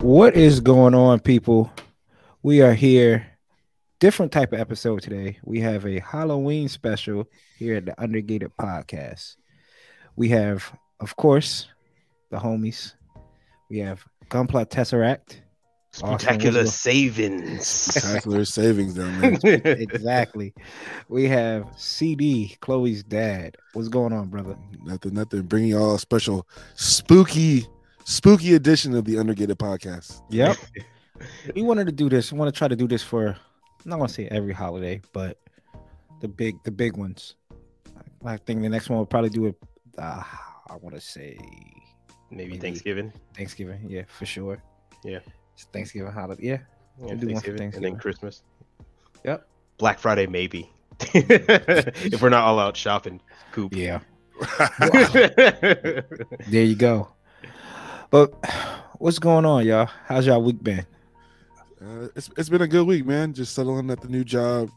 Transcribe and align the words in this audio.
What 0.00 0.34
is 0.34 0.60
going 0.60 0.94
on, 0.94 1.20
people? 1.20 1.70
We 2.42 2.62
are 2.62 2.72
here. 2.72 3.26
Different 3.98 4.32
type 4.32 4.52
of 4.54 4.58
episode 4.60 5.02
today. 5.02 5.38
We 5.44 5.60
have 5.60 5.84
a 5.84 5.98
Halloween 6.00 6.68
special 6.68 7.28
here 7.58 7.76
at 7.76 7.84
the 7.84 8.00
Undergated 8.00 8.50
Podcast. 8.58 9.36
We 10.16 10.30
have, 10.30 10.72
of 11.00 11.16
course, 11.16 11.68
the 12.30 12.38
homies. 12.38 12.94
We 13.68 13.78
have 13.80 14.02
Gunpla 14.30 14.70
Tesseract. 14.70 15.36
Spectacular 15.92 16.60
Awesome. 16.60 16.72
savings. 16.72 17.66
Spectacular 17.66 18.44
savings 18.46 18.94
down 18.94 19.20
there. 19.20 19.60
exactly. 19.66 20.54
We 21.08 21.28
have 21.28 21.66
CD, 21.76 22.56
Chloe's 22.60 23.02
dad. 23.02 23.56
What's 23.74 23.88
going 23.88 24.12
on, 24.14 24.28
brother? 24.28 24.56
Nothing, 24.82 25.14
nothing. 25.14 25.42
Bringing 25.42 25.70
y'all 25.70 25.96
a 25.96 25.98
special 25.98 26.46
spooky, 26.74 27.66
spooky 28.04 28.54
edition 28.54 28.94
of 28.94 29.04
the 29.04 29.18
Undergated 29.18 29.58
podcast. 29.58 30.22
Yep. 30.30 30.56
we 31.54 31.62
wanted 31.62 31.86
to 31.86 31.92
do 31.92 32.08
this. 32.08 32.32
We 32.32 32.38
want 32.38 32.52
to 32.52 32.58
try 32.58 32.68
to 32.68 32.76
do 32.76 32.86
this 32.86 33.02
for 33.02 33.28
I'm 33.28 33.36
not 33.84 33.96
gonna 33.96 34.08
say 34.08 34.28
every 34.28 34.52
holiday, 34.52 35.00
but 35.12 35.38
the 36.20 36.28
big 36.28 36.62
the 36.64 36.70
big 36.70 36.96
ones. 36.96 37.36
I 38.24 38.36
think 38.36 38.62
the 38.62 38.68
next 38.68 38.90
one 38.90 38.98
we'll 38.98 39.06
probably 39.06 39.30
do 39.30 39.46
it. 39.46 39.56
Uh, 39.96 40.22
I 40.68 40.76
want 40.76 40.94
to 40.94 41.00
say 41.00 41.38
Maybe 42.30 42.50
Maybe. 42.50 42.58
Thanksgiving. 42.58 43.12
Thanksgiving. 43.34 43.86
Yeah, 43.88 44.02
for 44.06 44.24
sure. 44.24 44.62
Yeah. 45.04 45.18
It's 45.54 45.64
Thanksgiving 45.64 46.12
holiday. 46.12 46.42
Yeah. 46.42 46.58
Yeah, 46.98 47.06
We'll 47.06 47.16
do 47.16 47.26
one 47.28 47.40
for 47.40 47.56
Thanksgiving, 47.56 47.74
and 47.74 47.84
then 47.84 47.96
Christmas. 47.96 48.42
Yep. 49.24 49.48
Black 49.78 49.98
Friday, 49.98 50.26
maybe. 50.26 50.70
if 51.14 52.20
we're 52.22 52.28
not 52.28 52.44
all 52.44 52.58
out 52.58 52.76
shopping, 52.76 53.20
coop. 53.52 53.74
Yeah. 53.74 54.00
There 56.48 56.64
you 56.64 56.74
go. 56.74 57.08
But 58.10 58.32
what's 58.98 59.18
going 59.18 59.44
on, 59.44 59.64
y'all? 59.66 59.88
How's 60.06 60.26
y'all 60.26 60.42
week 60.42 60.62
been? 60.62 60.86
Uh, 61.80 62.08
it's 62.14 62.28
it's 62.36 62.48
been 62.48 62.62
a 62.62 62.68
good 62.68 62.86
week, 62.86 63.06
man. 63.06 63.32
Just 63.32 63.54
settling 63.54 63.90
at 63.90 64.00
the 64.00 64.08
new 64.08 64.24
job. 64.24 64.68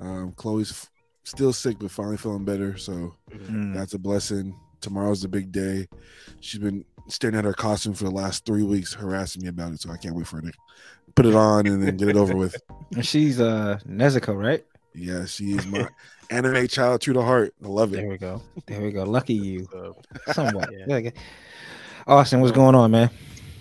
Um, 0.00 0.32
Chloe's 0.32 0.70
f- 0.72 0.90
still 1.24 1.52
sick, 1.52 1.78
but 1.78 1.90
finally 1.90 2.16
feeling 2.16 2.44
better. 2.44 2.76
So 2.76 3.14
Mm, 3.30 3.74
that's 3.74 3.94
a 3.94 3.98
blessing. 3.98 4.54
Tomorrow's 4.80 5.22
the 5.22 5.28
big 5.28 5.50
day. 5.50 5.88
She's 6.40 6.60
been 6.60 6.84
staring 7.08 7.36
at 7.36 7.44
her 7.44 7.52
costume 7.52 7.94
for 7.94 8.04
the 8.04 8.10
last 8.10 8.44
three 8.46 8.62
weeks, 8.62 8.92
harassing 8.94 9.42
me 9.42 9.48
about 9.48 9.72
it. 9.72 9.80
So 9.80 9.90
I 9.90 9.96
can't 9.96 10.14
wait 10.14 10.26
for 10.26 10.36
her 10.36 10.42
to 10.42 10.52
put 11.14 11.26
it 11.26 11.34
on 11.34 11.66
and 11.66 11.82
then 11.82 11.96
get 11.96 12.08
it 12.08 12.16
over 12.16 12.36
with. 12.36 12.56
And 12.94 13.04
she's 13.04 13.40
uh 13.40 13.78
Nezuko, 13.88 14.36
right? 14.40 14.64
Yeah, 14.94 15.24
she 15.24 15.52
is 15.54 15.66
my 15.66 15.88
anime 16.30 16.68
child 16.68 17.00
to 17.02 17.12
the 17.12 17.22
heart. 17.22 17.52
I 17.64 17.66
love 17.66 17.92
it. 17.92 17.96
There 17.96 18.08
we 18.08 18.18
go. 18.18 18.40
There 18.66 18.80
we 18.80 18.92
go. 18.92 19.02
Lucky 19.04 19.34
you. 19.34 19.68
Somewhat. 20.32 20.70
Yeah. 20.86 21.10
Austen, 22.06 22.40
what's 22.40 22.52
going 22.52 22.74
on, 22.74 22.90
man? 22.90 23.10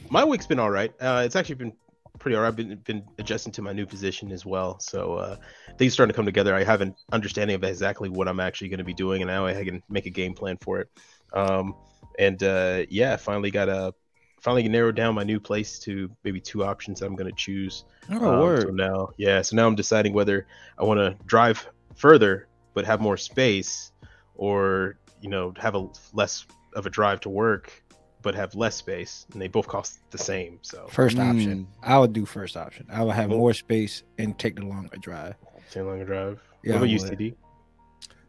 my 0.09 0.23
week's 0.23 0.45
been 0.45 0.59
all 0.59 0.69
right. 0.69 0.93
Uh, 1.01 1.23
it's 1.25 1.35
actually 1.35 1.55
been 1.55 1.73
pretty 2.19 2.35
all 2.35 2.43
right. 2.43 2.49
I've 2.49 2.55
been, 2.55 2.75
been 2.83 3.03
adjusting 3.17 3.51
to 3.53 3.61
my 3.61 3.73
new 3.73 3.85
position 3.85 4.31
as 4.31 4.45
well. 4.45 4.79
So 4.79 5.15
uh, 5.15 5.37
things 5.77 5.93
are 5.93 5.95
starting 5.95 6.13
to 6.13 6.15
come 6.15 6.25
together. 6.25 6.53
I 6.53 6.63
have 6.63 6.81
an 6.81 6.93
understanding 7.11 7.55
of 7.55 7.63
exactly 7.63 8.09
what 8.09 8.27
I'm 8.27 8.39
actually 8.39 8.69
going 8.69 8.79
to 8.79 8.83
be 8.83 8.93
doing, 8.93 9.21
and 9.21 9.29
now 9.29 9.45
I 9.45 9.63
can 9.63 9.81
make 9.89 10.05
a 10.05 10.09
game 10.09 10.33
plan 10.33 10.57
for 10.57 10.79
it. 10.81 10.89
Um, 11.33 11.75
and 12.19 12.41
uh, 12.43 12.83
yeah, 12.89 13.15
finally 13.15 13.49
got 13.49 13.69
a 13.69 13.93
finally 14.41 14.67
narrowed 14.67 14.95
down 14.95 15.15
my 15.15 15.23
new 15.23 15.39
place 15.39 15.79
to 15.79 16.11
maybe 16.25 16.39
two 16.39 16.65
options 16.65 16.99
that 16.99 17.05
I'm 17.05 17.15
going 17.15 17.29
to 17.29 17.35
choose. 17.35 17.85
Oh, 18.11 18.15
Um, 18.55 18.61
So 18.61 18.69
now, 18.69 19.09
yeah, 19.17 19.41
so 19.41 19.55
now 19.55 19.65
I'm 19.65 19.75
deciding 19.75 20.13
whether 20.13 20.45
I 20.77 20.83
want 20.83 20.99
to 20.99 21.15
drive 21.25 21.65
further 21.95 22.47
but 22.73 22.85
have 22.85 22.99
more 22.99 23.17
space, 23.17 23.91
or 24.35 24.97
you 25.21 25.29
know 25.29 25.53
have 25.57 25.75
a 25.75 25.87
less 26.11 26.45
of 26.75 26.85
a 26.85 26.89
drive 26.89 27.19
to 27.21 27.29
work 27.29 27.82
but 28.23 28.33
have 28.33 28.55
less 28.55 28.75
space, 28.75 29.27
and 29.33 29.41
they 29.41 29.47
both 29.47 29.67
cost 29.67 29.99
the 30.09 30.17
same. 30.17 30.57
So 30.63 30.87
First 30.89 31.17
Mm. 31.17 31.29
option. 31.29 31.67
I 31.83 31.99
would 31.99 32.13
do 32.13 32.25
first 32.25 32.57
option. 32.57 32.87
I 32.89 33.03
would 33.03 33.13
have 33.15 33.29
Well- 33.29 33.37
more 33.39 33.53
space 33.53 34.03
and 34.17 34.37
take 34.39 34.55
the 34.55 34.65
longer 34.65 34.97
drive. 34.97 35.35
same 35.69 35.85
longer 35.85 36.05
drive. 36.05 36.39
Yeah, 36.63 36.71
what 36.73 36.77
about 36.77 36.89
you. 36.89 36.99
CD? 36.99 37.33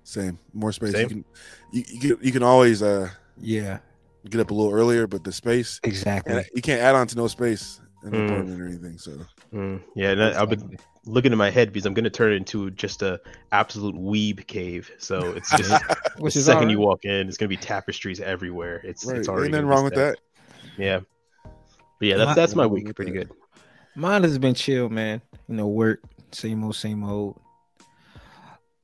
Same, 0.03 0.39
more 0.53 0.73
space. 0.73 0.93
Same? 0.93 1.03
You 1.03 1.09
can 1.09 1.25
you, 1.73 1.85
you 1.89 2.01
can 2.17 2.27
you 2.27 2.33
can 2.33 2.43
always 2.43 2.83
uh 2.83 3.09
Yeah, 3.39 3.79
get 4.29 4.41
up 4.41 4.51
a 4.51 4.55
little 4.55 4.73
earlier, 4.73 5.07
but 5.07 5.25
the 5.25 5.33
space 5.33 5.81
exactly. 5.83 6.45
you 6.55 6.63
can't 6.63 6.81
add 6.83 6.95
on 6.95 7.07
to 7.09 7.17
no 7.17 7.27
space 7.29 7.81
in 8.05 8.11
the 8.11 8.17
Mm. 8.19 8.25
apartment 8.27 8.61
or 8.61 8.67
anything. 8.67 8.99
So 8.99 9.19
Mm, 9.53 9.81
yeah, 9.97 10.11
and 10.11 10.23
I, 10.23 10.41
I've 10.43 10.51
been 10.51 10.77
looking 11.07 11.33
in 11.33 11.39
my 11.39 11.51
head 11.51 11.73
because 11.73 11.87
I'm 11.87 11.95
going 11.95 12.05
to 12.05 12.11
turn 12.11 12.33
it 12.33 12.37
into 12.37 12.71
just 12.73 13.03
a 13.03 13.21
absolute 13.53 13.95
weeb 13.95 14.47
cave. 14.47 14.91
So 14.99 15.33
it's 15.33 15.51
just 15.57 15.71
Which 16.19 16.35
the 16.35 16.41
is 16.41 16.47
second 16.47 16.65
all 16.65 16.71
you 16.71 16.79
walk 16.81 17.05
in, 17.05 17.29
it's 17.29 17.37
going 17.37 17.49
to 17.51 17.57
be 17.57 17.61
tapestries 17.61 18.21
everywhere. 18.21 18.81
It's 18.85 19.05
right, 19.05 19.19
it's 19.19 19.29
already 19.29 19.51
nothing 19.53 19.67
wrong 19.67 19.85
with 19.85 19.95
set. 19.95 20.17
that. 20.17 20.73
Yeah, 20.79 21.01
but 21.99 22.09
yeah, 22.09 22.17
that's 22.17 22.29
My- 22.29 22.35
that's 22.35 22.55
my 22.55 22.67
week. 22.67 22.95
Pretty 22.95 23.13
that. 23.13 23.29
good. 23.29 23.31
Mine 23.97 24.23
has 24.25 24.39
been 24.39 24.55
chill, 24.55 24.89
man. 24.89 25.23
You 25.49 25.55
know, 25.57 25.69
work, 25.69 26.01
same 26.33 26.65
old, 26.65 26.75
same 26.77 27.05
old. 27.05 27.41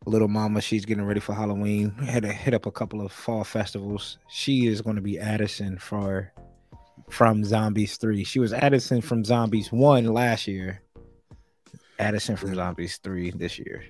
Little 0.06 0.28
mama, 0.28 0.62
she's 0.62 0.86
getting 0.86 1.04
ready 1.04 1.20
for 1.20 1.34
Halloween. 1.34 1.90
Had 1.90 2.22
to 2.22 2.32
hit 2.32 2.54
up 2.54 2.64
a 2.64 2.70
couple 2.70 3.04
of 3.04 3.12
fall 3.12 3.44
festivals. 3.44 4.16
She 4.28 4.66
is 4.66 4.80
going 4.80 4.96
to 4.96 5.02
be 5.02 5.18
Addison 5.18 5.78
for 5.78 6.32
from 7.10 7.44
Zombies 7.44 7.96
Three. 7.96 8.24
She 8.24 8.38
was 8.38 8.52
Addison 8.52 9.00
from 9.00 9.24
Zombies 9.24 9.70
One 9.72 10.04
last 10.06 10.46
year. 10.46 10.82
Addison 11.98 12.36
from 12.36 12.54
Zombies 12.54 12.96
Three 12.98 13.30
this 13.30 13.58
year. 13.58 13.84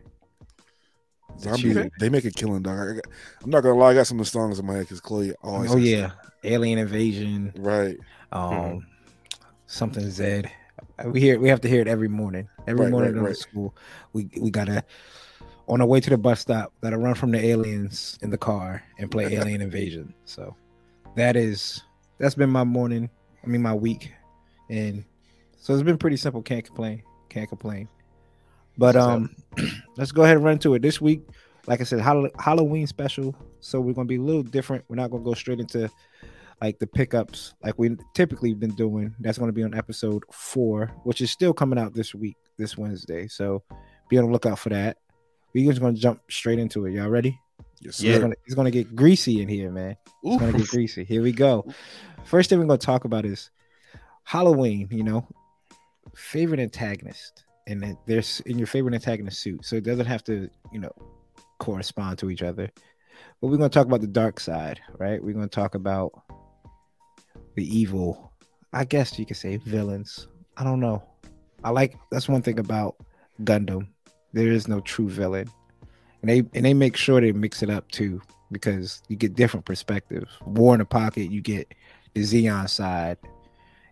Zombies, 1.39 1.77
Okay. 1.77 1.91
they 1.99 2.09
make 2.09 2.25
a 2.25 2.31
killing, 2.31 2.63
dog. 2.63 2.79
I 2.79 2.93
got, 2.95 3.05
I'm 3.45 3.51
not 3.51 3.63
gonna 3.63 3.79
lie, 3.79 3.91
I 3.91 3.95
got 3.95 4.07
some 4.07 4.19
of 4.21 4.27
the 4.27 4.31
songs 4.31 4.59
in 4.59 4.67
my 4.67 4.75
head 4.75 4.81
because 4.83 5.01
Chloe 5.01 5.33
always. 5.43 5.73
Oh 5.73 5.77
has 5.77 5.89
yeah, 5.89 6.11
Alien 6.45 6.79
Invasion. 6.79 7.53
right. 7.57 7.97
Um, 8.33 8.51
Mhm. 8.51 8.81
something 9.67 10.11
Zed. 10.11 10.51
We 11.05 11.21
hear 11.21 11.39
we 11.41 11.49
have 11.49 11.61
to 11.63 11.69
hear 11.69 11.81
it 11.81 11.89
every 11.89 12.09
morning. 12.09 12.49
Every 12.67 12.85
Right, 12.87 12.91
morning 12.91 13.13
right, 13.13 13.19
in 13.19 13.25
right. 13.25 13.37
school, 13.37 13.75
we 14.13 14.29
we 14.39 14.51
gotta 14.51 14.85
on 15.67 15.81
our 15.81 15.87
way 15.87 16.01
to 16.01 16.11
the 16.11 16.19
bus 16.19 16.41
stop. 16.41 16.73
Gotta 16.83 16.99
run 16.99 17.15
from 17.15 17.31
the 17.31 17.43
aliens 17.43 18.19
in 18.23 18.31
the 18.31 18.39
car 18.39 18.83
and 18.99 19.11
play 19.11 19.25
Alien 19.35 19.61
Invasion. 19.63 20.13
So 20.25 20.55
that 21.17 21.37
is 21.37 21.83
that's 22.21 22.37
been 22.37 22.51
my 22.51 22.63
morning. 22.63 23.11
I 23.43 23.49
mean 23.49 23.63
my 23.63 23.75
week, 23.75 24.13
and 24.69 25.05
so 25.59 25.75
it's 25.75 25.83
been 25.83 25.99
pretty 25.99 26.17
simple. 26.17 26.43
Can't 26.43 26.65
complain. 26.65 27.03
Can't 27.29 27.49
complain. 27.49 27.89
But 28.79 28.95
um, 28.95 29.35
let's 29.97 30.13
go 30.13 30.23
ahead 30.23 30.37
and 30.37 30.45
run 30.45 30.59
to 30.61 30.75
it 30.75 30.83
this 30.83 31.01
week. 31.01 31.23
Like 31.67 31.81
I 31.81 31.85
said, 31.85 32.01
Hall- 32.01 32.31
Halloween 32.39 32.87
special. 32.87 33.35
So 33.61 33.81
we're 33.81 33.95
gonna 33.95 34.07
be 34.07 34.17
a 34.17 34.23
little 34.23 34.43
different. 34.43 34.85
We're 34.89 34.97
not 34.97 35.11
gonna 35.11 35.25
go 35.25 35.35
straight 35.35 35.59
into 35.59 35.91
like 36.61 36.79
the 36.79 36.87
pickups 36.87 37.55
like 37.63 37.79
we 37.79 37.97
typically 38.15 38.55
been 38.55 38.75
doing. 38.75 39.15
That's 39.21 39.39
going 39.39 39.49
to 39.49 39.53
be 39.53 39.63
on 39.63 39.75
episode 39.75 40.25
four, 40.31 40.91
which 41.05 41.21
is 41.21 41.31
still 41.31 41.55
coming 41.55 41.79
out 41.79 41.95
this 41.95 42.15
week, 42.15 42.37
this 42.59 42.77
Wednesday. 42.77 43.29
So 43.29 43.63
be 44.09 44.19
on 44.19 44.27
the 44.27 44.31
lookout 44.31 44.59
for 44.59 44.69
that. 44.69 44.99
We're 45.55 45.69
just 45.71 45.81
going 45.81 45.95
to 45.95 46.01
jump 46.01 46.21
straight 46.31 46.59
into 46.59 46.87
it. 46.87 46.93
Y'all 46.93 47.09
ready? 47.09 47.39
Yes, 47.81 48.01
Yeah. 48.01 48.13
It's 48.13 48.21
gonna, 48.21 48.35
it's 48.45 48.55
gonna 48.55 48.71
get 48.71 48.95
greasy 48.95 49.41
in 49.43 49.49
here, 49.49 49.71
man. 49.71 49.97
It's 50.23 50.41
gonna 50.41 50.57
get 50.57 50.69
greasy. 50.69 51.05
Here 51.05 51.23
we 51.23 51.33
go. 51.33 51.67
First 52.25 52.51
thing 52.51 52.59
we're 52.59 52.67
gonna 52.67 52.79
talk 52.79 53.05
about 53.05 53.25
is 53.25 53.51
Halloween. 54.25 54.89
You 54.91 55.03
know, 55.03 55.27
favorite 56.15 56.61
antagonist, 56.61 57.45
and 57.67 57.83
then 57.83 57.97
there's 58.07 58.41
in 58.47 58.59
your 58.59 58.67
favorite 58.67 58.95
antagonist 58.95 59.41
suit, 59.41 59.65
so 59.65 59.77
it 59.77 59.85
doesn't 59.85 60.07
have 60.07 60.23
to, 60.25 60.51
you 60.73 60.79
know, 60.81 60.93
correspond 61.59 62.19
to 62.19 62.31
each 62.31 62.43
other. 62.43 62.71
But 63.41 63.49
we're 63.49 63.57
gonna 63.57 63.71
talk 63.71 63.87
about 63.87 64.03
the 64.03 64.07
dark 64.07 64.41
side, 64.41 64.81
right? 64.99 65.23
We're 65.23 65.35
gonna 65.35 65.49
talk 65.49 65.75
about 65.75 66.13
the 67.55 67.65
evil. 67.65 68.33
I 68.73 68.85
guess 68.85 69.19
you 69.19 69.25
could 69.25 69.37
say 69.39 69.57
villains. 69.57 70.29
I 70.57 70.65
don't 70.65 70.81
know. 70.81 71.03
I 71.65 71.71
like 71.71 71.97
that's 72.11 72.29
one 72.29 72.43
thing 72.43 72.59
about 72.59 72.97
Gundam. 73.43 73.89
There 74.35 74.53
is 74.53 74.69
no 74.69 74.81
true 74.81 75.09
villain 75.09 75.51
and 76.23 76.31
they 76.31 76.39
and 76.55 76.65
they 76.65 76.75
make 76.75 76.97
sure 76.97 77.21
they 77.21 77.33
mix 77.33 77.63
it 77.63 77.71
up 77.71 77.91
too 77.91 78.21
because 78.53 79.03
you 79.09 79.17
get 79.17 79.35
different 79.35 79.65
perspectives. 79.67 80.31
War 80.45 80.75
in 80.75 80.81
the 80.81 80.85
pocket, 80.85 81.31
you 81.31 81.41
get 81.41 81.73
the 82.15 82.23
Zeon 82.23 82.69
side, 82.69 83.19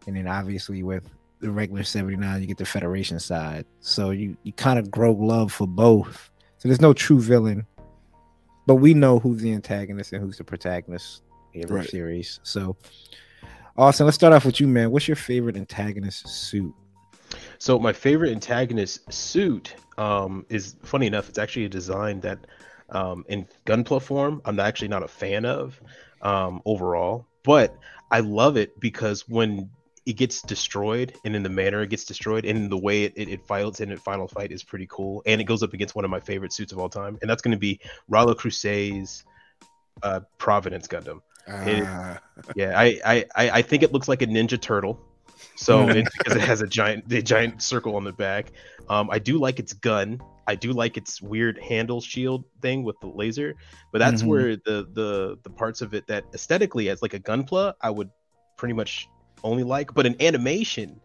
and 0.07 0.17
then 0.17 0.27
obviously 0.27 0.83
with 0.83 1.09
the 1.41 1.51
regular 1.51 1.85
79, 1.85 2.41
you 2.41 2.47
get 2.49 2.57
the 2.59 2.67
Federation 2.67 3.21
side. 3.21 3.65
So 3.81 4.11
you 4.11 4.37
you 4.43 4.53
kind 4.53 4.79
of 4.79 4.91
grow 4.91 5.13
love 5.13 5.53
for 5.53 5.67
both. 5.67 6.31
So 6.59 6.69
there's 6.69 6.81
no 6.81 6.93
true 6.93 7.21
villain, 7.21 7.67
but 8.67 8.77
we 8.77 8.95
know 8.95 9.21
who's 9.21 9.41
the 9.43 9.53
antagonist 9.53 10.13
and 10.13 10.21
who's 10.23 10.39
the 10.39 10.45
protagonist 10.45 11.23
in 11.55 11.63
every 11.63 11.77
Right. 11.81 11.89
series. 11.89 12.41
So 12.43 12.77
Austen, 13.77 14.07
let's 14.07 14.17
start 14.17 14.33
off 14.33 14.45
with 14.45 14.59
you, 14.59 14.67
man. 14.67 14.91
What's 14.91 15.07
your 15.07 15.15
favorite 15.17 15.57
antagonist 15.57 16.27
suit? 16.29 16.75
So 17.59 17.79
my 17.79 17.93
favorite 17.93 18.31
antagonist 18.33 19.13
suit 19.13 19.75
um, 19.97 20.47
is 20.49 20.77
funny 20.85 21.07
enough. 21.07 21.29
It's 21.29 21.39
actually 21.39 21.67
a 21.67 21.69
design 21.69 22.21
that, 22.21 22.39
um, 22.91 23.25
in 23.29 23.47
Gunpla 23.67 24.01
form, 24.01 24.41
I'm 24.45 24.59
actually 24.61 24.89
not 24.89 25.03
a 25.03 25.09
fan 25.09 25.45
of 25.45 25.81
um, 26.23 26.63
overall, 26.65 27.27
but 27.45 27.77
I 28.11 28.21
love 28.21 28.57
it 28.57 28.79
because 28.81 29.29
when 29.29 29.71
it 30.07 30.15
gets 30.15 30.41
destroyed 30.41 31.13
and 31.25 31.37
in 31.37 31.43
the 31.43 31.51
manner 31.51 31.83
it 31.83 31.91
gets 31.91 32.05
destroyed 32.07 32.47
and 32.47 32.57
in 32.57 32.71
the 32.71 32.79
way 32.79 33.05
it, 33.05 33.13
it, 33.15 33.29
it 33.29 33.47
fights 33.47 33.81
in 33.81 33.93
its 33.93 34.01
final 34.03 34.27
fight 34.27 34.53
is 34.53 34.63
pretty 34.63 34.87
cool. 34.89 35.23
And 35.27 35.41
it 35.41 35.45
goes 35.45 35.63
up 35.63 35.75
against 35.75 35.95
one 35.95 36.05
of 36.07 36.11
my 36.11 36.21
favorite 36.21 36.53
suits 36.55 36.73
of 36.73 36.79
all 36.79 36.89
time, 36.89 37.19
and 37.21 37.29
that's 37.29 37.43
going 37.43 37.53
to 37.53 37.59
be 37.59 37.79
Rau 38.09 38.25
Le 38.25 38.35
Creuset's 38.35 39.25
uh, 40.03 40.21
Providence 40.39 40.87
Gundam. 40.89 41.21
It- 41.67 41.85
Ah, 41.87 42.19
Yeah, 42.55 42.79
I, 42.79 43.01
I 43.05 43.27
I 43.37 43.63
think 43.63 43.83
it 43.83 43.93
looks 43.93 44.09
like 44.09 44.23
a 44.23 44.27
Ninja 44.27 44.59
Turtle. 44.61 44.99
So 45.57 45.87
Mm. 45.87 45.97
it's 45.97 46.17
because 46.17 46.37
it 46.37 46.43
has 46.43 46.61
a 46.61 46.67
giant 46.67 47.09
the 47.09 47.23
giant 47.23 47.63
circle 47.63 47.97
on 47.97 48.05
the 48.05 48.13
back. 48.13 48.53
Um, 48.89 49.11
I 49.11 49.19
do 49.19 49.39
like 49.39 49.59
its 49.59 49.73
gun. 49.73 50.21
I 50.47 50.55
do 50.55 50.73
like 50.73 50.97
its 50.97 51.21
weird 51.21 51.59
handle 51.59 52.01
shield 52.01 52.45
thing 52.63 52.83
with 52.83 52.99
the 53.01 53.09
laser, 53.09 53.55
but 53.93 53.99
that's 53.99 54.23
Mhm. 54.23 54.27
where 54.27 54.57
the 54.57 54.89
the 54.93 55.39
the 55.43 55.51
parts 55.51 55.83
of 55.83 55.95
it 55.95 56.07
that 56.07 56.25
aesthetically 56.35 56.89
as 56.89 57.03
like 57.03 57.15
a 57.15 57.21
gunpla, 57.21 57.75
I 57.83 57.91
would 57.91 58.11
pretty 58.57 58.75
much 58.75 59.07
only 59.45 59.63
like. 59.65 59.93
But 59.95 60.07
in 60.07 60.21
animation, 60.23 61.01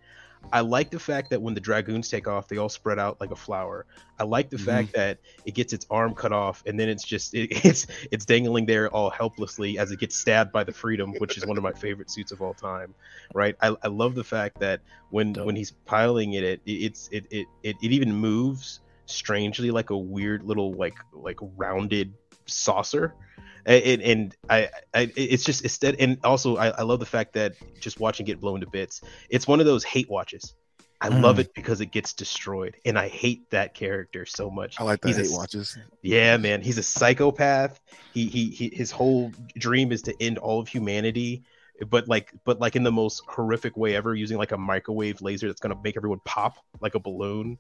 I 0.52 0.62
like 0.62 0.92
the 0.92 1.00
fact 1.00 1.30
that 1.32 1.42
when 1.42 1.54
the 1.54 1.60
dragoons 1.60 2.10
take 2.10 2.28
off, 2.28 2.48
they 2.48 2.58
all 2.58 2.70
spread 2.70 3.00
out 3.00 3.20
like 3.20 3.32
a 3.32 3.36
flower. 3.36 3.86
I 4.20 4.24
like 4.24 4.50
the 4.50 4.58
Mhm. 4.58 4.64
fact 4.66 4.94
that 4.94 5.20
it 5.46 5.56
gets 5.56 5.74
its 5.74 5.86
arm 5.90 6.14
cut 6.14 6.32
off 6.32 6.62
and 6.66 6.80
then 6.80 6.90
it's 6.90 7.04
just 7.04 7.34
it, 7.34 7.50
it's 7.66 7.88
it's 8.12 8.26
dangling 8.26 8.66
there 8.66 8.90
all 8.90 9.10
helplessly 9.10 9.78
as 9.78 9.92
it 9.92 10.00
gets 10.00 10.16
stabbed 10.16 10.52
by 10.52 10.64
the 10.64 10.72
freedom, 10.72 11.16
which 11.18 11.38
is 11.38 11.46
one 11.46 11.58
of 11.58 11.64
my 11.64 11.74
favorite 11.74 12.10
suits 12.12 12.32
of 12.32 12.42
all 12.42 12.54
time. 12.54 12.94
Right? 13.34 13.56
I, 13.62 13.76
I 13.84 13.88
love 13.88 14.16
the 14.16 14.24
fact 14.24 14.60
that 14.60 14.82
when 15.10 15.34
Dope. 15.34 15.46
when 15.46 15.56
he's 15.56 15.72
piling 15.72 16.34
it, 16.34 16.44
it 16.44 16.62
it's 16.66 17.08
it, 17.12 17.26
it 17.32 17.48
it 17.64 17.78
it 17.82 17.92
even 17.92 18.14
moves 18.14 18.82
strangely 19.06 19.72
like 19.72 19.90
a 19.90 19.98
weird 19.98 20.44
little 20.44 20.74
like 20.78 20.96
like 21.12 21.38
rounded 21.58 22.14
saucer 22.46 23.16
and, 23.66 24.02
and 24.02 24.36
I, 24.50 24.70
I 24.94 25.12
it's 25.16 25.44
just 25.44 25.64
it's 25.66 25.78
that 25.80 25.96
and 26.00 26.18
also 26.24 26.58
I, 26.58 26.70
I 26.70 26.82
love 26.84 27.00
the 27.00 27.06
fact 27.06 27.34
that 27.34 27.54
just 27.80 28.00
watching 28.00 28.28
it 28.28 28.40
blown 28.40 28.62
to 28.62 28.68
bits 28.68 29.02
it's 29.30 29.48
one 29.48 29.60
of 29.60 29.66
those 29.66 29.84
hate 29.84 30.10
watches 30.10 30.54
i 31.02 31.10
love 31.10 31.38
Mm. 31.38 31.42
it 31.42 31.54
because 31.54 31.82
it 31.82 31.88
gets 31.88 32.14
destroyed 32.14 32.78
and 32.86 32.98
i 32.98 33.08
hate 33.08 33.50
that 33.52 33.74
character 33.74 34.26
so 34.26 34.50
much 34.50 34.80
I 34.80 34.84
like 34.84 35.02
that 35.02 35.08
He's 35.10 35.18
hate 35.18 35.26
s- 35.26 35.32
watches. 35.32 35.78
yeah 36.02 36.38
man 36.38 36.62
he's 36.62 36.78
a 36.78 36.84
psychopath 36.84 37.80
he, 38.14 38.28
he 38.28 38.50
he 38.50 38.70
his 38.74 38.92
whole 38.92 39.34
dream 39.58 39.92
is 39.92 40.04
to 40.04 40.14
end 40.22 40.38
all 40.38 40.60
of 40.60 40.68
humanity 40.68 41.44
but 41.90 42.08
like 42.08 42.32
but 42.46 42.60
like 42.60 42.76
in 42.76 42.84
the 42.84 42.92
most 42.92 43.24
horrific 43.28 43.76
way 43.76 43.96
ever 43.96 44.14
using 44.16 44.38
like 44.38 44.52
a 44.52 44.58
microwave 44.58 45.22
laser 45.22 45.48
that's 45.48 45.60
going 45.60 45.76
to 45.76 45.82
make 45.84 45.98
everyone 45.98 46.20
pop 46.24 46.58
like 46.82 46.96
a 46.96 47.00
balloon 47.00 47.58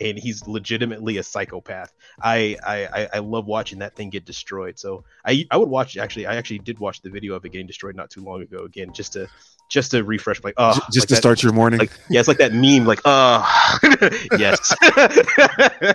and 0.00 0.18
he's 0.18 0.46
legitimately 0.48 1.18
a 1.18 1.22
psychopath. 1.22 1.92
I, 2.20 2.56
I 2.66 2.86
I- 2.86 3.08
I 3.14 3.18
love 3.20 3.46
watching 3.46 3.78
that 3.80 3.94
thing 3.96 4.10
get 4.10 4.24
destroyed. 4.24 4.78
So 4.78 5.04
i 5.24 5.46
i 5.50 5.56
would 5.56 5.68
watch 5.68 5.96
actually 5.96 6.26
i 6.26 6.34
actually 6.36 6.58
did 6.58 6.78
watch 6.78 7.00
the 7.02 7.10
video 7.10 7.34
of 7.34 7.44
it 7.44 7.50
getting 7.52 7.66
destroyed 7.66 7.94
not 7.96 8.10
too 8.10 8.22
long 8.22 8.42
ago 8.42 8.64
again 8.64 8.92
just 8.92 9.12
to 9.14 9.28
just 9.70 9.92
to 9.92 10.04
refresh 10.04 10.42
like 10.44 10.54
oh 10.58 10.74
just 10.92 10.96
like 10.96 11.08
to 11.08 11.14
that- 11.14 11.16
start 11.16 11.42
your 11.42 11.52
morning. 11.52 11.78
like 11.80 11.92
yeah 12.10 12.18
it's 12.20 12.28
like 12.28 12.38
that 12.38 12.52
meme 12.52 12.84
like 12.84 13.00
oh 13.04 13.78
yes. 14.38 14.74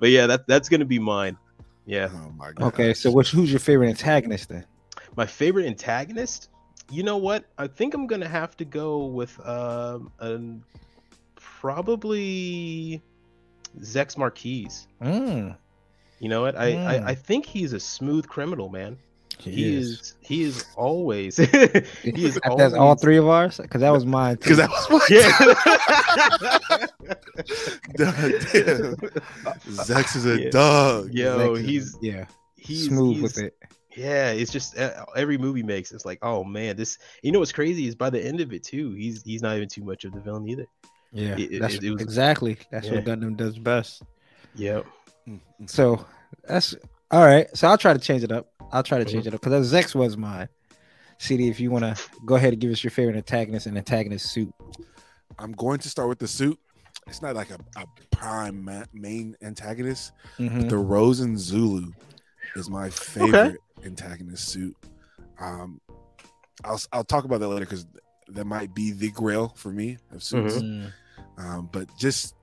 But 0.00 0.10
yeah 0.10 0.26
that 0.26 0.46
that's 0.46 0.68
gonna 0.68 0.84
be 0.84 0.98
mine. 0.98 1.36
Yeah. 1.86 2.08
Oh 2.12 2.30
my 2.36 2.52
god. 2.52 2.66
Okay, 2.68 2.94
so 2.94 3.10
which 3.10 3.30
who's 3.30 3.50
your 3.50 3.58
favorite 3.60 3.88
antagonist 3.88 4.48
then? 4.48 4.64
my 5.16 5.26
favorite 5.26 5.66
antagonist? 5.66 6.48
You 6.90 7.02
know 7.02 7.16
what? 7.18 7.44
I 7.58 7.66
think 7.66 7.94
i'm 7.94 8.06
gonna 8.06 8.28
have 8.28 8.56
to 8.58 8.64
go 8.64 9.06
with 9.06 9.38
um 9.46 10.10
an, 10.20 10.64
probably 11.62 13.00
Zechs 13.78 14.16
Merquise 14.16 14.88
Mm, 15.00 15.56
you 16.18 16.28
know 16.28 16.42
what 16.42 16.56
I, 16.58 16.72
Mm. 16.72 16.86
I 16.86 17.10
i 17.10 17.14
think 17.14 17.46
he's 17.46 17.72
a 17.72 17.78
smooth 17.78 18.26
criminal 18.26 18.68
man 18.68 18.98
he, 19.38 19.50
he 19.52 19.76
is. 19.76 19.88
is 19.90 20.14
he 20.20 20.42
is 20.42 20.64
always 20.76 21.36
he 21.36 21.44
is 22.28 22.38
That's 22.56 22.74
all 22.74 22.96
three 22.96 23.16
of 23.16 23.28
ours, 23.28 23.58
because 23.58 23.80
that 23.80 23.92
was 23.92 24.04
mine. 24.04 24.34
Because 24.40 24.56
that 24.58 24.70
was 24.70 24.90
my 24.90 25.00
yeah 25.08 25.32
Zechs 29.88 30.16
is 30.16 30.26
a 30.26 30.42
Yeah. 30.42 30.50
dog. 30.50 31.10
yo 31.12 31.54
Zechs 31.54 31.64
he's 31.64 31.96
yeah, 32.00 32.24
he's 32.56 32.86
smooth 32.88 33.16
he's- 33.18 33.22
with 33.22 33.38
it. 33.38 33.56
Yeah, 33.94 34.30
it's 34.30 34.50
just 34.50 34.78
uh, 34.78 35.04
every 35.14 35.36
movie 35.36 35.62
makes. 35.62 35.92
It's 35.92 36.06
like, 36.06 36.18
oh 36.22 36.44
man, 36.44 36.76
this. 36.76 36.96
You 37.22 37.30
know 37.30 37.40
what's 37.40 37.52
crazy 37.52 37.86
is 37.86 37.94
by 37.94 38.08
the 38.08 38.24
end 38.24 38.40
of 38.40 38.50
it 38.54 38.64
too, 38.64 38.92
he's 38.94 39.22
he's 39.22 39.42
not 39.42 39.54
even 39.56 39.68
too 39.68 39.84
much 39.84 40.04
of 40.06 40.12
the 40.12 40.20
villain 40.20 40.48
either. 40.48 40.66
Yeah, 41.12 41.32
It- 41.36 41.52
it- 41.54 41.60
that's 41.60 41.74
it 41.76 41.90
was- 41.90 42.00
exactly 42.02 42.58
that's 42.70 42.86
yeah. 42.86 42.94
what 42.94 43.04
Gundam 43.04 43.36
does 43.36 43.58
best. 43.58 44.02
Yep. 44.54 44.86
Mm-hmm. 45.28 45.66
So 45.66 46.04
that's 46.48 46.74
all 47.10 47.24
right. 47.24 47.46
So 47.56 47.68
I'll 47.68 47.78
try 47.78 47.92
to 47.92 47.98
change 47.98 48.22
it 48.24 48.32
up. 48.32 48.48
I'll 48.72 48.82
try 48.82 48.98
to 48.98 49.04
Mm-hmm. 49.04 49.12
change 49.12 49.26
it 49.26 49.34
up 49.34 49.40
because 49.40 49.70
Zechs 49.72 49.94
was 49.94 50.16
mine. 50.16 50.48
CD, 51.18 51.48
if 51.48 51.60
you 51.60 51.70
want 51.70 51.84
to 51.84 52.02
go 52.26 52.34
ahead 52.34 52.52
and 52.52 52.60
give 52.60 52.72
us 52.72 52.82
your 52.82 52.90
favorite 52.90 53.16
antagonist 53.16 53.66
and 53.66 53.76
antagonist 53.78 54.32
suit. 54.32 54.52
I'm 55.38 55.52
going 55.52 55.78
to 55.80 55.88
start 55.88 56.08
with 56.08 56.18
the 56.18 56.26
suit. 56.26 56.58
It's 57.06 57.22
not 57.22 57.34
like 57.36 57.50
a, 57.50 57.58
a 57.76 57.84
prime 58.10 58.64
ma- 58.64 58.84
main 58.92 59.36
antagonist. 59.42 60.12
Mhm. 60.38 60.68
The 60.68 60.76
Rozen 60.76 61.36
Zulu 61.38 61.92
is 62.56 62.68
my 62.70 62.90
favorite 62.90 63.58
antagonist 63.84 64.48
suit. 64.48 64.76
Um, 65.40 65.80
I'll 66.64 66.80
I'll 66.92 67.04
talk 67.04 67.24
about 67.24 67.40
that 67.40 67.48
later 67.48 67.64
because 67.66 67.86
that 68.28 68.44
might 68.44 68.74
be 68.74 68.92
the 68.92 69.10
grail 69.10 69.52
for 69.56 69.70
me 69.70 69.98
of 70.12 70.22
suits. 70.22 70.56
Mm. 70.56 70.92
Um, 71.38 71.68
but 71.72 71.88
just 71.98 72.34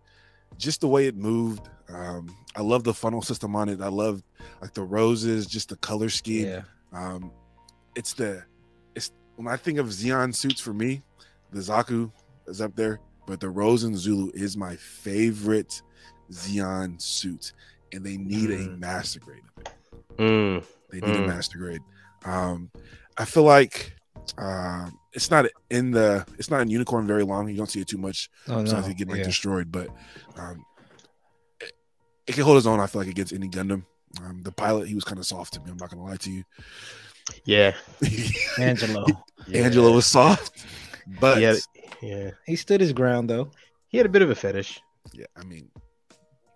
just 0.58 0.82
the 0.82 0.88
way 0.88 1.06
it 1.08 1.16
moved, 1.16 1.70
um, 1.90 2.36
I 2.56 2.62
love 2.62 2.84
the 2.84 2.94
funnel 2.94 3.22
system 3.22 3.56
on 3.56 3.70
it. 3.70 3.82
I 3.82 3.88
love 3.88 4.24
like 4.62 4.74
the 4.74 4.84
roses, 4.84 5.46
just 5.46 5.70
the 5.70 5.78
color 5.78 6.10
scheme. 6.10 6.48
Yeah. 6.48 6.62
Um, 6.92 7.32
it's 7.96 8.14
the 8.14 8.44
it's 8.96 9.12
when 9.36 9.48
I 9.48 9.56
think 9.58 9.78
of 9.78 9.88
Zeon 9.88 10.34
suits 10.36 10.60
for 10.60 10.74
me, 10.74 11.02
the 11.52 11.60
Zaku 11.60 12.12
is 12.48 12.62
up 12.62 12.76
there, 12.76 13.00
but 13.28 13.40
the 13.40 13.48
Rozen 13.48 13.96
Zulu 13.96 14.32
is 14.34 14.58
my 14.58 14.76
favorite 14.76 15.82
Zeon 16.32 17.00
suit, 17.02 17.54
and 17.94 18.04
they 18.06 18.18
need 18.18 18.50
a 18.52 18.58
Mm. 18.58 18.80
master 18.80 19.20
grade 19.20 19.44
of 19.58 19.64
it. 19.66 19.74
Mm. 20.18 20.66
They 20.92 21.00
need 21.00 21.16
a 21.16 21.22
Mm. 21.22 21.28
master 21.28 21.58
grade. 21.58 21.82
Um, 22.26 22.70
I 23.18 23.26
feel 23.26 23.44
like 23.44 23.94
uh, 24.38 24.90
it's 25.14 25.32
not 25.32 25.46
in 25.70 25.92
the 25.92 26.26
it's 26.38 26.50
not 26.50 26.62
in 26.62 26.70
unicorn 26.70 27.08
very 27.08 27.24
long. 27.24 27.50
You 27.50 27.58
don't 27.58 27.70
see 27.70 27.82
it 27.82 27.88
too 27.88 27.98
much. 27.98 28.30
Oh 28.48 28.62
no. 28.62 28.80
It 28.80 28.98
getting 28.98 29.08
like 29.10 29.20
yeah. 29.20 29.24
destroyed, 29.26 29.72
but 29.72 29.88
um, 30.38 30.64
it, 31.60 31.74
it 32.28 32.36
can 32.36 32.44
hold 32.44 32.58
its 32.58 32.66
own. 32.68 32.80
I 32.80 32.88
feel 32.88 33.02
like 33.02 33.10
against 33.10 33.34
any 33.34 33.48
Gundam. 33.50 33.86
Um, 34.24 34.42
the 34.44 34.52
pilot, 34.52 34.88
he 34.88 34.96
was 34.96 35.04
kind 35.04 35.20
of 35.20 35.26
soft 35.26 35.54
to 35.54 35.60
me. 35.62 35.70
I'm 35.72 35.78
not 35.78 35.90
gonna 35.90 36.04
lie 36.04 36.18
to 36.18 36.32
you. 36.32 36.44
Yeah. 37.46 37.74
Angelo. 38.58 39.06
yeah. 39.48 39.62
Angelo 39.64 39.92
was 39.92 40.06
soft, 40.08 40.66
but 41.20 41.38
He 41.38 41.44
had, 41.44 41.58
yeah. 42.02 42.32
he 42.46 42.56
stood 42.56 42.82
his 42.82 42.92
ground 42.94 43.30
though. 43.30 43.52
He 43.90 43.98
had 43.98 44.06
a 44.06 44.10
bit 44.10 44.22
of 44.24 44.30
a 44.32 44.36
fetish. 44.36 44.82
yeah, 45.14 45.26
I 45.36 45.44
mean, 45.44 45.70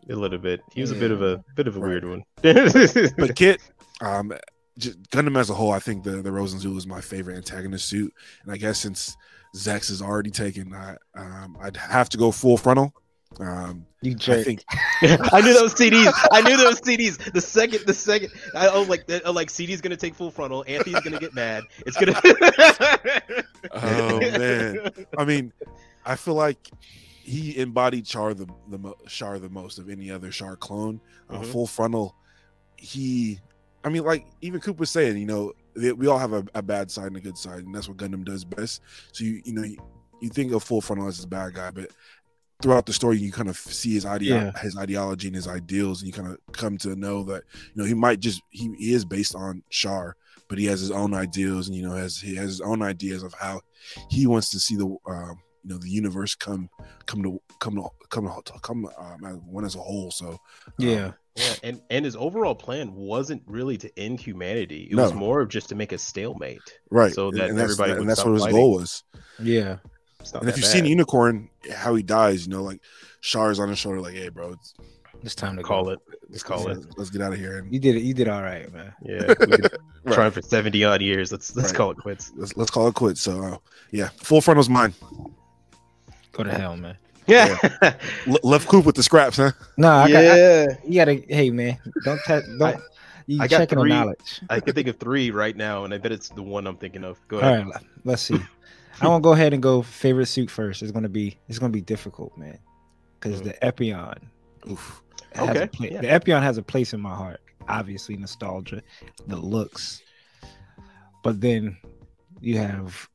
A 0.10 0.16
little 0.16 0.40
bit. 0.40 0.62
He 0.74 0.82
was 0.82 0.92
a 0.92 0.96
bit 0.96 1.12
of 1.12 1.22
a 1.22 1.44
bit 1.56 1.68
of 1.68 1.78
a 1.78 1.80
Right. 1.80 1.90
weird 1.90 2.10
one. 2.10 2.24
but 3.18 3.36
Kit, 3.36 3.62
um, 4.02 4.34
just 4.78 5.02
Gundam 5.12 5.38
as 5.38 5.50
a 5.50 5.54
whole, 5.54 5.72
I 5.72 5.80
think 5.80 6.04
the 6.04 6.22
the 6.22 6.32
Rozen 6.32 6.60
Zulu 6.60 6.78
is 6.78 6.88
my 6.88 7.02
favorite 7.02 7.38
antagonist 7.38 7.88
suit, 7.88 8.14
and 8.44 8.52
I 8.52 8.58
guess 8.58 8.80
since 8.80 9.16
Zechs 9.56 9.92
is 9.92 10.02
already 10.02 10.32
taken, 10.32 10.74
I 10.74 10.96
um, 11.16 11.58
I'd 11.62 11.78
have 11.78 12.10
to 12.10 12.18
go 12.18 12.32
full 12.32 12.58
frontal. 12.58 12.94
Um, 13.40 13.88
You 14.02 14.16
I 14.28 14.44
think 14.44 14.64
I 15.02 15.42
knew 15.42 15.54
those 15.56 15.74
CDs. 15.74 16.14
I 16.32 16.42
knew 16.42 16.56
those 16.56 16.80
CDs. 16.82 17.18
The 17.34 17.42
second, 17.42 17.84
the 17.88 17.94
second, 17.94 18.30
I 18.54 18.68
oh 18.68 18.84
like, 18.84 19.08
the, 19.08 19.24
oh, 19.24 19.32
like 19.32 19.50
CD's 19.50 19.82
gonna 19.82 19.98
take 19.98 20.14
full 20.14 20.30
frontal. 20.30 20.64
Anthony's 20.68 21.00
gonna 21.02 21.20
get 21.20 21.34
mad. 21.34 21.64
It's 21.86 21.98
gonna. 21.98 22.20
Oh 23.74 24.20
man, 24.20 24.90
I 25.18 25.26
mean, 25.26 25.54
I 26.06 26.16
feel 26.16 26.34
like 26.36 26.58
he 27.24 27.58
embodied 27.58 28.06
Char 28.06 28.34
the 28.34 28.46
the 28.70 28.78
mo- 28.78 28.98
Char 29.08 29.40
the 29.40 29.50
most 29.50 29.80
of 29.80 29.90
any 29.90 30.12
other 30.12 30.30
Char 30.32 30.56
clone. 30.58 31.00
Uh, 31.30 31.40
Mhm. 31.40 31.46
Full 31.48 31.68
frontal, 31.68 32.16
he, 32.76 33.40
I 33.84 33.90
mean, 33.90 34.04
like 34.04 34.26
even 34.42 34.62
Coop 34.62 34.80
was 34.80 34.90
saying, 34.90 35.18
you 35.18 35.26
know, 35.26 35.54
that 35.76 35.98
we 35.98 36.08
all 36.08 36.20
have 36.20 36.34
a, 36.34 36.46
a 36.56 36.62
bad 36.62 36.90
side 36.92 37.08
and 37.08 37.18
a 37.18 37.22
good 37.22 37.38
side, 37.38 37.66
and 37.66 37.74
that's 37.74 37.88
what 37.88 37.98
Gundam 37.98 38.24
does 38.24 38.46
best. 38.46 38.82
So 39.12 39.24
you 39.24 39.42
you 39.44 39.54
know 39.54 39.64
you, 39.64 39.78
you 40.22 40.30
think 40.30 40.54
of 40.54 40.64
Full 40.64 40.82
frontal 40.82 41.08
as 41.08 41.24
a 41.24 41.28
bad 41.28 41.54
guy, 41.54 41.72
but 41.72 41.90
throughout 42.62 42.86
the 42.86 42.94
story 42.94 43.18
you 43.18 43.30
kind 43.32 43.50
of 43.50 43.58
see 43.58 43.94
his 43.94 44.06
idea 44.06 44.36
Yeah. 44.36 44.62
his 44.62 44.78
ideology 44.78 45.28
and 45.28 45.36
his 45.36 45.50
ideals 45.50 46.02
and 46.02 46.08
you 46.08 46.14
kind 46.14 46.32
of 46.32 46.40
come 46.54 46.78
to 46.78 46.96
know 46.96 47.24
that 47.24 47.44
you 47.74 47.82
know 47.82 47.84
he 47.84 47.94
might 47.94 48.22
just 48.22 48.42
he, 48.52 48.74
he 48.78 48.94
is 48.94 49.04
based 49.04 49.36
on 49.36 49.64
Char 49.70 50.16
but 50.48 50.58
he 50.58 50.66
has 50.68 50.80
his 50.80 50.92
own 50.92 51.14
ideals 51.14 51.68
and 51.68 51.76
you 51.76 51.84
know 51.84 51.94
has 51.94 52.20
he 52.22 52.36
has 52.36 52.48
his 52.48 52.62
own 52.62 52.82
ideas 52.82 53.22
of 53.22 53.34
how 53.34 53.60
he 54.10 54.28
wants 54.28 54.50
to 54.52 54.60
see 54.60 54.78
the 54.78 54.86
um, 54.86 55.38
you 55.64 55.72
know 55.74 55.78
the 55.78 55.90
universe 55.90 56.36
come 56.36 56.70
come 57.06 57.22
to 57.24 57.42
come 57.60 57.76
to 57.76 57.90
come 58.10 58.32
to 58.46 58.54
come 58.62 58.88
um, 58.98 59.42
one 59.46 59.66
as 59.66 59.76
a 59.76 59.80
whole 59.80 60.10
so 60.10 60.30
um, 60.30 60.40
yeah. 60.78 61.12
Yeah, 61.36 61.54
and 61.64 61.82
and 61.90 62.06
his 62.06 62.16
overall 62.16 62.54
plan 62.56 62.94
wasn't 62.94 63.42
really 63.48 63.78
to 63.80 64.00
end 64.00 64.20
humanity. 64.20 64.88
It 64.92 64.96
No. 64.96 65.04
was 65.04 65.14
more 65.14 65.42
of 65.42 65.50
just 65.50 65.70
to 65.70 65.76
make 65.76 65.92
a 65.92 65.98
stalemate. 65.98 66.62
right 66.92 67.12
So 67.14 67.32
that 67.32 67.50
and 67.50 67.58
that's, 67.58 67.72
everybody 67.74 68.00
and 68.00 68.08
that's 68.10 68.24
what 68.24 68.34
his 68.34 68.44
fighting. 68.44 68.56
goal 68.58 68.74
was 68.74 69.04
Yeah. 69.40 69.78
And 70.40 70.48
if 70.48 70.56
you've 70.58 70.66
seen 70.66 70.86
unicorn 70.86 71.50
how 71.74 71.96
he 71.96 72.04
dies 72.04 72.46
you 72.48 72.54
know 72.54 72.62
like 72.64 72.80
Char's 73.22 73.60
on 73.60 73.68
his 73.70 73.78
shoulder 73.80 74.00
like 74.00 74.14
hey 74.14 74.30
bro 74.30 74.52
it's, 74.54 74.74
It's 75.24 75.36
time 75.36 75.58
to 75.58 75.64
call 75.64 75.86
go. 75.86 75.90
it. 75.92 76.00
Let's 76.30 76.44
call 76.44 76.70
it. 76.70 76.78
let's 76.98 77.10
get 77.10 77.22
out 77.22 77.34
of 77.34 77.40
here 77.40 77.58
and 77.58 77.74
You 77.74 77.80
did 77.80 77.96
it. 77.96 78.04
You 78.04 78.14
did 78.14 78.28
all 78.30 78.42
right, 78.42 78.72
man. 78.72 78.94
Yeah, 79.02 79.34
Right. 80.06 80.14
trying 80.14 80.32
for 80.32 80.42
seventy 80.42 80.84
odd 80.84 81.02
years. 81.02 81.32
Let's 81.32 81.56
let's 81.56 81.70
Right. 81.72 81.78
call 81.78 81.92
it 81.92 81.98
quits. 81.98 82.32
let's, 82.36 82.56
let's 82.58 82.70
call 82.72 82.88
it 82.90 82.94
quits 82.94 83.22
so 83.22 83.42
uh, 83.44 83.58
yeah 83.92 84.10
full 84.18 84.40
frontal's 84.42 84.70
mine 84.70 84.94
Go 86.32 86.44
to 86.44 86.52
hell, 86.52 86.76
man. 86.78 86.98
Yeah, 87.28 87.58
L- 88.28 88.38
left 88.44 88.68
Coop 88.68 88.86
with 88.86 88.96
the 88.96 89.04
scraps 89.04 89.38
huh 89.38 89.52
No, 89.78 89.90
I 89.90 90.12
got. 90.12 90.24
I, 90.24 90.38
yeah. 90.38 90.68
you 90.86 90.96
gotta. 90.96 91.14
Hey, 91.28 91.50
man. 91.50 91.78
Don't. 92.04 92.20
Te- 92.26 92.42
don't. 92.60 92.82
you 93.28 93.42
I 93.42 93.48
got 93.48 93.58
checking 93.60 93.78
the 93.78 93.84
three. 93.84 93.90
knowledge. 93.92 94.42
I 94.50 94.60
can 94.60 94.74
think 94.76 94.88
of 94.88 94.98
three 95.00 95.32
right 95.32 95.56
now, 95.56 95.86
and 95.86 95.94
I 95.94 95.98
bet 95.98 96.12
it's 96.12 96.30
the 96.30 96.44
one 96.44 96.68
I'm 96.68 96.78
thinking 96.78 97.04
of. 97.04 97.18
Go 97.28 97.40
ahead. 97.40 97.68
right. 97.68 97.84
Let's 98.04 98.22
see. 98.24 98.40
I 99.02 99.08
want 99.08 99.24
to 99.24 99.28
go 99.28 99.34
ahead 99.34 99.54
and 99.54 99.64
go 99.64 99.82
favorite 99.82 100.28
suit 100.28 100.50
first. 100.52 100.82
It's 100.84 100.92
gonna 100.92 101.10
be 101.10 101.38
it's 101.48 101.60
gonna 101.60 101.72
be 101.74 101.82
difficult, 101.82 102.38
man, 102.38 102.60
because 103.20 103.42
Mm. 103.42 103.46
the 103.46 103.54
Epyon 103.66 104.18
Oof. 104.70 105.02
has 105.34 105.50
Okay, 105.50 105.64
a 105.64 105.68
pla- 105.68 105.88
yeah. 105.88 106.02
the 106.02 106.08
Epyon 106.08 106.42
has 106.44 106.58
a 106.58 106.62
place 106.64 106.94
in 106.94 107.00
my 107.02 107.16
heart. 107.16 107.40
Obviously, 107.68 108.18
nostalgia, 108.18 108.82
the 109.28 109.36
looks, 109.38 110.02
but 111.24 111.40
then 111.42 111.78
you 112.42 112.58
have 112.58 113.08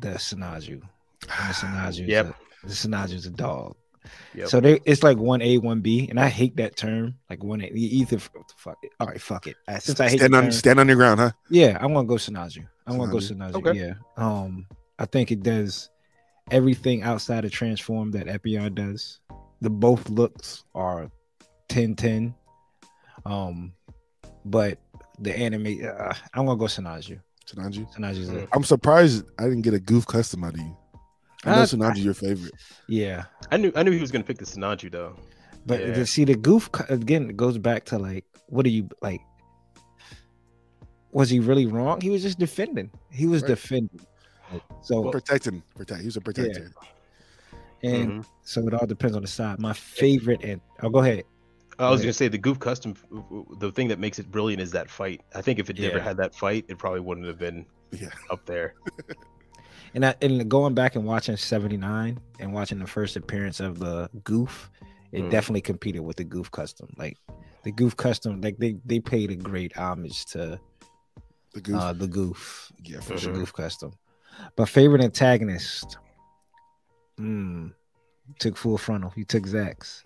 the 0.00 0.08
Sinaju. 0.10 0.80
And 0.80 0.80
the 1.22 1.26
Sinaju, 1.54 2.08
Yep. 2.08 2.34
The 2.66 2.72
Sinaju 2.72 3.12
is 3.14 3.26
a 3.26 3.30
dog. 3.30 3.76
Yep. 4.34 4.48
So 4.48 4.60
they, 4.60 4.80
it's 4.84 5.02
like 5.02 5.16
one 5.16 5.40
A, 5.40 5.58
one 5.58 5.80
B, 5.80 6.06
and 6.10 6.20
I 6.20 6.28
hate 6.28 6.56
that 6.56 6.76
term. 6.76 7.14
Like 7.30 7.42
one 7.42 7.62
A, 7.62 7.66
either 7.66 8.18
fuck 8.18 8.76
it. 8.82 8.92
All 9.00 9.06
right, 9.06 9.20
fuck 9.20 9.46
it. 9.46 9.56
Since 9.80 9.98
I 10.00 10.08
hate 10.10 10.18
stand 10.18 10.34
on 10.34 10.42
term- 10.44 10.52
stand 10.52 10.80
on 10.80 10.88
your 10.88 10.96
ground, 10.96 11.20
huh? 11.20 11.30
yeah, 11.50 11.78
I'm 11.80 11.92
gonna 11.94 12.06
go 12.06 12.14
Sinaju. 12.16 12.66
I'm 12.86 12.98
gonna 12.98 13.10
go 13.10 13.18
Sinaju. 13.18 13.52
Sinaju. 13.52 13.66
Okay. 13.68 13.78
Yeah. 13.78 13.94
Um, 14.16 14.66
I 14.98 15.06
think 15.06 15.30
it 15.32 15.42
does 15.42 15.88
everything 16.50 17.02
outside 17.02 17.44
of 17.46 17.50
transform 17.52 18.10
that 18.12 18.26
Epyon 18.26 18.74
does. 18.74 19.20
The 19.62 19.70
both 19.70 20.10
looks 20.10 20.64
are 20.74 21.10
10-10. 21.70 22.34
Um, 23.24 23.72
but 24.44 24.78
the 25.18 25.34
anime, 25.36 25.78
uh, 25.82 26.12
I'm 26.34 26.44
gonna 26.46 26.58
go. 26.58 26.66
Sinaju's 26.66 27.20
Mm. 27.54 28.34
it. 28.42 28.48
I'm 28.52 28.64
surprised 28.64 29.24
I 29.38 29.44
didn't 29.44 29.62
get 29.62 29.74
a 29.74 29.78
Gouf 29.78 30.06
Custom 30.06 30.44
out 30.44 30.54
of 30.54 30.60
you. 30.60 30.76
I 31.46 31.56
know 31.56 31.62
Uh, 31.62 31.66
Tanaji 31.66 32.04
your 32.04 32.14
favorite. 32.14 32.54
Yeah, 32.88 33.24
I 33.50 33.56
knew 33.56 33.72
I 33.76 33.82
knew 33.82 33.90
he 33.90 34.00
was 34.00 34.10
gonna 34.12 34.24
pick 34.24 34.38
the 34.38 34.44
Sinaju 34.46 34.90
though. 34.90 35.16
but 35.66 35.80
Yeah. 35.80 35.92
the- 35.92 36.06
see 36.06 36.24
the 36.24 36.34
Gouf 36.34 36.68
again 36.90 37.30
it 37.30 37.36
goes 37.36 37.56
back 37.58 37.84
to 37.86 37.98
like, 37.98 38.24
what 38.48 38.66
are 38.66 38.70
you 38.70 38.88
like? 39.02 39.20
Was 41.12 41.30
he 41.30 41.40
really 41.40 41.66
wrong? 41.66 42.00
He 42.00 42.10
was 42.10 42.22
just 42.22 42.38
defending. 42.38 42.90
He 43.10 43.26
was 43.26 43.42
Right. 43.42 43.48
defending. 43.50 44.00
So 44.82 45.10
Protecting, 45.10 45.62
protect. 45.74 46.00
He 46.00 46.06
was 46.06 46.16
a 46.16 46.20
protector. 46.20 46.70
and 47.82 48.22
Mhm. 48.22 48.26
so 48.42 48.66
it 48.66 48.74
all 48.74 48.86
depends 48.86 49.14
on 49.16 49.22
the 49.22 49.28
side. 49.28 49.58
My 49.60 49.72
favorite 49.72 50.42
and 50.44 50.60
oh, 50.82 50.88
go 50.90 50.98
ahead. 51.00 51.24
I 51.78 51.90
was 51.90 52.00
Right. 52.00 52.04
gonna 52.06 52.12
say 52.14 52.28
the 52.28 52.38
Gouf 52.38 52.58
Custom. 52.60 52.94
The 53.58 53.72
thing 53.72 53.88
that 53.88 53.98
makes 53.98 54.18
it 54.18 54.30
brilliant 54.30 54.62
is 54.62 54.70
that 54.72 54.88
fight. 54.90 55.22
I 55.34 55.42
think 55.42 55.58
if 55.58 55.68
it 55.70 55.78
never 55.78 55.98
had 56.00 56.16
that 56.18 56.34
fight, 56.34 56.64
it 56.68 56.78
probably 56.78 57.00
wouldn't 57.00 57.26
have 57.26 57.38
been 57.38 57.66
Yeah. 57.90 58.08
up 58.30 58.44
there. 58.46 58.74
And 59.94 60.04
I, 60.04 60.14
and 60.20 60.48
going 60.50 60.74
back 60.74 60.96
and 60.96 61.04
watching 61.04 61.36
79 61.36 62.18
and 62.40 62.52
watching 62.52 62.78
the 62.80 62.86
first 62.86 63.16
appearance 63.16 63.60
of 63.60 63.78
the 63.78 64.10
Gouf, 64.24 64.68
it 65.12 65.22
Mm. 65.22 65.30
definitely 65.30 65.60
competed 65.60 66.02
with 66.02 66.16
the 66.16 66.24
Gouf 66.24 66.50
Custom. 66.50 66.88
Like 66.96 67.16
the 67.62 67.70
Gouf 67.72 67.96
Custom, 67.96 68.40
like 68.40 68.58
they 68.58 68.76
they 68.84 68.98
paid 69.00 69.30
a 69.30 69.36
great 69.36 69.72
homage 69.76 70.26
to 70.26 70.58
The 71.52 71.60
Gouf. 71.60 71.80
uh 71.80 71.92
the 71.92 72.08
Gouf, 72.08 72.72
yeah, 72.82 72.98
for 73.00 73.14
the 73.14 73.20
sure. 73.20 73.34
Gouf 73.34 73.52
Custom. 73.52 73.92
But 74.56 74.68
favorite 74.68 75.00
antagonist, 75.00 75.96
hmm, 77.16 77.68
took 78.40 78.56
full 78.56 78.78
frontal. 78.78 79.10
He 79.10 79.24
took 79.24 79.44
Zechs. 79.44 80.02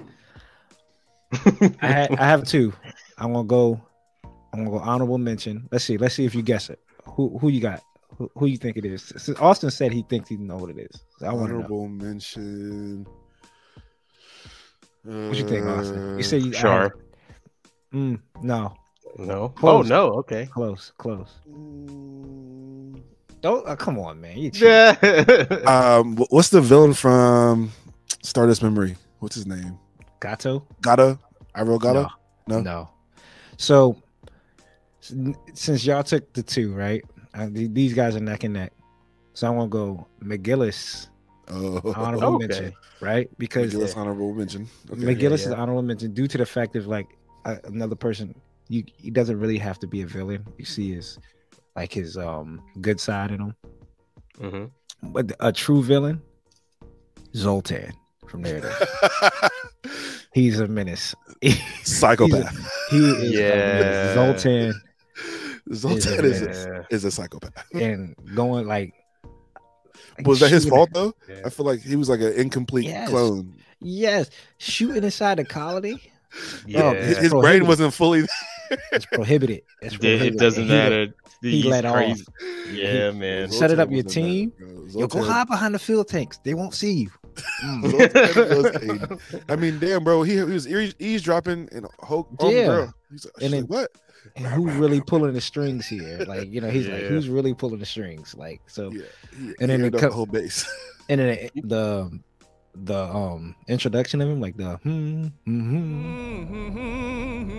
I 1.81 1.87
had 1.87 2.11
I 2.17 2.25
have 2.27 2.45
two. 2.45 2.73
I'm 3.17 3.33
gonna 3.33 3.47
go. 3.49 3.81
I'm 4.53 4.65
gonna 4.65 4.71
go 4.71 4.79
honorable 4.79 5.19
mention. 5.19 5.69
Let's 5.73 5.85
see. 5.85 5.97
Let's 5.99 6.15
see 6.15 6.25
if 6.27 6.35
you 6.35 6.43
guess 6.43 6.69
it. 6.71 6.81
Who 7.05 7.39
who 7.39 7.49
you 7.49 7.61
got? 7.61 7.83
Who, 8.17 8.31
who 8.37 8.47
you 8.47 8.57
think 8.57 8.77
it 8.77 8.85
is? 8.85 9.03
Since 9.17 9.39
Austen 9.39 9.71
said 9.71 9.93
he 9.93 10.03
thinks 10.03 10.29
he 10.29 10.37
know 10.37 10.57
what 10.57 10.71
it 10.71 10.79
is. 10.79 11.03
So 11.19 11.27
I 11.27 11.33
want 11.33 11.49
to 11.49 11.55
know. 11.55 11.59
Honorable 11.59 11.89
mention. 11.89 13.07
What 15.05 15.37
you 15.37 15.49
think, 15.49 15.67
Austen? 15.67 16.19
You 16.19 16.25
say 16.25 16.39
you 16.39 16.51
I 16.51 16.55
Char. 16.55 16.97
Mm, 17.95 18.21
no, 18.43 18.75
No. 19.17 19.49
Close. 19.51 19.87
Oh 19.87 19.89
no. 19.89 20.13
Okay. 20.19 20.47
close, 20.47 20.93
close. 20.99 21.37
Mm, 21.49 23.01
Don't 23.41 23.67
uh, 23.67 23.77
come 23.77 23.99
on, 23.99 24.21
man. 24.21 24.37
You. 24.37 24.51
Yeah. 24.55 24.95
Um, 25.67 26.17
what's 26.29 26.51
the 26.51 26.61
villain 26.61 26.93
from 26.93 27.73
Stardust 28.23 28.63
Memory? 28.63 28.97
What's 29.21 29.35
his 29.35 29.47
name? 29.47 29.79
Gato? 30.21 30.67
Gata? 30.83 31.19
Iroh 31.55 31.81
Gata? 31.81 32.11
No. 32.47 32.57
No? 32.57 32.61
No. 32.61 32.91
So 33.57 33.97
since 35.55 35.87
y'all 35.87 36.03
took 36.03 36.33
the 36.35 36.43
two, 36.43 36.75
right? 36.75 37.03
Uh, 37.39 37.49
th- 37.49 37.71
these 37.73 37.95
guys 37.95 38.17
are 38.17 38.21
neck 38.21 38.43
and 38.45 38.55
neck. 38.55 38.73
So 39.35 39.47
I'm 39.47 39.55
gonna 39.57 39.69
go 39.69 40.07
McGillis 40.23 41.09
Oh, 41.51 41.81
honorable 41.97 42.35
Okay. 42.35 42.47
mention, 42.47 42.73
right? 43.01 43.31
Because 43.39 43.73
McGillis 43.73 43.97
honorable 43.97 44.35
mention. 44.35 44.69
Okay. 44.91 45.01
McGillis 45.01 45.35
is 45.35 45.47
yeah. 45.47 45.55
honorable 45.55 45.83
mention 45.83 46.13
due 46.13 46.27
to 46.27 46.37
the 46.37 46.45
fact 46.45 46.77
of 46.77 46.87
like 46.87 47.07
uh, 47.47 47.57
another 47.65 47.95
person. 47.97 48.35
You 48.69 48.85
he 48.99 49.11
doesn't 49.11 49.39
really 49.39 49.57
have 49.59 49.79
to 49.79 49.87
be 49.87 50.03
a 50.03 50.07
villain. 50.07 50.45
You 50.59 50.65
see 50.67 50.93
his 50.93 51.19
like 51.77 51.93
his 51.93 52.17
um 52.19 52.61
good 52.83 53.01
side 53.01 53.31
in 53.31 53.41
him. 53.41 53.55
hmm 54.39 54.65
But 55.11 55.33
a 55.41 55.53
true 55.53 55.83
villain, 55.83 56.21
Zoltan 57.35 57.93
from 58.27 58.43
there. 58.43 58.61
He's 60.35 60.61
a 60.61 60.69
menace. 60.69 61.15
Psychopath. 61.85 62.55
he 62.91 62.99
is 62.99 63.33
Yeah. 63.39 63.55
menace. 63.57 64.15
Zoltan 64.15 64.75
Zoltan 65.75 66.25
Is 66.25 66.41
is 66.43 66.65
a 66.67 66.73
a, 66.73 66.87
is 66.95 67.05
a 67.05 67.11
psychopath. 67.11 67.53
and 67.75 68.15
going 68.35 68.67
like. 68.67 68.95
like 70.17 70.27
Was 70.27 70.41
that 70.41 70.51
his 70.51 70.69
fault 70.69 70.91
though? 70.93 71.15
Yeah. 71.29 71.43
I 71.45 71.51
feel 71.51 71.67
like 71.67 71.81
he 71.81 71.97
was 71.97 72.09
like 72.09 72.21
an 72.21 72.33
incomplete 72.35 72.87
Yes. 72.87 73.09
clone. 73.09 73.55
Yes, 73.81 74.31
shooting 74.59 75.05
inside 75.05 75.39
the 75.39 75.45
colony. 75.45 76.01
Yeah. 76.67 76.83
Oh, 76.83 76.95
His, 76.95 77.17
his 77.17 77.33
brain 77.33 77.67
wasn't 77.67 77.95
fully. 77.95 78.25
It's 78.93 79.07
prohibited. 79.07 79.63
It's 79.81 79.95
It, 79.95 80.01
prohibited. 80.01 80.35
it 80.35 80.39
doesn't 80.39 80.65
He 80.65 80.69
let- 80.69 80.91
matter. 80.91 81.15
he 81.41 81.51
He's 81.53 81.65
let 81.65 81.85
off. 81.87 81.95
crazy. 81.95 82.25
Yeah, 82.71 83.13
man. 83.13 83.51
Set 83.51 83.71
it 83.71 83.81
up 83.81 83.91
your 83.91 84.03
team. 84.03 84.53
that, 84.59 84.93
bro. 84.93 85.01
Yo, 85.01 85.07
go 85.07 85.23
hide 85.23 85.49
behind 85.49 85.75
the 85.75 85.79
fuel 85.79 86.05
tanks. 86.05 86.39
They 86.45 86.53
won't 86.53 86.75
see 86.75 86.93
you. 86.93 87.11
Mm. 87.65 87.91
Zoltan 87.91 88.63
was 88.63 88.67
a- 88.67 89.43
I 89.49 89.57
mean, 89.57 89.79
damn, 89.79 90.05
bro. 90.05 90.23
He, 90.23 90.35
he 90.35 90.43
was 90.43 90.69
eavesdropping 90.99 91.71
and 91.73 91.87
Hulk. 92.03 92.29
Oh, 92.41 92.51
Yeah. 92.51 92.67
girl. 92.67 92.95
He's 93.11 93.25
like, 93.25 93.35
And 93.43 93.53
then- 93.55 93.61
like, 93.63 93.71
what? 93.71 93.91
And 94.37 94.47
who's 94.47 94.75
really 94.75 95.01
pulling 95.01 95.33
the 95.33 95.41
strings 95.41 95.87
here? 95.87 96.25
Like, 96.27 96.49
you 96.51 96.61
know, 96.61 96.71
he's 96.71 96.89
like, 96.89 97.05
who's 97.05 97.29
really 97.29 97.55
pulling 97.55 97.79
the 97.81 97.87
strings? 97.87 98.35
Like, 98.35 98.61
so, 98.67 98.93
Yeah. 98.93 99.03
He, 99.31 99.55
And 99.61 99.71
then 99.71 99.81
he 99.81 99.87
it 99.87 99.87
aired 99.87 99.95
up 99.97 100.01
co- 100.01 100.09
the 100.09 100.15
whole 100.15 100.27
base. 100.27 100.65
and 101.09 101.21
then 101.21 101.49
the 101.65 102.21
the 102.75 103.03
um 103.05 103.57
introduction 103.67 104.21
of 104.21 104.29
him, 104.29 104.41
like 104.41 104.57
the 104.57 104.77
hmm, 104.77 105.27
hmm, 105.45 105.71
hmm. 105.71 107.59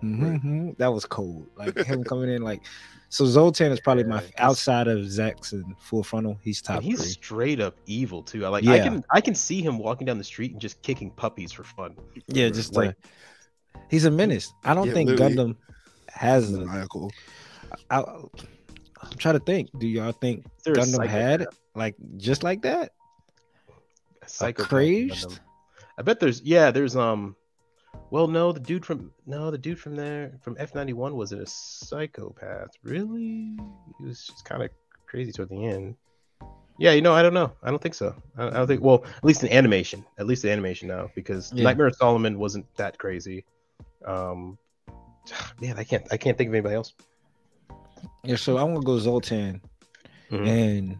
hmm 0.00 0.70
that 0.78 0.88
was 0.92 1.04
cold. 1.04 1.46
Like 1.56 1.76
him 1.78 2.04
coming 2.04 2.30
in, 2.30 2.42
like 2.42 2.62
so. 3.10 3.26
Zoltan 3.26 3.70
is 3.72 3.80
probably 3.80 4.04
my 4.04 4.22
outside 4.38 4.88
of 4.88 5.00
Zechs 5.00 5.52
and 5.52 5.78
Full 5.78 6.02
Frontal. 6.02 6.38
He's 6.42 6.62
top 6.62 6.76
And 6.76 6.84
he's 6.84 7.00
three. 7.02 7.10
straight 7.10 7.60
up 7.60 7.76
evil 7.86 8.22
too. 8.22 8.46
I 8.46 8.48
like. 8.48 8.64
Yeah. 8.64 8.72
I 8.72 8.78
can 8.78 9.04
I 9.10 9.20
can 9.20 9.34
see 9.34 9.60
him 9.60 9.78
walking 9.78 10.06
down 10.06 10.16
the 10.16 10.24
street 10.24 10.52
and 10.52 10.60
just 10.60 10.80
kicking 10.82 11.10
puppies 11.10 11.52
for 11.52 11.64
fun. 11.64 11.94
Yeah, 12.28 12.48
just 12.48 12.74
like- 12.74 12.86
like 12.88 12.96
he's 13.90 14.06
a 14.06 14.10
menace. 14.10 14.52
I 14.64 14.72
don't 14.74 14.86
Yeah, 14.88 14.94
think 14.94 15.10
literally. 15.10 15.34
Gundam 15.36 15.56
has. 16.08 16.54
A, 16.54 16.58
Maniacal. 16.64 17.10
I, 17.90 17.98
I'm 18.00 19.18
trying 19.18 19.38
to 19.38 19.44
think. 19.44 19.70
Do 19.78 19.86
y'all 19.86 20.12
think 20.12 20.44
Is 20.58 20.62
there 20.64 20.74
a 20.74 20.78
Gundam 20.78 21.06
had 21.06 21.46
like 21.74 21.94
just 22.16 22.42
like 22.42 22.62
that? 22.62 22.92
a 24.22 24.28
psychopath 24.28 24.68
crazed? 24.68 25.40
I 25.98 26.02
bet 26.02 26.18
there's 26.20 26.40
yeah. 26.42 26.70
There's 26.70 26.96
um. 26.96 27.36
Well, 28.10 28.26
no, 28.26 28.50
the 28.52 28.60
dude 28.60 28.84
from 28.84 29.12
no, 29.26 29.50
the 29.50 29.58
dude 29.58 29.78
from 29.78 29.94
there 29.94 30.32
from 30.42 30.56
F 30.58 30.74
ninety 30.74 30.92
one 30.92 31.16
wasn't 31.16 31.42
a 31.42 31.46
psychopath. 31.46 32.70
Really, 32.82 33.56
he 33.98 34.04
was 34.04 34.26
just 34.26 34.44
kind 34.44 34.62
of 34.62 34.70
crazy 35.06 35.30
toward 35.32 35.48
the 35.48 35.64
end. 35.64 35.94
Yeah, 36.78 36.92
you 36.92 37.02
know, 37.02 37.12
I 37.12 37.22
don't 37.22 37.34
know. 37.34 37.52
I 37.62 37.68
don't 37.70 37.80
think 37.80 37.94
so. 37.94 38.14
I, 38.36 38.46
I 38.46 38.50
don't 38.50 38.66
think. 38.66 38.82
Well, 38.82 39.04
at 39.04 39.24
least 39.24 39.44
in 39.44 39.52
animation, 39.52 40.04
at 40.18 40.26
least 40.26 40.42
the 40.42 40.50
animation 40.50 40.88
now, 40.88 41.10
because 41.14 41.52
Yeah. 41.52 41.64
Nightmare 41.64 41.88
of 41.88 41.96
Solomon 41.96 42.38
wasn't 42.38 42.66
that 42.76 42.98
crazy. 42.98 43.44
Um, 44.04 44.58
man, 45.60 45.78
I 45.78 45.84
can't. 45.84 46.06
I 46.10 46.16
can't 46.16 46.36
think 46.36 46.48
of 46.48 46.54
anybody 46.54 46.74
else. 46.74 46.94
Yeah, 48.24 48.36
so 48.36 48.56
I'm 48.56 48.72
gonna 48.72 48.84
go 48.84 48.98
Zoltan 48.98 49.60
Mhm. 50.30 50.48
and 50.48 50.96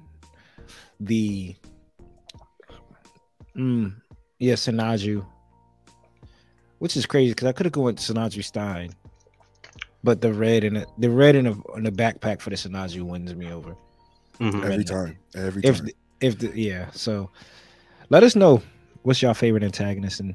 the 1.00 1.56
mm, 3.56 3.94
yeah 4.38 4.54
Sinaju, 4.54 5.24
which 6.80 6.96
is 6.96 7.06
crazy 7.06 7.30
because 7.30 7.46
I 7.46 7.52
could 7.52 7.66
have 7.66 7.72
gone 7.72 7.84
with 7.84 7.96
Sinaju 7.98 8.42
Stein, 8.42 8.90
but 10.02 10.20
the 10.20 10.32
red 10.32 10.64
and 10.64 10.76
the, 10.76 10.86
the 10.98 11.08
red 11.10 11.36
in 11.36 11.44
the, 11.44 11.62
in 11.76 11.84
the 11.84 11.92
backpack 11.92 12.40
for 12.40 12.50
the 12.50 12.56
Sinaju 12.56 13.02
wins 13.02 13.34
me 13.34 13.52
over. 13.52 13.76
Mhm. 14.40 14.64
Every 14.64 14.84
time. 14.84 15.18
Every 15.34 15.62
If 15.64 15.76
time. 15.76 15.86
the, 15.86 15.94
if 16.20 16.38
the 16.38 16.48
yeah, 16.60 16.90
so 16.92 17.30
let 18.08 18.22
us 18.22 18.34
know 18.34 18.62
what's 19.02 19.22
your 19.22 19.34
favorite 19.34 19.62
antagonist 19.62 20.20
and 20.20 20.34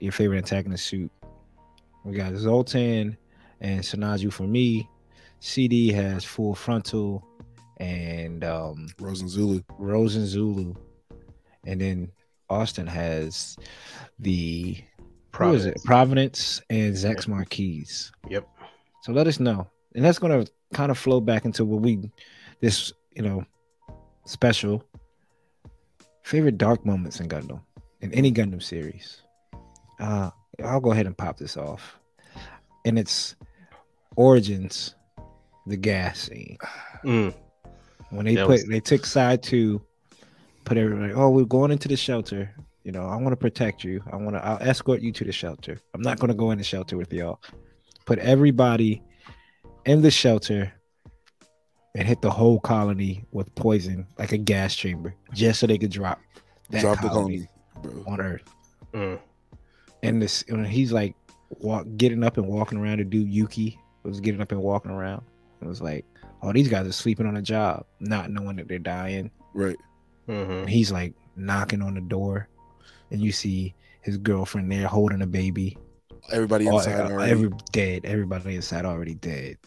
your 0.00 0.12
favorite 0.12 0.38
antagonist 0.38 0.86
suit. 0.86 1.10
We 2.04 2.16
got 2.16 2.34
Zoltan 2.36 3.16
and 3.60 3.80
Sinaju 3.82 4.32
for 4.32 4.42
me. 4.44 4.88
CD 5.40 5.92
has 5.92 6.24
full 6.24 6.54
frontal 6.54 7.24
and 7.78 8.42
um 8.44 8.88
Rozen 8.98 9.28
Zulu. 9.28 9.60
Rozen 9.78 10.24
Zulu. 10.26 10.74
And 11.66 11.80
then 11.80 12.10
Austen 12.50 12.86
has 12.86 13.56
the 14.18 14.76
Who 15.34 15.54
is 15.54 15.66
it? 15.66 15.80
Providence 15.84 16.60
and 16.70 16.94
Zechs 16.94 17.26
Merquise. 17.26 18.10
Yep. 18.28 18.46
So 19.02 19.12
let 19.12 19.26
us 19.26 19.40
know, 19.40 19.66
and 19.94 20.04
that's 20.04 20.18
gonna 20.18 20.46
kind 20.72 20.90
of 20.90 20.98
flow 20.98 21.20
back 21.20 21.44
into 21.44 21.64
what 21.64 21.80
we 21.82 22.10
this 22.60 22.92
you 23.14 23.22
know 23.22 23.44
special 24.24 24.84
favorite 26.22 26.56
dark 26.58 26.84
moments 26.86 27.18
in 27.20 27.28
Gundam 27.28 27.60
in 28.00 28.12
any 28.14 28.30
Gundam 28.32 28.62
series. 28.62 29.22
Uh, 29.98 30.30
I'll 30.62 30.80
go 30.80 30.92
ahead 30.92 31.06
and 31.06 31.16
pop 31.16 31.36
this 31.38 31.56
off, 31.56 31.98
and 32.84 32.98
it's 32.98 33.34
origins, 34.16 34.94
the 35.66 35.76
gas 35.76 36.20
scene. 36.20 36.58
Mm. 37.04 37.34
When 38.10 38.26
they 38.26 38.34
That 38.34 38.46
put 38.46 38.52
was- 38.52 38.66
they 38.66 38.80
took 38.80 39.06
side 39.06 39.42
two, 39.42 39.80
put 40.64 40.76
everybody. 40.76 41.12
Oh, 41.14 41.30
we're 41.30 41.44
going 41.44 41.70
into 41.70 41.88
the 41.88 41.96
shelter. 41.96 42.54
You 42.84 42.92
know, 42.92 43.06
I 43.06 43.16
want 43.16 43.30
to 43.30 43.36
protect 43.36 43.84
you. 43.84 44.02
I 44.12 44.16
want 44.16 44.34
to. 44.36 44.44
I'll 44.44 44.58
escort 44.60 45.00
you 45.02 45.12
to 45.12 45.24
the 45.24 45.32
shelter. 45.32 45.78
I'm 45.94 46.02
not 46.02 46.18
going 46.18 46.28
to 46.28 46.34
go 46.36 46.50
in 46.50 46.58
the 46.58 46.64
shelter 46.64 46.96
with 46.96 47.12
y'all. 47.12 47.40
Put 48.06 48.18
everybody 48.18 49.02
in 49.86 50.02
the 50.02 50.10
shelter 50.10 50.72
and 51.94 52.08
hit 52.08 52.22
the 52.22 52.30
whole 52.30 52.58
colony 52.58 53.24
with 53.32 53.54
poison, 53.54 54.06
like 54.18 54.32
a 54.32 54.38
gas 54.38 54.74
chamber, 54.74 55.14
just 55.32 55.60
so 55.60 55.66
they 55.66 55.78
could 55.78 55.90
drop 55.92 56.20
that 56.70 56.80
Drop 56.80 57.00
the 57.00 57.08
colony 57.08 57.46
colony, 57.82 58.02
bro. 58.02 58.12
on 58.12 58.20
Earth. 58.20 58.54
Mm. 58.94 59.20
And 60.02 60.22
this, 60.22 60.42
when 60.48 60.64
he's 60.64 60.90
like 60.92 61.14
walk, 61.50 61.86
getting 61.96 62.24
up 62.24 62.36
and 62.38 62.46
walking 62.48 62.78
around 62.78 62.98
to 62.98 63.04
do 63.04 63.18
Yuki 63.18 63.78
was 64.02 64.20
getting 64.20 64.40
up 64.40 64.50
and 64.52 64.60
walking 64.60 64.90
around. 64.90 65.22
It 65.60 65.68
was 65.68 65.80
like, 65.80 66.04
oh, 66.42 66.52
these 66.52 66.68
guys 66.68 66.86
are 66.88 66.92
sleeping 66.92 67.26
on 67.26 67.36
a 67.36 67.42
job, 67.42 67.84
not 68.00 68.30
knowing 68.30 68.56
that 68.56 68.66
they're 68.66 68.78
dying. 68.80 69.30
Right. 69.54 69.76
hmm 70.26 70.64
he's 70.66 70.90
like 70.90 71.14
knocking 71.36 71.82
on 71.82 71.94
the 71.94 72.00
door, 72.00 72.48
and 73.12 73.20
you 73.20 73.30
see 73.32 73.74
his 74.00 74.16
girlfriend 74.18 74.72
there 74.72 74.88
holding 74.88 75.22
a 75.22 75.26
baby. 75.26 75.76
Everybody 76.32 76.68
All- 76.68 76.78
inside 76.78 77.00
already. 77.10 77.30
every 77.30 77.50
dead. 77.72 78.04
Everybody 78.04 78.56
inside 78.56 78.84
already 78.84 79.14
dead. 79.14 79.58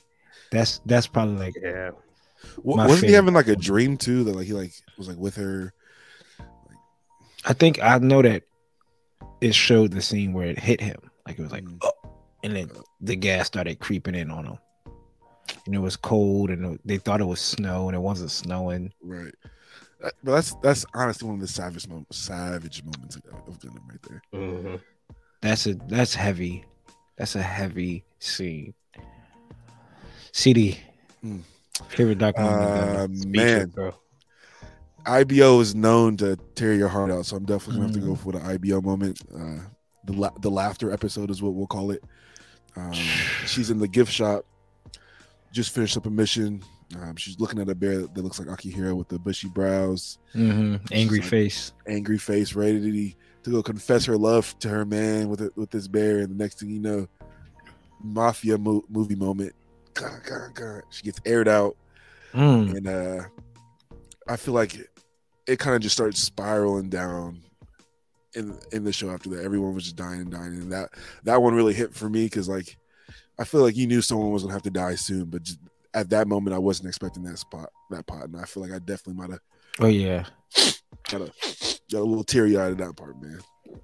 That's 0.51 0.79
that's 0.85 1.07
probably 1.07 1.35
like 1.37 1.55
Yeah. 1.61 1.91
Wa- 2.63 2.87
wasn't 2.87 3.09
he 3.09 3.13
having 3.13 3.33
like 3.33 3.47
a 3.47 3.55
dream 3.55 3.97
too? 3.97 4.23
That 4.25 4.35
like 4.35 4.47
he 4.47 4.53
like 4.53 4.73
was 4.97 5.07
like 5.07 5.17
with 5.17 5.35
her. 5.35 5.73
I 7.45 7.53
think 7.53 7.81
I 7.81 7.97
know 7.99 8.21
that 8.21 8.43
it 9.41 9.53
showed 9.53 9.91
the 9.91 10.01
scene 10.01 10.33
where 10.33 10.47
it 10.47 10.59
hit 10.59 10.81
him. 10.81 10.97
Like 11.27 11.39
it 11.39 11.43
was 11.43 11.51
like, 11.51 11.63
Mm. 11.65 11.77
oh, 11.83 11.91
and 12.43 12.55
then 12.55 12.69
the 13.01 13.15
gas 13.15 13.47
started 13.47 13.79
creeping 13.79 14.15
in 14.15 14.31
on 14.31 14.45
him. 14.45 14.57
And 15.65 15.75
it 15.75 15.79
was 15.79 15.95
cold, 15.95 16.49
and 16.49 16.79
they 16.85 16.97
thought 16.97 17.21
it 17.21 17.25
was 17.25 17.39
snow, 17.41 17.87
and 17.87 17.95
it 17.95 17.99
wasn't 17.99 18.31
snowing. 18.31 18.91
Right. 19.03 19.33
Uh, 20.03 20.09
But 20.23 20.31
that's 20.35 20.55
that's 20.61 20.85
honestly 20.93 21.25
one 21.27 21.35
of 21.35 21.41
the 21.41 21.47
savage 21.47 21.87
moments, 21.87 22.17
savage 22.17 22.83
moments 22.83 23.15
of, 23.15 23.23
of 23.47 23.59
Gundam 23.59 23.87
right 23.89 24.01
there. 24.07 24.21
hmm 24.33 24.75
That's 25.41 25.65
a 25.67 25.75
that's 25.87 26.13
heavy. 26.15 26.65
That's 27.17 27.35
a 27.35 27.41
heavy 27.41 28.03
scene. 28.19 28.73
CD, 30.31 30.77
Mm. 31.23 31.41
favorite 31.87 32.17
Dark 32.17 32.37
moment. 32.37 32.61
Uh, 32.71 33.03
Speechless, 33.07 33.25
man, 33.25 33.69
bro. 33.69 33.93
IBO 35.05 35.59
is 35.61 35.75
known 35.75 36.17
to 36.17 36.35
tear 36.55 36.73
your 36.73 36.87
heart 36.89 37.09
out, 37.11 37.25
so 37.25 37.37
I'm 37.37 37.45
definitely 37.45 37.75
gonna 37.81 37.87
have 37.87 37.95
to 37.95 38.01
Mm. 38.01 38.07
go 38.07 38.15
for 38.15 38.31
the 38.33 38.41
IBO 38.45 38.81
moment. 38.81 39.21
Uh, 39.33 39.59
the 40.03 40.13
la- 40.13 40.37
the 40.41 40.49
Lafter 40.51 40.91
episode 40.91 41.29
is 41.31 41.41
what 41.41 41.53
we'll 41.53 41.67
call 41.67 41.91
it. 41.91 42.03
Um, 42.75 42.91
she's 43.45 43.69
in 43.69 43.79
the 43.79 43.87
gift 43.87 44.11
shop, 44.11 44.45
just 45.53 45.69
finished 45.73 45.95
up 45.95 46.05
a 46.05 46.09
mission. 46.09 46.61
Um, 47.01 47.15
she's 47.15 47.39
looking 47.39 47.59
at 47.59 47.69
a 47.69 47.75
bear 47.75 47.99
that, 47.99 48.17
looks 48.17 48.39
like 48.39 48.47
Akihiro 48.47 48.95
with 48.95 49.07
the 49.09 49.19
bushy 49.19 49.47
brows, 49.49 50.17
Mhm. 50.33 50.79
Angry 50.91 51.19
like- 51.19 51.27
face. 51.29 51.73
angry 51.87 52.17
face, 52.17 52.53
ready 52.53 52.79
to, 52.79 53.15
to 53.43 53.49
go 53.51 53.61
confess 53.63 54.05
her 54.05 54.17
love 54.17 54.57
to 54.59 54.69
her 54.69 54.85
man 54.85 55.29
with 55.29 55.41
it, 55.41 55.55
with 55.57 55.69
this 55.71 55.87
bear. 55.87 56.19
And 56.19 56.29
the 56.29 56.35
next 56.43 56.59
thing 56.59 56.69
you 56.69 56.79
know, 56.79 57.07
mafia 58.01 58.57
mo- 58.57 58.85
movie 58.89 59.15
moment. 59.15 59.53
Gah, 59.93 60.17
gah, 60.27 60.47
gah. 60.53 60.81
She 60.89 61.03
gets 61.03 61.19
aired 61.25 61.47
out, 61.47 61.75
Mm. 62.33 62.75
and 62.77 62.87
uh, 62.87 63.23
I 64.27 64.35
feel 64.35 64.53
like 64.53 64.75
it, 64.75 64.87
it 65.47 65.59
kind 65.59 65.75
of 65.75 65.81
just 65.81 65.95
starts 65.95 66.19
spiraling 66.21 66.89
down 66.89 67.41
in 68.33 68.57
in 68.73 68.83
the 68.83 68.91
show 68.91 69.09
after 69.11 69.29
that. 69.29 69.43
Everyone 69.43 69.73
was 69.73 69.83
just 69.85 69.95
dying 69.95 70.21
and 70.21 70.31
dying, 70.31 70.53
and 70.53 70.71
that 70.71 70.89
that 71.23 71.41
one 71.41 71.55
really 71.55 71.73
hit 71.73 71.93
for 71.93 72.09
me 72.09 72.25
because 72.25 72.49
like 72.49 72.77
I 73.39 73.43
feel 73.45 73.61
like 73.61 73.75
you 73.77 73.87
knew 73.87 74.01
someone 74.01 74.31
was 74.31 74.43
gonna 74.43 74.53
have 74.53 74.63
to 74.63 74.69
die 74.69 74.95
soon, 74.95 75.25
but 75.25 75.43
just 75.43 75.59
at 75.95 76.09
that 76.11 76.27
moment 76.27 76.53
I 76.55 76.59
wasn't 76.59 76.87
expecting 76.89 77.23
that 77.23 77.39
spot 77.39 77.69
that 77.89 78.05
pot, 78.05 78.25
and 78.25 78.35
I 78.37 78.43
feel 78.45 78.61
like 78.61 78.71
I 78.73 78.79
definitely 78.79 79.15
might 79.15 79.31
have 79.31 79.39
Oh 79.79 79.87
yeah. 79.87 80.25
got 81.09 81.21
a 81.21 81.31
got 81.91 81.99
a 81.99 82.03
little 82.03 82.23
teary 82.23 82.57
eyed 82.57 82.71
at 82.73 82.77
that 82.79 82.95
part, 82.95 83.19
man. 83.21 83.39
That- 83.39 83.81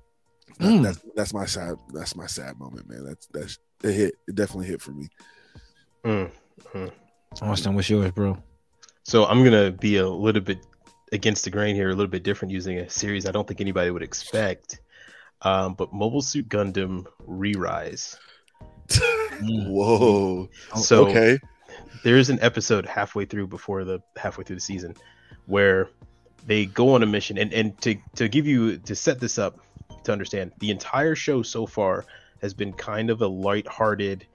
Mm. 0.60 0.84
That's 0.84 1.00
that's 1.16 1.34
my 1.34 1.46
sad 1.46 1.76
that's 1.92 2.16
my 2.16 2.28
sad 2.28 2.60
moment, 2.60 2.88
man. 2.88 3.04
That's 3.06 3.26
that's 3.34 3.58
it 3.84 3.94
hit. 3.94 4.14
It 4.28 4.36
definitely 4.36 4.68
hit 4.68 4.80
for 4.82 4.92
me. 4.92 5.08
Mm. 6.06 6.30
Austen, 7.42 7.74
what's 7.74 7.90
yours, 7.90 8.12
bro? 8.12 8.38
So 9.04 9.26
I'm 9.26 9.44
gonna 9.44 9.72
be 9.72 9.98
a 9.98 10.08
little 10.08 10.42
bit 10.42 10.60
against 11.12 11.44
the 11.46 11.50
grain 11.50 11.76
here, 11.76 11.88
a 11.90 11.96
little 11.96 12.12
bit 12.12 12.24
different, 12.24 12.52
using 12.52 12.78
a 12.80 12.90
series 12.90 13.26
I 13.26 13.32
don't 13.32 13.48
think 13.48 13.60
anybody 13.62 13.90
would 13.92 14.04
expect. 14.04 14.82
Um, 15.42 15.74
but 15.74 15.92
Mobile 15.94 16.22
Suit 16.22 16.48
Gundam 16.50 17.06
Re-Rise. 17.26 18.18
Mm. 19.42 19.70
Whoa. 19.72 20.48
Oh, 20.76 20.80
So 20.80 21.08
okay. 21.08 21.40
There's 22.04 22.30
an 22.30 22.40
episode 22.42 22.86
halfway 22.86 23.26
through 23.26 23.48
before 23.48 23.84
the 23.84 24.02
halfway 24.18 24.44
through 24.44 24.56
the 24.58 24.62
season 24.62 24.96
where 25.46 25.90
they 26.46 26.66
go 26.66 26.94
on 26.96 27.04
a 27.04 27.06
mission. 27.06 27.38
And 27.38 27.54
and 27.54 27.80
to 27.82 27.96
to 28.16 28.28
give 28.28 28.48
you 28.48 28.78
to 28.78 28.96
set 28.96 29.20
this 29.20 29.38
up 29.38 29.60
to 30.04 30.12
understand 30.12 30.52
the 30.60 30.72
entire 30.72 31.16
show 31.16 31.42
so 31.44 31.66
far 31.66 32.06
has 32.42 32.54
been 32.54 32.74
kind 32.74 33.10
of 33.12 33.22
a 33.22 33.28
light-hearted 33.28 34.26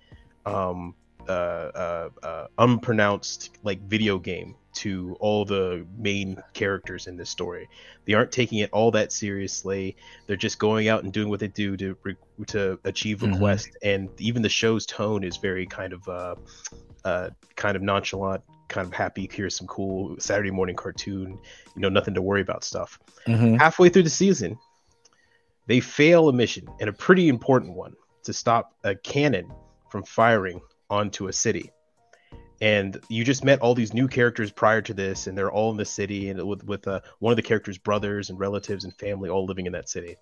um 0.44 0.94
uh, 1.28 1.32
uh, 1.32 2.08
uh 2.22 2.46
unpronounced 2.56 3.58
like 3.64 3.80
video 3.80 4.16
game 4.16 4.54
to 4.74 5.16
all 5.18 5.44
the 5.44 5.84
main 5.98 6.40
characters 6.52 7.08
in 7.08 7.16
this 7.16 7.30
story. 7.30 7.68
They 8.04 8.12
aren't 8.12 8.30
taking 8.30 8.58
it 8.58 8.70
all 8.72 8.92
that 8.92 9.10
seriously. 9.10 9.96
They're 10.26 10.36
just 10.36 10.60
going 10.60 10.86
out 10.86 11.02
and 11.02 11.12
doing 11.12 11.28
what 11.30 11.40
they 11.40 11.48
do 11.48 11.76
to 11.78 11.96
re- 12.04 12.16
to 12.48 12.78
achieve 12.84 13.24
a 13.24 13.26
Mhm. 13.26 13.38
quest 13.38 13.70
and 13.82 14.08
even 14.20 14.42
the 14.42 14.48
show's 14.48 14.86
tone 14.86 15.24
is 15.24 15.38
very 15.38 15.66
kind 15.66 15.92
of 15.92 16.08
uh 16.08 16.36
uh, 17.06 17.30
kind 17.54 17.76
of 17.76 17.82
nonchalant, 17.82 18.42
kind 18.68 18.86
of 18.86 18.92
happy. 18.92 19.30
Here's 19.32 19.56
some 19.56 19.68
cool 19.68 20.16
Saturday 20.18 20.50
morning 20.50 20.74
cartoon, 20.74 21.38
you 21.74 21.80
know, 21.80 21.88
nothing 21.88 22.14
to 22.14 22.22
worry 22.22 22.40
about 22.40 22.64
stuff. 22.64 22.98
Mhm. 23.26 23.58
Halfway 23.58 23.88
through 23.88 24.02
the 24.02 24.10
season, 24.10 24.58
they 25.68 25.80
fail 25.80 26.28
a 26.28 26.32
mission 26.32 26.66
and 26.80 26.88
a 26.88 26.92
pretty 26.92 27.28
important 27.28 27.74
one 27.74 27.94
to 28.24 28.32
stop 28.32 28.74
a 28.82 28.96
cannon 28.96 29.52
from 29.88 30.02
firing 30.02 30.60
onto 30.90 31.28
a 31.28 31.32
city. 31.32 31.70
And 32.60 32.98
you 33.08 33.22
just 33.22 33.44
met 33.44 33.60
all 33.60 33.74
these 33.74 33.94
new 33.94 34.08
characters 34.08 34.50
prior 34.50 34.82
to 34.82 34.94
this, 34.94 35.26
and 35.26 35.36
they're 35.36 35.52
all 35.52 35.70
in 35.70 35.76
the 35.76 35.84
city, 35.84 36.30
and 36.30 36.42
with 36.42 36.64
with 36.64 36.88
uh, 36.88 37.00
one 37.18 37.30
of 37.30 37.36
the 37.36 37.42
characters' 37.42 37.78
brothers 37.78 38.30
and 38.30 38.38
relatives 38.38 38.84
and 38.84 38.94
family 38.94 39.28
all 39.28 39.44
living 39.44 39.66
in 39.66 39.72
that 39.72 39.88
city. 39.88 40.16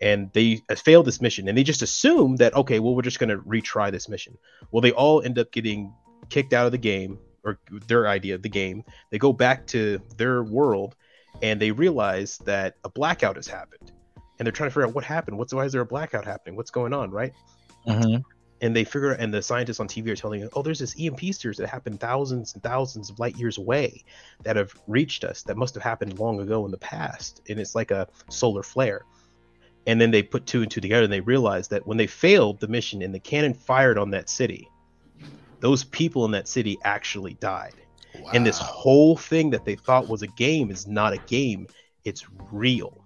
And 0.00 0.32
they 0.32 0.62
uh, 0.70 0.76
failed 0.76 1.06
this 1.06 1.20
mission, 1.20 1.48
and 1.48 1.58
they 1.58 1.64
just 1.64 1.82
assume 1.82 2.36
that 2.36 2.54
okay, 2.54 2.78
well, 2.78 2.94
we're 2.94 3.02
just 3.02 3.18
going 3.18 3.30
to 3.30 3.38
retry 3.38 3.90
this 3.90 4.08
mission. 4.08 4.38
Well, 4.70 4.80
they 4.80 4.92
all 4.92 5.22
end 5.22 5.38
up 5.38 5.50
getting 5.50 5.92
kicked 6.32 6.54
out 6.54 6.64
of 6.64 6.72
the 6.72 6.78
game 6.78 7.18
or 7.44 7.58
their 7.86 8.08
idea 8.08 8.34
of 8.34 8.40
the 8.42 8.48
game. 8.48 8.82
They 9.10 9.18
go 9.18 9.34
back 9.34 9.66
to 9.68 10.00
their 10.16 10.42
world 10.42 10.96
and 11.42 11.60
they 11.60 11.70
realize 11.70 12.38
that 12.38 12.76
a 12.84 12.88
blackout 12.88 13.36
has 13.36 13.46
happened. 13.46 13.92
And 14.38 14.46
they're 14.46 14.52
trying 14.52 14.70
to 14.70 14.72
figure 14.72 14.86
out 14.86 14.94
what 14.94 15.04
happened. 15.04 15.36
What's 15.36 15.52
why 15.52 15.66
is 15.66 15.72
there 15.72 15.82
a 15.82 15.86
blackout 15.86 16.24
happening? 16.24 16.56
What's 16.56 16.70
going 16.70 16.94
on, 16.94 17.10
right? 17.10 17.34
Mhm. 17.86 18.22
And 18.62 18.74
they 18.74 18.84
figure 18.84 19.12
and 19.12 19.34
the 19.34 19.42
scientists 19.42 19.78
on 19.78 19.88
TV 19.88 20.10
are 20.10 20.16
telling 20.16 20.40
you, 20.40 20.48
oh, 20.54 20.62
there's 20.62 20.78
this 20.78 20.98
EMP 20.98 21.34
surge 21.34 21.58
that 21.58 21.68
happened 21.68 22.00
thousands 22.00 22.54
and 22.54 22.62
thousands 22.62 23.10
of 23.10 23.18
light 23.18 23.36
years 23.36 23.58
away 23.58 24.02
that 24.42 24.56
have 24.56 24.74
reached 24.86 25.22
us 25.22 25.42
that 25.42 25.58
must 25.58 25.74
have 25.74 25.82
happened 25.82 26.18
long 26.18 26.40
ago 26.40 26.64
in 26.64 26.70
the 26.70 26.78
past. 26.78 27.42
And 27.50 27.60
it's 27.60 27.74
like 27.74 27.90
a 27.90 28.08
solar 28.30 28.62
flare. 28.62 29.02
And 29.86 30.00
then 30.00 30.12
they 30.12 30.22
put 30.22 30.46
two 30.46 30.62
and 30.62 30.70
two 30.70 30.80
together 30.80 31.04
and 31.04 31.12
they 31.12 31.20
realize 31.20 31.68
that 31.68 31.86
when 31.86 31.98
they 31.98 32.06
failed 32.06 32.60
the 32.60 32.68
mission 32.68 33.02
and 33.02 33.14
the 33.14 33.20
cannon 33.20 33.52
fired 33.52 33.98
on 33.98 34.10
that 34.12 34.30
city, 34.30 34.68
those 35.62 35.84
people 35.84 36.26
in 36.26 36.30
that 36.32 36.46
city 36.48 36.76
actually 36.84 37.34
died. 37.34 37.72
And 38.34 38.44
this 38.44 38.58
whole 38.58 39.16
thing 39.16 39.48
that 39.50 39.64
they 39.64 39.74
thought 39.74 40.06
was 40.08 40.20
a 40.20 40.26
game 40.26 40.70
is 40.70 40.86
not 40.86 41.14
a 41.14 41.18
game, 41.18 41.66
it's 42.04 42.26
real. 42.50 43.02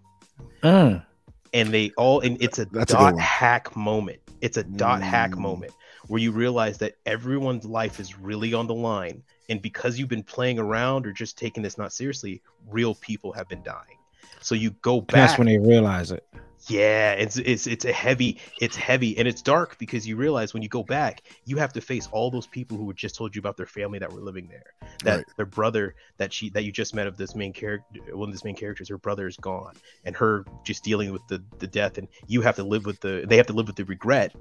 Mm. 0.65 1.05
And 1.53 1.69
they 1.73 1.93
all 1.97 2.21
and 2.21 2.43
it's 2.43 2.59
a 2.59 2.65
That's 2.65 2.93
dot 2.93 3.15
one. 3.15 3.19
hack 3.19 3.77
moment. 3.77 4.19
It's 4.41 4.57
a 4.57 4.65
dot 4.65 5.03
hack 5.03 5.31
Mm. 5.31 5.39
moment 5.39 5.73
where 6.09 6.21
you 6.21 6.33
realize 6.33 6.79
that 6.79 6.95
everyone's 7.07 7.65
life 7.65 8.01
is 8.01 8.19
really 8.19 8.53
on 8.53 8.67
the 8.67 8.75
line. 8.75 9.23
And 9.49 9.63
because 9.63 9.99
you've 9.99 10.09
been 10.09 10.25
playing 10.25 10.59
around 10.59 11.07
or 11.07 11.13
just 11.13 11.39
taking 11.39 11.63
this 11.63 11.79
not 11.79 11.93
seriously, 11.93 12.43
real 12.69 12.95
people 12.97 13.33
have 13.33 13.49
been 13.49 13.63
dying. 13.63 13.99
So 14.41 14.55
you 14.55 14.71
go 14.83 15.01
back 15.01 15.29
That's 15.29 15.39
when 15.39 15.47
they 15.47 15.59
realize 15.59 16.11
it. 16.11 16.25
Yeah, 16.69 17.13
it's 17.13 17.37
it's 17.37 17.67
it's 17.69 17.85
a 17.85 17.93
heavy, 17.93 18.39
it's 18.61 18.75
heavy, 18.75 19.17
and 19.19 19.29
it's 19.29 19.41
dark 19.41 19.79
because 19.79 20.07
you 20.07 20.17
realize 20.17 20.53
when 20.53 20.63
you 20.65 20.69
go 20.69 20.83
back, 20.83 21.23
you 21.45 21.57
have 21.59 21.73
to 21.75 21.81
face 21.81 22.09
all 22.11 22.29
those 22.31 22.47
people 22.49 22.77
who 22.77 22.93
just 22.93 23.15
told 23.15 23.37
you 23.37 23.39
about 23.39 23.57
their 23.57 23.67
family 23.67 24.01
that 24.01 24.13
were 24.13 24.21
living 24.21 24.49
there. 24.49 24.65
That 25.05 25.17
Right. 25.19 25.27
their 25.37 25.47
brother 25.47 25.95
that 26.17 26.33
she 26.33 26.51
that 26.51 26.65
you 26.65 26.73
just 26.73 26.93
met 26.95 27.07
of 27.07 27.17
this 27.17 27.37
main 27.37 27.53
character, 27.53 28.01
one 28.17 28.29
of 28.29 28.35
this 28.35 28.43
main 28.45 28.57
characters, 28.57 28.89
her 28.89 28.99
brother 28.99 29.29
is 29.29 29.37
gone, 29.37 29.75
and 30.05 30.17
her 30.17 30.45
just 30.65 30.83
dealing 30.83 31.13
with 31.13 31.23
the 31.29 31.41
the 31.59 31.69
death, 31.69 31.99
and 31.99 32.09
you 32.27 32.41
have 32.43 32.57
to 32.57 32.65
live 32.65 32.85
with 32.85 33.01
the 33.01 33.25
they 33.29 33.37
have 33.37 33.47
to 33.47 33.53
live 33.53 33.69
with 33.69 33.77
the 33.77 33.85
regret 33.85 34.35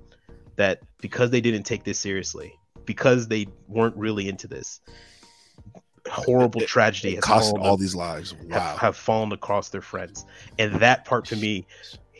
that 0.56 0.82
because 1.02 1.30
they 1.30 1.42
didn't 1.42 1.64
take 1.64 1.84
this 1.84 2.00
seriously, 2.00 2.54
because 2.86 3.28
they 3.28 3.46
weren't 3.68 3.96
really 3.98 4.30
into 4.30 4.48
this, 4.48 4.80
horrible 6.10 6.62
It- 6.62 6.68
tragedy 6.70 7.14
It 7.14 7.16
has 7.18 7.24
cost 7.26 7.56
all 7.60 7.78
these 7.78 7.94
lives. 7.94 8.34
have, 8.50 8.78
have 8.80 8.98
fallen 8.98 9.32
across 9.32 9.70
their 9.70 9.82
friends. 9.82 10.26
And 10.58 10.74
that 10.76 11.06
part 11.06 11.26
to 11.26 11.36
me 11.36 11.68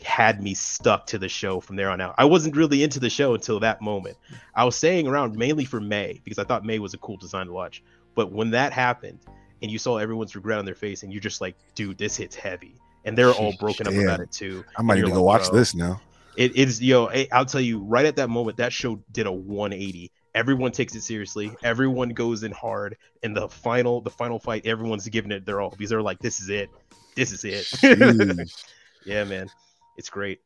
had 0.06 0.42
me 0.42 0.54
stuck 0.54 1.06
to 1.06 1.18
the 1.18 1.28
show 1.28 1.60
from 1.60 1.76
there 1.76 1.90
on 1.90 2.00
out. 2.00 2.14
I 2.16 2.24
wasn't 2.24 2.56
really 2.56 2.82
into 2.82 3.00
the 3.00 3.10
show 3.10 3.34
until 3.34 3.60
that 3.60 3.82
moment. 3.82 4.16
I 4.54 4.64
was 4.64 4.76
staying 4.76 5.06
around 5.06 5.36
mainly 5.36 5.64
for 5.64 5.80
May 5.80 6.20
because 6.24 6.38
I 6.38 6.44
thought 6.44 6.64
May 6.64 6.78
was 6.78 6.94
a 6.94 6.98
cool 6.98 7.16
design 7.16 7.46
to 7.46 7.52
watch. 7.52 7.82
But 8.14 8.32
when 8.32 8.50
that 8.52 8.72
happened 8.72 9.18
and 9.62 9.70
you 9.70 9.78
saw 9.78 9.98
everyone's 9.98 10.34
regret 10.34 10.58
on 10.58 10.64
their 10.64 10.74
face 10.74 11.02
and 11.02 11.12
you're 11.12 11.20
just 11.20 11.40
like, 11.40 11.56
dude, 11.74 11.98
this 11.98 12.16
hits 12.16 12.36
heavy. 12.36 12.76
And 13.04 13.18
they're 13.18 13.32
all 13.32 13.52
broken 13.60 13.86
up 13.86 13.92
Damn. 13.92 14.04
about 14.04 14.20
it 14.20 14.30
too. 14.32 14.64
I 14.76 14.82
might 14.82 14.94
need 14.94 15.02
to 15.02 15.08
go 15.08 15.24
like, 15.24 15.42
watch 15.42 15.50
this 15.50 15.74
now. 15.74 16.00
It 16.36 16.54
is, 16.54 16.80
yo, 16.80 17.10
I'll 17.32 17.44
tell 17.44 17.60
you 17.60 17.80
right 17.80 18.06
at 18.06 18.16
that 18.16 18.30
moment, 18.30 18.58
that 18.58 18.72
show 18.72 19.02
did 19.12 19.26
a 19.26 19.32
180. 19.32 20.12
Everyone 20.34 20.70
takes 20.70 20.94
it 20.94 21.02
seriously. 21.02 21.50
Everyone 21.64 22.10
goes 22.10 22.42
in 22.42 22.52
hard. 22.52 22.96
And 23.22 23.36
the 23.36 23.48
final, 23.48 24.00
the 24.00 24.10
final 24.10 24.38
fight, 24.38 24.66
everyone's 24.66 25.08
giving 25.08 25.32
it 25.32 25.44
their 25.44 25.60
all 25.60 25.70
because 25.70 25.90
they're 25.90 26.02
like, 26.02 26.20
this 26.20 26.40
is 26.40 26.48
it. 26.48 26.70
This 27.16 27.32
is 27.32 27.44
it. 27.44 28.50
Yeah, 29.06 29.22
man, 29.22 29.48
it's 29.96 30.08
great, 30.10 30.40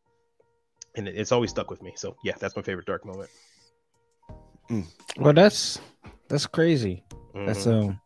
and 0.97 1.07
it's 1.09 1.33
always 1.33 1.51
stuck 1.51 1.71
with 1.71 1.83
me. 1.83 1.93
So 1.97 2.17
yeah, 2.25 2.35
that's 2.39 2.57
my 2.57 2.63
favorite 2.63 2.87
dark 2.87 3.05
moment. 3.05 3.31
Well, 5.19 5.33
that's 5.33 5.81
that's 6.29 6.47
crazy. 6.47 7.03
That's 7.35 7.67
Mhm. 7.67 7.89
um 7.89 8.01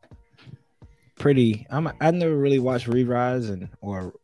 pretty. 1.17 1.67
I'm 1.71 1.89
I 2.01 2.11
never 2.11 2.37
really 2.37 2.59
watched 2.59 2.87
Re 2.89 3.05
Rise 3.05 3.51
and 3.51 3.69
or 3.81 4.15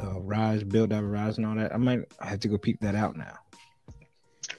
uh, 0.00 0.20
Rise 0.20 0.64
Build 0.64 0.92
Up 0.92 1.02
Rise 1.04 1.38
and 1.38 1.46
all 1.46 1.54
that. 1.56 1.72
I 1.74 1.76
might 1.76 2.00
have 2.20 2.40
to 2.40 2.48
go 2.48 2.58
peep 2.58 2.80
that 2.80 2.94
out 2.94 3.16
now. 3.16 3.36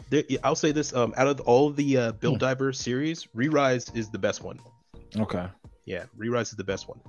There- 0.10 0.24
I'll 0.44 0.56
say 0.56 0.72
this: 0.72 0.94
um, 0.94 1.14
out 1.18 1.28
of 1.28 1.40
all 1.42 1.68
of 1.68 1.76
the 1.76 1.98
uh, 1.98 2.12
Hmm. 2.12 2.18
Build 2.20 2.40
Diver 2.40 2.72
series, 2.74 3.28
Re-Rise 3.34 3.90
is 3.96 4.10
the 4.10 4.20
best 4.20 4.42
one. 4.44 4.60
Okay. 5.18 5.48
Yeah, 5.86 6.06
Re-Rise 6.18 6.50
is 6.50 6.56
the 6.58 6.64
best 6.64 6.88
one. 6.90 7.00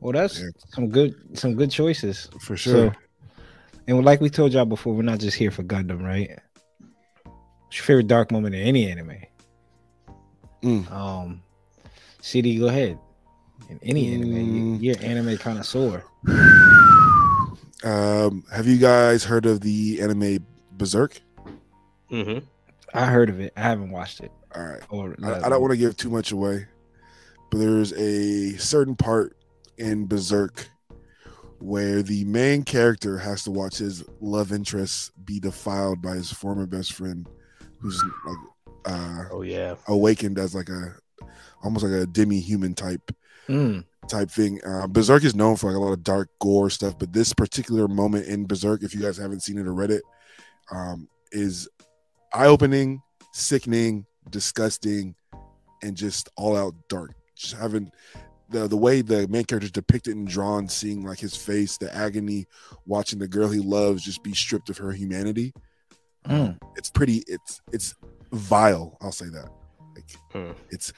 Well, 0.00 0.12
that's 0.12 0.40
Yeah. 0.40 0.48
some 0.68 0.88
good 0.88 1.14
some 1.38 1.54
good 1.54 1.70
choices. 1.70 2.28
For 2.40 2.56
sure. 2.56 2.92
So, 2.92 3.00
and 3.86 4.04
like 4.04 4.20
we 4.20 4.30
told 4.30 4.52
y'all 4.52 4.64
before, 4.64 4.94
we're 4.94 5.02
not 5.02 5.18
just 5.18 5.36
here 5.36 5.50
for 5.50 5.62
Gundam, 5.62 6.02
right? 6.02 6.30
What's 7.24 7.78
your 7.78 7.84
favorite 7.84 8.06
dark 8.08 8.30
moment 8.30 8.54
in 8.54 8.62
any 8.62 8.90
anime? 8.90 9.16
Mm. 10.62 10.90
Um, 10.90 11.42
CD, 12.20 12.58
go 12.58 12.66
ahead. 12.68 12.98
In 13.68 13.78
any 13.82 14.14
anime, 14.14 14.30
Mm. 14.30 14.54
you- 14.54 14.88
you're 14.90 14.96
an 14.98 15.04
anime 15.04 15.38
connoisseur. 15.38 16.02
Um, 17.84 18.44
have 18.50 18.66
you 18.66 18.78
guys 18.78 19.24
heard 19.24 19.44
of 19.46 19.60
the 19.60 20.00
anime 20.00 20.44
Berserk? 20.72 21.20
Mm-hmm. 22.10 22.44
I 22.94 23.06
heard 23.06 23.28
of 23.28 23.40
it. 23.40 23.52
I 23.56 23.60
haven't 23.60 23.90
watched 23.90 24.20
it. 24.20 24.30
All 24.54 24.62
right. 24.64 24.80
Or 24.88 25.14
I, 25.22 25.42
I 25.42 25.48
don't 25.48 25.60
want 25.60 25.72
to 25.72 25.76
give 25.76 25.96
too 25.96 26.08
much 26.10 26.32
away, 26.32 26.66
but 27.50 27.58
there's 27.58 27.92
a 27.94 28.56
certain 28.56 28.94
part 28.96 29.36
in 29.76 30.06
Berserk 30.06 30.68
where 31.64 32.02
the 32.02 32.24
main 32.24 32.62
character 32.62 33.16
has 33.18 33.42
to 33.44 33.50
watch 33.50 33.78
his 33.78 34.04
love 34.20 34.52
interest 34.52 35.12
be 35.24 35.40
defiled 35.40 36.02
by 36.02 36.14
his 36.14 36.30
former 36.30 36.66
best 36.66 36.92
friend, 36.92 37.26
who's 37.80 38.02
like 38.26 38.36
uh, 38.86 39.24
Oh 39.32 39.42
yeah. 39.42 39.76
awakened 39.88 40.38
as 40.38 40.54
like 40.54 40.68
a 40.68 40.94
almost 41.62 41.84
like 41.84 41.94
a 42.02 42.06
demi-human 42.06 42.74
type 42.74 43.10
Mm, 43.48 43.84
type 44.08 44.30
thing. 44.30 44.58
Uh, 44.64 44.86
Berserk 44.86 45.22
is 45.24 45.34
known 45.34 45.56
for 45.56 45.68
like 45.70 45.76
a 45.76 45.80
lot 45.80 45.92
of 45.92 46.02
dark 46.02 46.30
gore 46.40 46.70
stuff, 46.70 46.98
but 46.98 47.12
this 47.12 47.32
particular 47.34 47.88
moment 47.88 48.26
in 48.26 48.46
Berserk, 48.46 48.82
if 48.82 48.94
you 48.94 49.00
guys 49.02 49.16
haven't 49.18 49.40
seen 49.40 49.58
it 49.58 49.66
or 49.66 49.74
read 49.74 49.90
it, 49.90 50.02
um, 50.70 51.08
is 51.32 51.68
eye-opening, 52.32 53.02
sickening, 53.32 54.06
disgusting, 54.30 55.14
and 55.82 55.94
just 55.94 56.30
all 56.36 56.56
out 56.56 56.74
dark. 56.88 57.12
Just 57.36 57.54
having 57.56 57.90
the 58.50 58.68
the 58.68 58.76
way 58.76 59.00
the 59.00 59.26
main 59.28 59.44
character 59.44 59.64
is 59.66 59.70
depicted 59.72 60.16
and 60.16 60.28
drawn, 60.28 60.68
seeing 60.68 61.04
like 61.04 61.18
his 61.18 61.36
face, 61.36 61.78
the 61.78 61.94
agony, 61.94 62.46
watching 62.86 63.18
the 63.18 63.28
girl 63.28 63.48
he 63.48 63.60
loves 63.60 64.02
just 64.04 64.22
be 64.22 64.34
stripped 64.34 64.68
of 64.70 64.78
her 64.78 64.92
humanity. 64.92 65.52
mm. 66.26 66.56
It's 66.76 66.90
pretty. 66.90 67.22
It's 67.26 67.60
it's 67.72 67.94
vile. 68.32 68.96
I'll 69.00 69.12
say 69.12 69.26
that. 69.30 69.48
Like 69.94 70.10
Hmm. 70.32 70.52
it's. 70.70 70.92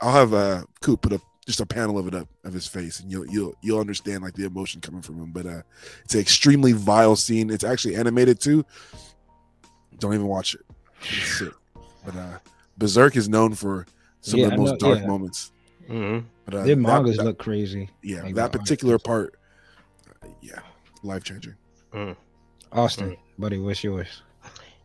I'll 0.00 0.12
have 0.12 0.34
uh 0.34 0.62
Coop 0.82 1.02
put 1.02 1.12
up 1.12 1.20
just 1.46 1.60
a 1.60 1.66
panel 1.66 1.98
of 1.98 2.08
it 2.08 2.14
up 2.14 2.28
of 2.44 2.52
his 2.54 2.66
face, 2.66 3.00
and 3.00 3.10
you'll 3.10 3.26
you'll 3.26 3.54
you'll 3.62 3.80
understand 3.80 4.22
like 4.22 4.34
the 4.34 4.44
emotion 4.46 4.80
coming 4.80 5.02
from 5.02 5.16
him. 5.20 5.30
But 5.32 5.46
uh, 5.46 5.62
it's 6.04 6.14
an 6.14 6.20
extremely 6.20 6.72
vile 6.72 7.16
scene. 7.16 7.50
It's 7.50 7.64
actually 7.64 7.96
animated 7.96 8.40
too. 8.40 8.64
Don't 9.98 10.14
even 10.14 10.26
watch 10.26 10.54
it. 10.54 10.62
It's 11.02 11.38
sick. 11.38 11.52
But 12.04 12.16
uh, 12.16 12.38
Berserk 12.78 13.16
is 13.16 13.28
known 13.28 13.54
for 13.54 13.86
some 14.20 14.40
Yeah, 14.40 14.46
of 14.46 14.50
the 14.52 14.56
most 14.58 14.70
know- 14.72 14.88
dark 14.88 15.00
yeah. 15.00 15.06
moments. 15.06 15.52
hmm 15.86 16.18
But 16.44 16.54
uh, 16.54 16.56
Their 16.64 16.74
that- 16.76 16.80
mangas 16.80 17.16
that- 17.16 17.24
look 17.24 17.38
crazy. 17.38 17.90
yeah, 18.02 18.22
like 18.22 18.34
that 18.34 18.52
particular 18.52 18.94
artists. 18.94 19.06
part, 19.06 19.34
uh, 20.22 20.28
yeah, 20.40 20.60
life 21.02 21.24
changing. 21.24 21.54
Austen, 22.72 23.16
buddy, 23.38 23.58
what's 23.58 23.84
yours? 23.84 24.22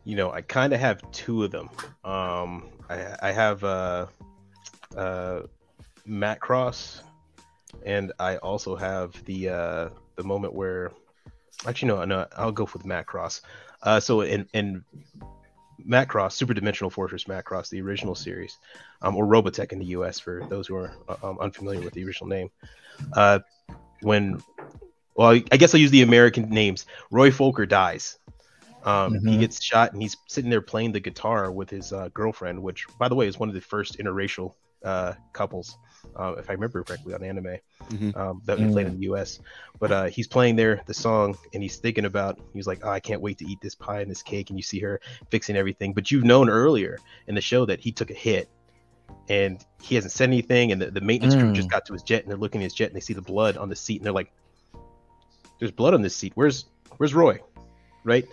You 0.04 0.16
know, 0.16 0.30
I 0.30 0.42
kind 0.42 0.72
of 0.72 0.80
have 0.80 1.02
two 1.12 1.44
of 1.44 1.50
them. 1.50 1.68
Um, 2.04 2.68
I, 2.88 3.16
I 3.20 3.32
have 3.32 3.62
uh, 3.64 4.06
uh, 4.96 5.40
Macross, 6.08 7.00
and 7.84 8.12
I 8.18 8.36
also 8.38 8.76
have 8.76 9.22
the 9.24 9.48
uh, 9.48 9.88
the 10.16 10.22
moment 10.22 10.54
where, 10.54 10.92
actually 11.66 11.88
no, 11.88 12.04
no, 12.04 12.26
I'll 12.36 12.52
go 12.52 12.64
with 12.72 12.84
Macross. 12.84 13.40
Uh, 13.82 13.98
so 14.00 14.20
in 14.22 14.46
in 14.54 14.84
Macross, 15.88 16.32
Super 16.32 16.54
Dimensional 16.54 16.90
Fortress 16.90 17.24
Macross, 17.24 17.68
the 17.70 17.80
original 17.80 18.14
series, 18.14 18.58
um, 19.02 19.16
or 19.16 19.26
Robotech 19.26 19.72
in 19.72 19.78
the 19.78 19.86
U.S. 19.86 20.18
for 20.20 20.44
those 20.48 20.66
who 20.66 20.76
are 20.76 20.92
uh, 21.08 21.16
um, 21.22 21.38
unfamiliar 21.40 21.82
with 21.82 21.94
the 21.94 22.04
original 22.04 22.28
name. 22.28 22.50
Uh, 23.14 23.40
when, 24.02 24.42
well, 25.14 25.30
I 25.52 25.56
guess 25.56 25.74
I'll 25.74 25.80
use 25.80 25.90
the 25.90 26.02
American 26.02 26.48
names. 26.50 26.86
Roy 27.10 27.30
Fokker 27.30 27.68
dies. 27.68 28.18
Um, 28.82 29.20
He 29.24 29.36
Mhm. 29.36 29.40
gets 29.40 29.62
shot 29.62 29.92
and 29.92 30.00
he's 30.00 30.16
sitting 30.28 30.50
there 30.50 30.62
playing 30.62 30.92
the 30.92 31.00
guitar 31.00 31.52
with 31.52 31.70
his 31.70 31.92
uh, 31.92 32.08
girlfriend, 32.14 32.62
which, 32.62 32.86
by 32.98 33.08
the 33.08 33.14
way, 33.14 33.26
is 33.26 33.38
one 33.38 33.48
of 33.48 33.54
the 33.54 33.60
first 33.60 33.98
interracial 33.98 34.54
uh, 34.84 35.14
couples, 35.32 35.76
uh, 36.16 36.34
if 36.38 36.48
I 36.50 36.54
remember 36.54 36.82
correctly, 36.84 37.14
on 37.14 37.22
anime 37.22 37.56
Mhm. 37.90 38.16
um, 38.16 38.42
that 38.44 38.58
we 38.58 38.66
played 38.70 38.86
in 38.86 38.94
the 38.98 39.02
U.S. 39.06 39.40
But 39.80 39.90
uh, 39.90 40.04
he's 40.04 40.28
playing 40.28 40.56
there 40.56 40.80
the 40.86 40.94
song, 40.94 41.36
and 41.54 41.62
he's 41.62 41.76
thinking 41.78 42.04
about. 42.04 42.38
He's 42.52 42.66
like, 42.66 42.80
oh, 42.84 42.90
"I 42.90 43.00
can't 43.00 43.20
wait 43.20 43.38
to 43.38 43.46
eat 43.46 43.60
this 43.60 43.74
pie 43.74 44.00
and 44.00 44.10
this 44.10 44.22
cake." 44.22 44.50
And 44.50 44.58
you 44.58 44.62
see 44.62 44.78
her 44.80 45.00
fixing 45.30 45.56
everything. 45.56 45.92
But 45.92 46.10
you've 46.10 46.24
known 46.24 46.48
earlier 46.48 46.98
in 47.26 47.34
the 47.34 47.40
show 47.40 47.64
that 47.66 47.80
he 47.80 47.90
took 47.90 48.10
a 48.10 48.14
hit, 48.14 48.48
and 49.28 49.64
he 49.80 49.94
hasn't 49.96 50.12
said 50.12 50.28
anything. 50.28 50.72
And 50.72 50.80
the, 50.80 50.90
the 50.90 51.00
maintenance 51.00 51.34
crew 51.34 51.50
Mm. 51.50 51.54
just 51.54 51.70
got 51.70 51.84
to 51.86 51.92
his 51.92 52.02
jet, 52.02 52.22
and 52.22 52.30
they're 52.30 52.38
looking 52.38 52.60
at 52.60 52.64
his 52.64 52.74
jet, 52.74 52.86
and 52.88 52.94
they 52.96 53.00
see 53.00 53.14
the 53.14 53.22
blood 53.22 53.56
on 53.56 53.68
the 53.68 53.76
seat, 53.76 53.96
and 53.96 54.06
they're 54.06 54.12
like, 54.12 54.32
"There's 55.58 55.72
blood 55.72 55.94
on 55.94 56.02
this 56.02 56.14
seat. 56.16 56.32
Where's 56.36 56.66
Where's 56.98 57.14
Roy?" 57.14 57.38
Right? 58.04 58.26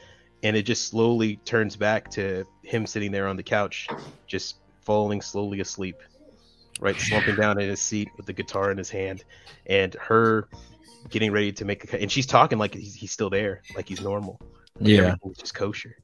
And 0.43 0.55
it 0.55 0.63
just 0.63 0.87
slowly 0.89 1.37
turns 1.45 1.75
back 1.75 2.09
to 2.11 2.45
him 2.63 2.85
sitting 2.85 3.11
there 3.11 3.27
on 3.27 3.37
the 3.37 3.43
couch, 3.43 3.87
just 4.27 4.57
falling 4.81 5.21
slowly 5.21 5.59
asleep 5.61 5.95
right, 6.79 6.99
slumping 6.99 7.35
down 7.35 7.59
in 7.59 7.69
his 7.69 7.81
seat 7.81 8.09
with 8.17 8.25
the 8.25 8.33
guitar 8.33 8.71
in 8.71 8.77
his 8.77 8.89
hand, 8.89 9.23
and 9.65 9.95
her 9.95 10.49
getting 11.09 11.31
ready 11.31 11.51
to 11.53 11.65
make 11.65 11.93
a, 11.93 12.01
and 12.01 12.11
she's 12.11 12.25
talking 12.25 12.57
like 12.57 12.73
he's, 12.73 12.95
he's 12.95 13.11
still 13.11 13.29
there, 13.29 13.61
like 13.75 13.87
he's 13.87 14.01
normal. 14.01 14.39
Like 14.79 14.89
Yeah. 14.89 14.97
everything's 14.99 15.37
just 15.37 15.55
kosher. 15.55 15.97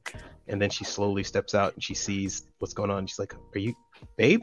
And 0.48 0.60
then 0.60 0.70
she 0.70 0.84
slowly 0.84 1.24
steps 1.24 1.54
out 1.54 1.74
and 1.74 1.82
she 1.82 1.94
sees 1.94 2.46
what's 2.58 2.74
going 2.74 2.90
on. 2.90 3.06
She's 3.06 3.18
like, 3.18 3.34
"Are 3.54 3.58
you, 3.58 3.74
babe?" 4.16 4.42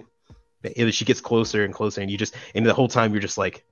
And 0.78 0.94
she 0.94 1.06
gets 1.06 1.22
closer 1.22 1.64
and 1.64 1.74
closer, 1.74 2.02
and 2.02 2.10
you 2.10 2.18
just, 2.18 2.36
and 2.56 2.66
the 2.66 2.74
whole 2.74 2.88
time 2.88 3.12
you're 3.12 3.22
just 3.22 3.38
like, 3.38 3.64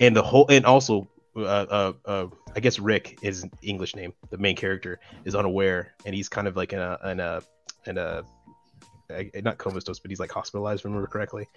and 0.00 0.16
the 0.16 0.22
whole, 0.22 0.46
and 0.48 0.64
also, 0.64 1.08
uh, 1.36 1.40
uh, 1.40 1.92
uh 2.04 2.26
I 2.56 2.60
guess 2.60 2.78
Rick 2.78 3.18
is 3.22 3.46
English 3.62 3.94
name. 3.94 4.12
The 4.30 4.38
main 4.38 4.56
character 4.56 4.98
is 5.24 5.34
unaware, 5.34 5.94
and 6.04 6.14
he's 6.14 6.28
kind 6.28 6.48
of 6.48 6.56
like 6.56 6.72
in 6.72 6.78
a, 6.78 6.98
in 7.04 7.20
a, 7.20 7.42
in 7.86 7.98
a, 7.98 8.24
Uh, 9.10 9.40
not 9.42 9.58
comatose, 9.58 9.98
but 9.98 10.10
he's 10.10 10.20
like 10.20 10.32
hospitalized, 10.32 10.80
if 10.80 10.86
I 10.86 10.88
remember 10.88 11.08
correctly. 11.08 11.48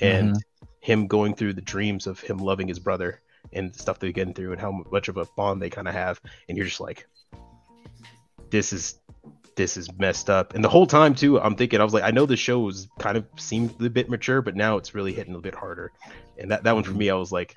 And 0.00 0.30
mm-hmm. 0.30 0.66
him 0.80 1.06
going 1.06 1.34
through 1.34 1.54
the 1.54 1.62
dreams 1.62 2.06
of 2.06 2.20
him 2.20 2.38
loving 2.38 2.68
his 2.68 2.78
brother 2.78 3.20
and 3.52 3.72
the 3.72 3.78
stuff 3.78 3.98
they're 3.98 4.12
getting 4.12 4.34
through 4.34 4.52
and 4.52 4.60
how 4.60 4.84
much 4.90 5.08
of 5.08 5.16
a 5.16 5.26
bond 5.36 5.60
they 5.60 5.70
kind 5.70 5.88
of 5.88 5.94
have. 5.94 6.20
And 6.48 6.56
you're 6.56 6.66
just 6.66 6.80
like, 6.80 7.06
this 8.50 8.72
is 8.72 8.98
this 9.56 9.76
is 9.76 9.92
messed 9.98 10.30
up. 10.30 10.54
And 10.54 10.64
the 10.64 10.68
whole 10.68 10.86
time 10.86 11.14
too, 11.14 11.38
I'm 11.38 11.56
thinking, 11.56 11.80
I 11.80 11.84
was 11.84 11.92
like, 11.92 12.04
I 12.04 12.10
know 12.10 12.26
the 12.26 12.36
show 12.36 12.60
was 12.60 12.88
kind 12.98 13.16
of 13.18 13.26
seemed 13.36 13.80
a 13.82 13.90
bit 13.90 14.08
mature, 14.08 14.40
but 14.40 14.56
now 14.56 14.76
it's 14.76 14.94
really 14.94 15.12
hitting 15.12 15.34
a 15.34 15.40
bit 15.40 15.54
harder. 15.54 15.92
And 16.38 16.50
that, 16.50 16.64
that 16.64 16.74
one 16.74 16.84
for 16.84 16.90
mm-hmm. 16.90 16.98
me, 16.98 17.10
I 17.10 17.14
was 17.16 17.32
like, 17.32 17.54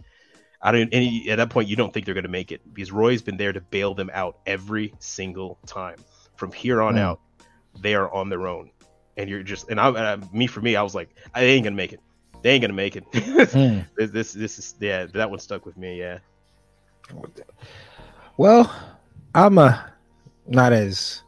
I 0.61 0.71
don't. 0.71 0.89
Any 0.93 1.29
at 1.29 1.37
that 1.37 1.51
point, 1.51 1.67
you 1.67 1.75
don't 1.75 1.93
think 1.93 2.05
they're 2.05 2.15
going 2.15 2.23
to 2.23 2.29
make 2.29 2.51
it 2.51 2.61
because 2.73 2.91
Roy's 2.91 3.21
been 3.21 3.37
there 3.37 3.53
to 3.53 3.61
bail 3.61 3.93
them 3.93 4.09
out 4.13 4.39
every 4.45 4.93
single 4.99 5.59
time. 5.67 5.97
From 6.37 6.51
here 6.51 6.81
on 6.81 6.95
Mm. 6.95 6.99
out, 6.99 7.21
they 7.79 7.93
are 7.93 8.11
on 8.11 8.29
their 8.29 8.47
own, 8.47 8.71
and 9.17 9.29
you're 9.29 9.43
just 9.43 9.69
and 9.69 9.79
I, 9.79 9.87
uh, 9.89 10.17
me 10.31 10.47
for 10.47 10.61
me, 10.61 10.75
I 10.75 10.81
was 10.81 10.95
like, 10.95 11.09
I 11.33 11.43
ain't 11.43 11.63
gonna 11.63 11.75
make 11.75 11.93
it. 11.93 11.99
They 12.41 12.51
ain't 12.51 12.61
gonna 12.61 12.73
make 12.73 12.95
it. 12.95 13.05
Hmm. 13.51 13.79
this, 13.95 14.11
this 14.11 14.33
this 14.33 14.59
is 14.59 14.75
yeah. 14.79 15.05
That 15.05 15.29
one 15.29 15.39
stuck 15.39 15.65
with 15.65 15.77
me. 15.77 15.99
Yeah. 15.99 16.19
Well, 18.37 18.73
I'm 19.33 19.57
a 19.57 19.93
not 20.47 20.73
as 20.73 21.23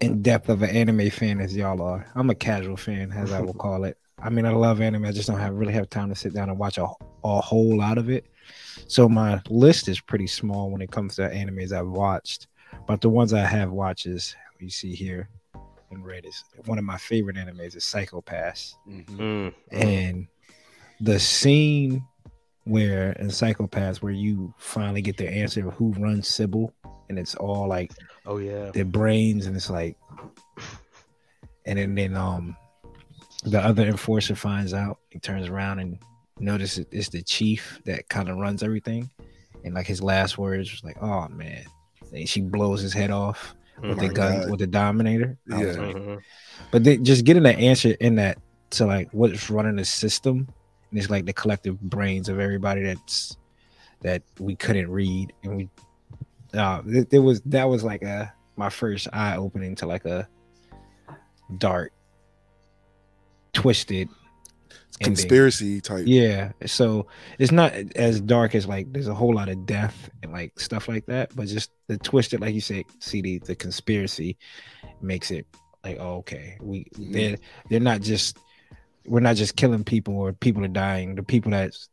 in 0.00 0.22
depth 0.22 0.48
of 0.48 0.62
an 0.62 0.70
anime 0.70 1.10
fan 1.10 1.40
as 1.40 1.56
y'all 1.56 1.82
are. 1.82 2.06
I'm 2.14 2.30
a 2.30 2.34
casual 2.34 2.76
fan, 2.76 3.12
as 3.12 3.32
I 3.32 3.40
will 3.40 3.54
call 3.66 3.84
it. 3.84 3.98
I 4.20 4.30
mean, 4.30 4.46
I 4.46 4.50
love 4.50 4.80
anime. 4.80 5.04
I 5.04 5.12
just 5.12 5.28
don't 5.28 5.38
have 5.38 5.54
really 5.54 5.72
have 5.72 5.90
time 5.90 6.08
to 6.08 6.14
sit 6.14 6.34
down 6.34 6.48
and 6.48 6.58
watch 6.58 6.78
a, 6.78 6.88
a 7.24 7.40
whole 7.40 7.76
lot 7.76 7.98
of 7.98 8.10
it. 8.10 8.26
So 8.86 9.08
my 9.08 9.40
list 9.48 9.88
is 9.88 10.00
pretty 10.00 10.26
small 10.26 10.70
when 10.70 10.80
it 10.80 10.90
comes 10.90 11.16
to 11.16 11.22
animes 11.22 11.72
I've 11.72 11.88
watched. 11.88 12.48
But 12.86 13.00
the 13.00 13.08
ones 13.08 13.32
I 13.32 13.44
have 13.44 13.70
watched 13.70 14.06
is 14.06 14.34
you 14.58 14.70
see 14.70 14.94
here 14.94 15.28
in 15.90 16.02
red 16.02 16.24
is 16.24 16.44
one 16.66 16.78
of 16.78 16.84
my 16.84 16.98
favorite 16.98 17.36
animes 17.36 17.76
is 17.76 17.84
Psycho 17.84 18.20
Pass. 18.20 18.76
Mhm. 18.88 19.06
Mm. 19.16 19.54
And 19.70 20.26
the 21.00 21.18
scene 21.18 22.04
where 22.64 23.12
in 23.12 23.30
Psycho-Pass 23.30 24.02
where 24.02 24.12
you 24.12 24.52
finally 24.58 25.00
get 25.00 25.16
the 25.16 25.28
answer 25.28 25.66
of 25.66 25.74
who 25.74 25.92
runs 25.94 26.28
Sibyl, 26.28 26.72
and 27.08 27.18
it's 27.18 27.34
all 27.36 27.66
like 27.66 27.92
Oh 28.26 28.36
yeah. 28.38 28.70
their 28.72 28.84
brains, 28.84 29.46
and 29.46 29.56
it's 29.56 29.70
like, 29.70 29.96
and 31.64 31.78
then 31.78 31.94
then 31.94 32.14
um, 32.14 32.56
the 33.44 33.60
other 33.60 33.86
enforcer 33.86 34.34
finds 34.34 34.74
out. 34.74 34.98
He 35.10 35.18
turns 35.18 35.48
around 35.48 35.78
and 35.78 35.98
notices 36.38 36.86
it's 36.90 37.08
the 37.08 37.22
chief 37.22 37.80
that 37.86 38.08
kind 38.10 38.28
of 38.28 38.36
runs 38.36 38.62
everything, 38.62 39.08
and 39.64 39.74
like 39.74 39.86
his 39.86 40.02
last 40.02 40.36
words 40.36 40.70
was 40.70 40.84
like, 40.84 41.02
"Oh 41.02 41.26
man," 41.28 41.64
and 42.12 42.28
she 42.28 42.42
blows 42.42 42.82
his 42.82 42.92
head 42.92 43.10
off 43.10 43.54
with 43.82 43.98
the 44.00 44.08
gun 44.08 44.40
God. 44.40 44.50
with 44.50 44.60
the 44.60 44.66
Dominator. 44.66 45.36
I 45.50 45.60
Yeah. 45.64 45.72
like, 45.72 45.96
Mhm. 45.96 46.20
but 46.70 46.84
then 46.84 47.04
just 47.04 47.24
getting 47.24 47.42
the 47.42 47.56
answer 47.56 47.90
in 48.00 48.16
that 48.16 48.38
to 48.70 48.86
like 48.86 49.08
what's 49.12 49.48
running 49.50 49.76
the 49.76 49.84
system, 49.84 50.48
and 50.90 50.98
it's 50.98 51.10
like 51.10 51.24
the 51.26 51.32
collective 51.32 51.80
brains 51.80 52.28
of 52.28 52.38
everybody 52.40 52.82
that's 52.82 53.36
that 54.02 54.22
we 54.38 54.54
couldn't 54.56 54.90
read, 54.90 55.32
and 55.42 55.56
we 55.56 55.68
uh 56.54 56.82
it, 56.86 57.12
it 57.12 57.18
was 57.18 57.40
that 57.42 57.64
was 57.64 57.84
like 57.84 58.02
a 58.02 58.32
my 58.56 58.68
first 58.70 59.08
eye 59.12 59.36
opening 59.36 59.74
to 59.76 59.86
like 59.86 60.04
a 60.04 60.28
dark, 61.58 61.92
twisted 63.52 64.08
ending. 64.08 64.14
Conspiracy 65.04 65.80
type. 65.80 66.04
Yeah, 66.06 66.52
so 66.66 67.06
it's 67.38 67.52
not 67.52 67.72
as 67.96 68.20
dark 68.20 68.54
as 68.54 68.66
like 68.66 68.92
there's 68.92 69.08
a 69.08 69.14
whole 69.14 69.34
lot 69.34 69.48
of 69.48 69.66
death 69.66 70.10
and 70.22 70.32
like 70.32 70.58
stuff 70.58 70.88
like 70.88 71.06
that, 71.06 71.34
but 71.36 71.46
just 71.48 71.70
the 71.86 71.96
twisted, 71.98 72.40
like 72.40 72.54
you 72.54 72.60
said, 72.60 72.84
CD, 72.98 73.38
the 73.38 73.54
conspiracy 73.54 74.36
makes 75.00 75.30
it 75.30 75.46
like 75.84 75.96
oh, 76.00 76.16
okay, 76.16 76.56
we 76.60 76.84
Mhm. 76.96 77.12
they're 77.12 77.36
they're 77.70 77.80
not 77.80 78.00
just 78.00 78.38
we're 79.06 79.20
not 79.20 79.36
just 79.36 79.56
killing 79.56 79.84
people 79.84 80.16
or 80.16 80.32
people 80.32 80.64
are 80.64 80.68
dying. 80.68 81.14
The 81.14 81.22
people 81.22 81.50
that's 81.52 81.88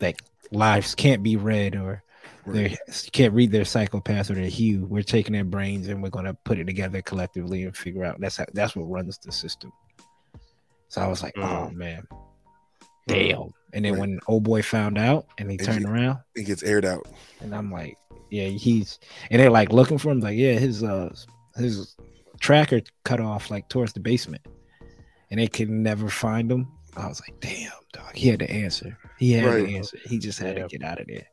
that 0.00 0.16
lives 0.50 0.94
can't 0.94 1.22
be 1.22 1.36
read 1.36 1.76
or 1.76 2.02
Right. 2.44 2.76
they 2.86 2.92
can't 3.12 3.32
read 3.34 3.52
their 3.52 3.62
psychopaths 3.62 4.28
or 4.28 4.34
their 4.34 4.46
hue. 4.46 4.84
We're 4.86 5.04
taking 5.04 5.32
their 5.32 5.44
brains 5.44 5.86
and 5.88 6.02
we're 6.02 6.10
gonna 6.10 6.34
put 6.44 6.58
it 6.58 6.64
together 6.64 7.00
collectively 7.00 7.62
and 7.62 7.76
figure 7.76 8.04
out 8.04 8.20
that's 8.20 8.36
how, 8.36 8.46
that's 8.52 8.74
what 8.74 8.90
runs 8.90 9.16
the 9.18 9.30
system. 9.30 9.72
So 10.88 11.00
I 11.00 11.06
was 11.06 11.22
like, 11.22 11.34
oh 11.38 11.70
Mm. 11.70 11.74
man, 11.74 12.06
damn. 13.06 13.52
And 13.74 13.84
then 13.84 13.92
Right. 13.94 14.00
when 14.00 14.20
old 14.26 14.42
boy 14.44 14.62
found 14.62 14.98
out 14.98 15.26
and 15.38 15.50
he 15.50 15.56
And 15.58 15.66
turned 15.66 15.80
he- 15.80 15.86
around, 15.86 16.18
It 16.36 16.44
gets 16.44 16.62
aired 16.62 16.84
out. 16.84 17.06
and 17.40 17.54
I'm 17.54 17.70
like, 17.70 17.96
yeah, 18.30 18.48
he's 18.48 18.98
and 19.30 19.40
they're 19.40 19.50
like 19.50 19.72
looking 19.72 19.98
for 19.98 20.10
him, 20.10 20.20
like, 20.20 20.36
yeah, 20.36 20.54
his 20.58 20.82
uh 20.82 21.14
his 21.56 21.96
tracker 22.40 22.80
cut 23.04 23.20
off 23.20 23.50
like 23.50 23.68
towards 23.68 23.92
the 23.92 24.00
basement, 24.00 24.42
and 25.30 25.38
they 25.40 25.46
could 25.48 25.70
never 25.70 26.08
find 26.08 26.50
him. 26.50 26.68
I 26.96 27.06
was 27.08 27.20
like, 27.20 27.38
damn, 27.40 27.70
dog, 27.92 28.14
he 28.14 28.28
had 28.28 28.40
the 28.40 28.50
answer. 28.50 28.96
He 29.18 29.32
had 29.32 29.46
Right. 29.46 29.66
the 29.66 29.76
answer. 29.76 29.98
He 30.04 30.18
just 30.18 30.38
had 30.38 30.56
Yeah. 30.56 30.64
to 30.64 30.68
get 30.78 30.82
out 30.86 31.00
of 31.00 31.06
there. 31.06 31.26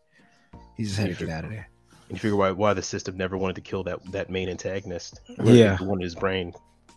He 0.78 0.84
just 0.84 0.98
had 0.98 1.10
to 1.10 1.26
get 1.26 1.30
out 1.34 1.44
of 1.44 1.50
there. 1.50 1.68
And 2.08 2.18
you 2.18 2.20
figure 2.20 2.38
why 2.38 2.52
why 2.52 2.74
the 2.74 2.82
system 2.82 3.18
never 3.18 3.38
wanted 3.38 3.56
to 3.58 3.62
kill 3.62 3.84
that 3.84 4.00
that 4.12 4.30
main 4.30 4.48
antagonist. 4.50 5.20
Yeah. 5.44 5.78
He 5.78 5.84
wanted 5.86 6.04
his 6.04 6.16
brain. 6.16 6.54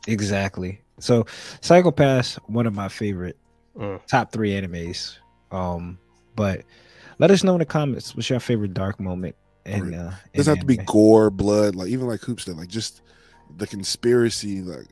Exactly. 0.06 0.80
So, 0.98 1.26
Psycho-Pass, 1.62 2.36
one 2.46 2.66
of 2.66 2.74
my 2.74 2.88
favorite 2.88 3.36
Mm. 3.76 4.04
top 4.06 4.32
three 4.32 4.50
animes. 4.52 5.16
Um, 5.50 5.98
but 6.36 6.62
let 7.18 7.30
us 7.30 7.42
know 7.44 7.54
in 7.54 7.58
the 7.60 7.64
comments 7.66 8.14
what's 8.16 8.28
your 8.30 8.40
favorite 8.40 8.74
dark 8.74 8.98
moment. 9.00 9.34
And 9.64 9.90
Right. 9.90 9.98
uh, 9.98 10.12
It 10.32 10.38
doesn't 10.38 10.52
in 10.52 10.56
have 10.58 10.62
to 10.62 10.66
be 10.66 10.76
gore, 10.84 11.30
blood, 11.30 11.74
like 11.76 11.88
even 11.88 12.06
like 12.06 12.20
Hoopster, 12.20 12.56
like 12.56 12.68
just 12.68 13.02
the 13.56 13.66
conspiracy, 13.66 14.60
like 14.62 14.86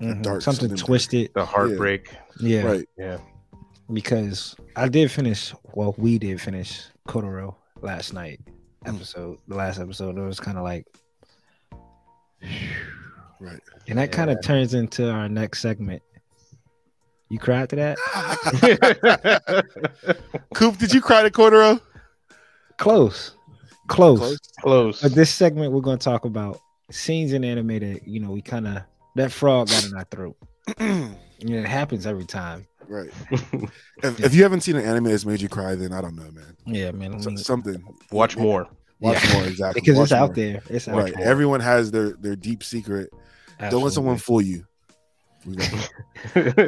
Mhm. 0.00 0.22
dark 0.22 0.42
something 0.42 0.68
something- 0.68 0.76
twisted. 0.86 1.30
The 1.34 1.44
heartbreak. 1.44 2.14
Yeah, 2.40 2.62
right. 2.62 2.88
Yeah. 2.98 3.18
because 3.92 4.54
I 4.76 4.88
did 4.88 5.10
finish. 5.10 5.52
Well, 5.74 5.94
we 5.98 6.18
did 6.18 6.40
finish 6.40 6.82
Kotaro 7.06 7.56
last 7.82 8.14
night 8.14 8.40
Mm. 8.84 8.94
episode. 8.94 9.38
The 9.48 9.54
last 9.56 9.78
episode, 9.80 10.16
it 10.16 10.20
was 10.22 10.40
kind 10.40 10.56
of 10.56 10.64
like, 10.64 10.86
Right. 13.40 13.60
and 13.88 13.98
that 13.98 14.12
kind 14.12 14.30
of 14.30 14.40
turns 14.42 14.72
into 14.74 15.10
our 15.10 15.28
next 15.28 15.60
segment. 15.60 16.02
You 17.32 17.38
cried 17.38 17.70
to 17.70 17.76
that? 17.76 17.96
Coop, 20.54 20.76
did 20.76 20.92
you 20.92 21.00
cry 21.00 21.22
to 21.22 21.30
Kotaro? 21.30 21.80
Close, 22.76 23.34
close. 23.88 24.18
Close. 24.18 24.38
Close. 24.60 25.00
But 25.00 25.14
this 25.14 25.30
segment, 25.30 25.72
we're 25.72 25.80
going 25.80 25.98
to 25.98 26.04
talk 26.04 26.26
about 26.26 26.60
scenes 26.90 27.32
in 27.32 27.42
anime 27.42 27.78
that 27.78 28.06
you 28.06 28.20
know 28.20 28.30
we 28.32 28.42
kind 28.42 28.66
of 28.68 28.82
that 29.16 29.32
frog 29.32 29.68
got 29.68 29.86
in 29.86 29.94
our 29.96 30.04
throat. 30.04 30.36
You 31.44 31.56
know, 31.56 31.62
it 31.62 31.66
happens 31.66 32.06
every 32.06 32.24
time. 32.24 32.68
right. 32.86 33.10
If, 34.04 34.20
if 34.20 34.32
you 34.32 34.44
haven't 34.44 34.60
seen 34.60 34.76
an 34.76 34.84
anime 34.84 35.06
that's 35.06 35.26
made 35.26 35.40
you 35.40 35.48
cry, 35.48 35.74
then 35.74 35.92
I 35.92 36.00
don't 36.00 36.14
know, 36.14 36.30
man. 36.30 36.56
Yeah, 36.66 36.92
man. 36.92 37.20
So- 37.20 37.30
mean, 37.30 37.36
something. 37.38 37.82
Watch 38.12 38.36
more. 38.36 38.68
Watch 39.00 39.24
Yeah. 39.24 39.32
more, 39.34 39.44
exactly. 39.48 39.80
because 39.80 39.98
it's 39.98 40.12
Watch 40.12 40.20
out 40.20 40.34
there. 40.36 40.62
It's 40.70 40.86
out 40.86 40.96
Right. 40.98 41.12
there. 41.16 41.26
Everyone 41.26 41.58
has 41.58 41.90
their 41.90 42.10
their 42.10 42.36
deep 42.36 42.62
secret. 42.62 43.10
Don't 43.70 43.82
let 43.82 43.92
someone 43.92 44.18
fool 44.18 44.40
you. 44.40 44.64
We 45.46 45.56
got- 45.56 45.90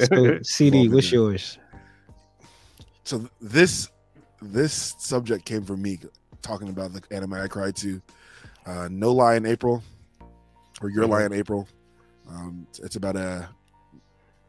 So, 0.08 0.38
CD, 0.42 0.78
Welcome 0.78 0.94
what's 0.94 1.12
yours? 1.12 1.58
so 3.04 3.28
this 3.40 3.90
this 4.40 4.94
subject 4.98 5.44
came 5.44 5.62
from 5.64 5.80
me 5.82 5.98
talking 6.42 6.68
about 6.68 6.92
the 6.92 7.02
anime 7.10 7.34
I 7.34 7.46
cried 7.48 7.76
to. 7.76 8.00
Uh, 8.66 8.88
no 8.90 9.12
lie 9.12 9.36
in 9.36 9.46
April, 9.46 9.82
or 10.80 10.90
Your 10.90 11.06
Lie 11.06 11.24
in 11.24 11.32
April. 11.32 11.68
Um, 12.28 12.66
it's- 12.70 12.84
it's 12.86 12.96
about 12.96 13.16
a, 13.16 13.48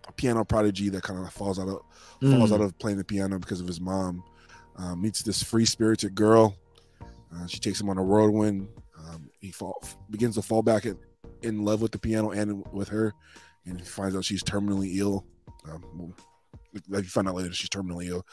a 0.08 0.12
piano 0.14 0.44
prodigy 0.46 0.90
that 0.90 1.04
kind 1.04 1.20
of 1.20 1.32
falls 1.34 1.60
out 1.60 1.68
of 1.68 1.82
falls 2.22 2.50
Mm. 2.52 2.54
out 2.54 2.62
of 2.62 2.78
playing 2.80 2.98
the 2.98 3.04
piano 3.04 3.38
because 3.40 3.60
of 3.62 3.68
his 3.68 3.80
mom. 3.82 4.24
Um, 4.78 5.02
meets 5.02 5.22
this 5.24 5.42
free 5.44 5.66
spirited 5.66 6.16
girl. 6.16 6.56
Uh, 7.02 7.46
she 7.48 7.60
takes 7.60 7.80
him 7.80 7.90
on 7.90 7.98
a 7.98 8.04
whirlwind. 8.04 8.68
Um, 8.98 9.30
he 9.40 9.52
fall, 9.52 9.82
begins 10.10 10.36
to 10.36 10.42
fall 10.42 10.62
back 10.64 10.86
in, 10.86 10.98
in 11.44 11.64
love 11.64 11.82
with 11.82 11.92
the 11.92 12.00
piano 12.00 12.32
and 12.32 12.66
with 12.74 12.88
her, 12.90 13.14
and 13.65 13.80
he 13.80 13.86
finds 13.86 14.15
out 14.15 14.25
she's 14.25 14.43
terminally 14.43 14.95
ill. 14.97 15.25
Um, 15.69 15.84
well, 15.95 16.13
like 16.89 17.04
you 17.04 17.10
find 17.10 17.28
out 17.28 17.36
later, 17.36 17.54
she's 17.54 17.69
terminally 17.69 18.08
ill. 18.10 18.25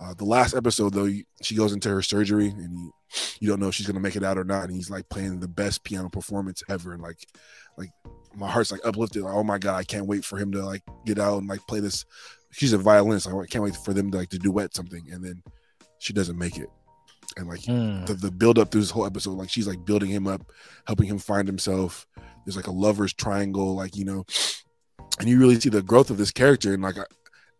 Uh, 0.00 0.12
the 0.14 0.24
last 0.24 0.54
episode, 0.54 0.92
though, 0.92 1.10
she 1.42 1.54
goes 1.54 1.72
into 1.72 1.88
her 1.88 2.02
surgery, 2.02 2.48
and 2.48 2.72
you, 2.78 2.92
you 3.40 3.48
don't 3.48 3.58
know 3.60 3.68
if 3.68 3.74
she's 3.74 3.86
gonna 3.86 4.00
make 4.00 4.16
it 4.16 4.22
out 4.22 4.36
or 4.38 4.44
not. 4.44 4.64
And 4.64 4.72
he's 4.74 4.90
like 4.90 5.08
playing 5.08 5.40
the 5.40 5.48
best 5.48 5.82
piano 5.84 6.08
performance 6.10 6.62
ever, 6.68 6.92
and 6.92 7.02
like, 7.02 7.26
like 7.78 7.90
my 8.34 8.48
heart's 8.50 8.70
like 8.70 8.84
uplifted. 8.84 9.22
Like, 9.22 9.34
oh 9.34 9.42
my 9.44 9.58
god, 9.58 9.76
I 9.76 9.84
can't 9.84 10.06
wait 10.06 10.24
for 10.24 10.36
him 10.38 10.52
to 10.52 10.64
like 10.64 10.82
get 11.06 11.18
out 11.18 11.38
and 11.38 11.48
like 11.48 11.60
play 11.66 11.80
this. 11.80 12.04
She's 12.52 12.72
a 12.74 12.78
violinist. 12.78 13.26
I 13.28 13.32
can't 13.46 13.64
wait 13.64 13.76
for 13.76 13.94
them 13.94 14.10
to 14.10 14.18
like 14.18 14.28
to 14.30 14.38
duet 14.38 14.74
something, 14.74 15.02
and 15.10 15.24
then 15.24 15.42
she 15.98 16.12
doesn't 16.12 16.38
make 16.38 16.58
it. 16.58 16.68
And 17.38 17.48
like 17.48 17.60
Mm. 17.60 18.06
the, 18.06 18.14
the 18.14 18.30
build 18.30 18.58
up 18.58 18.70
through 18.70 18.82
this 18.82 18.90
whole 18.90 19.06
episode, 19.06 19.32
like 19.38 19.50
she's 19.50 19.66
like 19.66 19.84
building 19.84 20.10
him 20.10 20.26
up, 20.26 20.42
helping 20.86 21.06
him 21.06 21.18
find 21.18 21.48
himself. 21.48 22.06
There's 22.44 22.56
like 22.56 22.66
a 22.66 22.72
lover's 22.72 23.12
triangle, 23.14 23.74
like 23.74 23.96
you 23.96 24.04
know, 24.04 24.24
and 25.18 25.28
you 25.28 25.38
really 25.38 25.58
see 25.58 25.68
the 25.68 25.82
growth 25.82 26.10
of 26.10 26.18
this 26.18 26.30
character. 26.30 26.74
And 26.74 26.82
like 26.82 26.96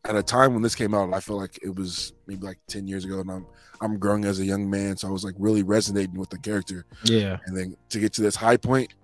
at 0.05 0.17
a 0.17 0.23
time 0.23 0.53
when 0.53 0.63
this 0.63 0.75
came 0.75 0.95
out, 0.95 1.13
I 1.13 1.21
feel 1.21 1.37
like 1.39 1.59
it 1.63 1.75
was 1.75 2.13
maybe 2.27 2.47
like 2.47 2.59
ten 2.69 2.87
years 2.87 3.05
ago, 3.05 3.21
and 3.21 3.31
I'm 3.31 3.47
I'm 3.81 3.99
growing 3.99 4.25
as 4.25 4.41
a 4.41 4.45
young 4.45 4.69
man, 4.69 4.97
so 4.97 5.09
I 5.09 5.11
was 5.11 5.25
like 5.25 5.35
really 5.39 5.63
resonating 5.63 6.15
with 6.15 6.31
the 6.31 6.39
character. 6.39 6.87
Yeah. 7.05 7.39
And 7.47 7.57
then 7.57 7.77
to 7.91 7.99
get 7.99 8.13
to 8.15 8.23
this 8.23 8.37
high 8.37 8.57
point, 8.57 8.95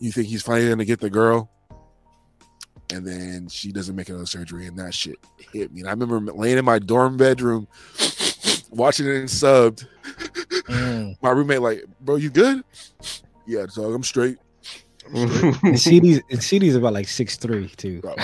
you 0.00 0.12
think 0.12 0.28
he's 0.28 0.42
finally 0.42 0.68
gonna 0.68 0.84
get 0.84 1.00
the 1.00 1.10
girl, 1.10 1.50
and 2.92 3.06
then 3.06 3.48
she 3.48 3.72
doesn't 3.72 3.96
make 3.96 4.08
another 4.08 4.26
surgery, 4.26 4.66
and 4.66 4.78
that 4.78 4.94
shit 4.94 5.16
hit 5.52 5.72
me. 5.72 5.80
And 5.80 5.88
I 5.88 5.92
remember 5.92 6.32
laying 6.32 6.58
in 6.58 6.64
my 6.64 6.78
dorm 6.78 7.16
bedroom, 7.16 7.68
watching 8.70 9.06
it 9.06 9.12
in 9.12 9.24
subbed. 9.24 9.86
Mm. 10.68 11.16
My 11.22 11.30
roommate 11.30 11.62
like, 11.62 11.84
bro, 12.00 12.16
you 12.16 12.30
good? 12.30 12.62
Yeah, 13.46 13.66
so 13.68 13.92
I'm 13.92 14.02
straight. 14.02 14.38
And 15.62 15.78
CD's 15.78 16.20
and 16.30 16.42
CD's 16.42 16.74
about 16.76 16.92
like 16.92 17.08
six 17.08 17.36
three 17.36 17.68
too. 17.76 18.00
Bro. 18.00 18.14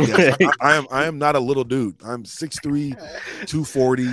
Yes, 0.00 0.36
I, 0.40 0.52
I 0.60 0.74
am 0.76 0.86
I 0.90 1.04
am 1.04 1.18
not 1.18 1.36
a 1.36 1.40
little 1.40 1.64
dude. 1.64 1.96
I'm 2.04 2.22
6'3, 2.24 2.96
240. 3.46 4.06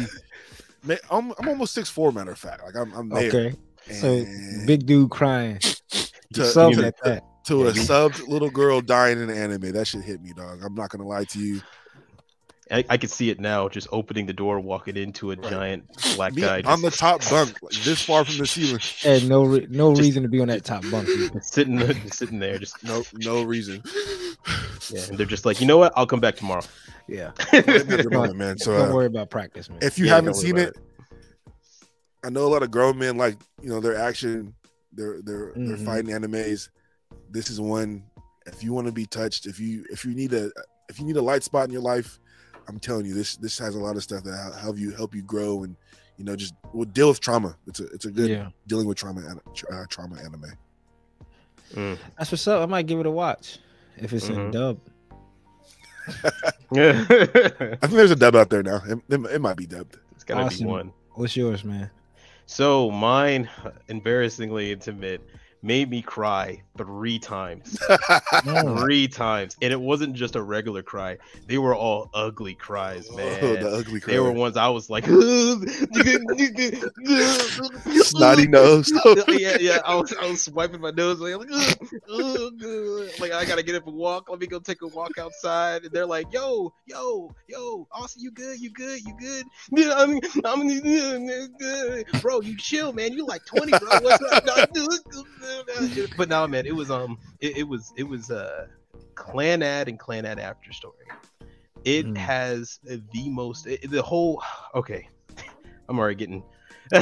I'm, 1.10 1.32
I'm 1.40 1.48
almost 1.48 1.74
six 1.74 1.90
four. 1.90 2.12
Matter 2.12 2.32
of 2.32 2.40
fact, 2.40 2.64
like 2.64 2.76
I'm, 2.76 2.94
I'm 2.94 3.10
there. 3.10 3.28
Okay. 3.30 3.56
So 3.92 4.26
big 4.66 4.86
dude 4.86 5.10
crying. 5.12 5.60
to, 5.60 6.42
Subbing 6.42 6.76
to, 6.78 6.88
at 6.88 6.96
that. 7.04 7.24
to 7.46 7.62
a 7.64 7.66
Yeah, 7.68 7.74
you- 7.74 7.82
subbed 7.82 8.28
little 8.28 8.50
girl 8.50 8.82
dying 8.82 9.22
in 9.22 9.30
an 9.30 9.38
anime. 9.38 9.72
That 9.72 9.88
should 9.88 10.02
hit 10.02 10.22
me, 10.22 10.34
dog. 10.36 10.62
I'm 10.64 10.76
not 10.76 10.90
gonna 10.90 11.08
lie 11.08 11.24
to 11.26 11.40
you. 11.40 11.62
I, 12.72 12.84
I 12.90 12.98
can 12.98 13.10
see 13.10 13.30
it 13.30 13.40
now, 13.40 13.70
just 13.70 13.88
opening 13.92 14.26
the 14.26 14.34
door, 14.34 14.60
walking 14.60 14.98
into 14.98 15.32
a 15.32 15.36
Right. 15.36 15.50
giant 15.50 16.16
black 16.16 16.34
Me 16.34 16.42
guy, 16.42 16.62
on 16.66 16.82
the 16.82 16.92
top 16.92 17.22
bunk, 17.30 17.56
like 17.62 17.74
this 17.84 18.02
far 18.02 18.26
from 18.26 18.38
the 18.38 18.46
ceiling. 18.46 18.80
And 19.06 19.30
no 19.30 19.44
re- 19.46 19.68
no 19.70 19.92
Just- 19.92 20.02
reason 20.02 20.24
to 20.24 20.30
be 20.30 20.42
on 20.42 20.48
that 20.50 20.64
top 20.66 20.84
bunk. 20.92 21.08
sitting, 21.42 21.80
sitting 22.12 22.40
there, 22.40 22.58
just 22.58 22.84
No, 22.84 23.04
no 23.14 23.44
reason. 23.44 23.82
yeah. 24.90 25.02
And 25.08 25.18
they're 25.18 25.26
just 25.26 25.46
like, 25.46 25.62
you 25.62 25.68
know 25.68 25.78
what? 25.78 25.94
I'll 25.96 26.08
come 26.08 26.20
back 26.20 26.36
tomorrow. 26.36 26.64
Yeah. 27.08 27.32
Right 27.54 27.68
at 27.70 27.88
the 27.88 28.10
moment, 28.12 28.36
man. 28.38 28.58
So 28.58 28.78
Don't 28.78 28.92
uh, 28.92 28.94
worry 28.94 29.06
about 29.06 29.30
practice, 29.30 29.70
man. 29.70 29.80
if 29.82 29.98
you 29.98 30.06
Yeah, 30.08 30.16
haven't 30.16 30.34
seen 30.36 30.58
about 30.58 30.68
it, 30.70 30.78
I 32.24 32.30
know 32.30 32.46
a 32.46 32.50
lot 32.52 32.64
of 32.64 32.72
grown 32.72 32.98
men 32.98 33.18
like 33.18 33.38
you 33.62 33.70
know 33.70 33.80
their 33.80 33.96
action, 33.98 34.54
their 34.92 35.22
their 35.22 35.54
their 35.56 35.78
Mhm. 35.78 35.86
fighting 35.86 36.12
animes. 36.12 36.70
This 37.30 37.50
is 37.50 37.62
one. 37.62 38.04
If 38.46 38.64
you 38.64 38.74
want 38.74 38.88
to 38.88 38.94
be 38.94 39.06
touched, 39.06 39.46
if 39.46 39.60
you 39.60 39.86
if 39.90 40.04
you 40.04 40.14
need 40.14 40.34
a 40.34 40.52
if 40.90 41.00
you 41.00 41.06
need 41.06 41.16
a 41.18 41.22
light 41.22 41.44
spot 41.44 41.66
in 41.68 41.72
your 41.72 41.82
life, 41.82 42.20
I'm 42.68 42.80
telling 42.80 43.06
you 43.06 43.14
this 43.14 43.38
this 43.38 43.58
has 43.60 43.76
a 43.76 43.80
lot 43.80 43.96
of 43.96 44.04
stuff 44.04 44.24
that 44.24 44.54
help 44.62 44.78
you 44.78 44.92
help 44.92 45.16
you 45.16 45.22
grow 45.22 45.64
and 45.64 45.76
you 46.18 46.26
know 46.26 46.36
just 46.36 46.54
will 46.74 46.86
deal 46.86 47.10
with 47.10 47.20
trauma. 47.20 47.56
It's 47.68 47.80
a 47.80 47.86
it's 47.88 48.06
a 48.06 48.12
good 48.12 48.30
yeah. 48.30 48.50
dealing 48.68 48.88
with 48.88 48.98
trauma 48.98 49.22
an- 49.22 49.42
uh, 49.72 49.86
trauma 49.90 50.18
anime. 50.20 50.52
Mm. 51.74 51.98
That's 52.18 52.32
what's 52.32 52.48
up. 52.48 52.62
I 52.62 52.66
might 52.66 52.86
give 52.88 53.00
it 53.00 53.06
a 53.06 53.12
watch 53.12 53.60
if 53.98 54.14
it's 54.14 54.28
in 54.30 54.36
Mhm. 54.36 54.52
dub. 54.52 54.80
I 56.72 57.76
think 57.82 57.94
there's 57.94 58.12
a 58.12 58.16
dub 58.16 58.36
out 58.36 58.50
there 58.50 58.64
now. 58.64 58.82
It, 58.88 59.00
it, 59.10 59.26
it 59.34 59.42
might 59.42 59.58
be 59.58 59.66
dubbed. 59.66 59.98
it's 60.12 60.24
gotta 60.24 60.44
Awesome. 60.46 60.66
be 60.68 60.72
one. 60.72 60.94
What's 61.14 61.36
yours, 61.36 61.64
man? 61.64 61.90
So 62.46 62.90
mine, 62.92 63.50
embarrassingly 63.90 64.72
intimate, 64.72 65.22
made 65.62 65.90
me 65.90 66.02
cry 66.02 66.62
three 66.78 67.20
times. 67.20 67.78
Three 68.78 69.08
times, 69.08 69.56
and 69.62 69.74
it 69.74 69.80
wasn't 69.80 70.14
just 70.14 70.36
a 70.36 70.42
regular 70.42 70.84
cry. 70.84 71.18
They 71.48 71.58
were 71.58 71.76
all 71.76 72.10
ugly 72.14 72.54
cries, 72.54 73.08
oh, 73.12 73.18
man. 73.18 73.40
Oh, 73.42 73.56
the 73.56 73.70
ugly 73.70 74.00
They 74.00 74.20
were 74.20 74.32
ones 74.32 74.58
I 74.58 74.70
was 74.70 74.90
like, 74.90 75.06
snotty 78.04 78.48
nose. 78.48 78.92
yeah, 79.28 79.58
yeah. 79.60 79.80
I 79.86 79.96
was, 79.96 80.14
I 80.14 80.30
was 80.30 80.44
swiping 80.44 80.82
my 80.82 80.92
nose, 80.92 81.20
like, 81.20 81.36
like 83.20 83.32
I 83.32 83.46
gotta 83.46 83.64
get 83.64 83.76
up 83.76 83.88
and 83.88 83.96
walk. 83.96 84.30
Let 84.30 84.40
me 84.40 84.48
go 84.48 84.60
take 84.60 84.82
a 84.82 84.88
walk 84.88 85.18
outside. 85.18 85.84
And 85.84 85.92
they're 85.92 86.06
like, 86.06 86.32
"Yo, 86.32 86.74
yo, 86.86 87.32
yo, 87.48 87.88
Austen, 87.92 88.22
you 88.22 88.32
good? 88.32 88.60
You 88.60 88.70
good? 88.70 89.02
You 89.06 89.16
good? 89.20 89.46
I'm, 89.92 90.20
I'm 90.46 90.68
bro. 92.22 92.42
You 92.42 92.58
chill, 92.58 92.94
man. 92.94 93.14
You 93.14 93.26
like 93.26 93.46
20, 93.46 93.72
bro. 93.72 93.80
What's 94.02 94.24
up? 94.32 94.46
but 96.18 96.30
no, 96.30 96.48
man, 96.48 96.66
it 96.66 96.76
was 96.76 96.90
um, 96.92 97.18
it, 97.40 97.58
it 97.58 97.64
was 97.64 97.92
it 97.98 98.04
was 98.04 98.32
uh, 98.32 98.68
Clannad 99.16 99.88
and 99.88 100.00
Clannad 100.00 100.40
After 100.40 100.72
Story. 100.74 100.94
It 101.86 102.06
Mm. 102.06 102.18
has 102.18 102.80
the 102.84 103.30
most 103.30 103.66
it, 103.68 103.90
the 103.90 104.02
whole. 104.02 104.42
Okay, 104.76 105.08
I'm 105.90 106.00
already 106.00 106.16
getting. 106.16 106.44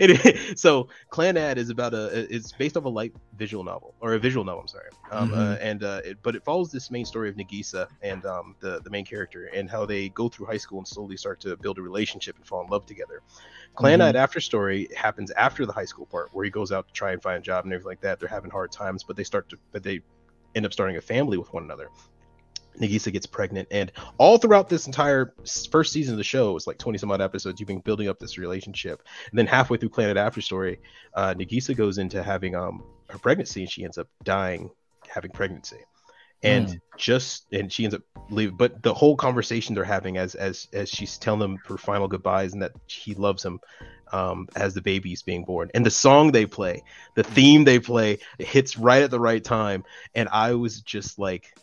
it, 0.00 0.58
so 0.58 0.88
Clannad 1.10 1.56
is 1.56 1.70
about 1.70 1.94
a 1.94 2.26
it's 2.34 2.52
based 2.52 2.76
off 2.76 2.84
a 2.84 2.88
light 2.88 3.12
visual 3.36 3.64
novel 3.64 3.94
or 4.00 4.14
a 4.14 4.18
visual 4.18 4.44
novel 4.44 4.62
I'm 4.62 4.68
sorry 4.68 4.90
um, 5.10 5.32
uh, 5.34 5.56
and 5.60 5.82
uh, 5.84 6.00
it, 6.04 6.18
but 6.22 6.34
it 6.34 6.44
follows 6.44 6.70
this 6.70 6.90
main 6.90 7.04
story 7.04 7.28
of 7.28 7.36
Nagisa 7.36 7.88
and 8.02 8.24
um, 8.24 8.56
the 8.60 8.80
the 8.82 8.90
main 8.90 9.04
character 9.04 9.46
and 9.54 9.70
how 9.70 9.84
they 9.86 10.08
go 10.10 10.28
through 10.28 10.46
high 10.46 10.56
school 10.56 10.78
and 10.78 10.88
slowly 10.88 11.16
start 11.16 11.40
to 11.40 11.56
build 11.56 11.78
a 11.78 11.82
relationship 11.82 12.36
and 12.36 12.46
fall 12.46 12.62
in 12.62 12.68
love 12.68 12.86
together. 12.86 13.22
Clan 13.74 13.98
Mhm. 13.98 14.08
Ad 14.08 14.16
after 14.16 14.40
story 14.40 14.88
happens 14.96 15.30
after 15.32 15.66
the 15.66 15.72
high 15.72 15.84
school 15.84 16.06
part 16.06 16.30
where 16.32 16.44
he 16.44 16.50
goes 16.50 16.72
out 16.72 16.86
to 16.88 16.94
try 16.94 17.12
and 17.12 17.22
find 17.22 17.38
a 17.38 17.42
job 17.42 17.64
and 17.64 17.72
everything 17.72 17.88
like 17.88 18.00
that. 18.00 18.20
They're 18.20 18.28
having 18.28 18.50
hard 18.50 18.72
times, 18.72 19.04
but 19.04 19.16
they 19.16 19.24
start 19.24 19.48
to 19.50 19.58
but 19.72 19.82
they 19.82 20.00
end 20.54 20.64
up 20.66 20.72
starting 20.72 20.96
a 20.96 21.00
family 21.00 21.36
with 21.36 21.52
one 21.52 21.64
another. 21.64 21.88
Nagisa 22.80 23.12
gets 23.12 23.26
pregnant, 23.26 23.68
and 23.70 23.92
all 24.18 24.38
throughout 24.38 24.68
this 24.68 24.86
entire 24.86 25.34
first 25.70 25.92
season 25.92 26.14
of 26.14 26.18
the 26.18 26.24
show, 26.24 26.56
it's 26.56 26.66
like 26.66 26.78
20 26.78 26.98
some 26.98 27.10
odd 27.10 27.20
episodes, 27.20 27.60
you've 27.60 27.68
been 27.68 27.80
building 27.80 28.08
up 28.08 28.18
this 28.18 28.38
relationship. 28.38 29.02
And 29.30 29.38
then 29.38 29.46
halfway 29.46 29.78
through 29.78 29.90
Clannad 29.90 30.16
After 30.16 30.40
Story, 30.40 30.80
uh, 31.14 31.34
Nagisa 31.34 31.76
goes 31.76 31.98
into 31.98 32.22
having 32.22 32.54
um 32.54 32.82
her 33.10 33.18
pregnancy, 33.18 33.62
and 33.62 33.70
she 33.70 33.84
ends 33.84 33.98
up 33.98 34.08
dying 34.22 34.70
having 35.08 35.30
pregnancy. 35.30 35.78
And 36.42 36.78
just 36.98 37.46
and 37.52 37.72
she 37.72 37.84
ends 37.84 37.94
up 37.94 38.02
leaving, 38.28 38.56
but 38.56 38.82
the 38.82 38.92
whole 38.92 39.16
conversation 39.16 39.74
they're 39.74 39.82
having 39.82 40.18
as 40.18 40.34
as 40.34 40.68
as 40.74 40.90
she's 40.90 41.16
telling 41.16 41.40
them 41.40 41.56
her 41.66 41.78
final 41.78 42.06
goodbyes 42.06 42.52
and 42.52 42.60
that 42.60 42.72
he 42.86 43.14
loves 43.14 43.42
him, 43.42 43.60
um, 44.12 44.48
as 44.54 44.74
the 44.74 44.82
baby's 44.82 45.22
being 45.22 45.44
born, 45.44 45.70
and 45.74 45.86
the 45.86 45.90
song 45.90 46.32
they 46.32 46.44
play, 46.44 46.82
the 47.14 47.22
theme 47.22 47.64
they 47.64 47.78
play, 47.78 48.18
it 48.38 48.46
hits 48.46 48.76
right 48.76 49.02
at 49.02 49.10
the 49.10 49.20
right 49.20 49.42
time, 49.42 49.84
and 50.14 50.28
I 50.28 50.52
was 50.52 50.82
just 50.82 51.18
like, 51.18 51.56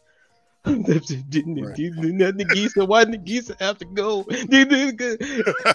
Nagisa, 2.36 2.88
why 2.88 3.06
did 3.06 3.26
Nagisa 3.26 3.60
have 3.60 3.78
to 3.80 3.86
go? 3.86 4.24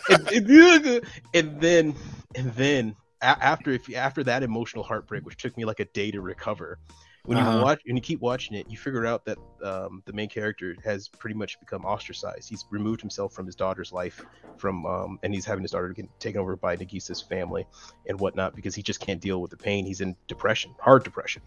and, 0.08 0.26
and- 0.30 1.02
and 1.34 1.60
then, 1.60 1.94
and 2.36 2.52
then 2.54 2.94
a- 3.22 3.44
after 3.44 3.72
if 3.72 3.92
after 3.94 4.22
that 4.24 4.42
emotional 4.42 4.84
heartbreak, 4.84 5.24
which 5.24 5.36
took 5.36 5.56
me 5.56 5.64
like 5.64 5.80
a 5.80 5.86
day 5.86 6.10
to 6.10 6.20
recover, 6.20 6.78
when 7.24 7.38
Uh-huh. 7.38 7.50
you 7.56 7.60
watch 7.62 7.80
when 7.86 7.96
you 7.96 8.02
keep 8.02 8.20
watching 8.20 8.56
it, 8.56 8.66
you 8.70 8.76
figure 8.78 9.04
out 9.06 9.24
that 9.24 9.38
um, 9.64 10.02
the 10.06 10.12
main 10.12 10.28
character 10.28 10.76
has 10.84 11.08
pretty 11.08 11.34
much 11.34 11.58
become 11.58 11.84
ostracized. 11.84 12.48
He's 12.48 12.64
removed 12.70 13.00
himself 13.00 13.32
from 13.32 13.46
his 13.46 13.56
daughter's 13.56 13.90
life, 13.92 14.24
from 14.58 14.86
um, 14.86 15.18
and 15.24 15.34
he's 15.34 15.44
having 15.44 15.62
his 15.62 15.72
daughter 15.72 15.88
get 15.88 16.06
taken 16.20 16.40
over 16.40 16.54
by 16.56 16.76
Nagisa's 16.76 17.20
family 17.22 17.66
and 18.08 18.20
whatnot 18.20 18.54
because 18.54 18.76
he 18.76 18.82
just 18.82 19.00
can't 19.00 19.20
deal 19.20 19.40
with 19.42 19.50
the 19.50 19.56
pain. 19.56 19.84
He's 19.84 20.00
in 20.00 20.14
depression, 20.28 20.74
hard 20.78 21.02
depression. 21.02 21.42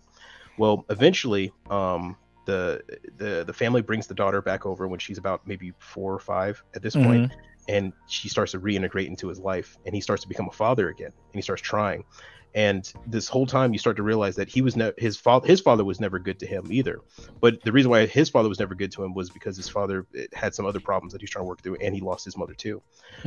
Well, 0.57 0.83
eventually, 0.89 1.53
um, 1.69 2.17
the 2.49 2.81
the 3.17 3.43
the 3.45 3.53
family 3.53 3.81
brings 3.81 4.07
the 4.07 4.15
daughter 4.15 4.41
back 4.41 4.65
over 4.65 4.87
when 4.87 4.99
she's 4.99 5.17
about 5.17 5.45
maybe 5.45 5.73
four 5.79 6.13
or 6.13 6.19
five 6.19 6.63
at 6.75 6.81
this 6.81 6.95
mm-hmm. 6.95 7.07
point, 7.07 7.31
and 7.67 7.93
she 8.07 8.27
starts 8.29 8.53
to 8.53 8.59
reintegrate 8.59 9.07
into 9.07 9.27
his 9.27 9.39
life, 9.39 9.77
and 9.85 9.93
he 9.93 10.01
starts 10.01 10.23
to 10.23 10.27
become 10.27 10.47
a 10.47 10.51
father 10.51 10.89
again, 10.89 11.11
and 11.11 11.35
he 11.35 11.41
starts 11.41 11.61
trying. 11.61 12.03
And 12.55 12.91
this 13.05 13.27
whole 13.27 13.45
time, 13.45 13.73
you 13.73 13.79
start 13.79 13.97
to 13.97 14.03
realize 14.03 14.35
that 14.37 14.49
he 14.49 14.61
was 14.61 14.75
ne- 14.75 14.93
his 14.97 15.17
father. 15.17 15.47
His 15.47 15.61
father 15.61 15.85
was 15.85 15.99
never 15.99 16.17
good 16.17 16.39
to 16.39 16.47
him 16.47 16.71
either. 16.71 16.99
But 17.41 17.63
the 17.63 17.71
reason 17.71 17.91
why 17.91 18.07
his 18.07 18.29
father 18.29 18.49
was 18.49 18.59
never 18.59 18.75
good 18.75 18.91
to 18.93 19.03
him 19.03 19.13
was 19.13 19.29
because 19.29 19.55
his 19.55 19.69
father 19.69 20.07
eh, 20.15 20.25
had 20.33 20.55
some 20.55 20.65
other 20.65 20.79
problems 20.79 21.13
that 21.13 21.21
he's 21.21 21.29
trying 21.29 21.45
to 21.45 21.47
work 21.47 21.61
through, 21.61 21.75
and 21.75 21.93
he 21.93 22.01
lost 22.01 22.25
his 22.25 22.37
mother 22.37 22.53
too. 22.53 22.81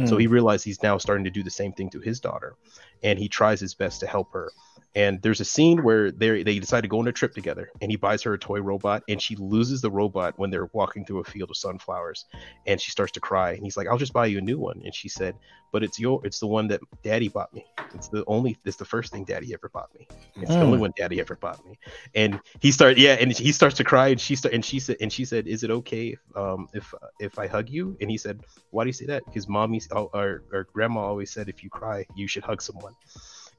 So 0.06 0.16
he 0.16 0.26
realized 0.26 0.64
he's 0.64 0.82
now 0.82 0.98
starting 0.98 1.24
to 1.24 1.30
do 1.30 1.42
the 1.42 1.50
same 1.50 1.72
thing 1.72 1.90
to 1.90 2.00
his 2.00 2.20
daughter, 2.20 2.56
and 3.02 3.18
he 3.18 3.28
tries 3.28 3.60
his 3.60 3.74
best 3.74 4.00
to 4.00 4.06
help 4.06 4.32
her. 4.32 4.50
And 4.94 5.22
there's 5.22 5.40
a 5.40 5.44
scene 5.44 5.82
where 5.82 6.10
they 6.10 6.42
they 6.42 6.58
decide 6.58 6.82
to 6.82 6.88
go 6.88 6.98
on 6.98 7.08
a 7.08 7.12
trip 7.12 7.32
together, 7.32 7.70
and 7.80 7.90
he 7.90 7.96
buys 7.96 8.22
her 8.22 8.34
a 8.34 8.38
toy 8.38 8.60
robot, 8.60 9.02
and 9.08 9.22
she 9.22 9.36
loses 9.36 9.80
the 9.80 9.90
robot 9.90 10.34
when 10.36 10.50
they're 10.50 10.68
walking 10.72 11.04
through 11.04 11.20
a 11.20 11.24
field 11.24 11.50
of 11.50 11.56
sunflowers, 11.56 12.26
and 12.66 12.80
she 12.80 12.90
starts 12.90 13.12
to 13.12 13.20
cry, 13.20 13.52
and 13.52 13.62
he's 13.64 13.76
like, 13.76 13.86
"I'll 13.88 13.98
just 13.98 14.12
buy 14.12 14.26
you 14.26 14.38
a 14.38 14.42
new 14.42 14.58
one," 14.58 14.82
and 14.84 14.94
she 14.94 15.08
said, 15.08 15.34
"But 15.70 15.82
it's 15.82 15.98
your, 15.98 16.20
it's 16.26 16.40
the 16.40 16.46
one 16.46 16.68
that 16.68 16.80
Daddy 17.02 17.28
bought 17.28 17.54
me. 17.54 17.64
It's 17.94 18.08
the 18.08 18.24
only, 18.26 18.58
it's 18.66 18.76
the 18.76 18.84
first 18.84 19.11
thing 19.12 19.24
Daddy 19.24 19.54
ever 19.54 19.70
bought 19.72 19.90
me. 19.98 20.08
It's 20.40 20.56
the 20.56 20.64
Mm. 20.64 20.66
only 20.66 20.78
one 20.78 20.92
Daddy 20.96 21.20
ever 21.20 21.36
bought 21.36 21.64
me." 21.64 21.78
And 22.14 22.40
he 22.60 22.72
started, 22.72 22.98
yeah, 22.98 23.14
and 23.20 23.32
he 23.32 23.52
starts 23.52 23.76
to 23.76 23.84
cry, 23.84 24.08
and 24.08 24.20
she 24.20 24.36
start, 24.36 24.54
and 24.54 24.64
she 24.64 24.80
said, 24.80 24.96
and 25.00 25.12
she 25.12 25.24
said, 25.24 25.46
"Is 25.46 25.62
it 25.64 25.70
okay 25.70 26.08
if 26.16 26.20
um 26.36 26.68
if 26.74 26.94
if 27.20 27.38
I 27.38 27.46
hug 27.46 27.68
you?" 27.68 27.96
And 28.00 28.10
he 28.10 28.18
said, 28.18 28.40
"Why 28.70 28.84
do 28.84 28.88
you 28.88 28.94
say 28.94 29.06
that?" 29.06 29.24
Because 29.26 29.48
mommy 29.48 29.80
or, 29.92 30.10
or, 30.14 30.42
or 30.52 30.66
grandma 30.74 31.00
always 31.00 31.32
said, 31.32 31.48
if 31.48 31.62
you 31.62 31.70
cry, 31.70 32.06
you 32.14 32.26
should 32.28 32.44
hug 32.44 32.62
someone. 32.62 32.94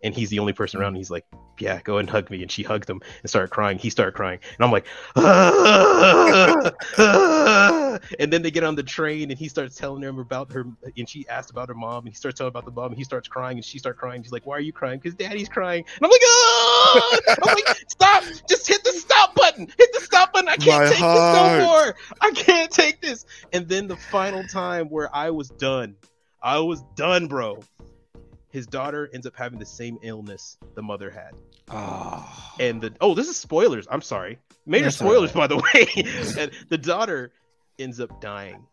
And 0.04 0.14
he's 0.14 0.30
the 0.30 0.40
only 0.40 0.54
person 0.54 0.80
around. 0.80 0.90
And 0.90 0.98
he's 0.98 1.10
like, 1.10 1.26
"Yeah, 1.60 1.80
go 1.82 1.98
and 1.98 2.10
hug 2.10 2.30
me." 2.30 2.42
And 2.42 2.52
she 2.52 2.62
hugged 2.64 2.90
him 2.90 3.02
and 3.22 3.30
started 3.30 3.50
crying. 3.50 3.78
He 3.78 3.90
started 3.90 4.14
crying, 4.14 4.40
and 4.58 4.66
I'm 4.66 4.72
like, 4.72 4.86
"Ah, 5.16 6.72
ah." 6.98 8.00
and 8.20 8.32
then 8.32 8.42
they 8.42 8.52
get 8.52 8.64
on 8.64 8.76
the 8.76 8.84
train, 8.84 9.32
and 9.32 9.40
he 9.40 9.48
starts 9.48 9.76
telling 9.76 10.02
them 10.02 10.20
about 10.20 10.52
her. 10.52 10.66
And 10.98 11.08
she 11.08 11.28
asked 11.30 11.52
about 11.52 11.70
her 11.70 11.74
mom, 11.74 12.00
and 12.00 12.10
he 12.10 12.16
starts 12.16 12.38
telling 12.38 12.50
about 12.50 12.66
the 12.66 12.72
mom. 12.72 12.88
And 12.88 12.98
he 12.98 13.04
starts 13.04 13.28
crying, 13.28 13.58
and 13.58 13.66
she 13.66 13.80
starts 13.80 14.00
crying. 14.00 14.24
She's 14.24 14.32
like, 14.32 14.46
"Why 14.46 14.58
are 14.58 14.62
you 14.62 14.74
crying?" 14.74 15.00
Because 15.00 15.16
Daddy's 15.16 15.50
crying. 15.50 15.86
And 15.96 16.06
I'm 16.06 16.12
like, 16.12 16.22
"Ah!" 16.26 17.20
I'm 17.44 17.56
like, 17.56 17.78
"Stop! 17.88 18.24
Just 18.50 18.68
hit 18.68 18.84
the 18.84 18.92
stop 18.92 19.36
button! 19.36 19.68
Hit 19.78 19.94
the 19.94 20.02
stop 20.02 20.34
button! 20.34 20.50
I 20.50 20.58
can't 20.58 20.84
My 20.84 20.90
take 20.90 21.00
heart. 21.00 21.60
this 21.60 21.62
no 21.62 21.68
more! 21.68 21.96
I 22.22 22.32
can't 22.32 22.72
take 22.72 23.02
this!" 23.02 23.26
And 23.54 23.68
then 23.70 23.88
the 23.88 23.98
final 23.98 24.44
time 24.44 24.88
where 24.90 25.14
I 25.16 25.30
was 25.30 25.50
done, 25.50 25.96
I 26.42 26.60
was 26.60 26.84
done, 26.96 27.28
bro. 27.28 27.64
His 28.54 28.68
daughter 28.68 29.10
ends 29.12 29.26
up 29.26 29.36
having 29.36 29.58
the 29.58 29.66
same 29.66 29.98
illness 30.04 30.58
the 30.76 30.84
mother 30.84 31.10
had. 31.10 31.32
Oh. 31.70 32.54
and 32.60 32.80
the 32.80 32.94
oh 33.02 33.16
this 33.16 33.28
is 33.28 33.36
spoilers. 33.36 33.88
I'm 33.90 34.04
sorry. 34.04 34.38
Major 34.68 34.86
That's 34.86 34.98
spoilers 34.98 35.34
right. 35.34 35.34
by 35.34 35.48
the 35.48 35.58
way. 35.58 36.38
And 36.40 36.52
the 36.70 36.78
daughter 36.78 37.32
ends 37.80 38.00
up 38.00 38.22
dying 38.22 38.68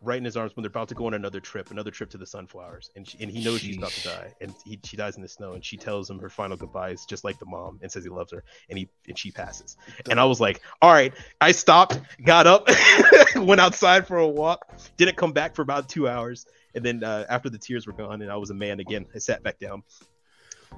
right 0.00 0.16
in 0.16 0.24
his 0.24 0.38
arms 0.38 0.56
when 0.56 0.62
they're 0.62 0.68
about 0.68 0.88
to 0.88 0.94
go 0.94 1.06
on 1.06 1.12
another 1.12 1.38
trip 1.38 1.70
another 1.70 1.90
trip 1.90 2.08
to 2.10 2.16
the 2.16 2.24
sunflowers. 2.24 2.90
And, 2.96 3.06
she, 3.06 3.18
and 3.20 3.30
he 3.30 3.44
knows 3.44 3.60
she's 3.60 3.76
about 3.76 3.90
to 3.90 4.08
die. 4.08 4.32
And 4.40 4.54
he, 4.64 4.80
she 4.82 4.96
dies 4.96 5.16
in 5.16 5.22
the 5.22 5.28
snow 5.28 5.52
and 5.52 5.62
she 5.62 5.76
tells 5.76 6.08
him 6.08 6.18
her 6.20 6.30
final 6.30 6.56
goodbyes 6.56 7.04
just 7.04 7.24
like 7.24 7.38
the 7.38 7.46
mom 7.46 7.78
and 7.82 7.92
says 7.92 8.04
he 8.04 8.10
loves 8.10 8.32
her. 8.32 8.42
And 8.70 8.78
he 8.78 8.88
and 9.06 9.18
she 9.18 9.32
passes. 9.32 9.76
And 10.08 10.18
i 10.18 10.24
was 10.24 10.40
like 10.40 10.62
all 10.80 10.92
right. 10.94 11.12
I 11.42 11.52
stopped 11.52 12.00
got 12.24 12.46
up 12.46 12.70
went 13.36 13.60
outside 13.60 14.06
for 14.06 14.16
a 14.16 14.26
walk 14.26 14.66
didn't 14.96 15.18
come 15.18 15.32
back 15.32 15.54
for 15.54 15.60
about 15.60 15.90
two 15.90 16.08
hours 16.08 16.46
And 16.76 16.84
then 16.84 17.02
uh, 17.02 17.24
after 17.28 17.50
the 17.50 17.58
tears 17.58 17.86
were 17.86 17.92
gone 17.94 18.22
and 18.22 18.30
I 18.30 18.36
was 18.36 18.50
a 18.50 18.54
man 18.54 18.78
again, 18.78 19.06
I 19.14 19.18
sat 19.18 19.42
back 19.42 19.58
down. 19.58 19.82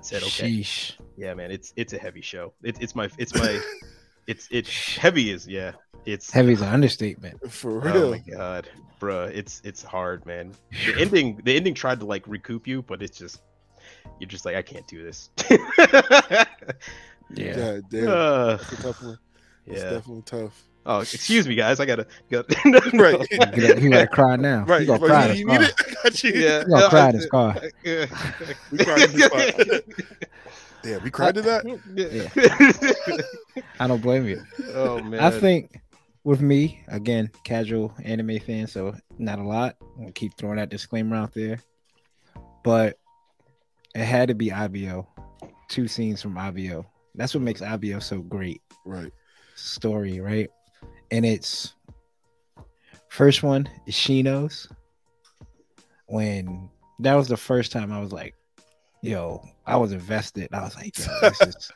Said, 0.01 0.23
"Okay, 0.23 0.51
Sheesh. 0.61 0.93
yeah, 1.17 1.35
man, 1.35 1.51
it's 1.51 1.73
it's 1.77 1.93
a 1.93 1.99
heavy 1.99 2.21
show. 2.21 2.55
It, 2.63 2.81
it's 2.81 2.95
my 2.95 3.11
it's 3.19 3.35
my 3.35 3.61
it's 4.29 4.47
it's 4.51 4.97
heavy 4.97 5.31
is 5.31 5.47
yeah. 5.47 5.73
It's 6.07 6.31
heavy 6.31 6.53
is 6.53 6.61
an 6.63 6.69
understatement. 6.69 7.51
For 7.51 7.87
Oh 7.89 7.93
real. 7.93 8.11
my 8.13 8.19
god, 8.19 8.69
bruh, 9.01 9.29
it's 9.35 9.61
it's 9.65 9.83
hard, 9.83 10.25
man. 10.25 10.55
The 10.87 11.01
ending, 11.01 11.41
the 11.45 11.57
ending 11.57 11.75
tried 11.75 11.99
to 12.01 12.07
like 12.07 12.27
recoup 12.29 12.67
you, 12.69 12.83
but 12.83 13.03
it's 13.03 13.19
just 13.19 13.41
you're 14.21 14.29
just 14.29 14.45
like 14.45 14.55
I 14.55 14.63
can't 14.63 14.87
do 14.87 15.03
this. 15.03 15.31
Yeah. 17.31 17.57
God 17.57 17.83
damn. 17.91 18.09
Uh, 18.09 18.57
That's 18.57 18.73
a 18.73 18.77
tough 18.83 19.03
one. 19.03 19.19
It's 19.67 19.83
yeah. 19.83 19.91
definitely 19.91 20.23
tough. 20.23 20.68
Oh, 20.89 21.01
excuse 21.01 21.47
me, 21.47 21.55
guys. 21.55 21.81
I 21.81 21.85
gotta. 21.85 22.07
got 22.31 22.47
Right. 22.95 23.21
He 23.31 23.37
gotta, 23.37 23.81
he 23.81 23.89
gotta 23.91 24.07
cry 24.07 24.37
now. 24.37 24.65
Right. 24.65 24.81
He 24.81 24.87
gonna 24.87 24.99
but 24.99 25.07
cry 25.09 25.27
in 25.27 25.29
you, 25.29 25.33
his 25.35 25.41
you 25.41 25.47
car. 25.47 25.59
need 25.59 25.69
it? 25.69 25.75
I 25.79 26.03
got 26.03 26.25
you. 26.25 26.33
Yeah. 26.33 26.59
He 26.61 26.71
gonna 26.71 26.89
cry 26.89 27.09
in 27.11 27.15
his 27.15 27.27
car. 27.27 27.57
We 28.73 28.79
cried 28.79 29.03
in 29.03 29.13
the. 29.13 29.85
Damn, 30.83 31.03
we 31.03 31.11
cried 31.11 31.35
to 31.35 31.43
that? 31.43 31.65
Yeah. 31.95 33.63
I 33.79 33.87
don't 33.87 34.01
blame 34.01 34.27
you. 34.27 34.43
oh 34.75 35.03
man. 35.03 35.21
I 35.21 35.31
think 35.31 35.81
with 36.25 36.41
me, 36.41 36.83
again, 36.89 37.31
casual 37.45 37.93
anime 38.03 38.39
fan, 38.39 38.67
so 38.67 38.95
not 39.19 39.39
a 39.39 39.43
lot. 39.43 39.77
I'm 39.83 40.05
gonna 40.05 40.13
keep 40.13 40.39
throwing 40.39 40.57
that 40.57 40.71
disclaimer 40.71 41.17
out 41.17 41.35
there. 41.35 41.61
But 42.65 42.99
it 43.95 44.05
had 44.05 44.29
to 44.29 44.35
be 44.35 44.53
IBO. 44.53 45.07
Two 45.69 45.87
scenes 45.87 46.23
from 46.23 46.39
IBO. 46.39 46.87
That's 47.15 47.35
what 47.35 47.43
makes 47.43 47.61
IBO 47.61 47.99
so 47.99 48.21
great. 48.21 48.63
Right. 48.87 49.13
Story, 49.55 50.21
right? 50.21 50.49
And 51.11 51.25
it's 51.25 51.75
first 53.09 53.43
one 53.43 53.69
is 53.87 53.95
Shino's. 53.95 54.69
When 56.07 56.71
that 57.01 57.15
was 57.15 57.29
the 57.29 57.37
first 57.37 57.71
time 57.73 57.93
I 57.93 58.01
was 58.01 58.13
like, 58.13 58.35
yo, 59.03 59.43
I 59.67 59.77
was 59.77 59.93
invested. 59.93 60.49
I 60.53 60.63
was 60.63 60.77
like, 60.77 60.95
this 60.95 61.41
is 61.43 61.73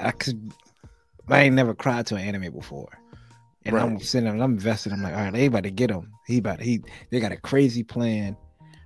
I 0.00 0.10
could 0.10 0.52
I 1.28 1.42
ain't 1.42 1.54
never 1.54 1.74
cried 1.74 2.06
to 2.06 2.16
an 2.16 2.22
anime 2.22 2.52
before. 2.52 2.98
And 3.66 3.76
I'm 3.78 3.98
sitting 3.98 4.24
there, 4.30 4.34
I'm 4.34 4.52
invested. 4.52 4.92
I'm 4.92 5.02
like, 5.02 5.14
all 5.14 5.20
right, 5.20 5.32
they 5.32 5.46
about 5.46 5.62
to 5.62 5.70
get 5.70 5.90
him. 5.90 6.12
He 6.26 6.38
about 6.38 6.60
he 6.60 6.82
they 7.10 7.20
got 7.20 7.32
a 7.32 7.36
crazy 7.36 7.82
plan. 7.82 8.36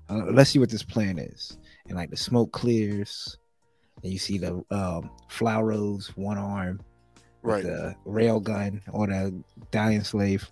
Uh, 0.09 0.25
let's 0.31 0.51
see 0.51 0.59
what 0.59 0.71
this 0.71 0.85
plan 0.85 1.19
is. 1.19 1.59
And 1.89 1.97
like 1.97 2.11
the 2.11 2.17
smoke 2.17 2.53
clears, 2.53 3.37
and 4.03 4.13
you 4.13 4.19
see 4.19 4.39
the 4.39 4.55
um 4.71 5.11
Flauros 5.29 6.09
one 6.17 6.39
arm, 6.39 6.81
Right. 7.49 7.65
the 7.65 7.95
rail 8.05 8.41
gun 8.41 8.83
on 8.93 9.11
the 9.11 9.43
Dainsleif 9.73 10.49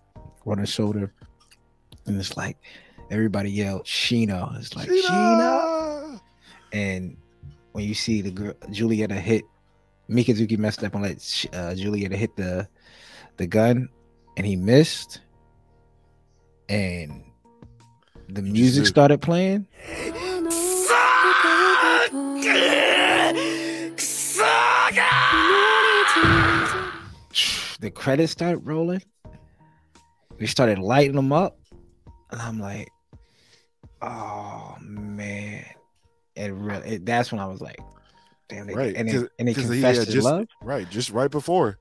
on 0.46 0.58
his 0.58 0.70
shoulder. 0.70 1.12
And 2.06 2.18
it's 2.18 2.36
like 2.36 2.56
everybody 3.10 3.50
yelled 3.50 3.84
Sheena. 3.84 4.58
It's 4.58 4.74
like 4.74 4.88
Sheena. 4.88 5.08
Sheena! 5.08 6.20
And 6.72 7.16
when 7.72 7.84
you 7.84 7.94
see 7.94 8.22
the 8.22 8.30
girl 8.30 8.54
Julieta 8.70 9.12
hit 9.12 9.44
Mikazuki 10.08 10.56
messed 10.56 10.82
up 10.84 10.94
and 10.94 11.02
let 11.02 11.20
Sh- 11.20 11.46
uh, 11.52 11.74
Julieta 11.74 12.14
hit 12.14 12.34
the 12.36 12.68
the 13.36 13.46
gun 13.46 13.88
and 14.36 14.46
he 14.46 14.56
missed 14.56 15.20
and 16.68 17.22
the 18.28 18.42
music 18.42 18.86
started 18.86 19.20
playing. 19.20 19.66
The 27.80 27.90
credits 27.90 28.32
started 28.32 28.58
rolling. 28.66 29.02
We 30.38 30.46
started 30.46 30.78
lighting 30.78 31.16
them 31.16 31.32
up, 31.32 31.58
and 32.30 32.40
I'm 32.40 32.60
like, 32.60 32.88
"Oh 34.02 34.76
man!" 34.80 35.64
It 36.34 36.52
really. 36.52 36.88
It, 36.88 37.06
that's 37.06 37.32
when 37.32 37.40
I 37.40 37.46
was 37.46 37.60
like, 37.60 37.78
"Damn!" 38.48 38.66
They, 38.66 38.74
Right, 38.74 38.94
And 38.96 39.08
it, 39.08 39.30
and 39.38 39.48
he 39.48 39.54
confessed 39.54 40.04
his 40.06 40.14
just- 40.14 40.24
love. 40.24 40.46
Right. 40.62 40.88
Just 40.90 41.10
right 41.10 41.30
before. 41.30 41.78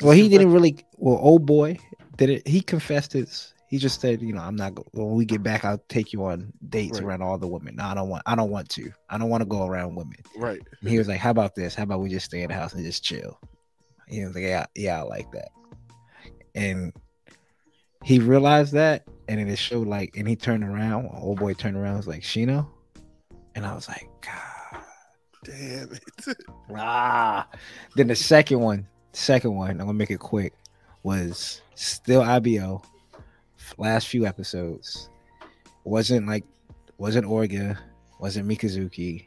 Well, 0.00 0.12
he 0.12 0.28
didn't 0.30 0.52
really. 0.52 0.84
Well, 0.96 1.18
old 1.20 1.44
boy 1.44 1.78
did 2.16 2.30
it. 2.30 2.48
He 2.48 2.60
confessed 2.62 3.12
his. 3.12 3.52
He 3.68 3.76
just 3.78 4.00
said, 4.00 4.22
"You 4.22 4.32
know, 4.32 4.40
I'm 4.40 4.56
not. 4.56 4.72
When 4.94 5.10
we 5.12 5.26
get 5.26 5.42
back, 5.42 5.64
I'll 5.64 5.82
take 5.88 6.12
you 6.14 6.24
on 6.24 6.52
dates 6.70 6.98
Right. 6.98 7.04
around 7.06 7.22
all 7.22 7.36
the 7.38 7.46
women. 7.46 7.76
No, 7.76 7.84
I 7.84 7.94
don't 7.94 8.08
want. 8.08 8.22
I 8.26 8.34
don't 8.34 8.50
want 8.50 8.68
to. 8.70 8.90
I 9.10 9.18
don't 9.18 9.28
want 9.28 9.42
to 9.42 9.46
go 9.46 9.66
around 9.66 9.94
women." 9.94 10.16
Right. 10.38 10.60
And 10.80 10.88
he 10.90 10.96
was 10.98 11.06
like, 11.08 11.20
"How 11.20 11.30
about 11.30 11.54
this? 11.54 11.74
How 11.74 11.82
about 11.82 12.00
we 12.00 12.08
just 12.08 12.26
stay 12.26 12.42
in 12.42 12.48
the 12.48 12.54
house 12.54 12.72
and 12.72 12.82
just 12.84 13.04
chill?" 13.04 13.38
He 14.10 14.24
was 14.24 14.34
like, 14.34 14.44
"Yeah, 14.44 14.66
yeah, 14.74 15.00
I 15.00 15.02
like 15.02 15.30
that." 15.32 15.50
And 16.54 16.92
he 18.02 18.18
realized 18.18 18.72
that, 18.72 19.06
and 19.28 19.38
then 19.38 19.48
it 19.48 19.58
showed 19.58 19.86
like, 19.86 20.16
and 20.16 20.28
he 20.28 20.36
turned 20.36 20.64
around. 20.64 21.08
Old 21.14 21.38
boy 21.38 21.54
turned 21.54 21.76
around, 21.76 21.96
was 21.96 22.08
like, 22.08 22.22
"Shino," 22.22 22.66
and 23.54 23.64
I 23.64 23.74
was 23.74 23.88
like, 23.88 24.08
"God." 24.20 24.82
Damn 25.44 25.92
it. 25.92 26.36
Ah. 26.76 27.48
Then 27.96 28.06
the 28.06 28.14
second 28.14 28.60
one, 28.60 28.86
second 29.12 29.54
one, 29.54 29.70
I'm 29.72 29.78
gonna 29.78 29.92
make 29.92 30.10
it 30.10 30.20
quick, 30.20 30.54
was 31.02 31.62
still 31.74 32.22
IBO. 32.22 32.82
Last 33.76 34.08
few 34.08 34.24
episodes 34.26 35.10
wasn't 35.84 36.26
like 36.26 36.44
wasn't 36.98 37.26
Orga, 37.26 37.76
wasn't 38.20 38.48
Mikazuki, 38.48 39.26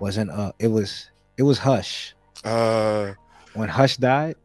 wasn't 0.00 0.30
uh 0.30 0.52
it 0.58 0.68
was 0.68 1.10
it 1.36 1.42
was 1.42 1.58
Hush. 1.58 2.14
Uh 2.44 3.12
When 3.54 3.68
Hush 3.68 3.96
died, 3.96 4.36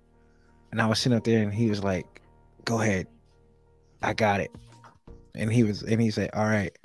and 0.71 0.81
I 0.81 0.87
was 0.87 0.99
sitting 0.99 1.17
up 1.17 1.23
there 1.23 1.41
and 1.43 1.53
he 1.53 1.69
was 1.69 1.83
like, 1.83 2.21
Go 2.65 2.81
ahead, 2.81 3.07
I 4.01 4.13
got 4.13 4.39
it. 4.39 4.51
And 5.35 5.51
he 5.51 5.63
was 5.63 5.83
and 5.83 6.01
he 6.01 6.11
said, 6.11 6.31
All 6.33 6.45
right, 6.45 6.75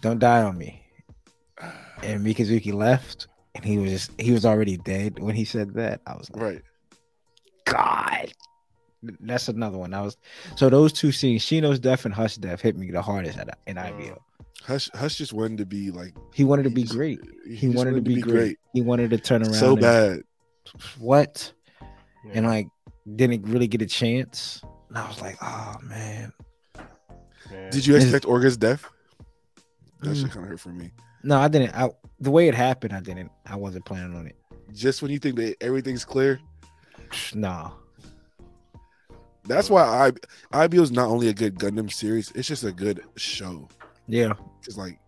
don't 0.00 0.18
die 0.18 0.42
on 0.42 0.56
me 0.56 0.82
and 2.02 2.24
Mikazuki 2.24 2.72
left, 2.72 3.26
and 3.54 3.64
he 3.64 3.78
was 3.78 3.90
just 3.90 4.20
he 4.20 4.32
was 4.32 4.44
already 4.44 4.76
dead 4.78 5.18
when 5.18 5.34
he 5.34 5.44
said 5.44 5.74
that. 5.74 6.00
I 6.06 6.14
was 6.14 6.30
like, 6.30 6.42
right. 6.42 6.62
God, 7.64 8.32
that's 9.20 9.48
another 9.48 9.78
one. 9.78 9.92
I 9.94 10.02
was 10.02 10.16
so 10.56 10.68
those 10.68 10.92
two 10.92 11.12
scenes, 11.12 11.42
Shino's 11.42 11.78
death 11.78 12.04
and 12.04 12.14
Hush 12.14 12.36
death, 12.36 12.60
hit 12.60 12.76
me 12.76 12.90
the 12.90 13.02
hardest 13.02 13.38
at 13.38 13.58
in 13.66 13.78
IBO. 13.78 14.22
Hush 14.62 14.90
Hush 14.94 15.16
just 15.16 15.32
wanted 15.32 15.58
to 15.58 15.66
be 15.66 15.90
like 15.90 16.14
He 16.34 16.44
wanted 16.44 16.64
to 16.64 16.70
be 16.70 16.82
just- 16.82 16.94
great. 16.94 17.20
He, 17.46 17.54
He 17.56 17.66
just 17.68 17.76
wanted 17.76 17.94
to 17.96 18.00
be, 18.00 18.20
great. 18.20 18.58
He 18.72 18.80
wanted 18.80 19.10
to 19.10 19.18
turn 19.18 19.42
around 19.42 19.54
So 19.54 19.72
and- 19.72 19.80
bad. 19.80 20.22
What? 20.98 21.52
Yeah. 21.80 22.32
And 22.34 22.46
like 22.46 22.68
didn't 23.14 23.42
really 23.46 23.68
get 23.68 23.82
a 23.82 23.86
chance. 23.86 24.60
And 24.88 24.98
I 24.98 25.06
was 25.08 25.20
like, 25.20 25.36
oh 25.42 25.74
man. 25.84 26.32
Yeah. 27.50 27.70
Did 27.70 27.86
you 27.86 27.94
Is- 27.96 28.04
expect 28.04 28.24
Orga's 28.26 28.56
death? 28.56 28.84
That 30.00 30.10
Mm. 30.10 30.20
shit 30.22 30.30
kind 30.32 30.44
of 30.44 30.50
hurt 30.50 30.60
for 30.60 30.70
me. 30.70 30.92
No, 31.22 31.38
I 31.38 31.48
didn't. 31.48 31.74
I 31.74 31.90
the 32.20 32.30
way 32.30 32.48
it 32.48 32.54
happened, 32.54 32.92
I 32.92 33.00
didn't. 33.00 33.30
I 33.46 33.56
wasn't 33.56 33.84
planning 33.84 34.16
on 34.16 34.26
it. 34.26 34.36
Just 34.74 35.02
when 35.02 35.10
you 35.10 35.18
think 35.18 35.36
that 35.36 35.56
everything's 35.62 36.04
clear, 36.04 36.40
No. 37.34 37.72
that's 39.44 39.70
why 39.70 39.82
I 40.52 40.64
IBO 40.64 40.82
is 40.82 40.90
not 40.92 41.08
only 41.08 41.28
a 41.28 41.32
good 41.32 41.54
Gundam 41.58 41.92
series, 41.92 42.32
it's 42.34 42.48
just 42.48 42.64
a 42.64 42.72
good 42.72 43.02
show. 43.16 43.68
Yeah. 44.08 44.32
It's 44.64 44.76
like 44.76 44.98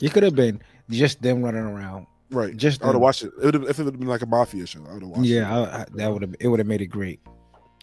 It 0.00 0.12
could 0.12 0.22
have 0.24 0.34
been 0.34 0.60
just 0.90 1.22
them 1.22 1.42
running 1.42 1.62
around. 1.62 2.06
Right. 2.30 2.56
Just 2.56 2.82
I 2.82 2.86
would 2.86 2.94
have 2.94 3.02
watched 3.02 3.22
it. 3.24 3.32
It 3.42 3.54
if 3.54 3.78
it 3.78 3.84
would 3.84 3.94
have 3.94 3.98
been 3.98 4.08
like 4.08 4.22
a 4.22 4.26
mafia 4.26 4.66
show. 4.66 4.84
I 4.88 4.94
would 4.94 5.02
have 5.02 5.10
watched. 5.10 5.24
Yeah, 5.24 5.48
it. 5.62 5.68
I, 5.68 5.80
I, 5.82 5.84
that 5.94 6.12
would 6.12 6.22
have 6.22 6.34
it 6.40 6.48
would 6.48 6.58
have 6.60 6.66
made 6.66 6.80
it 6.82 6.86
great. 6.86 7.20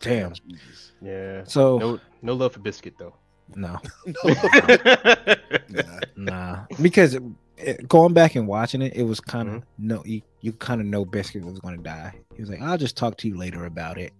Damn. 0.01 0.33
Jesus. 0.33 0.91
yeah. 1.01 1.43
So 1.45 1.77
No, 1.77 1.99
no 2.21 2.33
love 2.33 2.53
for 2.53 2.59
biscuit 2.59 2.95
though. 2.99 3.15
no, 3.55 3.77
Nah. 5.69 5.99
nah, 6.15 6.65
because 6.81 7.17
it, 7.57 7.87
going 7.87 8.13
back 8.13 8.35
and 8.35 8.47
watching 8.47 8.81
it, 8.81 8.95
it 8.95 9.03
was 9.03 9.19
kind 9.19 9.47
of 9.49 9.53
Mm-hmm. 9.55 9.87
no, 9.87 10.03
you, 10.05 10.21
you 10.41 10.51
kind 10.53 10.81
of 10.81 10.87
know 10.87 11.05
Biscuit 11.05 11.43
was 11.43 11.59
going 11.59 11.77
to 11.77 11.83
die. 11.83 12.13
He 12.35 12.41
was 12.41 12.49
like, 12.49 12.61
"I'll 12.61 12.77
just 12.77 12.97
talk 12.97 13.17
to 13.17 13.27
you 13.27 13.37
later 13.37 13.65
about 13.65 13.97
it." 13.97 14.11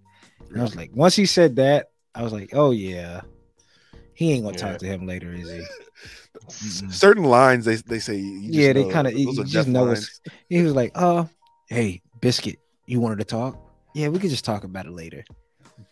And 0.50 0.60
I 0.60 0.62
was 0.64 0.76
like, 0.76 0.92
once 0.94 1.16
he 1.16 1.26
said 1.26 1.56
that, 1.58 1.90
I 2.16 2.22
was 2.24 2.32
like, 2.34 2.50
"Oh 2.54 2.72
yeah, 2.72 3.22
he 4.14 4.32
ain't 4.34 4.44
gonna 4.44 4.56
Yeah. 4.58 4.72
talk 4.72 4.78
to 4.80 4.86
him 4.86 5.06
later, 5.08 5.34
is 5.34 5.50
he?" 5.50 5.64
Certain 6.50 7.24
lines 7.24 7.66
they 7.66 7.76
they 7.76 8.00
say. 8.00 8.16
You 8.18 8.40
Yeah, 8.52 8.74
they 8.74 8.84
know, 8.86 8.92
kinda- 8.92 9.12
those 9.12 9.20
you 9.20 9.44
just 9.44 9.54
death 9.54 9.68
know. 9.68 9.96
He 10.50 10.62
was 10.62 10.74
like, 10.74 10.92
"Oh, 10.96 11.30
hey, 11.70 12.02
Biscuit, 12.22 12.60
you 12.86 13.00
wanted 13.00 13.20
to 13.20 13.26
talk? 13.26 13.58
Yeah, 13.96 14.10
we 14.10 14.20
could 14.20 14.30
just 14.30 14.46
talk 14.46 14.64
about 14.64 14.86
it 14.86 14.92
later." 14.92 15.24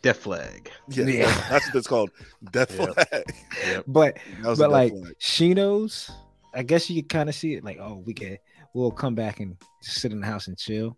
Death 0.02 0.18
flag. 0.18 0.70
Yeah, 0.90 1.06
Yeah. 1.06 1.26
that's 1.50 1.68
what 1.68 1.76
it's 1.76 1.88
called. 1.88 2.12
Death 2.52 2.78
Yep. 2.78 2.94
flag. 2.94 3.24
Yep. 3.68 3.84
But 3.88 4.18
That 4.42 4.50
was 4.50 4.60
but 4.60 4.72
like 4.72 4.92
flag. 4.94 5.14
Shino's, 5.20 6.10
I 6.54 6.64
guess 6.64 6.90
you 6.90 7.02
could 7.02 7.10
kind 7.10 7.30
of 7.30 7.36
see 7.36 7.54
it 7.56 7.64
like, 7.64 7.78
oh, 7.80 8.02
we 8.06 8.14
can 8.14 8.38
we'll 8.74 8.92
come 8.92 9.16
back 9.16 9.40
and 9.40 9.58
just 9.84 10.00
sit 10.02 10.12
in 10.12 10.22
the 10.22 10.28
house 10.28 10.48
and 10.48 10.58
chill. 10.58 10.98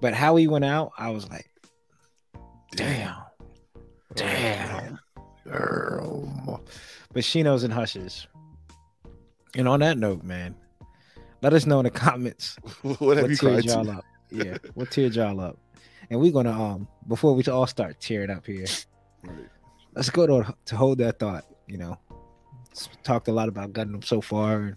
But 0.00 0.14
how 0.14 0.36
he 0.36 0.48
went 0.48 0.64
out, 0.64 0.92
I 0.98 1.10
was 1.10 1.28
like, 1.28 1.46
damn, 2.74 3.14
damn. 4.14 4.98
girl. 5.44 6.32
But 6.46 6.60
Shino's 7.18 7.64
and 7.64 7.72
Hushes. 7.72 8.26
And 9.56 9.66
on 9.68 9.80
that 9.80 9.98
note, 9.98 10.22
man, 10.22 10.54
let 11.42 11.52
us 11.52 11.66
know 11.66 11.80
in 11.80 11.84
the 11.84 11.90
comments 12.06 12.56
what 12.82 13.16
have 13.16 13.24
what 13.24 13.30
you 13.30 13.36
teared 13.36 13.38
cried 13.38 13.64
y'all 13.64 13.84
to? 13.84 13.92
up. 13.92 14.04
Yeah, 14.32 14.58
what 14.74 14.90
teared 14.90 15.16
y'all 15.16 15.40
up. 15.40 15.58
And 16.08 16.20
we're 16.20 16.30
gonna 16.32 16.52
um 16.52 16.86
before 17.08 17.34
we 17.34 17.42
all 17.44 17.66
start 17.66 17.98
tearing 18.00 18.30
up 18.30 18.46
here, 18.46 18.66
Right. 19.24 19.48
let's 19.94 20.08
go 20.10 20.26
to 20.26 20.54
to 20.66 20.76
hold 20.76 20.98
that 20.98 21.18
thought. 21.18 21.44
You 21.66 21.78
know, 21.78 21.98
talked 23.02 23.26
a 23.28 23.32
lot 23.32 23.48
about 23.48 23.72
Gundam 23.72 24.04
so 24.04 24.20
far. 24.20 24.76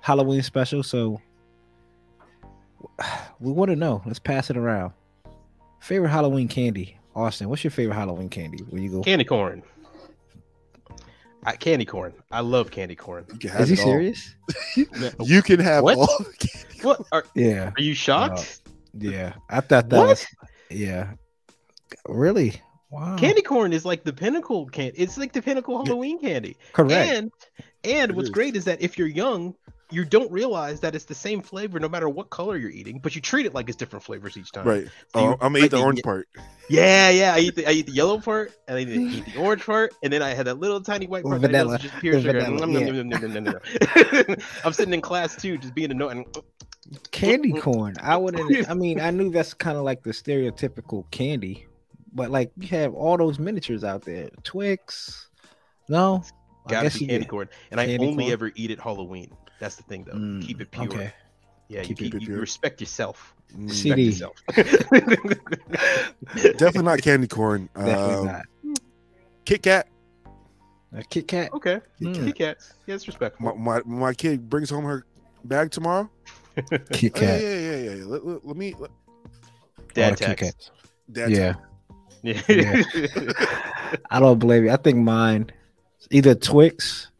Halloween 0.00 0.42
special, 0.42 0.82
so 0.82 1.20
we 3.40 3.52
want 3.52 3.70
to 3.70 3.76
know. 3.76 4.02
Let's 4.04 4.18
pass 4.18 4.50
it 4.50 4.56
around. 4.56 4.92
Favorite 5.80 6.08
Halloween 6.10 6.48
candy, 6.48 6.98
Austen. 7.14 7.48
What's 7.48 7.62
your 7.62 7.70
favorite 7.70 7.94
Halloween 7.94 8.28
candy? 8.28 8.58
Where 8.64 8.82
you 8.82 8.90
go? 8.90 9.02
Candy 9.02 9.24
corn. 9.24 9.62
I, 11.44 11.56
candy 11.56 11.84
corn. 11.84 12.12
I 12.30 12.40
love 12.40 12.70
candy 12.70 12.94
corn. 12.96 13.24
You 13.32 13.38
can 13.38 13.50
have 13.50 13.60
Is 13.62 13.68
he 13.70 13.78
all. 13.78 13.84
serious? 13.92 14.34
You 15.20 15.42
can 15.42 15.60
have 15.60 15.84
What? 15.84 15.98
all. 15.98 16.18
What 16.82 17.02
are, 17.12 17.24
Yeah, 17.34 17.72
are 17.76 17.82
you 17.82 17.94
shocked? 17.94 18.60
yeah. 18.98 19.34
I 19.50 19.60
thought 19.60 19.88
that 19.90 19.98
What? 19.98 20.08
was 20.08 20.26
yeah. 20.70 21.12
Really? 22.06 22.60
Wow. 22.90 23.16
Candy 23.16 23.42
corn 23.42 23.72
is 23.72 23.84
like 23.84 24.04
the 24.04 24.12
pinnacle 24.12 24.66
can. 24.66 24.92
It's 24.94 25.18
like 25.18 25.32
the 25.32 25.42
pinnacle 25.42 25.84
Halloween 25.84 26.20
candy. 26.20 26.56
Correct. 26.72 27.10
And 27.12 27.32
and 27.84 28.10
It 28.10 28.16
what's 28.16 28.28
is. 28.28 28.34
great 28.34 28.56
is 28.56 28.64
that 28.64 28.80
if 28.80 28.96
you're 28.98 29.08
young, 29.08 29.54
you 29.90 30.04
don't 30.04 30.30
realize 30.30 30.80
that 30.80 30.94
it's 30.94 31.06
the 31.06 31.14
same 31.14 31.40
flavor 31.40 31.80
no 31.80 31.88
matter 31.88 32.08
what 32.08 32.28
color 32.30 32.56
you're 32.56 32.70
eating, 32.70 32.98
but 32.98 33.14
you 33.14 33.20
treat 33.22 33.46
it 33.46 33.54
like 33.54 33.68
it's 33.68 33.76
different 33.76 34.04
flavors 34.04 34.36
each 34.36 34.52
time. 34.52 34.66
Right. 34.66 34.84
So 34.84 34.90
Oh, 35.14 35.24
you- 35.30 35.32
I'm 35.40 35.52
gonna 35.54 35.64
eat 35.64 35.70
the 35.70 35.80
orange 35.80 36.02
part. 36.02 36.28
Yeah, 36.68 37.08
yeah. 37.10 37.34
I 37.34 37.38
eat 37.38 37.54
the 37.56 37.66
I 37.66 37.70
eat 37.72 37.86
the 37.86 37.92
yellow 37.92 38.18
part, 38.30 38.52
and 38.68 38.76
I 38.76 38.80
eat 38.82 38.84
the, 38.86 39.00
eat 39.00 39.24
the 39.34 39.36
orange 39.40 39.64
part, 39.64 39.94
and 40.02 40.12
then 40.12 40.22
I 40.22 40.34
had 40.34 40.46
that 40.46 40.58
little 40.58 40.80
tiny 40.82 41.06
white 41.06 41.24
part. 41.24 41.40
that 41.40 41.48
I 41.48 41.52
know 41.52 41.58
Vanilla. 41.64 41.78
just 41.78 41.94
pure 42.00 42.20
The 42.20 42.22
sugar. 42.22 42.40
I'm 44.64 44.72
sitting 44.72 44.94
in 44.94 45.00
class 45.00 45.36
too, 45.36 45.58
just 45.58 45.74
being 45.74 45.90
a 45.90 45.94
note. 45.94 46.10
And 46.10 46.26
candy 47.10 47.52
corn. 47.52 47.94
I 48.02 48.16
wouldn't. 48.16 48.68
I 48.68 48.74
mean, 48.74 49.00
I 49.00 49.10
knew 49.10 49.30
that's 49.30 49.54
kind 49.54 49.76
of 49.78 49.84
like 49.84 50.02
the 50.02 50.10
stereotypical 50.10 51.10
candy, 51.10 51.66
but 52.12 52.30
like 52.30 52.50
you 52.58 52.68
have 52.68 52.94
all 52.94 53.16
those 53.16 53.38
miniatures 53.38 53.84
out 53.84 54.02
there. 54.02 54.28
Twix. 54.42 55.28
No. 55.88 56.22
I 56.66 56.70
gotta 56.70 56.86
guess 56.86 56.98
be 56.98 57.06
candy 57.06 57.20
get- 57.24 57.28
corn, 57.30 57.48
and 57.70 57.80
I 57.80 57.96
only 57.96 58.24
corn? 58.24 58.32
ever 58.32 58.52
eat 58.54 58.70
it 58.70 58.78
Halloween. 58.80 59.32
That's 59.58 59.76
the 59.76 59.82
thing, 59.84 60.04
though. 60.04 60.12
Mm, 60.14 60.46
keep 60.46 60.60
it 60.60 60.70
pure. 60.70 60.84
Okay. 60.86 61.12
Yeah, 61.68 61.82
Keep 61.82 62.00
you, 62.00 62.10
keep, 62.10 62.20
you 62.22 62.26
pure. 62.28 62.40
respect 62.40 62.80
yourself. 62.80 63.34
Mm, 63.54 63.68
Respect 63.68 63.82
CD. 63.98 64.02
yourself. 64.04 64.36
Definitely 66.58 66.82
not 66.82 67.02
candy 67.02 67.26
corn. 67.28 67.68
Definitely 67.74 68.14
Um, 68.14 68.26
not. 68.26 68.46
Kit 69.44 69.62
Kat. 69.62 69.88
A 70.94 71.02
Kit 71.02 71.28
Kat. 71.28 71.52
okay, 71.52 71.80
Mm. 72.00 72.24
Kit 72.26 72.34
Kats. 72.36 72.72
Yeah, 72.86 72.94
it's 72.94 73.06
My, 73.06 73.10
respectful. 73.12 73.54
my 73.56 73.80
my 73.84 74.14
kid 74.14 74.48
brings 74.48 74.70
home 74.70 74.84
her 74.84 75.04
bag 75.44 75.70
tomorrow. 75.70 76.08
Kit 76.92 77.12
Oh, 77.16 77.20
yeah, 77.20 77.26
Kat. 77.26 77.40
yeah, 77.42 77.48
yeah, 77.58 77.76
yeah. 77.76 77.94
yeah. 77.94 78.04
Let, 78.06 78.24
let, 78.26 78.46
let 78.46 78.56
me. 78.56 78.74
Let, 78.78 78.90
Dad 79.94 80.04
All 80.04 80.10
the 80.12 80.16
Kit 80.16 80.26
tax. 80.26 80.40
Kats. 80.42 80.70
Dad 81.12 81.30
Yeah. 81.30 81.54
Yeah. 82.22 82.82
I 84.10 84.18
don't 84.20 84.38
blame 84.38 84.64
you. 84.64 84.70
I 84.72 84.76
think 84.76 84.96
mine 84.98 85.50
either 86.10 86.34
Twix 86.34 87.10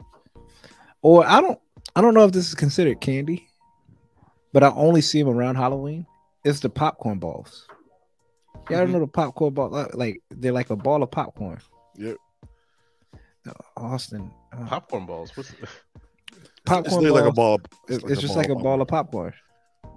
or 1.01 1.25
I 1.25 1.39
don't 1.39 1.59
I 1.95 2.01
don't 2.01 2.13
know 2.13 2.23
if 2.25 2.31
this 2.31 2.47
is 2.47 2.55
considered 2.55 3.01
candy, 3.01 3.47
but 4.53 4.63
I 4.63 4.69
only 4.71 5.01
see 5.01 5.21
them 5.21 5.29
around 5.35 5.55
Halloween. 5.55 6.05
It's 6.45 6.59
the 6.59 6.69
popcorn 6.69 7.19
balls. 7.19 7.67
Yeah, 8.69 8.77
I 8.77 8.79
don't 8.81 8.89
Mhm. 8.89 8.93
know 8.93 8.99
the 9.01 9.07
popcorn 9.07 9.53
ball. 9.53 9.75
uh, 9.75 9.87
Like 9.93 10.21
they're 10.29 10.51
like 10.51 10.69
a 10.69 10.75
ball 10.75 11.03
of 11.03 11.11
popcorn. 11.11 11.59
Yep. 11.95 12.17
Uh, 13.47 13.51
Austen, 13.77 14.31
uh, 14.53 14.65
Popcorn 14.65 15.05
balls. 15.05 15.35
What's 15.35 15.51
It's 15.51 15.59
popcorn 16.65 17.01
literally 17.03 17.21
like 17.21 17.29
a 17.29 17.33
balls, 17.33 17.61
ball. 17.61 17.79
It's, 17.95 18.03
it's 18.03 18.21
just 18.21 18.35
like 18.35 18.49
a 18.49 18.55
ball 18.55 18.81
of 18.81 18.87
popcorn. 18.87 19.33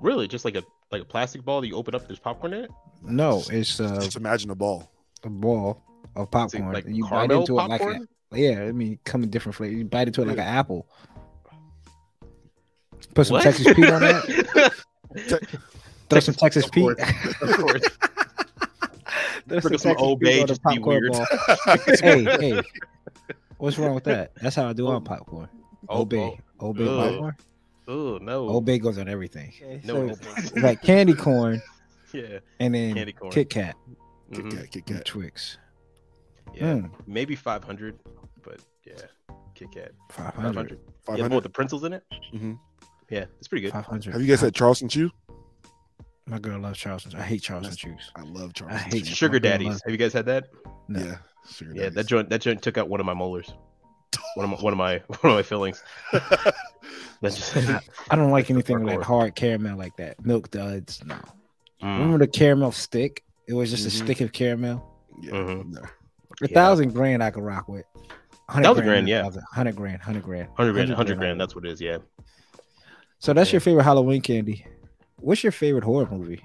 really 0.00 0.26
just 0.26 0.44
like 0.44 0.56
a 0.56 0.62
like 0.90 1.02
a 1.02 1.04
plastic 1.04 1.44
ball 1.44 1.60
that 1.60 1.68
you 1.68 1.74
open 1.76 1.94
up? 1.94 2.06
There's 2.06 2.18
popcorn 2.18 2.52
in 2.54 2.64
it. 2.64 2.70
No, 3.02 3.42
it's 3.50 3.80
uh, 3.80 4.00
Just 4.00 4.16
imagine 4.16 4.50
a 4.50 4.54
ball. 4.54 4.90
a 5.24 5.30
ball 5.30 5.82
of 6.16 6.30
popcorn. 6.30 6.72
like 6.72 6.84
you 6.86 7.04
bite 7.04 7.10
caramel 7.28 7.40
into 7.40 7.58
it 7.58 7.62
like 7.68 7.80
a, 7.80 8.00
yeah. 8.32 8.60
I 8.62 8.72
mean, 8.72 8.98
come 9.04 9.22
in 9.22 9.30
different 9.30 9.56
flavors. 9.56 9.78
You 9.78 9.84
bite 9.84 10.08
into 10.08 10.22
it 10.22 10.28
like 10.28 10.36
an 10.38 10.44
apple. 10.44 10.86
Put 13.14 13.26
some 13.26 13.34
What? 13.34 13.42
Texas 13.42 13.66
Pete 13.74 13.90
on 13.90 14.00
that. 14.00 14.72
Throw 16.10 16.20
some 16.20 16.34
Texas 16.34 16.64
Of 16.66 16.72
Pete. 16.72 16.82
course. 16.96 17.42
of 17.42 17.56
course. 17.56 17.82
Throw 19.48 19.58
Sprinkle 19.58 19.78
some 19.78 19.96
Old 19.98 20.20
Bay, 20.20 20.40
on 20.40 20.46
the 20.46 20.54
just 20.54 20.62
be 20.62 20.76
popcorn 20.76 21.08
weird. 21.10 22.00
hey, 22.00 22.24
hey, 22.54 22.62
what's 23.58 23.76
wrong 23.78 23.94
with 23.94 24.04
that? 24.04 24.32
That's 24.36 24.56
how 24.56 24.68
I 24.68 24.72
do 24.72 24.86
on 24.88 25.02
popcorn. 25.04 25.48
Oh, 25.88 25.98
Old 25.98 26.08
Bay, 26.08 26.38
Old 26.60 26.76
Bay 26.78 26.86
popcorn. 26.86 27.36
Oh 27.88 28.18
no. 28.22 28.48
Old 28.48 28.64
Bay 28.64 28.78
goes 28.78 28.98
on 28.98 29.08
everything. 29.08 29.52
No, 29.84 30.14
So, 30.14 30.16
it 30.38 30.56
like 30.62 30.80
candy 30.82 31.14
corn 31.14 31.60
yeah. 32.12 32.38
and 32.60 32.74
then 32.74 32.94
Candy 32.94 33.12
corn. 33.12 33.32
Kit 33.32 33.50
Kat 33.50 33.74
Kit 34.32 34.44
mhm, 34.44 34.50
Kat, 34.56 34.70
Kit 34.70 34.84
and 34.86 34.96
Kat. 34.98 35.04
Twix. 35.04 35.58
Yeah. 36.54 36.62
Mm, 36.74 36.90
Maybe 37.06 37.34
500, 37.34 37.98
but 38.42 38.60
yeah. 38.86 38.94
Kit 39.54 39.72
Kat. 39.72 39.90
500. 40.10 40.54
500. 40.54 40.78
Yeah, 41.08 41.16
the 41.16 41.22
one 41.22 41.34
with 41.34 41.44
the 41.44 41.50
pretzels 41.50 41.82
in 41.84 41.92
it. 41.94 42.04
Mhm. 42.32 42.58
Yeah, 43.12 43.24
it's 43.38 43.46
pretty 43.48 43.62
good. 43.62 43.72
500. 43.72 44.12
Have 44.12 44.22
you 44.22 44.26
guys 44.28 44.40
had 44.40 44.54
Charleston 44.54 44.88
Chew? 44.88 45.10
My 46.26 46.38
girl 46.38 46.58
loves 46.58 46.78
Charleston. 46.78 47.14
I 47.18 47.22
hate 47.22 47.42
Charleston 47.42 47.74
That's- 47.76 48.00
shoes. 48.00 48.10
I 48.16 48.22
love 48.22 48.54
Charleston. 48.54 48.68
I 48.68 48.70
Charleston 48.78 48.90
hate 49.00 49.04
Chew. 49.06 49.14
Sugar 49.14 49.32
my 49.34 49.38
girl 49.40 49.50
daddies. 49.50 49.68
loves- 49.68 49.82
Have 49.84 49.90
you 49.92 49.98
guys 49.98 50.12
had 50.14 50.26
that? 50.26 50.44
No. 50.88 51.00
Yeah. 51.00 51.16
Sugar 51.50 51.72
Yeah, 51.74 51.88
that 51.90 52.06
joint 52.06 52.30
that 52.30 52.40
joint 52.40 52.62
took 52.62 52.78
out 52.78 52.88
one 52.88 53.00
of 53.00 53.06
my 53.06 53.12
molars. 53.14 53.52
One 54.36 54.44
of 54.44 54.50
my 54.50 54.56
one 54.56 54.72
of 54.72 54.78
my 54.78 54.98
one 55.20 55.32
of 55.32 55.36
my 55.36 55.42
fillings. 55.42 55.82
That's 57.20 57.36
just 57.36 57.56
I 58.10 58.16
don't 58.16 58.30
like 58.30 58.50
anything 58.50 58.78
Hardcore. 58.78 58.96
like 58.96 59.02
hard 59.02 59.34
caramel 59.34 59.76
like 59.76 59.96
that. 59.96 60.24
Milk 60.24 60.50
duds. 60.50 61.02
No. 61.04 61.16
Mm, 61.82 61.98
Remember 61.98 62.18
the 62.18 62.28
caramel 62.28 62.72
stick? 62.72 63.24
It 63.46 63.54
was 63.54 63.70
just 63.70 63.84
Mhm. 63.84 63.86
a 63.88 63.90
stick 63.90 64.20
of 64.22 64.32
caramel. 64.32 64.88
Yeah. 65.20 65.32
Mhm. 65.32 65.70
No. 65.72 65.80
A 65.82 66.48
Yeah. 66.48 66.54
thousand 66.54 66.94
grand 66.94 67.22
I 67.22 67.30
could 67.30 67.42
rock 67.44 67.68
with. 67.68 67.84
Thousand 68.50 68.84
grand, 68.84 69.08
yeah. 69.08 69.28
Hundred 69.52 69.76
grand, 69.76 70.00
hundred 70.02 70.22
grand. 70.24 70.48
100 70.50 70.72
grand, 70.72 70.90
100 70.90 71.18
grand. 71.18 71.40
That's 71.40 71.54
what 71.54 71.64
it 71.64 71.70
is. 71.72 71.80
Yeah. 71.80 71.98
So 73.22 73.32
that's 73.32 73.50
Yeah. 73.50 73.54
your 73.54 73.60
favorite 73.60 73.84
Halloween 73.84 74.20
candy. 74.20 74.66
What's 75.20 75.44
your 75.44 75.52
favorite 75.52 75.84
horror 75.84 76.08
movie? 76.10 76.42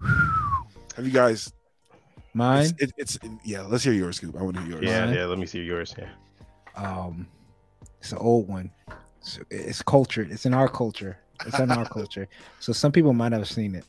Have 0.96 1.04
you 1.06 1.12
guys? 1.12 1.52
Mine, 2.34 2.64
It's, 2.64 2.72
it, 2.82 2.92
it's 2.98 3.18
yeah. 3.44 3.60
Let's 3.62 3.84
hear 3.84 3.92
yours, 3.92 4.16
Scoop. 4.16 4.34
I 4.36 4.42
want 4.42 4.56
to 4.56 4.62
hear 4.62 4.72
yours. 4.72 4.82
Yeah, 4.84 5.06
Mine? 5.06 5.14
yeah. 5.14 5.24
Let 5.26 5.38
me 5.38 5.46
see 5.46 5.60
yours. 5.62 5.94
Yeah. 5.96 6.08
um, 6.74 7.28
it's 8.00 8.10
an 8.10 8.18
old 8.18 8.48
one. 8.48 8.68
It's, 9.20 9.38
it's 9.48 9.80
cultured. 9.82 10.32
It's 10.32 10.44
in 10.44 10.52
our 10.52 10.68
culture. 10.68 11.18
It's 11.46 11.60
in 11.60 11.70
our 11.70 11.84
culture. 11.88 12.26
So 12.58 12.72
some 12.72 12.90
people 12.90 13.12
might 13.12 13.30
have 13.30 13.48
seen 13.48 13.76
it, 13.76 13.84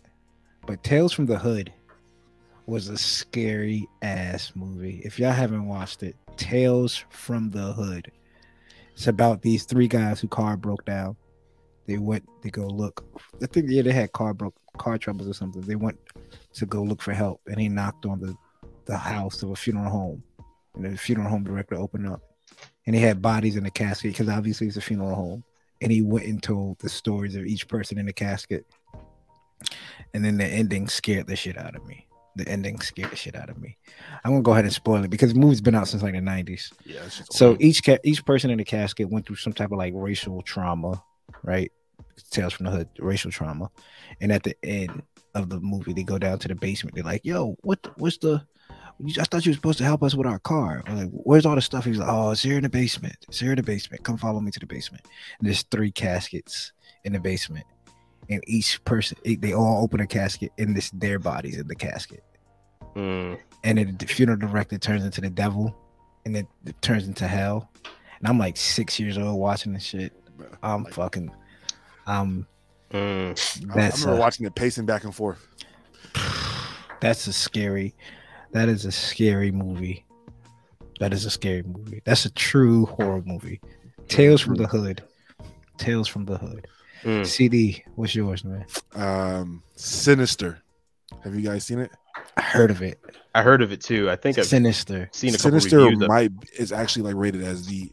but 0.68 0.84
Tales 0.84 1.14
from 1.14 1.26
the 1.26 1.40
Hood 1.40 1.74
was 2.68 2.90
a 2.90 2.98
scary 3.00 3.88
ass 4.04 4.52
movie. 4.54 5.02
If 5.04 5.18
y'all 5.18 5.32
haven't 5.32 5.66
watched 5.68 6.04
it, 6.04 6.16
Tales 6.38 7.04
from 7.10 7.50
the 7.50 7.74
Hood. 7.74 8.12
It's 8.96 9.08
about 9.08 9.42
these 9.42 9.66
three 9.66 9.90
guys 9.90 10.22
who 10.22 10.30
car 10.30 10.56
broke 10.56 10.86
down. 10.86 11.18
They 11.86 11.98
went 11.98 12.24
to 12.42 12.50
go 12.50 12.66
look. 12.66 13.06
I 13.44 13.46
think 13.46 13.68
yeah, 13.70 13.82
they 13.82 13.92
had 13.92 14.14
car 14.14 14.34
broke 14.34 14.56
car 14.78 14.98
troubles 14.98 15.28
or 15.28 15.34
something. 15.34 15.62
They 15.62 15.76
went 15.76 16.00
to 16.54 16.66
go 16.66 16.82
look 16.82 17.02
for 17.02 17.14
help, 17.14 17.42
and 17.46 17.60
he 17.60 17.68
knocked 17.68 18.06
on 18.06 18.20
the 18.20 18.36
the 18.86 18.98
house 18.98 19.44
of 19.44 19.50
a 19.50 19.56
funeral 19.56 19.90
home, 19.90 20.24
and 20.76 20.86
the 20.86 20.98
funeral 20.98 21.30
home 21.30 21.44
director 21.44 21.76
opened 21.76 22.08
up, 22.08 22.22
and 22.86 22.96
he 22.96 23.02
had 23.02 23.22
bodies 23.22 23.58
in 23.58 23.64
the 23.66 23.72
casket 23.72 24.14
because 24.14 24.30
obviously 24.30 24.68
it's 24.68 24.78
a 24.78 24.82
funeral 24.82 25.14
home, 25.14 25.44
and 25.82 25.92
he 25.92 26.02
went 26.02 26.26
and 26.26 26.42
told 26.42 26.80
the 26.80 26.90
stories 26.90 27.36
of 27.36 27.46
each 27.46 27.68
person 27.68 27.98
in 27.98 28.06
the 28.06 28.14
casket, 28.14 28.66
and 30.14 30.24
then 30.24 30.38
the 30.38 30.46
ending 30.46 30.88
scared 30.88 31.28
the 31.28 31.36
shit 31.36 31.58
out 31.58 31.76
of 31.76 31.86
me. 31.86 32.05
The 32.38 32.48
ending 32.50 32.80
scared 32.82 33.12
the 33.12 33.16
shit 33.16 33.36
out 33.36 33.50
of 33.50 33.58
me. 33.58 33.78
I'm 34.24 34.32
gonna 34.32 34.42
go 34.44 34.52
ahead 34.52 34.66
and 34.66 34.74
spoil 34.74 35.04
it 35.04 35.10
because 35.10 35.34
the 35.34 35.40
movie's 35.40 35.62
been 35.62 35.76
out 35.76 35.88
since 35.88 36.04
like 36.04 36.14
the 36.14 36.20
90s. 36.20 36.72
Yeah. 36.86 37.08
So 37.10 37.50
old. 37.50 37.62
each 37.62 37.84
ca- 37.84 38.00
each 38.04 38.26
person 38.26 38.50
in 38.50 38.58
the 38.58 38.66
casket 38.66 39.10
went 39.10 39.26
through 39.26 39.38
some 39.38 39.54
type 39.54 39.72
of 39.72 39.78
like 39.78 39.94
racial 39.96 40.42
trauma, 40.42 41.02
right? 41.44 41.72
Tales 42.32 42.54
from 42.54 42.66
the 42.66 42.72
hood, 42.72 42.90
racial 43.00 43.32
trauma, 43.32 43.70
and 44.22 44.32
at 44.32 44.44
the 44.44 44.56
end 44.64 45.02
of 45.34 45.50
the 45.50 45.60
movie, 45.60 45.94
they 45.94 46.04
go 46.04 46.18
down 46.18 46.40
to 46.40 46.48
the 46.48 46.56
basement. 46.56 46.96
They're 46.96 47.04
like, 47.04 47.26
"Yo, 47.26 47.56
what? 47.62 47.84
the- 47.84 47.92
What's 47.98 48.18
the? 48.18 48.46
I 49.20 49.24
thought 49.26 49.46
you 49.46 49.52
were 49.52 49.56
supposed 49.56 49.78
to 49.80 49.84
help 49.84 50.04
us 50.04 50.16
with 50.16 50.26
our 50.26 50.40
car. 50.40 50.82
I'm 50.88 50.96
like, 50.98 51.10
where's 51.12 51.46
all 51.46 51.56
the 51.56 51.62
stuff? 51.62 51.84
He's 51.84 51.98
like, 51.98 52.08
oh, 52.10 52.32
it's 52.32 52.42
here 52.42 52.56
in 52.56 52.64
the 52.64 52.70
basement. 52.70 53.18
It's 53.28 53.42
here 53.42 53.50
in 53.52 53.58
the 53.58 53.64
basement. 53.64 54.04
Come 54.06 54.18
follow 54.18 54.40
me 54.40 54.52
to 54.52 54.60
the 54.60 54.66
basement. 54.66 55.04
And 55.38 55.46
there's 55.48 55.64
three 55.64 55.92
caskets 55.92 56.72
in 57.04 57.12
the 57.12 57.20
basement, 57.20 57.66
and 58.30 58.44
each 58.48 58.84
person 58.86 59.18
they 59.24 59.54
all 59.54 59.84
open 59.84 60.00
a 60.00 60.08
casket, 60.08 60.52
and 60.58 60.78
it's 60.78 60.92
their 60.92 61.20
bodies 61.20 61.58
in 61.58 61.68
the 61.68 61.76
casket. 61.76 62.24
Mm, 62.96 63.38
and 63.64 63.78
then 63.78 63.98
the 63.98 64.06
funeral 64.06 64.38
director 64.38 64.78
turns 64.78 65.04
into 65.04 65.22
the 65.22 65.30
devil 65.30 65.76
and 66.26 66.36
then 66.36 66.48
it 66.66 66.82
turns 66.82 67.08
into 67.08 67.28
hell. 67.28 67.70
And 67.84 68.28
i'm 68.28 68.40
like 68.40 68.58
six 68.58 69.00
years 69.00 69.18
old 69.18 69.40
watching 69.40 69.74
this 69.74 69.84
shit. 69.84 70.14
Bro, 70.38 70.48
i'm 70.64 70.84
like, 70.84 70.94
fucking 70.94 71.32
um 72.08 72.48
mm. 72.92 73.70
I, 73.76 73.80
I 73.80 73.90
remember 73.90 74.14
a, 74.14 74.20
watching 74.20 74.46
it 74.46 74.56
pacing 74.56 74.86
back 74.86 75.04
and 75.04 75.14
forth. 75.14 75.46
that's 77.02 77.28
a 77.28 77.34
scary 77.34 77.96
that 78.52 78.70
is 78.70 78.86
a 78.86 78.92
scary 78.92 79.52
movie. 79.52 80.06
That 81.02 81.12
is 81.12 81.26
a 81.26 81.30
scary 81.30 81.64
movie. 81.64 82.02
That's 82.06 82.24
a 82.24 82.32
true 82.32 82.86
horror 82.86 83.22
movie. 83.26 83.60
Tales 84.08 84.40
from 84.40 84.56
the 84.56 84.66
hood. 84.66 85.04
Tales 85.78 86.08
from 86.08 86.24
the 86.24 86.38
hood 86.38 86.66
Mm. 87.06 87.26
cd 87.26 87.84
what's 87.96 88.16
yours 88.16 88.44
man 88.44 88.66
Um, 88.96 89.62
Sinister. 89.76 90.60
Have 91.24 91.36
you 91.36 91.42
guys 91.42 91.64
seen 91.66 91.80
it? 91.80 91.92
I 92.38 92.42
heard 92.42 92.72
of 92.72 92.82
it. 92.82 93.00
I 93.36 93.42
heard 93.44 93.62
of 93.62 93.72
it 93.72 93.82
too. 93.82 94.10
I 94.10 94.16
think 94.16 94.38
I've 94.40 94.46
Sinister. 94.46 95.10
seen 95.14 95.30
a 95.36 95.38
couple 95.38 95.52
Sinister 95.52 95.78
reviews. 95.80 96.02
Of, 96.02 96.08
might 96.08 96.32
is 96.58 96.72
actually 96.72 97.04
like 97.04 97.16
rated 97.16 97.44
as 97.44 97.68
the 97.68 97.92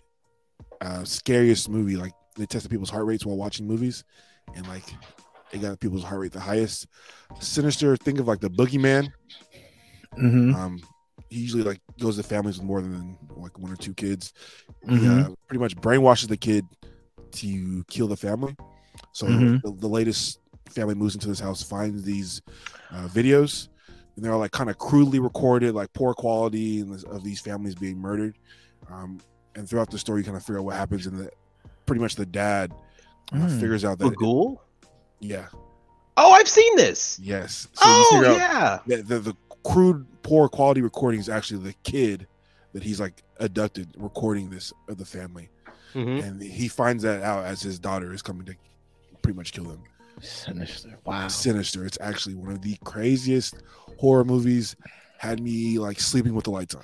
uh, 0.80 1.04
scariest 1.04 1.68
movie. 1.68 1.96
Like 1.96 2.12
they 2.36 2.46
tested 2.46 2.70
people's 2.70 2.90
heart 2.90 3.04
rates 3.06 3.26
while 3.26 3.36
watching 3.36 3.66
movies, 3.66 4.04
and 4.54 4.66
like 4.68 4.84
it 5.52 5.60
got 5.60 5.78
people's 5.80 6.04
heart 6.04 6.20
rate 6.20 6.32
the 6.32 6.40
highest. 6.40 6.86
Sinister. 7.40 7.96
Think 7.96 8.18
of 8.20 8.26
like 8.28 8.40
the 8.40 8.50
boogeyman. 8.50 9.12
Mm-hmm. 10.16 10.54
Um, 10.54 10.80
he 11.28 11.40
usually 11.40 11.62
like 11.62 11.80
goes 12.00 12.16
to 12.16 12.22
families 12.22 12.58
with 12.58 12.66
more 12.66 12.80
than 12.80 13.16
like 13.36 13.58
one 13.58 13.72
or 13.72 13.76
two 13.76 13.94
kids. 13.94 14.32
He, 14.88 14.96
Mhm. 14.96 15.24
uh, 15.32 15.34
pretty 15.48 15.60
much 15.60 15.74
brainwashes 15.76 16.28
the 16.28 16.36
kid 16.36 16.64
to 17.32 17.84
kill 17.88 18.08
the 18.08 18.16
family. 18.16 18.54
So 19.12 19.26
Mhm. 19.26 19.62
the, 19.62 19.72
the 19.72 19.88
latest 19.88 20.40
family 20.70 20.94
moves 20.94 21.14
into 21.14 21.28
this 21.28 21.40
house, 21.40 21.62
finds 21.62 22.02
these 22.02 22.40
uh, 22.90 23.08
videos, 23.08 23.68
and 24.16 24.24
they're 24.24 24.32
all 24.32 24.38
like 24.38 24.50
kind 24.52 24.70
of 24.70 24.78
crudely 24.78 25.18
recorded, 25.18 25.74
like 25.74 25.92
poor 25.92 26.14
quality, 26.14 26.80
and 26.80 26.92
this- 26.94 27.04
of 27.04 27.22
these 27.22 27.40
families 27.40 27.74
being 27.74 27.98
murdered. 27.98 28.36
Um, 28.90 29.18
and 29.54 29.68
throughout 29.68 29.90
the 29.90 29.98
story, 29.98 30.20
you 30.20 30.24
kind 30.24 30.36
of 30.36 30.42
figure 30.42 30.58
out 30.58 30.64
what 30.64 30.76
happens, 30.76 31.06
and 31.06 31.18
the 31.18 31.30
pretty 31.86 32.00
much 32.00 32.14
the 32.16 32.26
dad 32.26 32.72
uh, 33.32 33.36
Mm. 33.36 33.60
figures 33.60 33.84
out 33.84 33.98
that 33.98 34.12
Bughuul? 34.14 34.56
yeah, 35.20 35.46
Oh, 36.18 36.32
I've 36.32 36.48
seen 36.48 36.76
this. 36.76 37.18
yes. 37.18 37.66
So 37.74 37.80
oh 37.84 38.08
figure 38.12 38.26
out 38.28 38.36
yeah. 38.36 38.78
that 38.86 39.08
the, 39.08 39.18
the 39.20 39.34
crude, 39.64 40.06
poor 40.22 40.48
quality 40.48 40.82
recording 40.82 41.18
is 41.20 41.28
actually 41.30 41.60
the 41.64 41.72
kid 41.82 42.26
that 42.74 42.82
he's 42.82 43.00
like 43.00 43.22
abducted 43.40 43.94
recording 43.98 44.50
this 44.50 44.72
of 44.88 44.98
the 44.98 45.04
family, 45.06 45.48
Mhm. 45.94 46.22
and 46.22 46.42
he 46.42 46.68
finds 46.68 47.02
that 47.04 47.22
out 47.22 47.44
as 47.44 47.62
his 47.62 47.78
daughter 47.78 48.12
is 48.12 48.20
coming 48.22 48.44
to 48.46 48.54
pretty 49.22 49.36
much 49.36 49.52
kill 49.52 49.64
them. 49.64 49.82
Sinister. 50.20 50.98
Wow. 51.04 51.28
Sinister. 51.28 51.84
It's 51.86 51.98
actually 52.00 52.34
one 52.34 52.52
of 52.52 52.62
the 52.62 52.76
craziest 52.84 53.54
horror 53.98 54.24
movies. 54.24 54.76
Had 55.18 55.40
me 55.40 55.78
like 55.78 56.00
sleeping 56.00 56.34
with 56.34 56.44
the 56.44 56.50
lights 56.50 56.74
on. 56.74 56.82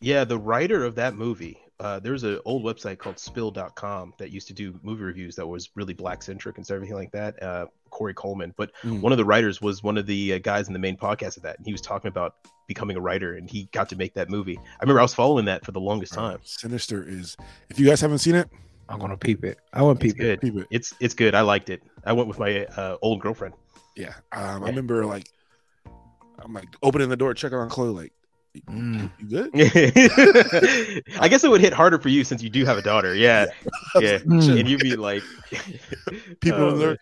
Yeah, 0.00 0.24
the 0.24 0.38
writer 0.38 0.84
of 0.84 0.94
that 0.96 1.14
movie. 1.14 1.58
Uh, 1.80 1.98
there's 2.00 2.24
an 2.24 2.40
old 2.44 2.62
website 2.64 2.98
called 2.98 3.18
spill.com 3.18 4.12
that 4.18 4.30
used 4.32 4.48
to 4.48 4.52
do 4.52 4.78
movie 4.82 5.02
reviews 5.04 5.36
that 5.36 5.46
was 5.46 5.70
really 5.76 5.94
black 5.94 6.22
centric 6.22 6.58
and 6.58 6.70
everything 6.70 6.96
like 6.96 7.12
that. 7.12 7.40
Uh, 7.42 7.66
Korey 7.90 8.14
Coleman, 8.14 8.52
but 8.56 8.70
Mm. 8.84 9.00
one 9.00 9.12
of 9.12 9.18
the 9.18 9.24
writers 9.24 9.62
was 9.62 9.82
one 9.82 9.96
of 9.96 10.04
the 10.06 10.34
uh, 10.34 10.38
guys 10.40 10.66
in 10.66 10.72
the 10.72 10.78
main 10.78 10.96
podcast 10.96 11.36
of 11.36 11.42
that, 11.44 11.56
and 11.56 11.64
he 11.64 11.72
was 11.72 11.80
talking 11.80 12.08
about 12.08 12.34
becoming 12.66 12.96
a 12.96 13.00
writer, 13.00 13.34
and 13.36 13.48
he 13.48 13.68
got 13.72 13.88
to 13.90 13.96
make 13.96 14.12
that 14.14 14.28
movie. 14.28 14.58
I 14.58 14.82
remember 14.82 15.00
I 15.00 15.04
was 15.04 15.14
following 15.14 15.44
that 15.46 15.64
for 15.64 15.72
the 15.72 15.80
longest 15.80 16.12
time. 16.12 16.38
Sinister 16.42 17.02
is. 17.08 17.36
If 17.70 17.78
you 17.78 17.86
guys 17.86 18.00
haven't 18.00 18.18
seen 18.18 18.34
it, 18.34 18.48
I'm 18.88 18.98
gonna 18.98 19.16
peep 19.16 19.44
it. 19.44 19.58
I 19.72 19.82
want 19.82 20.00
to 20.00 20.06
It's 20.06 20.14
peep 20.14 20.22
it. 20.22 20.24
good. 20.24 20.40
peep 20.40 20.62
it. 20.62 20.66
It's 20.70 20.94
it's 21.00 21.14
good. 21.14 21.34
I 21.34 21.42
liked 21.42 21.68
it. 21.70 21.82
I 22.04 22.12
went 22.12 22.28
with 22.28 22.38
my 22.38 22.64
uh, 22.66 22.96
old 23.02 23.20
girlfriend. 23.20 23.54
Yeah. 23.96 24.14
Um, 24.32 24.62
I 24.64 24.68
remember 24.68 25.04
like, 25.04 25.28
I'm 26.38 26.52
like 26.54 26.68
opening 26.82 27.08
the 27.08 27.16
door, 27.16 27.34
checking 27.34 27.58
on 27.58 27.68
Chloe, 27.68 27.90
like, 27.90 28.12
Mm. 28.66 29.10
you 29.20 29.26
good? 29.28 29.50
I 31.20 31.28
guess 31.28 31.44
it 31.44 31.50
would 31.50 31.60
hit 31.60 31.72
harder 31.72 31.98
for 31.98 32.08
you 32.08 32.24
since 32.24 32.42
you 32.42 32.48
do 32.50 32.64
have 32.64 32.76
a 32.78 32.82
daughter. 32.82 33.14
Yeah, 33.14 33.46
yeah, 34.00 34.18
Mm. 34.26 34.58
and 34.60 34.68
you'd 34.68 34.80
be 34.80 34.96
like, 34.96 35.22
People 36.40 36.68
uh, 36.70 36.72
in 36.72 36.78
there, 36.78 36.96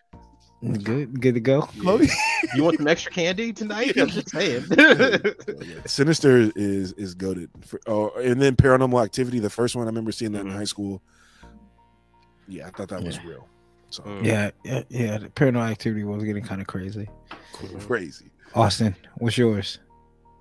Good. 0.83 1.21
Good 1.21 1.33
to 1.35 1.39
go. 1.39 1.61
Chloe. 1.61 2.09
you 2.55 2.63
want 2.63 2.77
some 2.77 2.87
extra 2.87 3.11
candy 3.11 3.53
tonight? 3.53 3.95
I'm 3.97 4.07
just 4.09 4.29
saying. 4.29 4.65
Sinister 5.85 6.51
is 6.55 6.93
is 6.93 7.13
goaded. 7.13 7.49
For, 7.65 7.79
oh, 7.87 8.09
and 8.19 8.41
then 8.41 8.55
Paranormal 8.55 9.03
Activity, 9.03 9.39
the 9.39 9.49
first 9.49 9.75
one 9.75 9.85
I 9.85 9.89
remember 9.89 10.11
seeing 10.11 10.31
that 10.33 10.41
in 10.41 10.47
Mhm. 10.51 10.55
high 10.55 10.63
school. 10.65 11.01
Yeah, 12.47 12.67
I 12.67 12.69
thought 12.71 12.89
that 12.89 13.03
was 13.03 13.23
real. 13.23 13.47
So 13.89 14.03
Mm. 14.03 14.25
Yeah. 14.25 14.51
Yeah. 14.63 14.83
Yeah. 14.89 15.17
The 15.17 15.29
paranormal 15.29 15.69
activity 15.69 16.03
was 16.03 16.23
getting 16.23 16.43
kind 16.43 16.61
of 16.61 16.67
crazy. 16.67 17.09
crazy. 17.53 18.31
Austen, 18.55 18.95
what's 19.17 19.37
yours? 19.37 19.79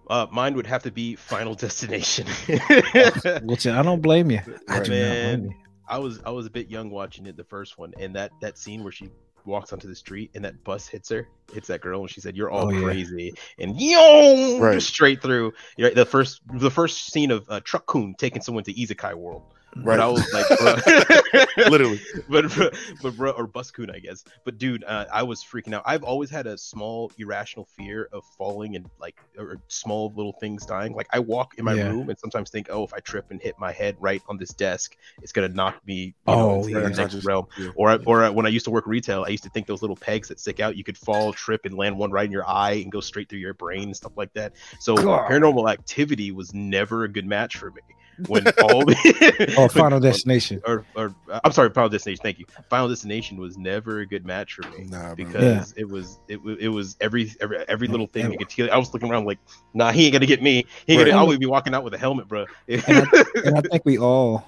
Uh, 0.09 0.27
mine 0.31 0.55
would 0.55 0.67
have 0.67 0.83
to 0.85 0.91
be 0.93 1.17
Final 1.17 1.55
Destination. 1.55 2.27
Which 3.43 3.67
I 3.67 3.83
don't 3.83 4.01
blame 4.01 4.31
you. 4.31 4.41
I 4.69 4.81
do 4.81 4.91
not 4.91 4.91
Man. 4.91 5.41
blame 5.41 5.51
you. 5.51 5.57
I 5.89 5.99
was 5.99 6.21
I 6.25 6.31
was 6.31 6.47
a 6.47 6.51
bit 6.51 6.69
young 6.69 6.91
watching 6.91 7.27
it 7.27 7.37
the 7.37 7.45
first 7.45 7.79
one, 7.79 7.93
and 8.01 8.15
that 8.17 8.31
that 8.41 8.59
scene 8.59 8.83
where 8.83 8.93
she 8.93 9.11
walks 9.45 9.73
onto 9.73 9.87
the 9.87 9.95
street 9.95 10.31
and 10.35 10.45
that 10.45 10.65
bus 10.65 10.89
hits 10.89 11.09
her, 11.11 11.29
hits 11.53 11.69
that 11.69 11.81
girl, 11.81 12.01
and 12.01 12.11
she 12.11 12.21
said, 12.21 12.37
"You're 12.37 12.51
all 12.51 12.67
Oh, 12.67 12.71
yeah. 12.71 12.83
crazy," 12.83 13.33
and 13.59 13.81
yo, 13.81 14.59
Right. 14.61 14.83
straight 14.83 15.23
through. 15.23 15.53
You're 15.77 15.89
right, 15.89 15.95
the 15.97 16.05
first 16.07 16.41
the 16.55 16.71
first 16.71 17.13
scene 17.13 17.31
of 17.31 17.45
uh, 17.49 17.61
Truck-kun 17.65 18.15
taking 18.19 18.43
someone 18.43 18.65
to 18.65 18.75
Isekai 18.75 19.15
World. 19.15 19.43
Right. 19.77 19.85
But 19.85 20.01
I 20.01 20.07
was 20.09 20.33
like, 20.33 20.47
bro. 20.59 21.45
Literally. 21.71 22.01
but 22.29 22.75
but 23.03 23.17
bro, 23.17 23.31
or 23.33 23.47
bus-kun, 23.47 23.91
I 23.91 23.99
guess. 23.99 24.25
But 24.45 24.59
dude, 24.59 24.85
uh, 24.85 25.07
I 25.13 25.23
was 25.23 25.43
freaking 25.45 25.75
out. 25.75 25.83
I've 25.85 26.03
always 26.03 26.31
had 26.31 26.47
a 26.47 26.57
small 26.57 27.13
irrational 27.19 27.67
fear 27.77 28.09
of 28.13 28.25
falling 28.39 28.77
and 28.77 28.89
like 29.01 29.17
or 29.39 29.59
small 29.69 30.13
little 30.17 30.33
things 30.33 30.65
dying. 30.65 30.95
Like 30.95 31.09
I 31.13 31.19
walk 31.19 31.55
in 31.59 31.65
my 31.65 31.75
Yeah. 31.75 31.89
room 31.91 32.09
and 32.09 32.19
sometimes 32.19 32.51
think, 32.51 32.69
oh, 32.71 32.85
if 32.85 32.95
I 32.95 33.01
trip 33.01 33.27
and 33.31 33.41
hit 33.41 33.55
my 33.59 33.71
head 33.73 33.97
right 34.01 34.23
on 34.29 34.39
this 34.39 34.51
desk, 34.51 34.97
it's 35.23 35.33
gonna 35.33 35.49
knock 35.49 35.77
me. 35.87 35.95
You 35.97 36.35
know, 36.35 36.51
Oh, 36.51 36.55
into 36.59 36.71
yeah. 36.71 36.75
the 36.81 36.83
next 36.89 36.99
Unconscious. 36.99 37.25
realm. 37.25 37.47
Yeah. 37.59 37.69
Or 37.75 37.91
I, 37.91 37.97
or 38.07 38.25
I, 38.25 38.31
when 38.31 38.47
I 38.47 38.51
used 38.51 38.65
to 38.65 38.71
work 38.71 38.87
retail, 38.87 39.25
I 39.25 39.29
used 39.31 39.45
to 39.45 39.51
think 39.51 39.67
those 39.67 39.83
little 39.83 39.97
pegs 39.97 40.29
that 40.29 40.41
stick 40.41 40.61
out, 40.61 40.77
you 40.77 40.85
could 40.85 40.97
fall, 40.99 41.33
trip, 41.33 41.65
and 41.65 41.77
land 41.77 41.97
one 41.99 42.11
right 42.11 42.25
in 42.27 42.33
your 42.33 42.47
eye 42.49 42.73
and 42.83 42.91
go 42.91 43.01
straight 43.01 43.29
through 43.29 43.41
your 43.41 43.55
brain 43.55 43.85
and 43.85 43.97
stuff 43.97 44.13
like 44.17 44.33
that. 44.35 44.53
So 44.81 44.97
God. 44.97 45.31
paranormal 45.31 45.71
activity 45.71 46.31
was 46.33 46.55
never 46.55 47.05
a 47.05 47.09
good 47.09 47.27
match 47.27 47.57
for 47.57 47.71
me. 47.71 47.83
When 48.29 48.47
all 48.63 48.85
the 48.85 49.55
Oh, 49.59 49.69
Final 49.69 50.01
Destination. 50.01 50.63
or, 50.67 50.85
or 50.97 51.15
uh, 51.31 51.41
I'm 51.45 51.53
sorry, 51.53 51.71
Final 51.71 51.91
Destination. 51.91 52.23
Thank 52.23 52.39
you. 52.39 52.47
Final 52.71 52.89
Destination 52.89 53.37
was 53.39 53.59
never 53.59 54.01
a 54.01 54.07
good 54.07 54.25
match 54.25 54.55
for 54.55 54.63
me 54.71 54.85
Nah, 54.85 55.15
bro. 55.15 55.27
because 55.27 55.73
it 55.77 55.89
was 55.89 56.19
it, 56.29 56.39
it 56.59 56.69
was 56.69 56.97
every 57.01 57.33
every 57.41 57.59
every 57.69 57.89
little 57.89 58.07
thing 58.07 58.33
you 58.33 58.39
could 58.39 58.51
feel. 58.51 58.69
I 58.73 58.79
was 58.79 58.93
looking 58.95 59.11
around 59.11 59.27
like, 59.27 59.39
nah, 59.75 59.93
he 59.93 60.05
ain't 60.07 60.15
gonna 60.15 60.27
get 60.27 60.43
me. 60.43 60.65
He 60.87 60.95
ain't 60.95 61.03
Right. 61.03 61.11
gonna. 61.11 61.23
I 61.23 61.27
would 61.27 61.39
be 61.41 61.47
walking 61.47 61.75
out 61.75 61.85
with 61.85 61.93
a 61.95 61.99
helmet, 61.99 62.27
bro. 62.29 62.47
And 62.69 62.83
I 62.87 63.61
think 63.71 63.85
we 63.85 63.99
all, 63.99 64.45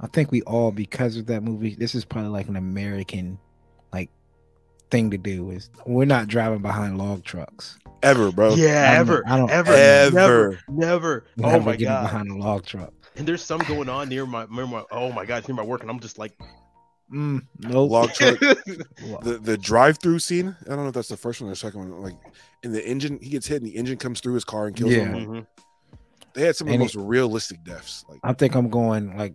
I 0.00 0.08
think 0.08 0.32
we 0.32 0.42
all, 0.42 0.72
because 0.72 1.16
of 1.16 1.26
that 1.26 1.42
movie, 1.42 1.74
this 1.74 1.94
is 1.94 2.04
probably 2.04 2.30
like 2.30 2.48
an 2.48 2.56
American, 2.56 3.38
like, 3.92 4.10
thing 4.90 5.10
to 5.12 5.18
do. 5.18 5.50
Is 5.50 5.70
we're 5.86 6.04
not 6.06 6.26
driving 6.28 6.60
behind 6.60 6.98
log 6.98 7.22
trucks. 7.24 7.78
Ever, 8.02 8.30
bro. 8.30 8.54
yeah, 8.54 8.90
I'm- 8.92 9.00
ever, 9.00 9.22
I 9.26 9.36
don't- 9.38 9.50
ever, 9.50 9.72
Ever. 9.72 10.12
never, 10.14 10.58
never. 10.68 11.24
We're 11.38 11.46
Oh 11.56 11.60
my 11.60 11.72
getting 11.72 11.86
god. 11.86 12.02
behind 12.02 12.30
a 12.30 12.34
log 12.36 12.66
truck. 12.66 12.92
And 13.16 13.26
there's 13.26 13.42
some 13.42 13.60
going 13.60 13.88
on 13.88 14.08
near 14.08 14.26
my, 14.26 14.46
near 14.50 14.66
my. 14.66 14.84
Oh 14.90 15.10
my 15.12 15.24
god, 15.24 15.38
it's 15.38 15.48
near 15.48 15.56
my 15.56 15.62
work, 15.64 15.82
and 15.82 15.90
I'm 15.90 16.00
just 16.00 16.18
like, 16.18 16.32
Mm, 17.12 17.46
nope. 17.60 17.88
Log 17.90 18.12
truck. 18.14 18.36
The 19.22 19.38
the 19.40 19.56
drive 19.56 19.98
through 19.98 20.18
scene. 20.18 20.56
I 20.66 20.70
don't 20.70 20.78
know 20.78 20.88
if 20.88 20.94
that's 20.94 21.08
the 21.08 21.16
first 21.16 21.40
one 21.40 21.48
or 21.48 21.52
the 21.52 21.56
second 21.56 21.78
one. 21.88 22.02
Like 22.02 22.16
in 22.64 22.72
the 22.72 22.84
engine, 22.84 23.20
he 23.22 23.28
gets 23.30 23.46
hit 23.46 23.62
and 23.62 23.66
the 23.66 23.76
engine 23.76 23.96
comes 23.96 24.18
through 24.20 24.34
his 24.34 24.44
car 24.44 24.66
and 24.66 24.74
kills 24.74 24.92
Yeah. 24.92 25.04
him. 25.12 25.26
Mhm. 25.28 25.46
They 26.34 26.42
had 26.42 26.56
some 26.56 26.66
of 26.66 26.70
the 26.70 26.74
And 26.74 26.82
most 26.82 26.96
realistic 26.96 27.62
deaths. 27.62 28.04
Like 28.08 28.18
I 28.24 28.32
think 28.32 28.56
I'm 28.56 28.68
going 28.70 29.16
like 29.16 29.34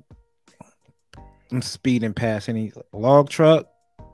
I'm 1.51 1.61
speeding 1.61 2.13
past 2.13 2.49
any 2.49 2.73
log 2.91 3.29
truck 3.29 3.67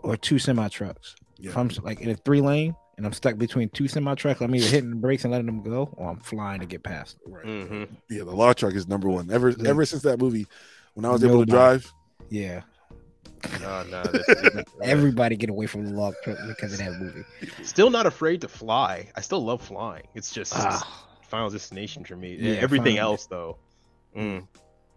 or 0.03 0.15
two 0.18 0.38
semi 0.39 0.68
trucks. 0.70 1.15
yeah, 1.39 1.49
If 1.49 1.57
I'm 1.57 1.70
like 1.82 1.99
in 2.01 2.09
a 2.11 2.15
three 2.15 2.41
lane 2.41 2.76
and 2.97 3.05
I'm 3.05 3.13
stuck 3.13 3.37
between 3.37 3.69
two 3.69 3.87
semi 3.87 4.15
trucks, 4.15 4.41
I'm 4.41 4.53
either 4.55 4.67
hitting 4.67 4.89
the 4.89 4.95
brakes 4.95 5.23
and 5.23 5.31
letting 5.31 5.45
them 5.45 5.61
go, 5.63 5.93
or 5.97 6.09
I'm 6.11 6.19
flying 6.19 6.59
to 6.61 6.65
get 6.65 6.83
past. 6.83 7.17
them. 7.23 7.33
right. 7.33 7.45
Mhm. 7.45 7.87
yeah. 8.09 8.23
The 8.23 8.31
log 8.31 8.55
truck 8.57 8.73
is 8.73 8.87
number 8.87 9.07
one. 9.09 9.29
Ever 9.31 9.49
Yeah. 9.51 9.69
ever 9.69 9.85
since 9.85 10.01
that 10.03 10.19
movie, 10.19 10.47
when 10.95 11.05
I 11.05 11.09
was 11.09 11.23
able 11.23 11.45
to 11.45 11.51
Nobody. 11.51 11.51
drive, 11.51 11.93
Yeah, 12.29 12.61
No, 13.61 13.83
no, 13.83 14.03
that's- 14.03 14.25
that's- 14.43 14.65
everybody 14.81 15.37
get 15.37 15.49
away 15.49 15.65
from 15.67 15.85
the 15.85 15.91
log 15.91 16.15
truck 16.23 16.37
because 16.47 16.73
of 16.73 16.79
that 16.79 16.99
movie. 16.99 17.23
Still 17.63 17.89
not 17.89 18.05
afraid 18.05 18.41
to 18.41 18.47
fly. 18.49 19.09
I 19.15 19.21
still 19.21 19.45
love 19.45 19.61
flying. 19.61 20.03
It's 20.15 20.31
just 20.33 20.53
Ah, 20.55 21.05
Final 21.21 21.49
Destination 21.49 22.03
for 22.03 22.15
me. 22.17 22.35
Yeah, 22.35 22.53
Everything 22.55 22.95
Final- 22.97 23.11
else 23.11 23.27
though, 23.27 23.57
mm, 24.17 24.45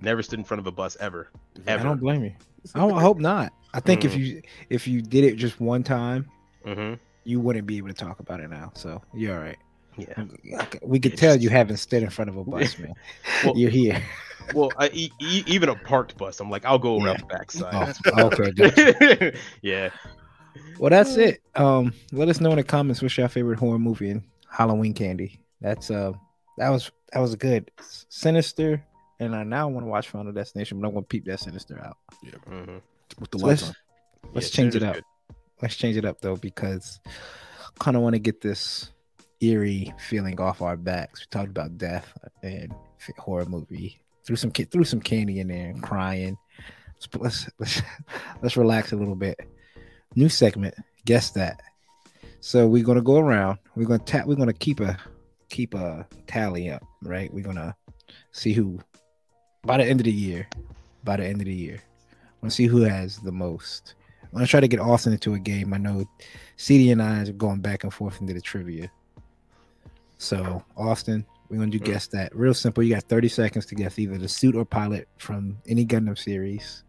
never 0.01 0.23
stood 0.23 0.39
in 0.41 0.45
front 0.45 0.59
of 0.59 0.67
a 0.67 0.73
bus 0.73 0.97
ever. 1.01 1.29
I 1.69 1.77
don't 1.77 2.01
blame 2.01 2.25
you. 2.25 2.33
I, 2.75 2.79
don't- 2.81 2.95
I 2.95 3.01
hope 3.01 3.19
not. 3.19 3.53
I 3.75 3.79
think 3.81 4.05
if 4.05 4.15
Mm. 4.15 4.19
you 4.27 4.43
if 4.71 4.89
you 4.89 5.03
did 5.03 5.23
it 5.25 5.37
just 5.37 5.61
one 5.61 5.83
time, 5.85 6.27
hmm 6.65 6.95
you 7.25 7.41
wouldn't 7.41 7.67
be 7.67 7.77
able 7.79 7.89
to 7.89 7.95
talk 7.95 8.21
about 8.21 8.41
it 8.41 8.51
now. 8.51 8.73
So 8.75 9.03
you're 9.15 9.35
all 9.37 9.43
right. 9.43 9.59
Yeah. 9.99 10.25
We 10.83 10.99
could 11.01 11.13
Yeah, 11.13 11.17
tell 11.19 11.35
just- 11.35 11.43
you 11.43 11.51
haven't 11.51 11.77
stood 11.79 12.03
in 12.03 12.11
front 12.11 12.31
of 12.31 12.37
a 12.37 12.45
bus, 12.45 12.79
man. 12.79 12.95
Well- 13.45 13.57
you're 13.57 13.71
here. 13.71 14.03
Well, 14.55 14.71
I, 14.79 14.89
e- 14.93 15.13
e- 15.21 15.45
even 15.47 15.69
a 15.69 15.77
parked 15.77 16.17
bus, 16.17 16.41
I'm 16.41 16.51
like, 16.51 16.65
I'll 16.65 16.79
go 16.79 16.97
around 16.97 17.07
Yeah. 17.07 17.21
the 17.21 17.27
backside. 17.27 17.97
Oh, 18.17 18.31
okay, 18.33 19.33
yeah. 19.63 19.91
Well, 20.79 20.91
that's 20.91 21.17
it. 21.17 21.41
Um, 21.55 21.93
let 22.11 22.29
us 22.29 22.41
know 22.41 22.51
in 22.51 22.57
the 22.57 22.65
comments 22.65 23.01
what's 23.03 23.17
your 23.17 23.29
favorite 23.29 23.59
horror 23.61 23.79
movie 23.79 24.11
and 24.11 24.23
Halloween 24.51 24.93
candy. 24.95 25.41
That's 25.61 25.91
uh, 25.91 26.13
that 26.59 26.71
was 26.71 26.91
that 27.13 27.21
was 27.21 27.37
good. 27.37 27.71
Sinister, 28.09 28.83
and 29.21 29.37
I 29.37 29.45
now 29.45 29.69
want 29.69 29.85
to 29.87 29.91
watch 29.91 30.09
Final 30.09 30.33
Destination, 30.33 30.81
but 30.81 30.89
I'm 30.89 30.95
gonna 30.95 31.07
peep 31.07 31.27
that 31.27 31.39
Sinister 31.39 31.79
out. 31.85 31.99
hmm 32.49 32.79
with 33.21 33.31
the 33.31 33.39
So 33.39 33.47
lights 33.47 33.63
let's 33.63 33.69
on. 33.69 33.75
let's 34.35 34.51
change 34.51 34.75
it 34.75 34.83
up. 34.83 34.97
Let's 35.63 35.77
change 35.77 35.97
it 35.97 36.05
up 36.05 36.21
though 36.21 36.37
because 36.37 37.01
kind 37.79 37.97
of 37.97 38.03
want 38.03 38.15
to 38.15 38.19
get 38.21 38.41
this 38.41 38.91
eerie 39.41 39.93
feeling 39.99 40.41
off 40.41 40.63
our 40.63 40.77
backs. 40.77 41.21
We 41.21 41.27
talked 41.31 41.51
about 41.51 41.79
death 41.79 42.17
and 42.43 42.73
horror 43.19 43.47
movie. 43.47 44.01
Threw 44.25 44.37
some 44.37 44.51
threw 44.51 44.85
some 44.85 45.01
candy 45.01 45.41
in 45.41 45.49
there 45.49 45.69
and 45.69 45.83
crying. 45.83 46.37
Let's 47.15 47.49
let's 47.59 47.83
let's, 48.43 48.57
relax 48.57 48.93
a 48.93 48.97
little 48.97 49.15
bit. 49.15 49.41
New 50.15 50.29
segment. 50.29 50.75
Guess 51.07 51.31
that. 51.33 51.61
So 52.41 52.67
we're 52.67 52.85
gonna 52.85 53.03
go 53.03 53.19
around. 53.19 53.59
We're 53.75 53.87
gonna 53.87 53.99
tap. 54.01 54.27
We're 54.27 54.37
gonna 54.37 54.53
keep 54.53 54.81
a 54.81 54.99
keep 55.49 55.75
a 55.75 56.07
tally 56.27 56.71
up, 56.71 56.83
right? 57.03 57.33
We're 57.33 57.45
gonna 57.45 57.75
see 58.33 58.53
who 58.53 58.79
by 59.63 59.79
the 59.79 59.85
end 59.85 60.01
of 60.01 60.05
the 60.05 60.13
year. 60.13 60.49
By 61.03 61.17
the 61.17 61.25
end 61.25 61.41
of 61.41 61.47
the 61.47 61.55
year, 61.55 61.81
to 62.43 62.51
see 62.51 62.67
who 62.67 62.83
has 62.83 63.19
the 63.19 63.33
most. 63.33 63.95
I'm 64.33 64.39
gonna 64.39 64.47
try 64.47 64.61
to 64.61 64.69
get 64.69 64.81
Austen 64.81 65.13
into 65.13 65.35
a 65.35 65.39
game. 65.39 65.73
I 65.75 65.79
know 65.79 66.05
CD 66.57 66.91
and 66.93 67.03
I 67.03 67.21
are 67.23 67.33
going 67.33 67.61
back 67.61 67.83
and 67.85 67.93
forth 67.93 68.21
into 68.21 68.33
the 68.33 68.41
trivia. 68.41 68.91
So 70.19 70.63
Austen, 70.77 71.25
we're 71.49 71.59
gonna 71.59 71.71
do 71.71 71.81
Mm. 71.81 71.85
guess 71.85 72.07
that. 72.09 72.35
Real 72.35 72.55
simple. 72.55 72.83
You 72.83 72.95
got 72.95 73.05
30 73.05 73.29
seconds 73.29 73.67
to 73.67 73.75
guess 73.75 73.99
either 73.99 74.19
the 74.19 74.29
suit 74.29 74.55
or 74.55 74.65
pilot 74.65 75.09
from 75.19 75.59
any 75.67 75.85
Gundam 75.87 76.17
series. 76.19 76.85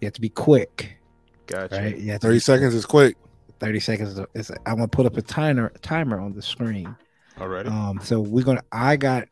You 0.00 0.06
have 0.06 0.12
to 0.14 0.20
be 0.20 0.28
quick, 0.28 0.98
Gotcha. 1.46 1.74
right? 1.76 1.98
You 1.98 2.12
have 2.12 2.20
30 2.20 2.36
be- 2.36 2.40
seconds 2.40 2.74
is 2.74 2.86
quick. 2.86 3.16
30 3.60 3.80
seconds. 3.80 4.18
is- 4.18 4.26
Is, 4.34 4.50
I'm 4.66 4.76
gonna 4.76 4.88
put 4.88 5.06
up 5.06 5.16
a 5.16 5.22
timer 5.22 5.72
timer 5.82 6.20
on 6.20 6.32
the 6.34 6.42
screen. 6.42 6.94
All 7.40 7.48
right. 7.48 7.66
Um, 7.66 7.98
so 8.02 8.20
we're 8.20 8.44
gonna. 8.44 8.62
I 8.70 8.96
got, 8.96 9.26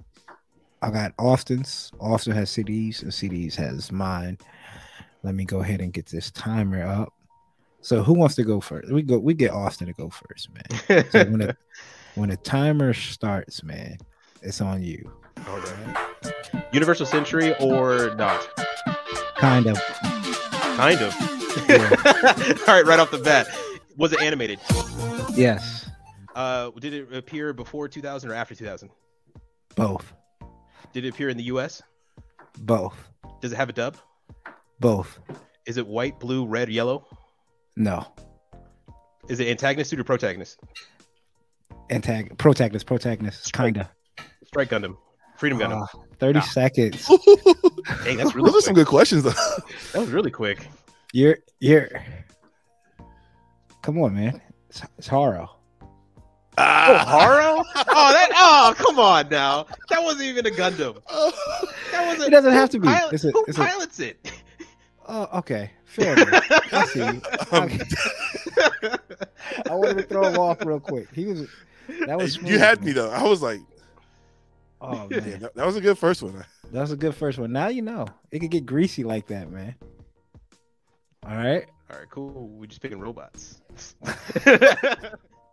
I 0.82 0.90
got 0.90 1.12
Austen's. 1.18 1.92
Austen 2.00 2.32
has 2.32 2.50
CDs, 2.50 3.02
and 3.02 3.12
CDs 3.12 3.54
has 3.56 3.92
mine. 3.92 4.38
Let 5.22 5.34
me 5.34 5.44
go 5.44 5.60
ahead 5.60 5.80
and 5.82 5.92
get 5.92 6.06
this 6.06 6.30
timer 6.30 6.82
up. 6.82 7.12
So 7.82 8.02
who 8.02 8.12
wants 8.12 8.34
to 8.36 8.44
go 8.44 8.60
first? 8.60 8.92
We 8.92 9.02
go. 9.02 9.18
We 9.18 9.34
get 9.34 9.52
Austen 9.52 9.86
to 9.86 9.92
go 9.92 10.10
first, 10.10 10.48
man. 10.52 11.04
So 11.10 11.24
when 11.24 11.38
the 11.38 11.56
when 12.14 12.28
the 12.28 12.36
timer 12.36 12.92
starts, 12.92 13.62
man, 13.62 13.96
it's 14.42 14.60
on 14.60 14.82
you. 14.82 15.10
Alright. 15.48 16.34
Universal 16.72 17.06
Century 17.06 17.54
or 17.60 18.14
not? 18.16 18.46
Kind 19.36 19.66
of. 19.66 19.80
Kind 20.76 21.00
of. 21.00 21.14
All 22.68 22.74
right, 22.74 22.84
right 22.84 22.98
off 22.98 23.10
the 23.10 23.20
bat. 23.24 23.48
Was 23.96 24.12
it 24.12 24.20
animated? 24.20 24.60
Yes. 25.34 25.88
Uh, 26.34 26.70
did 26.78 26.92
it 26.92 27.12
appear 27.14 27.52
before 27.52 27.88
2000 27.88 28.30
or 28.30 28.34
after 28.34 28.54
2000? 28.54 28.90
Both. 29.74 30.12
Did 30.92 31.04
it 31.04 31.08
appear 31.08 31.28
in 31.28 31.36
the 31.36 31.44
US? 31.44 31.82
Both. 32.58 32.96
Does 33.40 33.52
it 33.52 33.56
have 33.56 33.68
a 33.68 33.72
dub? 33.72 33.96
Both. 34.80 35.18
Is 35.66 35.76
it 35.76 35.86
white, 35.86 36.20
blue, 36.20 36.46
red, 36.46 36.68
yellow? 36.68 37.06
No. 37.76 38.06
Is 39.28 39.40
it 39.40 39.48
antagonist 39.48 39.90
suit 39.90 40.00
or 40.00 40.04
protagonist? 40.04 40.58
Antag- 41.90 42.36
protagonist. 42.38 42.86
Protagonist. 42.86 43.44
Strike. 43.46 43.74
Kinda. 43.74 43.90
Strike 44.46 44.70
Gundam. 44.70 44.96
Freedom 45.36 45.58
Gundam. 45.58 45.86
Ah, 45.94 45.98
Thirty 46.18 46.38
Ah. 46.40 46.42
seconds. 46.42 47.06
Dang, 48.04 48.16
that's 48.16 48.32
Those 48.32 48.34
really 48.34 48.58
are 48.58 48.60
some 48.60 48.74
good 48.74 48.86
questions, 48.86 49.22
though. 49.22 49.30
That 49.92 50.00
was 50.00 50.10
really 50.10 50.30
quick. 50.30 50.66
You're 51.12 51.38
you're. 51.60 51.88
Come 53.82 53.98
on, 54.02 54.14
man. 54.14 54.40
It's, 54.68 54.82
it's 54.98 55.08
horror. 55.08 55.46
Oh, 55.48 55.86
Ah. 56.58 57.04
Haro? 57.08 57.64
Oh, 57.88 58.12
that. 58.12 58.30
Oh, 58.34 58.74
come 58.76 58.98
on 58.98 59.28
now. 59.30 59.66
That 59.88 60.02
wasn't 60.02 60.24
even 60.24 60.46
a 60.46 60.50
Gundam. 60.50 61.00
That 61.92 62.06
wasn't. 62.06 62.28
It 62.28 62.30
doesn't 62.30 62.52
have 62.52 62.70
to 62.70 62.78
be. 62.78 62.86
Pilot, 62.88 63.12
It's 63.14 63.24
a- 63.24 63.30
who 63.30 63.44
it's 63.48 63.58
a- 63.58 63.60
pilots 63.62 63.98
it? 64.00 64.30
Oh, 65.08 65.28
okay. 65.38 65.70
Fair 65.90 66.12
enough. 66.14 66.44
I 66.72 66.84
see. 66.86 67.00
Um, 67.52 67.68
I 69.68 69.74
wanted 69.74 69.96
to 69.96 70.02
throw 70.04 70.28
him 70.28 70.38
off 70.38 70.64
real 70.64 70.78
quick. 70.78 71.08
He 71.12 71.26
was. 71.26 71.48
That 72.06 72.16
was. 72.16 72.36
you 72.36 72.58
had 72.58 72.78
man. 72.78 72.86
me 72.86 72.92
though. 72.92 73.10
I 73.10 73.24
was 73.24 73.42
like, 73.42 73.60
Oh 74.80 75.08
yeah, 75.10 75.20
man, 75.20 75.40
that, 75.40 75.54
that 75.56 75.66
was 75.66 75.76
a 75.76 75.80
good 75.80 75.98
first 75.98 76.22
one. 76.22 76.44
that 76.72 76.80
was 76.80 76.92
a 76.92 76.96
good 76.96 77.14
first 77.14 77.38
one. 77.38 77.52
Now 77.52 77.68
you 77.68 77.82
know 77.82 78.06
it 78.30 78.38
could 78.38 78.50
get 78.50 78.66
greasy 78.66 79.02
like 79.02 79.26
that, 79.26 79.50
man. 79.50 79.74
All 81.26 81.36
right. 81.36 81.66
All 81.90 81.98
right, 81.98 82.08
cool. 82.10 82.48
We're 82.48 82.66
just 82.66 82.80
picking 82.80 83.00
robots. 83.00 83.60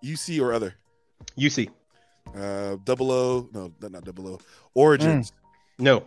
UC 0.03 0.39
or 0.39 0.53
other. 0.53 0.75
UC. 1.37 1.69
Uh, 2.35 2.77
double 2.83 3.11
O. 3.11 3.49
No, 3.53 3.73
not 3.81 3.91
not 3.91 4.05
double 4.05 4.27
O. 4.27 4.39
Origins. 4.75 5.33
No. 5.79 6.03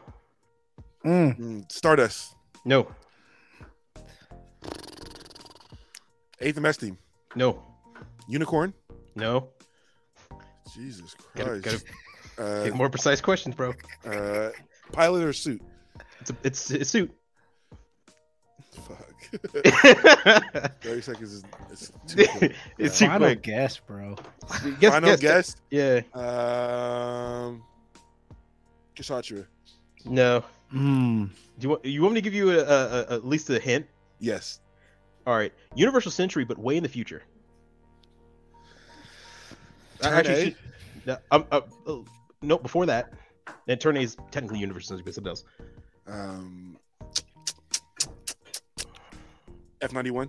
Mm. 1.04 1.38
Mm, 1.38 1.72
Stardust. 1.72 2.36
No. 2.64 2.86
Eighth 6.40 6.58
MS 6.58 6.76
team. 6.78 6.98
No. 7.34 7.62
Unicorn. 8.28 8.72
No. 9.14 9.48
Jesus 10.74 11.14
Gotta, 11.34 11.60
Christ. 11.60 11.84
gotta 12.36 12.64
get 12.64 12.72
Uh, 12.72 12.76
more 12.76 12.88
precise 12.88 13.20
questions, 13.20 13.54
bro. 13.54 13.74
uh, 14.06 14.50
pilot 14.92 15.24
or 15.24 15.32
suit. 15.32 15.60
It's 16.20 16.30
a, 16.30 16.36
it's 16.44 16.70
it's 16.70 16.90
suit. 16.90 17.10
Fuck. 18.86 19.06
Thirty 20.80 21.00
seconds 21.02 21.32
is 21.34 21.44
it's 21.70 21.92
too 22.06 22.26
quick. 22.38 22.54
too 22.78 22.88
Final 22.88 23.18
quick. 23.28 23.42
guess, 23.42 23.78
bro. 23.78 24.16
Guess, 24.80 24.92
Final 24.92 25.16
guess, 25.16 25.20
guess. 25.20 25.56
Yeah. 25.70 26.00
Um, 26.14 27.62
Kshatriya. 28.96 29.46
No. 30.04 30.44
Mm. 30.72 31.28
Do 31.58 31.62
you 31.62 31.68
want 31.68 31.84
you 31.84 32.02
want 32.02 32.14
me 32.14 32.20
to 32.20 32.24
give 32.24 32.34
you 32.34 32.50
a, 32.52 32.62
a, 32.62 33.00
a, 33.10 33.14
at 33.16 33.26
least 33.26 33.50
a 33.50 33.58
hint? 33.58 33.86
Yes. 34.20 34.60
All 35.26 35.34
right. 35.36 35.52
Universal 35.74 36.12
Century, 36.12 36.44
but 36.44 36.58
way 36.58 36.76
in 36.76 36.82
the 36.82 36.88
future. 36.88 37.22
I 40.02 40.04
Turn 40.04 40.12
actually 40.14 40.34
A? 40.34 40.44
should- 40.44 40.56
no, 41.06 41.16
um, 41.30 41.44
uh, 41.50 41.60
uh, 41.86 41.96
no, 42.42 42.58
before 42.58 42.86
that. 42.86 43.12
And 43.68 43.80
Turn 43.80 43.96
A 43.96 44.00
is 44.00 44.16
technically 44.30 44.58
Universal 44.60 44.88
Century, 44.96 45.04
but 45.04 45.14
something 45.14 45.30
else. 45.30 45.44
Um, 46.06 46.76
F 49.80 49.92
ninety 49.92 50.10
one. 50.10 50.28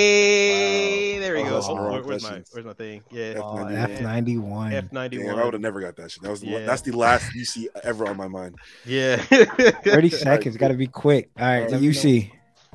Hey, 0.00 1.18
there 1.18 1.34
we 1.34 1.40
Oh, 1.42 1.44
go. 1.44 1.60
Oh, 1.64 1.90
where- 1.92 2.02
where's 2.02 2.22
my 2.22 2.42
where's 2.52 2.64
my 2.66 2.72
thing? 2.74 3.02
Yeah, 3.10 3.22
F- 3.36 3.42
Oh, 3.42 3.56
F91. 3.56 4.72
F 4.72 4.92
ninety 4.92 5.18
one. 5.18 5.26
Damn, 5.26 5.38
I 5.38 5.44
would 5.44 5.54
have 5.54 5.60
never 5.62 5.80
got 5.80 5.96
that 5.96 6.10
shit. 6.10 6.22
That 6.22 6.30
was 6.30 6.40
the, 6.40 6.46
Yeah. 6.48 6.66
that's 6.66 6.82
the 6.82 6.92
last 6.92 7.32
UC 7.34 7.66
ever 7.82 8.06
on 8.08 8.16
my 8.16 8.28
mind. 8.28 8.56
Yeah. 8.84 9.16
Thirty 9.16 10.10
seconds. 10.10 10.56
Got 10.56 10.68
to 10.68 10.74
be 10.74 10.86
quick. 10.86 11.30
All 11.38 11.44
right. 11.46 11.60
Let 11.62 11.70
The 11.70 11.76
know. 11.76 11.82
UC. 11.82 12.30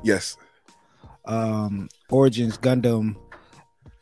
Yes. 0.05 0.37
Um. 1.25 1.89
Origins. 2.11 2.57
Gundam. 2.59 3.15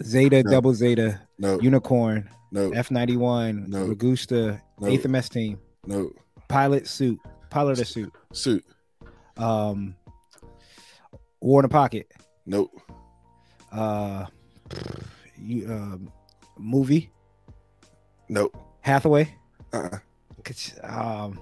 Zeta. 0.03 0.43
No. 0.43 0.51
Double 0.51 0.73
Zeta. 0.73 1.21
No. 1.39 1.59
Unicorn. 1.61 2.29
No. 2.51 2.71
F 2.71 2.91
ninety 2.91 3.15
one. 3.15 3.69
No. 3.69 3.87
Ragusta. 3.87 4.61
No. 4.79 4.87
Eighth 4.87 5.07
MS 5.07 5.29
team. 5.29 5.59
No. 5.87 6.11
Pilot 6.49 6.87
suit. 6.87 7.19
Pilot 7.49 7.79
or 7.79 7.85
suit. 7.85 8.11
Suit. 8.33 8.65
Um. 9.37 9.95
War 11.39 11.61
in 11.61 11.65
a 11.65 11.69
pocket. 11.69 12.11
Nope. 12.45 12.71
Uh. 13.71 14.25
You. 15.37 15.67
uh, 15.71 15.97
Movie. 16.57 17.11
Nope. 18.27 18.57
Hathaway. 18.81 19.33
Uh. 19.71 19.99
uh 20.83 20.85
Um. 20.85 21.39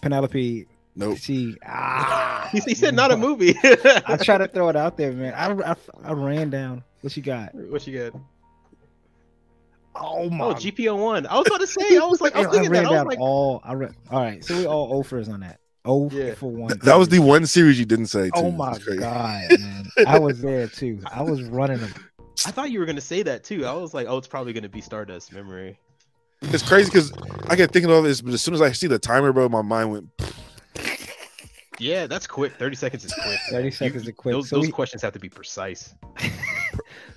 Penelope. 0.00 0.66
Nope. 0.94 1.18
She. 1.18 1.56
Ah. 1.66 2.48
he, 2.52 2.60
he 2.66 2.74
said 2.74 2.94
not 2.94 3.10
a 3.10 3.16
movie. 3.16 3.54
I 3.64 4.18
try 4.22 4.38
to 4.38 4.48
throw 4.48 4.68
it 4.68 4.76
out 4.76 4.96
there, 4.96 5.12
man. 5.12 5.34
I, 5.34 5.72
I, 5.72 5.76
I 6.04 6.12
ran 6.12 6.50
down. 6.50 6.84
What 7.00 7.16
you 7.16 7.22
got? 7.22 7.54
What 7.54 7.86
you 7.86 8.10
got? 8.10 8.20
Oh 9.94 10.30
my! 10.30 10.46
Oh, 10.46 10.54
GPO 10.54 10.96
one. 10.98 11.26
I 11.26 11.36
was 11.36 11.46
about 11.46 11.60
to 11.60 11.66
say. 11.66 11.96
I 11.96 12.04
was 12.04 12.20
like, 12.20 12.34
I 12.34 12.40
was 12.40 12.48
I 12.48 12.50
thinking 12.52 12.70
ran 12.70 12.84
that. 12.84 12.92
I 12.92 13.02
was 13.02 13.06
like, 13.06 13.18
all. 13.20 13.60
I 13.64 13.74
ran, 13.74 13.94
all 14.10 14.20
right, 14.22 14.44
so 14.44 14.56
we 14.56 14.66
all 14.66 14.98
offers 14.98 15.28
on 15.28 15.40
that. 15.40 15.58
Oh 15.84 16.08
Yeah. 16.10 16.34
for 16.34 16.50
one. 16.50 16.78
That 16.84 16.96
was 16.96 17.08
the 17.08 17.18
one 17.18 17.44
series 17.46 17.78
you 17.78 17.84
didn't 17.84 18.06
say. 18.06 18.26
Too. 18.26 18.30
Oh 18.36 18.50
my 18.52 18.78
god, 18.78 19.42
man! 19.58 19.86
I 20.06 20.18
was 20.18 20.40
there 20.40 20.68
too. 20.68 21.00
I 21.12 21.22
was 21.22 21.42
running 21.42 21.78
them. 21.78 21.92
I 22.46 22.50
thought 22.50 22.70
you 22.70 22.78
were 22.78 22.86
gonna 22.86 23.00
say 23.00 23.22
that 23.24 23.44
too. 23.44 23.66
I 23.66 23.72
was 23.72 23.92
like, 23.92 24.06
oh, 24.08 24.16
it's 24.16 24.28
probably 24.28 24.52
gonna 24.52 24.68
be 24.68 24.80
Stardust 24.80 25.32
memory. 25.32 25.78
It's 26.40 26.66
crazy 26.66 26.86
because 26.90 27.12
I 27.48 27.56
kept 27.56 27.72
thinking 27.72 27.90
of 27.90 28.02
this, 28.04 28.20
but 28.20 28.32
as 28.32 28.42
soon 28.42 28.54
as 28.54 28.62
I 28.62 28.72
see 28.72 28.86
the 28.86 28.98
timer, 28.98 29.32
bro, 29.32 29.48
my 29.48 29.62
mind 29.62 29.92
went. 29.92 30.08
Yeah, 31.78 32.06
that's 32.06 32.26
quick. 32.26 32.52
Thirty 32.54 32.76
seconds 32.76 33.04
is 33.04 33.12
quick. 33.14 33.38
30 33.50 33.64
You- 33.64 33.70
seconds 33.70 34.04
you- 34.04 34.10
is 34.10 34.16
quick. 34.16 34.34
Those, 34.34 34.48
So 34.48 34.56
those 34.56 34.66
we- 34.66 34.72
questions 34.72 35.02
have 35.02 35.12
to 35.14 35.18
be 35.18 35.28
precise. 35.28 35.94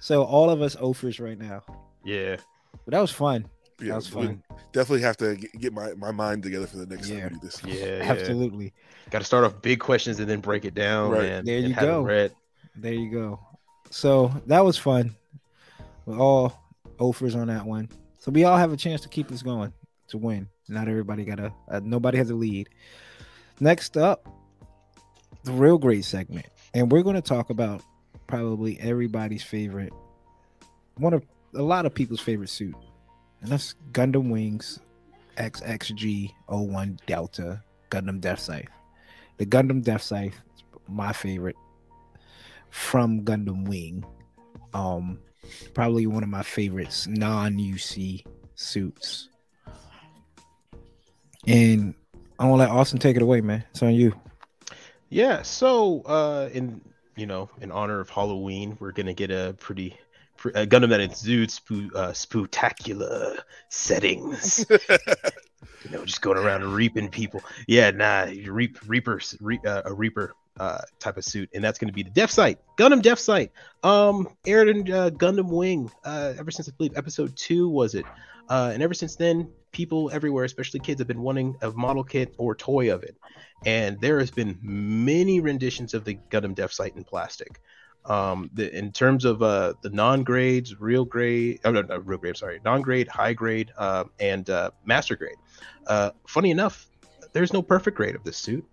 So 0.02 0.24
all 0.24 0.52
of 0.52 0.62
us 0.62 0.76
offers 0.76 1.20
right 1.20 1.38
now. 1.38 1.64
Yeah. 2.04 2.36
But 2.86 2.92
that 2.92 3.00
was 3.00 3.10
fun. 3.12 3.48
Yeah, 3.80 3.90
that 3.90 3.96
was 3.96 4.08
fun. 4.08 4.44
Definitely 4.72 5.02
have 5.02 5.18
to 5.18 5.36
get, 5.36 5.52
get 5.60 5.74
my, 5.74 5.94
my 5.96 6.12
mind 6.12 6.44
together 6.44 6.68
for 6.68 6.78
the 6.78 6.86
next 6.86 7.10
Yeah. 7.10 7.22
time 7.22 7.30
we 7.34 7.40
do 7.40 7.46
this. 7.46 7.62
Yeah. 7.66 7.98
yeah. 7.98 8.04
Absolutely. 8.12 8.72
Got 9.10 9.20
to 9.20 9.26
start 9.26 9.46
off 9.46 9.60
big 9.64 9.80
questions 9.80 10.20
and 10.20 10.30
then 10.30 10.42
break 10.42 10.64
it 10.64 10.76
down. 10.76 11.10
Right. 11.12 11.24
Man, 11.24 11.46
There 11.46 11.58
you 11.60 11.74
have 11.74 11.84
go. 11.84 12.02
read. 12.04 12.34
There 12.76 12.94
you 12.94 13.10
go. 13.10 13.40
So 13.90 14.32
that 14.46 14.64
was 14.64 14.78
fun. 14.78 15.16
We're 16.06 16.20
all 16.20 16.54
offers 17.00 17.34
on 17.36 17.48
that 17.48 17.66
one. 17.66 17.90
So 18.20 18.32
we 18.32 18.44
all 18.44 18.58
have 18.58 18.72
a 18.72 18.78
chance 18.78 19.02
to 19.02 19.10
keep 19.10 19.28
this 19.28 19.42
going 19.42 19.74
to 20.10 20.18
win. 20.20 20.48
Not 20.68 20.88
everybody 20.88 21.26
got 21.26 21.40
a, 21.40 21.52
uh, 21.70 21.80
nobody 21.84 22.18
has 22.20 22.30
a 22.30 22.36
lead. 22.36 22.70
Next 23.60 23.98
up, 23.98 24.28
the 25.46 25.52
real 25.52 25.78
great 25.78 26.04
segment. 26.04 26.48
And 26.74 26.92
we're 26.92 27.04
going 27.04 27.16
to 27.16 27.22
talk 27.22 27.50
about 27.50 27.82
probably 28.28 28.80
everybody's 28.80 29.44
favorite, 29.44 29.94
one 30.98 31.14
of 31.14 31.24
a 31.54 31.62
lot 31.62 31.86
of 31.86 31.94
people's 31.94 32.20
favorite 32.20 32.50
suit. 32.50 32.76
And 33.42 33.52
that's 33.52 33.76
Gundam 33.92 34.30
Wings 34.30 34.80
XXG01 35.38 36.98
Delta 37.06 37.64
Gundam 37.90 38.20
Death 38.20 38.40
Scythe. 38.40 38.70
The 39.38 39.46
Gundam 39.46 39.84
Death 39.84 40.02
Scythe 40.02 40.36
is 40.56 40.64
my 40.88 41.14
favorite 41.14 41.56
from 42.70 43.22
Gundam 43.22 43.68
Wing. 43.68 44.06
Um, 44.74 45.20
probably 45.74 46.08
one 46.08 46.24
of 46.24 46.30
my 46.30 46.44
favorites 46.44 47.08
non 47.08 47.58
UC 47.58 48.26
suits. 48.56 49.30
And 51.48 51.94
I'm 52.40 52.50
gonna 52.50 52.56
let 52.56 52.70
Austen 52.70 53.00
take 53.00 53.16
it 53.16 53.22
away, 53.22 53.42
man. 53.42 53.64
It's 53.72 53.84
on 53.84 53.94
you. 53.94 54.14
Yeah. 55.16 55.44
So, 55.44 56.02
uh, 56.02 56.50
in 56.52 56.82
you 57.16 57.26
know, 57.26 57.50
in 57.62 57.72
honor 57.72 58.02
of 58.02 58.10
Halloween, 58.10 58.76
we're 58.82 58.92
gonna 58.92 59.14
get 59.14 59.32
a 59.32 59.56
pretty 59.62 59.98
a 60.48 60.68
Gundam 60.68 60.90
that 60.90 61.00
exudes 61.00 61.58
spoo, 61.58 61.90
uh, 61.96 62.12
spectacular 62.12 63.38
settings. 63.70 64.66
you 64.70 65.90
know, 65.90 66.04
just 66.04 66.22
going 66.22 66.38
around 66.38 66.66
reaping 66.66 67.08
people. 67.08 67.42
Yeah, 67.66 67.92
nah, 67.92 68.28
reap 68.46 68.78
reapers, 68.86 69.38
re, 69.40 69.58
uh, 69.66 69.84
a 69.86 69.94
reaper 69.94 70.34
uh, 70.60 70.82
type 71.00 71.16
of 71.16 71.24
suit, 71.24 71.50
and 71.54 71.64
that's 71.64 71.80
going 71.80 71.88
to 71.88 71.94
be 71.94 72.04
the 72.04 72.10
Death 72.10 72.32
Scythe, 72.32 72.58
Gundam 72.78 73.02
Death 73.02 73.20
Scythe. 73.20 73.52
Um, 73.84 74.28
aired 74.46 74.68
in 74.68 74.92
uh, 74.92 75.12
Gundam 75.12 75.48
Wing 75.48 75.90
uh, 76.04 76.34
ever 76.38 76.52
since 76.52 76.68
I 76.68 76.74
believe 76.78 76.98
episode 76.98 77.38
two 77.38 77.70
was 77.70 77.96
it, 77.96 78.06
uh, 78.50 78.72
and 78.74 78.84
ever 78.84 78.94
since 78.94 79.16
then, 79.16 79.50
people 79.72 80.10
everywhere, 80.12 80.46
especially 80.46 80.80
kids, 80.80 81.00
have 81.00 81.08
been 81.08 81.22
wanting 81.22 81.56
a 81.62 81.72
model 81.72 82.04
kit 82.04 82.34
or 82.38 82.56
toy 82.56 82.94
of 82.94 83.04
it, 83.04 83.18
and 83.66 84.00
there 84.02 84.20
has 84.20 84.32
been 84.32 84.58
many 84.62 85.40
renditions 85.40 85.94
of 85.94 86.06
the 86.06 86.18
Gundam 86.30 86.56
Death 86.56 86.74
Scythe 86.74 86.96
in 86.96 87.04
plastic. 87.04 87.60
Um, 88.06 88.52
the, 88.54 88.72
in 88.78 88.92
terms 88.92 89.26
of 89.26 89.42
uh, 89.42 89.74
the 89.82 89.90
non-grades, 89.90 90.80
real 90.80 91.06
grade, 91.06 91.60
oh, 91.66 91.72
no, 91.72 91.82
no, 91.82 91.98
real 91.98 92.20
grade, 92.20 92.38
sorry, 92.38 92.62
non-grade, 92.64 93.08
high 93.08 93.34
grade, 93.34 93.72
uh, 93.78 94.04
and 94.20 94.48
uh, 94.50 94.70
master 94.86 95.16
grade. 95.16 95.38
Uh, 95.88 96.12
funny 96.28 96.52
enough, 96.52 96.88
there's 97.34 97.52
no 97.52 97.64
perfect 97.64 97.98
grade 97.98 98.16
of 98.16 98.24
this 98.24 98.38
suit. 98.38 98.64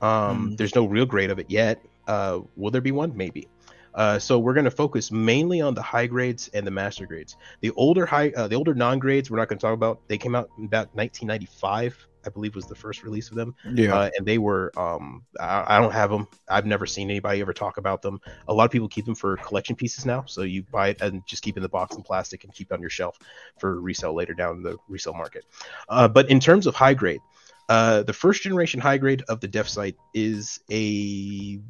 Um, 0.00 0.50
mm. 0.50 0.56
There's 0.56 0.74
no 0.74 0.84
real 0.84 1.06
grade 1.06 1.30
of 1.30 1.38
it 1.38 1.48
yet. 1.48 1.80
Uh, 2.08 2.40
will 2.56 2.72
there 2.72 2.80
be 2.80 2.90
one? 2.90 3.16
Maybe. 3.16 3.46
Uh, 3.94 4.18
so 4.18 4.38
we're 4.38 4.54
going 4.54 4.64
to 4.64 4.70
focus 4.70 5.10
mainly 5.10 5.60
on 5.60 5.74
the 5.74 5.82
high 5.82 6.06
grades 6.06 6.48
and 6.54 6.66
the 6.66 6.70
master 6.70 7.06
grades. 7.06 7.36
The 7.60 7.70
older 7.72 8.06
high, 8.06 8.30
uh, 8.30 8.48
the 8.48 8.56
older 8.56 8.74
non 8.74 8.98
grades, 8.98 9.30
we're 9.30 9.38
not 9.38 9.48
going 9.48 9.58
to 9.58 9.62
talk 9.62 9.74
about. 9.74 10.00
They 10.08 10.18
came 10.18 10.34
out 10.34 10.48
in 10.58 10.64
about 10.64 10.94
1995, 10.94 12.06
I 12.24 12.30
believe, 12.30 12.54
was 12.54 12.66
the 12.66 12.74
first 12.74 13.02
release 13.02 13.30
of 13.30 13.36
them. 13.36 13.54
Yeah, 13.74 13.94
uh, 13.94 14.10
and 14.16 14.26
they 14.26 14.38
were. 14.38 14.72
Um, 14.78 15.24
I, 15.38 15.76
I, 15.76 15.80
don't 15.80 15.92
have 15.92 16.10
them. 16.10 16.28
I've 16.48 16.66
never 16.66 16.86
seen 16.86 17.10
anybody 17.10 17.40
ever 17.40 17.52
talk 17.52 17.76
about 17.76 18.02
them. 18.02 18.20
A 18.48 18.54
lot 18.54 18.64
of 18.64 18.70
people 18.70 18.88
keep 18.88 19.04
them 19.04 19.14
for 19.14 19.36
collection 19.38 19.76
pieces 19.76 20.06
now. 20.06 20.24
So 20.26 20.42
you 20.42 20.62
buy 20.62 20.88
it 20.88 21.00
and 21.02 21.26
just 21.26 21.42
keep 21.42 21.56
in 21.56 21.62
the 21.62 21.68
box 21.68 21.96
in 21.96 22.02
plastic 22.02 22.44
and 22.44 22.54
keep 22.54 22.70
it 22.70 22.74
on 22.74 22.80
your 22.80 22.90
shelf 22.90 23.18
for 23.58 23.80
resale 23.80 24.14
later 24.14 24.34
down 24.34 24.62
the 24.62 24.76
resale 24.88 25.14
market. 25.14 25.44
Uh, 25.88 26.08
but 26.08 26.30
in 26.30 26.40
terms 26.40 26.66
of 26.66 26.74
high 26.74 26.94
grade, 26.94 27.20
uh, 27.68 28.02
the 28.02 28.12
first 28.12 28.42
generation 28.42 28.80
high 28.80 28.98
grade 28.98 29.22
of 29.28 29.40
the 29.40 29.48
Death 29.48 29.68
Scythe 29.68 29.96
is 30.14 30.60
a 30.70 31.60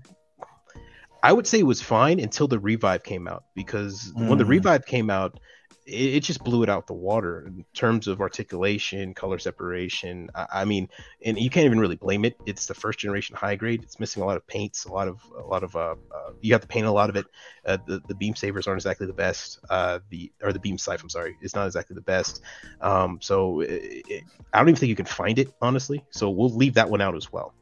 I 1.23 1.33
would 1.33 1.47
say 1.47 1.61
it 1.61 1.67
was 1.67 1.81
fine 1.81 2.19
until 2.19 2.49
the 2.49 2.59
revive 2.59 3.05
came 3.05 3.29
out 3.29 3.45
because 3.55 4.13
mm. 4.13 4.29
when 4.29 4.39
the 4.39 4.45
mm. 4.45 4.49
revive 4.49 4.85
came 4.85 5.09
out, 5.09 5.39
it, 5.87 6.15
it, 6.15 6.21
just 6.21 6.43
blew 6.45 6.63
it 6.63 6.69
out 6.69 6.87
the 6.87 6.93
water 6.93 7.45
in 7.47 7.65
terms 7.75 8.07
of 8.07 8.21
articulation, 8.21 9.15
color 9.15 9.39
separation. 9.39 10.31
I, 10.35 10.47
I, 10.53 10.65
mean, 10.65 10.89
and 11.25 11.39
you 11.39 11.51
can't 11.51 11.67
even 11.67 11.81
really 11.81 11.97
blame 11.97 12.25
it. 12.25 12.37
It's 12.47 12.67
the 12.67 12.75
first 12.75 12.99
generation 12.99 13.37
high 13.37 13.57
grade. 13.57 13.83
It's 13.83 13.99
missing 13.99 14.23
a 14.23 14.27
lot 14.27 14.37
of 14.37 14.47
paints, 14.47 14.85
a 14.85 14.93
lot 14.93 15.09
of 15.09 15.21
a 15.37 15.47
lot 15.47 15.65
of 15.65 15.75
uh, 15.75 15.97
uh 16.15 16.33
you 16.41 16.53
have 16.55 16.63
to 16.63 16.69
paint 16.69 16.87
a 16.87 16.93
lot 16.93 17.11
of 17.11 17.17
it. 17.17 17.27
Uh, 17.67 17.79
the 17.87 18.01
the 18.07 18.15
beam 18.15 18.35
sabers 18.35 18.67
aren't 18.67 18.79
exactly 18.79 19.07
the 19.07 19.13
best. 19.13 19.59
Uh, 19.71 20.01
the 20.11 20.33
or 20.43 20.53
the 20.53 20.61
beam 20.61 20.79
scythe, 20.79 21.03
I'm 21.03 21.09
sorry, 21.09 21.37
it's 21.41 21.55
not 21.55 21.67
exactly 21.67 21.95
the 21.95 22.01
best. 22.01 22.43
Um, 22.81 23.19
so 23.21 23.61
it, 23.61 24.05
it, 24.09 24.25
I 24.53 24.59
don't 24.59 24.69
even 24.69 24.79
think 24.79 24.91
you 24.91 24.97
can 24.97 25.07
find 25.07 25.39
it 25.39 25.53
honestly. 25.61 26.05
So 26.11 26.31
we'll 26.31 26.51
leave 26.51 26.75
that 26.75 26.91
one 26.91 27.01
out 27.01 27.17
as 27.17 27.33
well. 27.33 27.55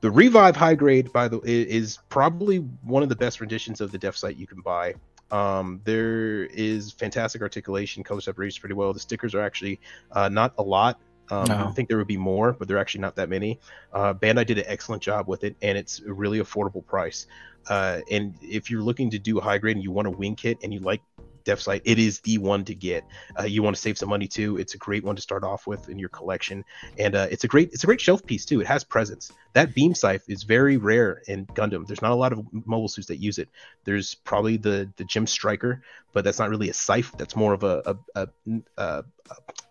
The 0.00 0.10
Revive 0.10 0.56
High 0.56 0.74
Grade, 0.74 1.12
by 1.12 1.28
the 1.28 1.40
is 1.44 1.98
probably 2.08 2.58
one 2.82 3.02
of 3.02 3.10
the 3.10 3.16
best 3.16 3.40
renditions 3.40 3.82
of 3.82 3.92
the 3.92 3.98
Death 3.98 4.16
Scythe 4.16 4.38
you 4.38 4.46
can 4.46 4.62
buy. 4.62 4.94
Um, 5.30 5.80
there 5.84 6.44
is 6.46 6.90
fantastic 6.92 7.42
articulation, 7.42 8.02
color 8.02 8.20
separation 8.20 8.56
is 8.56 8.58
pretty 8.58 8.74
well. 8.74 8.92
The 8.92 9.00
stickers 9.00 9.34
are 9.34 9.42
actually 9.42 9.78
uh, 10.12 10.28
not 10.28 10.54
a 10.58 10.62
lot. 10.62 10.98
Um, 11.30 11.44
no. 11.46 11.66
I 11.68 11.70
think 11.70 11.88
there 11.88 11.98
would 11.98 12.08
be 12.08 12.16
more, 12.16 12.52
but 12.52 12.66
they're 12.66 12.78
actually 12.78 13.02
not 13.02 13.14
that 13.16 13.28
many. 13.28 13.60
Uh, 13.92 14.14
Bandai 14.14 14.46
did 14.46 14.58
an 14.58 14.64
excellent 14.66 15.02
job 15.02 15.28
with 15.28 15.44
it, 15.44 15.54
and 15.62 15.78
it's 15.78 16.00
a 16.00 16.12
really 16.12 16.40
affordable 16.40 16.84
price. 16.84 17.26
Uh, 17.68 18.00
and 18.10 18.34
if 18.40 18.70
you're 18.70 18.82
looking 18.82 19.10
to 19.10 19.18
do 19.18 19.38
a 19.38 19.40
high 19.40 19.58
grade 19.58 19.76
and 19.76 19.84
you 19.84 19.92
want 19.92 20.08
a 20.08 20.10
wing 20.10 20.34
kit 20.34 20.58
and 20.62 20.72
you 20.72 20.80
like 20.80 21.02
Death 21.44 21.60
Scythe, 21.60 21.82
it 21.84 21.98
is 21.98 22.20
the 22.20 22.38
one 22.38 22.64
to 22.64 22.74
get. 22.74 23.04
Uh, 23.38 23.44
you 23.44 23.62
want 23.62 23.76
to 23.76 23.82
save 23.82 23.98
some 23.98 24.08
money 24.08 24.28
too. 24.28 24.56
It's 24.58 24.74
a 24.74 24.78
great 24.78 25.04
one 25.04 25.16
to 25.16 25.22
start 25.22 25.44
off 25.44 25.66
with 25.66 25.88
in 25.88 25.98
your 25.98 26.08
collection, 26.08 26.64
and 26.98 27.14
uh, 27.14 27.28
it's 27.30 27.44
a 27.44 27.48
great 27.48 27.72
it's 27.72 27.84
a 27.84 27.86
great 27.86 28.00
shelf 28.00 28.24
piece 28.24 28.44
too. 28.44 28.60
It 28.60 28.66
has 28.66 28.84
presence. 28.84 29.32
That 29.52 29.74
beam 29.74 29.94
scythe 29.94 30.24
is 30.28 30.42
very 30.44 30.76
rare 30.76 31.22
in 31.26 31.46
Gundam. 31.46 31.86
There's 31.86 32.02
not 32.02 32.12
a 32.12 32.16
lot 32.16 32.32
of 32.32 32.46
mobile 32.52 32.88
suits 32.88 33.08
that 33.08 33.16
use 33.18 33.38
it. 33.38 33.48
There's 33.84 34.14
probably 34.14 34.56
the 34.56 34.90
the 34.96 35.04
Gem 35.04 35.26
Striker, 35.26 35.82
but 36.12 36.24
that's 36.24 36.38
not 36.38 36.50
really 36.50 36.70
a 36.70 36.74
scythe. 36.74 37.12
That's 37.16 37.36
more 37.36 37.52
of 37.52 37.64
a 37.64 37.82
a, 37.86 37.96
a, 38.14 38.28
a, 38.76 39.04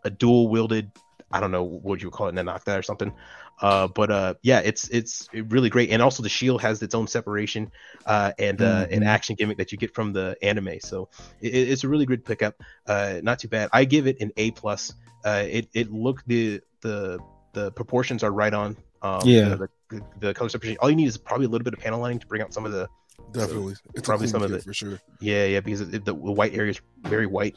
a 0.04 0.10
dual 0.10 0.48
wielded 0.50 0.92
I 1.32 1.40
don't 1.40 1.52
know 1.52 1.64
what 1.64 2.02
you 2.02 2.08
would 2.08 2.14
call 2.14 2.28
it, 2.28 2.36
naginata 2.36 2.78
or 2.78 2.82
something. 2.82 3.14
Uh, 3.62 3.88
but 3.88 4.10
uh, 4.10 4.34
yeah, 4.42 4.60
it's 4.60 4.88
it's 4.90 5.28
really 5.34 5.70
great, 5.70 5.90
and 5.90 6.02
also 6.02 6.24
the 6.24 6.30
shield 6.30 6.62
has 6.62 6.82
its 6.82 6.96
own 6.96 7.08
separation 7.08 7.72
uh, 8.06 8.32
and 8.40 8.62
uh, 8.62 8.86
mm-hmm. 8.86 8.94
an 8.94 9.04
action 9.04 9.36
gimmick 9.36 9.58
that 9.58 9.72
you 9.72 9.78
get 9.78 9.94
from 9.94 10.14
the 10.14 10.38
anime. 10.42 10.80
So 10.80 11.10
it, 11.42 11.54
it's 11.54 11.84
a 11.84 11.90
really 11.90 12.06
good 12.06 12.24
pickup. 12.24 12.56
Uh, 12.88 13.20
not 13.22 13.40
too 13.40 13.50
bad. 13.50 13.70
I 13.74 13.86
give 13.86 14.08
it 14.08 14.22
an 14.22 14.32
A 14.38 14.52
plus. 14.52 14.94
Uh, 15.26 15.44
it 15.46 15.68
it 15.74 15.92
look 15.92 16.24
the 16.26 16.62
the 16.82 17.20
the 17.54 17.72
proportions 17.72 18.24
are 18.24 18.32
right 18.32 18.54
on. 18.54 18.78
Um, 19.02 19.22
yeah. 19.24 19.50
The, 19.50 19.70
the, 19.90 20.04
the, 20.20 20.34
color 20.34 20.50
separation. 20.50 20.78
All 20.82 20.90
you 20.90 20.96
need 20.96 21.08
is 21.08 21.18
probably 21.18 21.46
a 21.46 21.50
little 21.50 21.64
bit 21.64 21.74
of 21.74 21.80
panel 21.80 22.00
lining 22.00 22.20
to 22.20 22.28
bring 22.28 22.42
out 22.42 22.54
some 22.54 22.66
of 22.66 22.72
the 22.72 22.90
definitely 23.32 23.76
it's 23.94 24.08
probably 24.08 24.28
some 24.28 24.42
of 24.42 24.52
the 24.52 24.60
for 24.60 24.74
sure. 24.74 25.00
Yeah, 25.20 25.46
yeah, 25.46 25.60
because 25.60 25.82
it, 25.82 26.06
the, 26.06 26.14
the 26.14 26.14
white 26.14 26.54
area 26.54 26.72
is 26.72 26.82
very 27.04 27.26
white. 27.26 27.56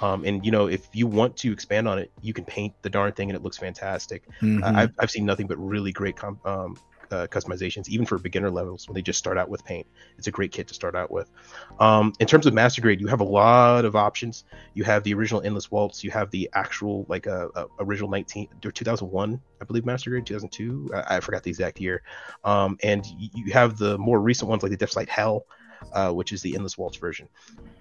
Um, 0.00 0.24
and 0.24 0.44
you 0.44 0.50
know, 0.50 0.66
if 0.66 0.88
you 0.92 1.06
want 1.06 1.36
to 1.38 1.52
expand 1.52 1.86
on 1.86 1.98
it, 1.98 2.10
you 2.20 2.32
can 2.32 2.44
paint 2.44 2.74
the 2.82 2.90
darn 2.90 3.12
thing, 3.12 3.30
and 3.30 3.36
it 3.36 3.42
looks 3.42 3.56
fantastic. 3.56 4.24
Mm-hmm. 4.40 4.64
Uh, 4.64 4.72
I've, 4.74 4.90
I've 4.98 5.10
seen 5.10 5.24
nothing 5.24 5.46
but 5.46 5.56
really 5.58 5.92
great 5.92 6.16
com- 6.16 6.40
um, 6.44 6.76
uh, 7.12 7.26
customizations, 7.26 7.88
even 7.88 8.06
for 8.06 8.18
beginner 8.18 8.50
levels 8.50 8.88
when 8.88 8.94
they 8.94 9.02
just 9.02 9.18
start 9.18 9.38
out 9.38 9.48
with 9.48 9.64
paint. 9.64 9.86
It's 10.18 10.26
a 10.26 10.30
great 10.30 10.50
kit 10.50 10.66
to 10.68 10.74
start 10.74 10.96
out 10.96 11.10
with. 11.10 11.30
Um, 11.78 12.12
in 12.18 12.26
terms 12.26 12.46
of 12.46 12.54
master 12.54 12.80
grade, 12.80 13.00
you 13.00 13.06
have 13.06 13.20
a 13.20 13.24
lot 13.24 13.84
of 13.84 13.94
options. 13.94 14.44
You 14.74 14.84
have 14.84 15.04
the 15.04 15.14
original 15.14 15.42
Endless 15.42 15.70
Waltz. 15.70 16.02
You 16.02 16.10
have 16.10 16.30
the 16.30 16.48
actual 16.54 17.04
like 17.08 17.26
a, 17.26 17.50
uh, 17.54 17.60
uh, 17.60 17.66
original 17.80 18.08
19 18.08 18.48
or 18.64 18.72
2001, 18.72 19.40
I 19.60 19.64
believe, 19.64 19.84
master 19.84 20.10
grade 20.10 20.26
2002. 20.26 20.90
I, 20.94 21.16
I 21.16 21.20
forgot 21.20 21.42
the 21.42 21.50
exact 21.50 21.80
year. 21.80 22.02
Um, 22.44 22.78
and 22.82 23.06
you 23.06 23.52
have 23.52 23.76
the 23.76 23.98
more 23.98 24.20
recent 24.20 24.48
ones 24.48 24.62
like 24.62 24.70
the 24.70 24.78
Death 24.78 24.90
Scythe 24.90 25.08
Hell, 25.08 25.46
uh, 25.92 26.10
which 26.10 26.32
is 26.32 26.40
the 26.40 26.54
Endless 26.54 26.78
Waltz 26.78 26.96
version. 26.96 27.28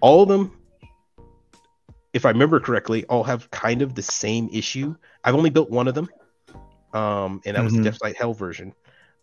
All 0.02 0.22
of 0.22 0.30
them 0.30 0.58
if 2.14 2.26
I 2.26 2.30
remember 2.30 2.60
correctly, 2.60 3.06
all 3.06 3.24
have 3.24 3.50
kind 3.52 3.82
of 3.82 3.96
the 3.96 4.02
same 4.02 4.50
issue. 4.52 4.96
I've 5.24 5.36
only 5.36 5.50
built 5.50 5.70
one 5.70 5.88
of 5.88 5.96
them, 5.96 6.10
um, 6.94 7.42
and 7.46 7.56
that 7.56 7.64
was 7.64 7.72
mm-hmm. 7.72 7.84
the 7.84 7.90
Death 7.92 8.00
Scythe 8.02 8.18
Hell 8.18 8.34
version. 8.34 8.74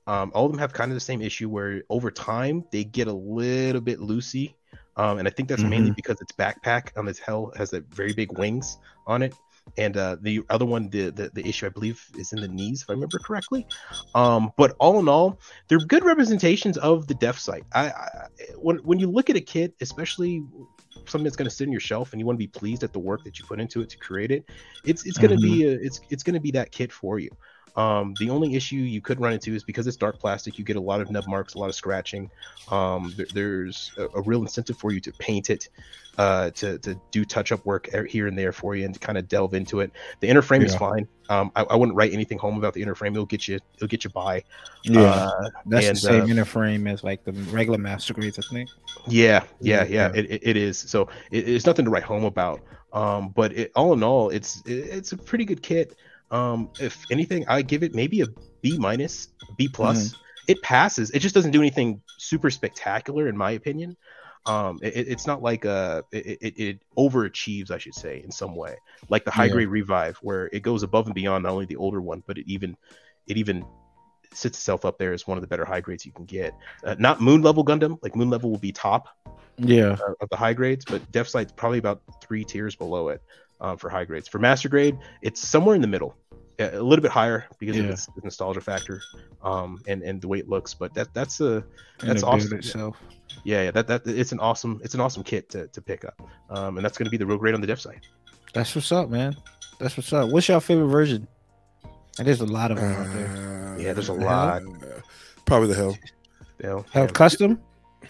Um, 0.09 0.33
all 0.35 0.47
of 0.47 0.53
them 0.53 0.59
have 0.59 0.73
kind 0.73 0.91
of 0.91 0.97
the 0.97 1.01
same 1.01 1.21
issue 1.21 1.51
where 1.51 1.83
over 1.91 2.11
time 2.11 2.65
they 2.73 2.83
get 2.83 3.09
a 3.09 3.13
little 3.13 3.83
bit 3.83 3.99
loosey, 4.01 4.55
um, 4.97 5.19
and 5.19 5.29
I 5.29 5.31
think 5.31 5.51
that's 5.51 5.61
mm-hmm. 5.61 5.71
mainly 5.71 5.91
because 5.91 6.19
its 6.23 6.33
backpack 6.33 6.97
on 6.97 7.07
its 7.07 7.19
Hell 7.19 7.53
has 7.57 7.75
a 7.75 7.81
very 7.81 8.15
big 8.15 8.37
wings 8.39 8.79
on 9.07 9.23
it, 9.23 9.35
and 9.77 9.99
uh, 9.99 10.17
the 10.23 10.41
other 10.49 10.65
one, 10.65 10.89
the, 10.89 11.11
the, 11.11 11.31
the 11.35 11.47
issue 11.47 11.67
I 11.67 11.69
believe 11.69 12.03
is 12.17 12.33
in 12.33 12.41
the 12.41 12.49
knees, 12.49 12.83
if 12.83 12.89
I 12.89 12.95
remember 12.95 13.19
correctly. 13.19 13.67
Um, 14.15 14.51
but 14.57 14.75
all 14.79 14.99
in 14.99 15.09
all, 15.09 15.39
they're 15.69 15.79
good 15.79 16.05
representations 16.05 16.79
of 16.79 17.07
the 17.07 17.15
Death 17.15 17.39
Scythe. 17.39 17.65
I, 17.75 17.89
I 17.89 18.29
when 18.57 18.77
when 18.79 18.99
you 18.99 19.11
look 19.11 19.29
at 19.29 19.37
a 19.37 19.43
kit, 19.43 19.75
especially 19.83 20.43
something 21.05 21.25
that's 21.25 21.37
going 21.37 21.49
to 21.49 21.55
sit 21.55 21.67
on 21.67 21.73
your 21.73 21.81
shelf 21.81 22.13
and 22.13 22.21
you 22.21 22.27
want 22.27 22.37
to 22.37 22.43
be 22.43 22.49
pleased 22.49 22.83
at 22.83 22.93
the 22.93 22.99
work 22.99 23.25
that 23.25 23.39
you 23.39 23.45
put 23.45 23.61
into 23.61 23.83
it 23.83 23.91
to 23.91 23.99
create 23.99 24.31
it, 24.31 24.49
it's 24.85 25.05
it's 25.05 25.19
going 25.19 25.31
to 25.31 25.37
mm-hmm. 25.37 25.55
be 25.55 25.67
a, 25.67 25.73
it's 25.73 26.01
it's 26.09 26.23
going 26.23 26.35
to 26.35 26.41
be 26.41 26.51
that 26.53 26.73
kit 26.73 26.91
for 26.91 27.19
you. 27.19 27.31
Um, 27.79 28.12
the 28.18 28.29
only 28.29 28.57
issue 28.57 28.74
you 28.74 29.01
could 29.01 29.20
run 29.20 29.35
into 29.35 29.55
is 29.55 29.62
because 29.62 29.87
it's 29.87 29.97
dark 29.97 30.18
plastic, 30.18 30.59
you 30.59 30.64
get 30.64 30.74
a 30.74 30.81
lot 30.81 31.01
of 31.01 31.12
nub 31.12 31.29
marks, 31.29 31.55
a 31.55 31.59
lot 31.59 31.68
of 31.68 31.76
scratching. 31.76 32.29
Um, 32.72 33.14
there, 33.16 33.26
there's 33.33 33.93
a, 33.97 34.07
a, 34.18 34.22
real 34.22 34.41
incentive 34.41 34.76
for 34.76 34.91
you 34.91 34.99
to 34.99 35.12
paint 35.12 35.49
it, 35.49 35.68
uh, 36.18 36.51
to, 36.51 36.79
to 36.81 37.01
do 37.12 37.24
touch 37.24 37.53
up 37.53 37.64
work 37.64 37.89
here 38.09 38.26
and 38.26 38.37
there 38.37 38.51
for 38.51 38.74
you 38.74 38.85
and 38.85 38.95
to 38.95 38.99
kind 38.99 39.16
of 39.16 39.29
delve 39.29 39.55
into 39.55 39.79
it. 39.79 39.93
The 40.18 40.26
inner 40.26 40.43
frame 40.43 40.62
yeah. 40.62 40.66
is 40.66 40.74
fine. 40.74 41.07
Um, 41.29 41.53
I, 41.55 41.62
I, 41.62 41.76
wouldn't 41.76 41.95
write 41.95 42.12
anything 42.12 42.37
home 42.37 42.59
about 42.59 42.74
the 42.74 42.83
inner 42.83 42.97
frame. 42.97 43.12
It'll 43.12 43.26
get 43.26 43.47
you, 43.47 43.61
it'll 43.76 43.87
get 43.87 44.03
you 44.03 44.11
by. 44.11 44.43
Yeah, 44.83 45.03
uh, 45.03 45.51
that's 45.66 45.87
and, 45.87 45.97
the 45.97 46.01
same 46.01 46.22
uh, 46.22 46.26
inner 46.26 46.45
frame 46.45 46.89
as 46.89 47.05
like 47.05 47.22
the 47.22 47.33
regular 47.33 47.79
master 47.79 48.12
grades, 48.12 48.41
I 48.41 48.43
think. 48.53 48.70
Yeah, 49.07 49.45
yeah, 49.61 49.85
yeah. 49.85 50.09
yeah. 50.11 50.18
It, 50.18 50.29
it, 50.29 50.41
it 50.43 50.57
is. 50.57 50.79
So 50.79 51.11
it, 51.31 51.49
it's 51.49 51.64
nothing 51.64 51.85
to 51.85 51.93
write 51.93 52.03
home 52.03 52.24
about. 52.24 52.61
Um, 52.93 53.29
but 53.29 53.53
it, 53.53 53.70
all 53.76 53.93
in 53.93 54.03
all, 54.03 54.31
it's 54.31 54.62
it's 54.66 55.12
a 55.12 55.16
pretty 55.16 55.45
good 55.45 55.62
kit. 55.62 55.95
Um, 56.31 56.70
if 56.81 57.05
anything, 57.11 57.47
I 57.49 57.62
give 57.62 57.83
it 57.83 57.95
maybe 57.95 58.20
a 58.22 58.26
B 58.61 58.76
minus, 58.79 59.29
B 59.57 59.68
plus. 59.68 60.09
Mm-hmm. 60.09 60.22
It 60.49 60.62
passes. 60.62 61.11
It 61.11 61.18
just 61.20 61.35
doesn't 61.35 61.51
do 61.51 61.61
anything 61.61 62.01
super 62.16 62.51
spectacular, 62.51 63.29
in 63.29 63.37
my 63.37 63.53
opinion. 63.53 63.97
Um, 64.47 64.79
it, 64.83 65.09
it's 65.09 65.26
not 65.26 65.43
like 65.43 65.66
uh, 65.66 66.03
it, 66.11 66.39
it, 66.41 66.59
it, 66.59 66.83
overachieves, 66.97 67.70
I 67.70 67.76
should 67.76 67.95
say, 67.95 68.22
in 68.24 68.31
some 68.31 68.55
way, 68.55 68.76
like 69.11 69.26
the 69.26 69.31
high 69.31 69.45
yeah. 69.45 69.53
grade 69.53 69.68
revive, 69.68 70.16
where 70.22 70.49
it 70.53 70.62
goes 70.62 70.83
above 70.83 71.07
and 71.07 71.14
beyond 71.14 71.43
not 71.43 71.53
only 71.53 71.66
the 71.66 71.76
older 71.76 72.01
one, 72.01 72.22
but 72.26 72.39
it 72.39 72.47
even 72.47 72.76
it 73.26 73.37
even 73.37 73.64
sits 74.33 74.59
itself 74.59 74.85
up 74.85 74.99
there 74.99 75.12
as 75.12 75.26
one 75.26 75.37
of 75.37 75.43
the 75.43 75.49
better 75.49 75.64
high 75.64 75.81
grades 75.81 76.07
you 76.07 76.12
can 76.12 76.24
get. 76.24 76.55
Uh, 76.83 76.97
not 76.99 77.20
moon 77.20 77.43
level 77.43 77.64
Gundam, 77.64 77.99
like 78.03 78.16
moon 78.16 78.31
level 78.31 78.51
will 78.51 78.59
be 78.59 78.72
top, 78.72 79.09
yeah, 79.59 79.97
uh, 80.01 80.14
of 80.20 80.29
the 80.31 80.37
high 80.37 80.55
grades, 80.55 80.85
but 80.85 81.11
Def 81.12 81.31
probably 81.57 81.79
about 81.79 82.03
three 82.22 82.45
tiers 82.45 82.74
below 82.74 83.09
it. 83.09 83.22
Um, 83.61 83.77
for 83.77 83.91
high 83.91 84.05
grades. 84.05 84.29
For 84.29 84.39
master 84.39 84.69
grade, 84.69 84.97
it's 85.21 85.41
somewhere 85.41 85.75
in 85.75 85.81
the 85.81 85.89
middle, 85.89 86.15
a 86.61 86.81
little 86.81 87.03
bit 87.03 87.11
higher 87.11 87.45
because 87.59 87.77
Yeah. 87.77 87.85
of 87.85 87.91
its 87.91 88.09
nostalgia 88.23 88.61
factor, 88.61 89.01
um, 89.43 89.81
and 89.89 90.01
and 90.03 90.21
the 90.23 90.29
way 90.29 90.39
it 90.39 90.49
looks. 90.49 90.75
But 90.75 90.95
that 90.95 91.13
that's 91.13 91.41
a 91.41 91.65
That's 92.01 92.21
the 92.21 92.27
awesome. 92.29 92.57
Itself. 92.59 92.97
yeah, 93.43 93.65
yeah 93.65 93.71
that 93.73 93.89
that 93.89 94.07
it's 94.07 94.31
an 94.31 94.39
awesome 94.39 94.81
it's 94.85 94.95
an 94.95 95.01
awesome 95.01 95.25
kit 95.25 95.49
to, 95.51 95.67
to 95.69 95.83
pick 95.83 96.05
up, 96.05 96.23
um, 96.51 96.77
and 96.79 96.85
that's 96.85 96.97
going 96.97 97.07
to 97.07 97.11
be 97.11 97.17
the 97.17 97.27
real 97.27 97.37
grade 97.39 97.55
on 97.55 97.61
the 97.61 97.67
Death 97.67 97.81
Scythe. 97.81 98.01
That's 98.55 98.75
what's 98.77 98.93
up, 98.93 99.11
man. 99.11 99.37
That's 99.81 99.97
what's 99.97 100.13
up. 100.13 100.31
What's 100.31 100.49
your 100.49 100.61
favorite 100.61 100.87
version? 100.89 101.27
And 102.19 102.27
there's 102.29 102.41
a 102.41 102.47
lot 102.47 102.71
of 102.71 102.79
them 102.79 102.93
out 102.93 103.13
there. 103.13 103.27
Uh, 103.75 103.79
Yeah, 103.79 103.93
there's 103.93 104.09
a 104.09 104.15
hell? 104.19 104.25
lot. 104.25 104.63
uh, 104.63 105.01
probably 105.47 105.69
the 105.69 105.75
hell. 105.75 105.97
You 106.63 106.69
know, 106.69 106.85
Have 106.93 107.09
yeah. 107.11 107.13
custom? 107.13 107.61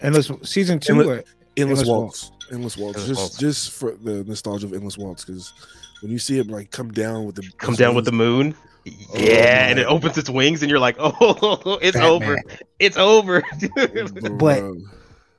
Endless 0.01 0.31
season 0.43 0.79
two. 0.79 0.93
Endless- 0.93 1.07
or- 1.07 1.11
Endless, 1.57 1.79
Endless 1.79 1.87
waltz. 1.87 2.31
Endless 2.51 2.77
waltz. 2.77 2.99
Endless 2.99 3.07
just 3.07 3.19
waltz. 3.19 3.37
just 3.37 3.71
for 3.71 3.91
the 3.93 4.23
nostalgia 4.23 4.65
of 4.67 4.73
endless 4.73 4.97
waltz, 4.97 5.23
because 5.25 5.53
when 6.01 6.11
you 6.11 6.19
see 6.19 6.37
him 6.37 6.47
like 6.47 6.71
come 6.71 6.91
down 6.91 7.25
with 7.25 7.35
the 7.35 7.49
come 7.57 7.75
down 7.75 7.95
with 7.95 8.05
the 8.05 8.11
moon. 8.11 8.55
Oh, 8.87 8.91
yeah, 9.13 9.67
and 9.67 9.77
it 9.77 9.85
opens 9.85 10.17
its 10.17 10.29
wings, 10.29 10.61
and 10.63 10.69
you're 10.69 10.79
like, 10.79 10.95
"Oh, 10.99 11.77
it's 11.81 11.97
Batman. 11.97 12.11
over! 12.11 12.41
It's 12.79 12.97
over!" 12.97 13.43
But- 14.37 14.63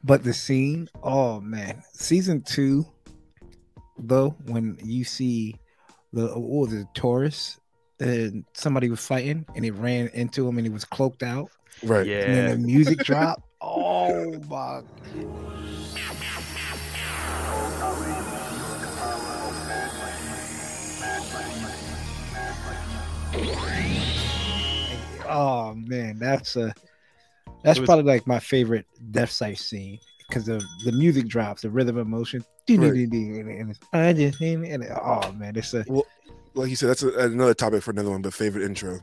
But 0.05 0.25
the 0.25 0.33
scene, 0.33 0.89
oh 1.03 1.41
man, 1.41 1.83
season 1.93 2.41
two, 2.43 2.87
though, 3.99 4.31
when 4.47 4.79
you 4.83 5.05
see 5.05 5.57
the 6.13 6.29
what 6.29 6.71
the 6.71 6.87
Taurus, 6.95 7.59
and 7.99 8.45
somebody 8.55 8.89
was 8.89 9.05
fighting, 9.05 9.45
and 9.55 9.65
it 9.65 9.73
ran 9.73 10.09
into 10.09 10.47
him, 10.49 10.57
and 10.59 10.67
he 10.67 10.73
was 10.73 10.85
cloaked 10.85 11.23
out, 11.23 11.51
right. 11.83 12.07
Yeah, 12.07 12.21
and 12.23 12.35
then 12.37 12.45
yeah, 12.47 12.53
the 12.53 12.59
music 12.59 12.99
dropped. 13.01 13.43
Oh 13.61 14.33
my! 14.49 14.83
Oh 25.31 25.75
man, 25.75 26.19
that's 26.19 26.57
a 26.57 26.73
that's 27.65 27.79
was- 27.79 27.87
probably 27.87 28.05
like 28.05 28.27
my 28.27 28.39
favorite 28.41 28.87
Death 29.11 29.31
Scythe 29.31 29.59
scene 29.59 29.99
because 30.29 30.49
of 30.49 30.63
the 30.85 30.93
music 30.93 31.27
drops, 31.27 31.63
the 31.63 31.71
rhythm 31.71 31.97
of 31.97 32.07
motion, 32.07 32.45
and 32.69 33.71
it's, 33.71 33.81
I 33.93 34.13
just 34.13 34.41
and 34.41 34.65
it- 34.85 34.91
oh 35.03 35.33
man, 35.33 35.57
it's 35.57 35.75
a 35.75 35.85
Like 36.55 36.71
you 36.71 36.77
said, 36.77 36.89
that's 36.91 37.03
a, 37.03 37.11
another 37.27 37.55
topic 37.55 37.83
for 37.83 37.91
another 37.91 38.11
one. 38.11 38.23
But 38.23 38.35
favorite 38.35 38.65
intro. 38.65 39.01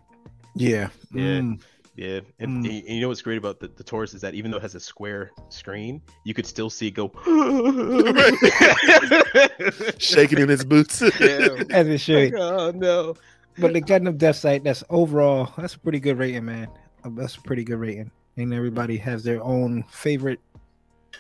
yeah, 0.56 0.90
Yeah. 1.14 1.40
Mm, 1.40 1.62
yeah. 1.96 2.20
And, 2.40 2.66
Mm. 2.66 2.80
and 2.80 2.90
you 2.90 3.02
know 3.02 3.08
what's 3.10 3.22
great 3.22 3.38
about 3.38 3.60
the, 3.60 3.68
the 3.70 3.84
Taurus 3.84 4.14
is 4.14 4.22
that 4.22 4.34
even 4.36 4.52
though 4.52 4.58
it 4.58 4.64
has 4.64 4.76
a 4.76 4.80
square 4.80 5.32
screen, 5.50 6.02
you 6.26 6.34
could 6.34 6.46
still 6.46 6.70
see 6.70 6.88
it 6.88 6.92
go. 6.92 7.12
Shaking 9.98 10.40
in 10.40 10.50
his 10.50 10.64
boots. 10.64 11.02
Yeah. 11.20 11.64
as 11.72 11.88
it 11.88 12.00
should. 12.00 12.34
Oh 12.36 12.72
no! 12.72 13.16
But 13.60 13.74
the 13.74 13.82
Gundam 13.82 14.18
Death 14.18 14.36
Scythe, 14.38 14.64
that's 14.64 14.84
overall, 14.90 15.52
that's 15.58 15.76
a 15.76 15.80
pretty 15.80 16.00
good 16.00 16.18
rating, 16.18 16.46
man. 16.46 16.68
Uh, 17.04 17.10
That's 17.14 17.36
a 17.36 17.42
pretty 17.42 17.64
good 17.64 17.78
rating, 17.80 18.12
and 18.38 18.54
everybody 18.54 18.98
has 18.98 19.24
their 19.24 19.42
own 19.44 19.84
favorite 19.90 20.40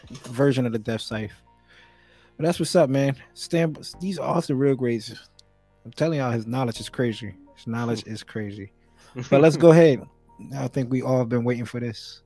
version 0.09 0.65
of 0.65 0.71
the 0.73 0.79
Death 0.79 1.01
Scythe. 1.01 1.31
But 2.35 2.45
that's 2.45 2.59
what's 2.59 2.75
up, 2.75 2.89
man. 2.89 3.15
Stamp, 3.33 3.79
these 3.99 4.19
are 4.19 4.41
the 4.41 4.55
real 4.55 4.75
grades. 4.75 5.13
I'm 5.85 5.91
telling 5.91 6.19
y'all, 6.19 6.31
his 6.31 6.45
knowledge 6.45 6.79
is 6.79 6.89
crazy. 6.89 7.35
His 7.55 7.67
knowledge 7.67 8.03
is 8.05 8.21
crazy. 8.23 8.71
But 9.29 9.41
let's 9.41 9.57
go 9.57 9.71
ahead. 9.71 10.03
I 10.55 10.67
think 10.67 10.91
we 10.91 11.01
all 11.01 11.19
have 11.19 11.29
been 11.29 11.43
waiting 11.43 11.65
for 11.65 11.79
this. 11.79 12.21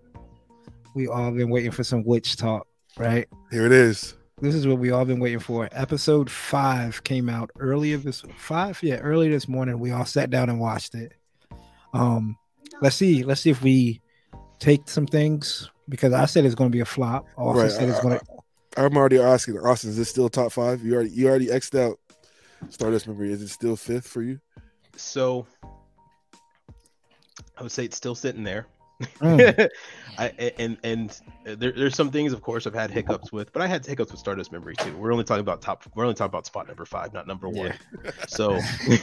We 0.94 1.08
all 1.08 1.32
been 1.32 1.50
waiting 1.50 1.72
for 1.72 1.84
some 1.86 2.04
witch 2.04 2.36
talk, 2.36 2.68
right? 2.98 3.28
Here 3.52 3.66
it 3.66 3.72
is. 3.72 4.16
This 4.42 4.56
is 4.56 4.66
what 4.66 4.80
we 4.80 4.90
all 4.90 5.06
been 5.06 5.20
waiting 5.20 5.40
for. 5.40 5.70
Episode 5.72 6.30
five 6.30 7.04
came 7.04 7.30
out 7.30 7.52
earlier 7.60 7.98
this 7.98 8.24
five, 8.38 8.82
yeah, 8.82 8.96
earlier 8.98 9.30
this 9.32 9.48
morning. 9.48 9.80
We 9.80 9.92
all 9.92 10.06
sat 10.06 10.32
down 10.32 10.50
and 10.50 10.60
watched 10.60 10.96
it. 10.96 11.14
Um, 11.94 12.38
let's 12.82 12.96
see, 12.96 13.24
let's 13.24 13.42
see 13.42 13.52
if 13.52 13.62
we 13.62 14.02
take 14.60 14.90
some 14.90 15.06
things 15.06 15.70
because 15.90 16.14
I 16.14 16.26
said 16.26 16.46
it's 16.46 16.56
going 16.56 16.72
to 16.72 16.76
be 16.76 16.80
a 16.82 16.86
flop. 16.86 17.28
Also 17.38 17.62
Right, 17.62 17.72
said 17.72 17.90
it's 17.90 18.00
I- 18.00 18.02
going 18.02 18.20
to. 18.20 18.26
I'm 18.78 18.96
already 18.96 19.20
asking 19.20 19.58
Austen. 19.60 19.90
Is 19.90 19.98
this 19.98 20.10
still 20.10 20.30
top 20.30 20.52
five? 20.54 20.82
You 20.84 20.96
already 20.96 21.10
you 21.10 21.28
already 21.28 21.48
xed 21.48 21.78
out 21.78 22.00
Stardust 22.70 23.06
memory. 23.08 23.32
Is 23.34 23.42
it 23.42 23.50
still 23.50 23.76
fifth 23.76 24.08
for 24.08 24.22
you? 24.22 24.40
So 24.96 25.46
I 27.58 27.64
would 27.64 27.72
say 27.72 27.84
it's 27.86 27.98
still 27.98 28.16
sitting 28.16 28.44
there. 28.44 28.66
Mm. 29.20 29.70
I, 30.18 30.52
and 30.60 30.78
and 30.84 31.20
there, 31.44 31.72
there's 31.72 31.96
some 31.96 32.12
things, 32.12 32.34
of 32.34 32.42
course, 32.42 32.68
I've 32.68 32.74
had 32.74 32.92
hiccups 32.92 33.32
with, 33.32 33.52
but 33.54 33.62
I 33.62 33.68
had 33.68 33.86
hiccups 33.86 34.12
with 34.12 34.20
Stardust 34.20 34.52
Memory 34.52 34.76
too. 34.76 34.96
We're 34.98 35.12
only 35.12 35.24
talking 35.24 35.42
about 35.42 35.62
top. 35.62 35.84
We're 35.96 36.04
only 36.04 36.16
talking 36.16 36.30
about 36.30 36.46
spot 36.46 36.68
number 36.68 36.86
five, 36.86 37.14
not 37.14 37.28
number 37.28 37.50
one. 37.50 37.74
So, 38.28 38.60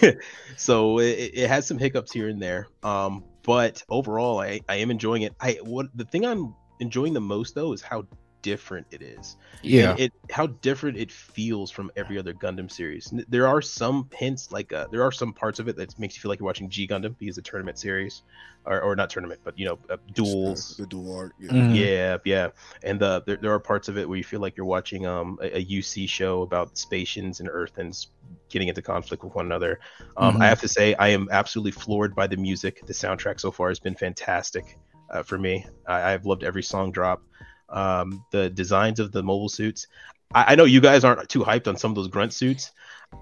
so 0.56 0.98
it, 0.98 1.30
it 1.34 1.48
has 1.48 1.66
some 1.66 1.78
hiccups 1.78 2.12
here 2.12 2.28
and 2.28 2.40
there. 2.40 2.68
Um, 2.82 3.24
but 3.42 3.82
overall, 3.88 4.40
I, 4.40 4.60
I 4.68 4.76
am 4.76 4.90
enjoying 4.90 5.22
it. 5.22 5.34
I 5.40 5.58
what 5.62 5.86
the 5.94 6.04
thing 6.04 6.26
I'm 6.26 6.54
enjoying 6.80 7.14
the 7.14 7.20
most 7.20 7.54
though 7.54 7.72
is 7.72 7.82
how 7.82 8.06
different 8.42 8.86
it 8.90 9.02
is. 9.02 9.36
Yeah, 9.62 9.94
And 9.94 9.98
it 9.98 10.12
how 10.30 10.48
different 10.48 10.96
it 10.98 11.10
feels 11.12 11.70
from 11.70 11.90
every 11.96 12.18
other 12.18 12.34
Gundam 12.34 12.70
series. 12.70 13.12
There 13.28 13.46
are 13.46 13.62
some 13.62 14.08
hints, 14.14 14.50
like 14.52 14.72
uh, 14.72 14.86
there 14.90 15.02
are 15.02 15.12
some 15.12 15.32
parts 15.32 15.58
of 15.58 15.68
it 15.68 15.76
that 15.76 15.98
makes 15.98 16.16
you 16.16 16.20
feel 16.20 16.30
like 16.30 16.38
you're 16.40 16.46
watching 16.46 16.70
G 16.70 16.86
Gundam 16.86 17.16
because 17.18 17.38
it's 17.38 17.48
a 17.48 17.50
tournament 17.50 17.78
series, 17.78 18.22
or, 18.64 18.80
or 18.80 18.96
not 18.96 19.10
tournament, 19.10 19.40
but 19.44 19.58
you 19.58 19.66
know, 19.66 19.78
uh, 19.90 19.96
duels. 20.14 20.76
The 20.78 20.86
dual 20.86 21.16
arc. 21.16 21.34
Yeah. 21.38 21.50
Mhm. 21.50 21.74
Yeah, 21.74 22.16
yeah, 22.24 22.48
and 22.82 23.02
uh, 23.02 23.20
there, 23.26 23.36
there 23.36 23.52
are 23.52 23.60
parts 23.60 23.88
of 23.88 23.96
it 23.98 24.08
where 24.08 24.18
you 24.18 24.24
feel 24.24 24.40
like 24.40 24.56
you're 24.56 24.66
watching 24.66 25.06
um 25.06 25.38
a, 25.42 25.58
a 25.58 25.60
UC 25.60 26.06
show 26.06 26.42
about 26.42 26.74
Spacians 26.74 27.40
and 27.40 27.48
Earthians 27.48 28.08
getting 28.50 28.68
into 28.68 28.82
conflict 28.82 29.22
with 29.24 29.34
one 29.34 29.46
another. 29.46 29.78
Um, 30.16 30.36
Mhm. 30.36 30.40
I 30.40 30.46
have 30.48 30.60
to 30.60 30.68
say, 30.68 30.94
I 30.94 31.08
am 31.08 31.28
absolutely 31.30 31.72
floored 31.72 32.14
by 32.14 32.26
the 32.26 32.36
music. 32.36 32.84
The 32.86 32.92
soundtrack 32.92 33.40
so 33.40 33.50
far 33.50 33.68
has 33.68 33.78
been 33.80 33.94
fantastic 33.96 34.78
uh, 35.12 35.22
for 35.22 35.38
me. 35.38 35.66
I, 35.86 36.12
I've 36.12 36.26
loved 36.26 36.44
every 36.44 36.62
song 36.62 36.92
drop. 36.92 37.22
Um, 37.70 38.24
the 38.30 38.48
designs 38.50 38.98
of 39.00 39.12
the 39.12 39.22
mobile 39.22 39.48
suits. 39.48 39.86
I, 40.34 40.52
I 40.52 40.54
know 40.54 40.64
you 40.64 40.80
guys 40.80 41.04
aren't 41.04 41.28
too 41.28 41.40
hyped 41.40 41.66
on 41.68 41.76
some 41.76 41.90
of 41.90 41.94
those 41.96 42.08
grunt 42.08 42.32
suits. 42.32 42.72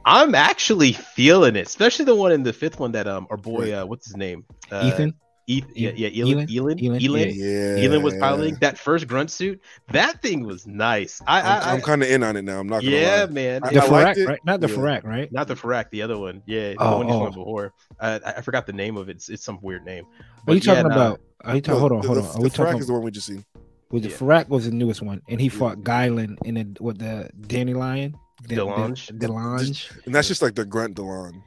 I'm 0.04 0.34
actually 0.34 0.92
feeling 0.92 1.54
it, 1.56 1.66
especially 1.66 2.04
the 2.04 2.14
one 2.14 2.32
in 2.32 2.42
the 2.42 2.52
fifth 2.52 2.78
one 2.80 2.92
that 2.92 3.06
um 3.06 3.26
our 3.30 3.36
boy 3.36 3.72
uh 3.72 3.84
what's 3.86 4.06
his 4.06 4.16
name 4.16 4.44
uh, 4.72 4.82
Ethan. 4.92 5.14
Eth- 5.48 5.76
yeah 5.76 5.92
yeah 5.94 6.08
Elan 6.08 6.48
Elan? 6.50 6.50
Elan 6.50 6.78
Elan, 6.80 7.00
Elan, 7.02 7.30
Yeah. 7.32 7.76
Elan 7.86 8.02
was 8.02 8.14
piloting 8.16 8.56
that 8.62 8.76
first 8.78 9.06
grunt 9.06 9.30
suit. 9.30 9.60
That 9.92 10.20
thing 10.20 10.44
was 10.44 10.66
nice. 10.66 11.22
I, 11.24 11.38
I'm, 11.40 11.46
I, 11.46 11.58
I 11.60 11.72
I'm 11.74 11.80
kind 11.82 12.02
of 12.02 12.10
in 12.10 12.24
on 12.24 12.36
it 12.36 12.42
now. 12.42 12.58
I'm 12.58 12.66
not 12.66 12.82
gonna 12.82 12.96
yeah, 12.96 13.20
lie. 13.24 13.26
man. 13.32 13.60
I- 13.62 13.72
The 13.74 13.82
I 13.84 13.86
Pharact, 13.88 14.18
right? 14.26 14.40
Not 14.44 14.60
the 14.60 14.68
Yeah. 14.68 14.74
Pharact, 14.74 15.04
right? 15.06 15.30
Not 15.32 15.46
the 15.46 15.54
Pharact, 15.54 15.92
the 15.92 16.02
other 16.02 16.18
one. 16.18 16.42
Yeah, 16.46 16.70
the 16.70 16.76
Oh, 16.80 16.96
one 16.98 17.06
you 17.08 17.14
oh. 17.14 17.26
before. 17.30 17.72
Uh, 18.00 18.18
I, 18.26 18.32
I 18.32 18.40
forgot 18.40 18.66
the 18.66 18.72
name 18.72 18.96
of 18.96 19.08
it. 19.08 19.16
It's, 19.18 19.28
it's 19.28 19.44
some 19.44 19.60
weird 19.62 19.84
name. 19.84 20.04
What 20.46 20.54
are 20.54 20.54
you 20.56 20.60
But 20.62 20.66
yeah, 20.66 20.74
talking 20.82 20.88
nah, 20.88 20.94
about? 20.96 21.20
Are 21.44 21.54
you 21.54 21.60
talking? 21.60 21.74
No, 21.74 21.78
hold 21.80 21.92
on, 21.92 22.04
hold 22.04 22.18
the- 22.18 22.22
on. 22.22 22.28
Are 22.28 22.32
the 22.32 22.40
we 22.42 22.48
Pharact 22.50 22.56
talking? 22.72 22.80
is 22.80 22.86
the 22.88 22.92
one 22.94 23.02
we 23.02 23.10
just 23.12 23.26
seen. 23.28 23.44
With 23.90 24.02
the 24.02 24.08
Yeah. 24.08 24.16
Pharact 24.16 24.48
was 24.50 24.64
the 24.64 24.72
newest 24.72 25.00
one, 25.02 25.22
and 25.28 25.40
he 25.40 25.48
fought 25.48 25.78
Guylin 25.82 26.36
in 26.44 26.56
it 26.56 26.80
with 26.80 26.98
the 26.98 27.30
Danny 27.46 27.72
Lion. 27.74 28.16
De- 28.42 28.54
De- 28.56 28.60
Delange? 28.60 29.18
Delange. 29.18 30.04
And 30.06 30.14
that's 30.14 30.28
just 30.28 30.42
like 30.42 30.54
the 30.54 30.64
grunt 30.64 30.96
Delon. 30.96 31.42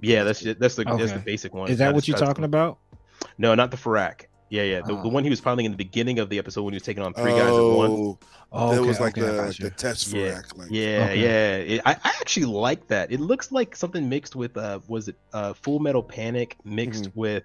Yeah, 0.00 0.24
that's 0.24 0.40
that's 0.40 0.74
the 0.76 0.84
that's 0.84 1.12
the 1.12 1.22
basic 1.24 1.54
one. 1.54 1.70
Is 1.70 1.78
that 1.78 1.86
Not 1.86 1.94
what 1.94 2.08
you're 2.08 2.16
not 2.16 2.22
as- 2.22 2.28
talking 2.28 2.44
about? 2.44 2.78
No, 3.38 3.54
not 3.54 3.70
the 3.70 3.76
Pharact. 3.76 4.26
Yeah, 4.50 4.62
yeah, 4.62 4.80
the, 4.82 4.94
the 4.94 5.00
Oh. 5.04 5.08
one 5.08 5.24
he 5.24 5.30
was 5.30 5.40
piloting 5.40 5.64
in 5.64 5.72
the 5.72 5.76
beginning 5.78 6.18
of 6.20 6.28
the 6.28 6.38
episode 6.38 6.62
when 6.62 6.74
he 6.74 6.76
was 6.76 6.82
taking 6.84 7.02
on 7.02 7.12
three 7.14 7.32
guys 7.32 7.42
at 7.48 7.52
once. 7.52 7.92
Oh, 7.92 8.18
Oh, 8.52 8.70
that 8.70 8.78
okay, 8.80 8.88
was 8.88 9.00
like 9.00 9.18
okay, 9.18 9.26
the 9.26 9.32
got 9.42 9.56
the 9.56 9.70
test 9.70 10.10
for 10.10 10.16
Yeah. 10.18 10.26
act. 10.38 10.56
Like, 10.56 10.68
Yeah, 10.70 11.06
Okay. 11.10 11.20
yeah. 11.22 11.74
It, 11.76 11.80
I, 11.84 11.92
I 11.94 12.08
actually 12.20 12.46
like 12.46 12.86
that. 12.88 13.10
It 13.10 13.18
looks 13.20 13.50
like 13.50 13.74
something 13.74 14.08
mixed 14.08 14.36
with 14.36 14.56
uh 14.56 14.78
was 14.86 15.08
it 15.08 15.16
uh 15.32 15.54
Full 15.54 15.78
Metal 15.80 16.02
Panic 16.02 16.56
mixed 16.64 17.04
Mm-hmm. 17.06 17.18
with 17.20 17.44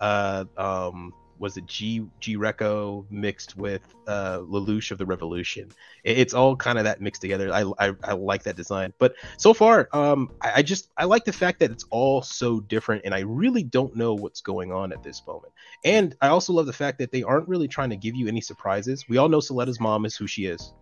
uh 0.00 0.44
um 0.56 1.12
was 1.40 1.56
it 1.56 1.66
G 1.66 2.06
G 2.20 2.36
Reco 2.36 3.04
mixed 3.10 3.56
with 3.56 3.82
uh 4.06 4.38
Lelouch 4.38 4.92
of 4.92 4.98
the 4.98 5.06
Revolution. 5.06 5.70
It, 6.04 6.18
it's 6.18 6.34
all 6.34 6.54
kind 6.54 6.78
of 6.78 6.84
that 6.84 7.00
mixed 7.00 7.22
together. 7.22 7.52
I, 7.52 7.64
I 7.78 7.94
I 8.04 8.12
like 8.12 8.44
that 8.44 8.56
design. 8.56 8.92
But 8.98 9.14
so 9.38 9.52
far, 9.54 9.88
um 9.92 10.30
I, 10.42 10.52
I 10.56 10.62
just 10.62 10.90
I 10.96 11.06
like 11.06 11.24
the 11.24 11.32
fact 11.32 11.58
that 11.60 11.70
it's 11.72 11.84
all 11.90 12.22
so 12.22 12.60
different 12.60 13.02
and 13.04 13.14
I 13.14 13.20
really 13.20 13.64
don't 13.64 13.96
know 13.96 14.14
what's 14.14 14.42
going 14.42 14.70
on 14.70 14.92
at 14.92 15.02
this 15.02 15.22
moment. 15.26 15.52
And 15.84 16.14
I 16.20 16.28
also 16.28 16.52
love 16.52 16.66
the 16.66 16.72
fact 16.72 16.98
that 16.98 17.10
they 17.10 17.22
aren't 17.22 17.48
really 17.48 17.68
trying 17.68 17.90
to 17.90 17.96
give 17.96 18.14
you 18.14 18.28
any 18.28 18.42
surprises. 18.42 19.08
We 19.08 19.16
all 19.16 19.28
know 19.28 19.40
Suletta's 19.40 19.80
mom 19.80 20.04
is 20.04 20.16
who 20.16 20.26
she 20.26 20.44
is. 20.44 20.72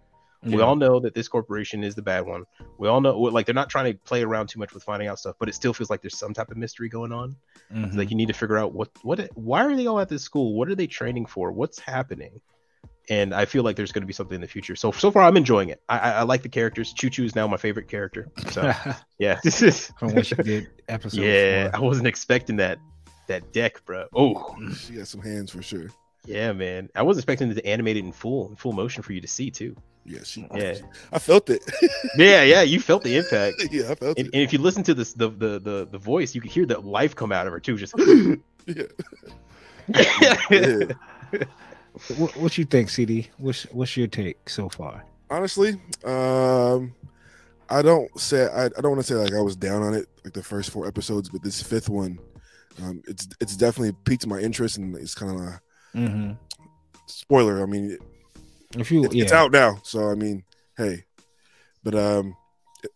We 0.43 0.61
all 0.61 0.76
know 0.76 1.01
that 1.01 1.14
this 1.14 1.26
corporation 1.28 1.82
is 1.82 1.95
the 1.95 2.03
bad 2.03 2.24
one. 2.24 2.45
We 2.78 2.86
all 2.89 3.01
know, 3.01 3.18
like, 3.18 3.45
they're 3.47 3.55
not 3.55 3.68
trying 3.68 3.93
to 3.93 3.99
play 3.99 4.22
around 4.22 4.49
too 4.49 4.59
much 4.61 4.72
with 4.72 4.84
finding 4.84 5.09
out 5.09 5.18
stuff, 5.18 5.34
but 5.41 5.49
it 5.49 5.55
still 5.55 5.72
feels 5.74 5.91
like 5.91 6.01
there's 6.01 6.16
some 6.16 6.32
type 6.32 6.51
of 6.51 6.57
mystery 6.57 6.89
going 6.89 7.12
on. 7.12 7.34
Mhm. 7.74 7.86
It's 7.89 7.97
like 7.97 8.11
you 8.11 8.16
need 8.16 8.28
to 8.28 8.34
figure 8.34 8.57
out 8.57 8.72
what, 8.72 8.89
what, 9.03 9.28
why 9.34 9.64
are 9.64 9.74
they 9.74 9.86
all 9.86 9.99
at 9.99 10.09
this 10.09 10.22
school? 10.22 10.55
What 10.55 10.68
are 10.68 10.74
they 10.76 10.86
training 10.86 11.26
for? 11.26 11.51
What's 11.51 11.78
happening? 11.80 12.41
And 13.11 13.34
I 13.34 13.47
feel 13.47 13.62
like 13.62 13.74
there's 13.74 13.91
going 13.91 14.03
to 14.03 14.07
be 14.07 14.12
something 14.12 14.34
in 14.34 14.41
the 14.43 14.47
future. 14.47 14.76
So 14.76 14.93
so 14.93 15.11
far, 15.11 15.22
I'm 15.22 15.36
enjoying 15.39 15.70
it. 15.70 15.80
I, 15.89 15.99
I, 15.99 16.11
I 16.11 16.22
like 16.22 16.43
the 16.43 16.49
characters. 16.51 16.93
Chuchu 16.93 17.24
is 17.24 17.34
now 17.34 17.47
my 17.47 17.57
favorite 17.57 17.89
character. 17.89 18.28
So 18.51 18.70
yeah, 19.18 19.41
this 19.43 19.62
is 19.62 19.91
from 19.99 20.14
what 20.14 20.30
you 20.30 20.36
did 20.36 20.68
episode 20.89 21.22
yeah. 21.22 21.70
I 21.72 21.80
wasn't 21.80 22.07
expecting 22.07 22.57
that 22.57 22.78
that 23.26 23.51
deck, 23.55 23.82
bro. 23.86 24.07
Oh 24.14 24.55
she 24.74 24.97
has 24.97 25.09
some 25.09 25.22
hands 25.22 25.51
for 25.53 25.62
sure. 25.62 25.89
yeah, 26.26 26.53
man. 26.53 26.91
I 26.95 27.01
wasn't 27.03 27.22
expecting 27.22 27.51
it 27.51 27.55
to 27.55 27.66
animate 27.66 27.97
it 27.97 28.05
in 28.05 28.12
full 28.12 28.51
in 28.51 28.57
full 28.57 28.72
motion 28.74 29.03
for 29.03 29.14
you 29.14 29.22
to 29.22 29.28
see 29.28 29.51
too. 29.51 29.74
Yeah, 30.09 30.21
she, 30.25 30.47
Yeah. 30.55 30.75
I 31.13 31.19
felt 31.19 31.51
it. 31.51 31.63
Yeah, 32.17 32.43
yeah, 32.43 32.63
you 32.63 32.81
felt 32.81 33.03
the 33.05 33.17
impact. 33.17 33.57
yeah, 33.71 33.91
I 33.91 33.95
felt 33.95 34.19
And, 34.19 34.29
it. 34.29 34.35
and 34.35 34.43
if 34.43 34.53
you 34.53 34.59
listen 34.59 34.83
to 34.85 34.95
this, 34.95 35.13
the, 35.13 35.29
the 35.29 35.61
the 35.61 35.89
the 35.91 35.99
voice, 35.99 36.35
you 36.35 36.41
could 36.41 36.51
hear 36.51 36.67
the 36.67 36.79
life 36.81 37.15
come 37.15 37.31
out 37.33 37.47
of 37.47 37.53
her 37.53 37.61
too. 37.61 37.77
Just 37.77 37.95
Yeah. 38.67 38.85
yeah. 40.51 40.85
What, 42.17 42.37
what 42.37 42.59
you 42.59 42.65
think, 42.65 42.91
CD? 42.91 43.29
What's 43.39 43.65
what's 43.73 43.97
your 43.97 44.07
take 44.07 44.49
so 44.49 44.69
far? 44.69 45.05
Honestly, 45.31 45.71
um, 46.05 46.95
I 47.69 47.83
don't 47.83 48.09
say 48.19 48.47
I, 48.47 48.67
I 48.67 48.81
don't 48.81 48.93
want 48.93 49.01
to 49.01 49.07
say 49.07 49.15
like 49.15 49.35
I 49.35 49.41
was 49.41 49.57
down 49.57 49.83
on 49.83 49.95
it 49.95 50.07
like 50.25 50.33
the 50.35 50.43
first 50.43 50.71
four 50.71 50.87
episodes, 50.87 51.29
but 51.29 51.43
this 51.43 51.63
fifth 51.63 51.89
one, 51.89 52.19
um, 52.83 53.03
it's 53.07 53.29
it's 53.41 53.57
definitely 53.57 53.93
piqued 54.05 54.27
my 54.27 54.39
interest 54.39 54.79
and 54.79 54.95
it's 54.97 55.15
kind 55.15 55.35
of 55.35 55.41
a 55.43 55.61
Mm-hmm. 55.97 56.33
spoiler. 57.07 57.63
I 57.63 57.67
mean, 57.67 57.97
If 58.77 58.91
you, 58.91 59.05
it's, 59.05 59.14
yeah, 59.14 59.23
it's 59.23 59.33
out 59.33 59.53
now, 59.53 59.79
so 59.83 60.11
I 60.11 60.14
mean, 60.14 60.45
hey, 60.77 61.05
but 61.83 61.95
um, 61.95 62.37
it, 62.83 62.91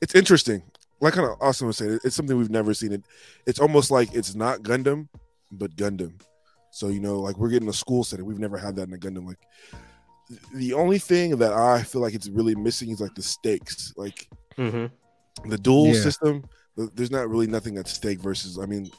it's 0.00 0.14
interesting. 0.14 0.62
Like 1.00 1.14
kind 1.14 1.28
of 1.28 1.40
Austen 1.40 1.66
was 1.66 1.76
saying, 1.76 1.98
it's 2.04 2.16
something 2.16 2.36
we've 2.36 2.50
never 2.50 2.74
seen. 2.74 2.92
It, 2.92 3.02
it's 3.46 3.60
almost 3.60 3.90
like 3.90 4.14
it's 4.14 4.34
not 4.34 4.60
Gundam, 4.62 5.08
but 5.52 5.74
Gundam. 5.76 6.20
So 6.70 6.88
you 6.88 7.00
know, 7.00 7.20
like 7.20 7.38
we're 7.38 7.48
getting 7.48 7.68
a 7.68 7.72
school 7.72 8.04
setting. 8.04 8.26
We've 8.26 8.38
never 8.38 8.58
had 8.58 8.76
that 8.76 8.88
in 8.88 8.94
a 8.94 8.98
Gundam. 8.98 9.26
Like 9.26 9.38
the 10.54 10.74
only 10.74 10.98
thing 10.98 11.36
that 11.38 11.52
I 11.52 11.82
feel 11.82 12.02
like 12.02 12.14
it's 12.14 12.28
really 12.28 12.54
missing 12.54 12.90
is 12.90 13.00
like 13.00 13.14
the 13.14 13.22
stakes. 13.22 13.92
Like 13.96 14.28
hmm 14.56 14.86
the 15.44 15.58
dual 15.58 15.86
Yeah. 15.94 16.00
system. 16.00 16.44
There's 16.76 17.10
not 17.10 17.30
really 17.30 17.46
nothing 17.46 17.78
at 17.78 17.88
stake 17.88 18.20
versus. 18.20 18.58
I 18.58 18.66
mean, 18.66 18.90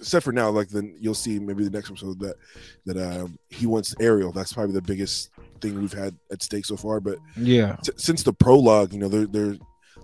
except 0.00 0.24
for 0.24 0.32
now, 0.32 0.50
like 0.50 0.68
then 0.68 0.96
you'll 1.00 1.14
see 1.14 1.38
maybe 1.38 1.64
the 1.64 1.70
next 1.70 1.90
episode 1.90 2.18
that 2.20 2.36
that 2.86 2.96
um, 2.96 3.38
he 3.48 3.66
wants 3.66 3.94
Ariel. 4.00 4.32
That's 4.32 4.52
probably 4.52 4.74
the 4.74 4.82
biggest 4.82 5.30
thing 5.60 5.80
we've 5.80 5.92
had 5.92 6.16
at 6.32 6.42
stake 6.42 6.64
so 6.66 6.76
far. 6.76 7.00
But 7.00 7.18
yeah, 7.36 7.76
s- 7.80 7.90
since 7.96 8.22
the 8.22 8.32
prologue, 8.32 8.92
you 8.92 8.98
know, 8.98 9.08
they're 9.08 9.26
they're 9.26 9.56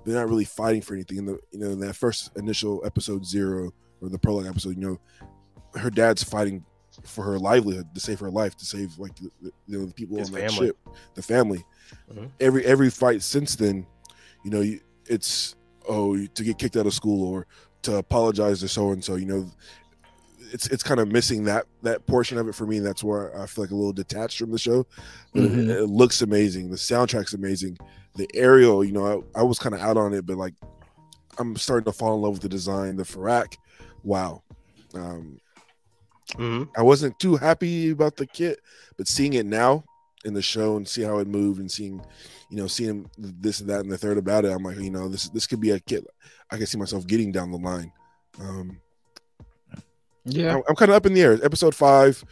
they're 0.05 0.17
not 0.17 0.29
really 0.29 0.45
fighting 0.45 0.83
for 0.83 0.95
anything. 0.95 1.19
In 1.19 1.27
the 1.27 1.39
you 1.53 1.59
know 1.61 1.71
in 1.71 1.81
that 1.81 1.97
first 1.97 2.31
initial 2.37 2.83
episode 2.85 3.25
zero 3.25 3.73
or 4.01 4.09
the 4.09 4.19
prologue 4.19 4.47
episode, 4.47 4.77
you 4.77 4.81
know, 4.87 5.01
her 5.81 5.91
dad's 5.91 6.23
fighting 6.23 6.65
for 7.03 7.25
her 7.25 7.39
livelihood 7.39 7.87
to 7.93 8.01
save 8.01 8.21
her 8.21 8.31
life 8.31 8.57
to 8.57 8.65
save 8.65 8.97
like 9.01 9.13
the, 9.17 9.29
the, 9.43 9.51
you 9.67 9.79
know, 9.79 9.85
the 9.87 9.93
people 9.95 10.17
His 10.17 10.29
on 10.29 10.35
that 10.35 10.51
family. 10.53 10.67
ship, 10.69 10.77
the 11.15 11.23
family. 11.23 11.65
Mhm. 12.13 12.31
Every 12.41 12.65
every 12.65 12.91
fight 12.91 13.23
since 13.23 13.57
then, 13.57 13.87
you 14.45 14.51
know, 14.51 14.61
you- 14.61 14.81
it's 15.07 15.55
oh 15.89 16.17
to 16.17 16.45
get 16.45 16.59
kicked 16.59 16.77
out 16.77 16.87
of 16.87 16.95
school 16.95 17.27
or 17.33 17.47
to 17.83 17.97
apologize 17.97 18.61
to 18.61 18.69
so 18.69 18.91
and 18.93 19.05
so. 19.05 19.17
You 19.17 19.27
know, 19.27 19.51
it's 20.55 20.67
it's 20.69 20.83
kind 20.83 21.01
of 21.01 21.09
missing 21.13 21.45
that 21.45 21.67
that 21.83 22.07
portion 22.07 22.39
of 22.39 22.49
it 22.49 22.55
for 22.55 22.67
me. 22.67 22.79
That's 22.79 23.03
where 23.05 23.37
I 23.39 23.45
feel 23.47 23.65
like 23.65 23.73
a 23.73 23.75
little 23.75 23.93
detached 23.93 24.39
from 24.39 24.53
the 24.53 24.59
show. 24.59 24.87
But 25.35 25.45
it- 25.45 25.69
it, 25.69 25.89
looks 25.91 26.23
amazing. 26.23 26.71
The 26.71 26.77
soundtrack's 26.77 27.35
amazing. 27.35 27.77
The 28.17 28.29
aerial, 28.35 28.85
you 28.85 28.93
know, 28.93 29.25
I, 29.35 29.41
I 29.41 29.43
was 29.43 29.59
kind 29.59 29.75
of 29.75 29.81
out 29.81 29.97
on 29.97 30.15
it, 30.15 30.25
but 30.25 30.37
like 30.37 30.55
I'm 31.39 31.57
starting 31.57 31.85
to 31.87 31.93
fall 31.93 32.15
in 32.15 32.23
love 32.23 32.33
with 32.35 32.43
the 32.43 32.49
design. 32.49 32.97
The 32.97 33.05
Pharact, 33.05 33.59
wow. 34.05 34.43
Um, 34.95 35.39
hmm 36.37 36.63
I 36.77 36.83
wasn't 36.83 37.19
too 37.19 37.37
happy 37.37 37.91
about 37.91 38.17
the 38.17 38.27
kit, 38.27 38.61
but 38.97 39.09
seeing 39.09 39.35
it 39.35 39.47
now 39.47 39.85
in 40.25 40.33
the 40.33 40.41
show 40.43 40.77
and 40.77 40.89
see 40.89 41.03
how 41.03 41.19
it 41.19 41.27
moved 41.27 41.61
and 41.61 41.71
seeing, 41.71 42.01
you 42.49 42.57
know, 42.57 42.67
seeing 42.69 43.11
this 43.19 43.61
and 43.61 43.69
that 43.69 43.81
and 43.81 43.91
the 43.91 43.99
third 43.99 44.17
about 44.17 44.45
it, 44.45 44.53
I'm 44.53 44.63
like, 44.63 44.79
you 44.79 44.91
know, 44.91 45.09
this 45.09 45.29
this 45.31 45.47
could 45.47 45.61
be 45.61 45.71
a 45.73 45.81
kit 45.81 46.07
I 46.51 46.57
can 46.57 46.67
see 46.67 46.79
myself 46.79 47.07
getting 47.07 47.33
down 47.33 47.51
the 47.51 47.59
line. 47.59 47.93
Um, 48.41 48.81
yeah. 50.25 50.57
I'm, 50.57 50.63
I'm 50.69 50.75
kind 50.77 50.91
of 50.91 50.97
up 50.97 51.07
in 51.07 51.15
the 51.15 51.23
air. 51.23 51.39
Episode 51.43 51.75
five, 51.75 52.25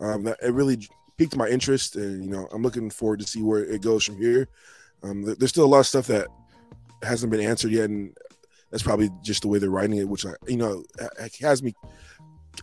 um, 0.00 0.24
that 0.24 0.38
it 0.42 0.52
really 0.52 0.88
piqued 1.16 1.36
my 1.36 1.48
interest, 1.48 1.96
and 1.96 2.24
you 2.24 2.30
know, 2.30 2.48
I'm 2.52 2.62
looking 2.62 2.90
forward 2.90 3.20
to 3.20 3.26
see 3.26 3.42
where 3.42 3.64
it 3.64 3.82
goes 3.82 4.04
from 4.04 4.16
here. 4.18 4.48
Um, 5.02 5.22
there- 5.22 5.34
there's 5.34 5.50
still 5.50 5.64
a 5.64 5.66
lot 5.66 5.80
of 5.80 5.86
stuff 5.86 6.06
that 6.08 6.28
hasn't 7.02 7.30
been 7.30 7.40
answered 7.40 7.70
yet, 7.72 7.88
and 7.90 8.16
that's 8.70 8.82
probably 8.82 9.10
just 9.22 9.42
the 9.42 9.48
way 9.48 9.58
they're 9.58 9.70
writing 9.70 9.98
it, 9.98 10.08
which 10.08 10.24
I, 10.26 10.32
you 10.46 10.56
know, 10.56 10.84
has 11.40 11.62
me. 11.62 11.74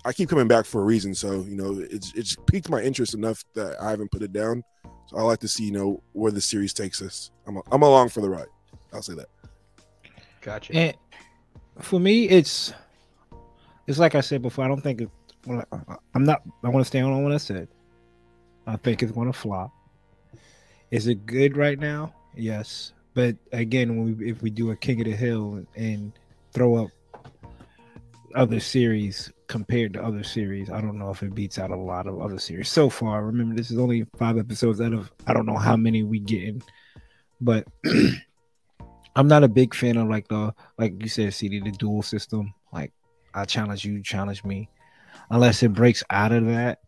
I 0.06 0.14
keep 0.14 0.30
coming 0.30 0.48
back 0.48 0.66
for 0.66 0.82
a 0.82 0.86
reason, 0.86 1.14
so 1.16 1.42
you 1.42 1.56
know, 1.56 1.80
it's 1.90 2.14
it's 2.14 2.36
piqued 2.46 2.70
my 2.70 2.82
interest 2.82 3.14
enough 3.14 3.44
that 3.56 3.82
I 3.82 3.90
haven't 3.90 4.12
put 4.12 4.22
it 4.22 4.32
down. 4.34 4.64
So 5.08 5.18
I 5.18 5.22
like 5.22 5.40
to 5.40 5.48
see, 5.48 5.64
you 5.66 5.72
know, 5.72 6.04
where 6.14 6.32
the 6.32 6.42
series 6.42 6.74
takes 6.74 7.02
us. 7.02 7.32
I'm 7.48 7.60
I'm 7.72 7.82
along 7.82 8.10
for 8.10 8.22
the 8.22 8.30
ride. 8.30 8.48
I'll 8.94 9.02
say 9.02 9.14
that. 9.16 9.28
Gotcha. 10.42 10.74
And 10.74 10.96
for 11.80 12.00
me, 12.00 12.28
it's 12.30 12.74
it's 13.88 14.00
like 14.00 14.16
I 14.16 14.22
said 14.22 14.42
before. 14.42 14.66
I 14.66 14.68
don't 14.68 14.82
think 14.82 15.02
it. 15.02 15.10
Well, 15.46 15.64
I- 15.72 15.96
I'm 16.14 16.24
not. 16.24 16.42
I 16.64 16.70
want 16.70 16.86
to 16.86 16.88
stand 16.88 17.06
on 17.08 17.24
what 17.24 17.32
I 17.32 17.38
said. 17.38 17.68
I 18.66 18.76
think 18.76 19.02
it's 19.02 19.12
going 19.14 19.32
to 19.32 19.38
flop. 19.38 19.72
Is 20.92 21.08
it 21.08 21.26
good 21.26 21.58
right 21.58 21.80
now? 21.80 22.14
Yes, 22.36 22.94
but 23.14 23.36
again, 23.52 23.98
when 23.98 24.18
we, 24.18 24.30
if 24.30 24.42
we 24.42 24.50
do 24.50 24.72
a 24.72 24.76
King 24.76 25.02
of 25.02 25.06
the 25.08 25.16
Hill 25.16 25.66
and 25.76 26.12
throw 26.54 26.76
up 26.76 26.90
other 28.36 28.60
series 28.60 29.32
compared 29.48 29.94
to 29.94 30.04
other 30.04 30.24
series, 30.24 30.70
I 30.70 30.82
don't 30.82 31.00
know 31.00 31.10
if 31.10 31.24
it 31.24 31.34
beats 31.34 31.58
out 31.58 31.72
a 31.72 31.76
lot 31.76 32.08
of 32.08 32.22
other 32.22 32.38
series 32.38 32.70
so 32.70 32.90
far. 32.90 33.26
Remember, 33.26 33.56
this 33.56 33.72
is 33.72 33.80
only 33.80 34.06
five 34.18 34.38
episodes 34.38 34.82
out 34.82 34.94
of 34.94 35.12
I 35.26 35.34
don't 35.34 35.46
know 35.46 35.58
how 35.58 35.78
many 35.78 36.04
we 36.04 36.20
getting, 36.20 36.62
but 37.42 37.66
I'm 39.16 39.28
not 39.28 39.44
a 39.44 39.48
big 39.48 39.74
fan 39.74 39.98
of 39.98 40.08
like 40.10 40.28
the 40.28 40.54
like 40.78 41.02
you 41.02 41.10
said, 41.10 41.34
CD, 41.34 41.60
the 41.60 41.72
dual 41.72 42.04
system. 42.04 42.54
Like 42.72 42.92
I 43.38 43.46
challenge 43.46 43.86
you, 43.86 44.02
challenge 44.02 44.44
me, 44.44 44.70
unless 45.30 45.64
it 45.64 45.74
breaks 45.74 46.04
out 46.10 46.32
of 46.32 46.46
that 46.48 46.80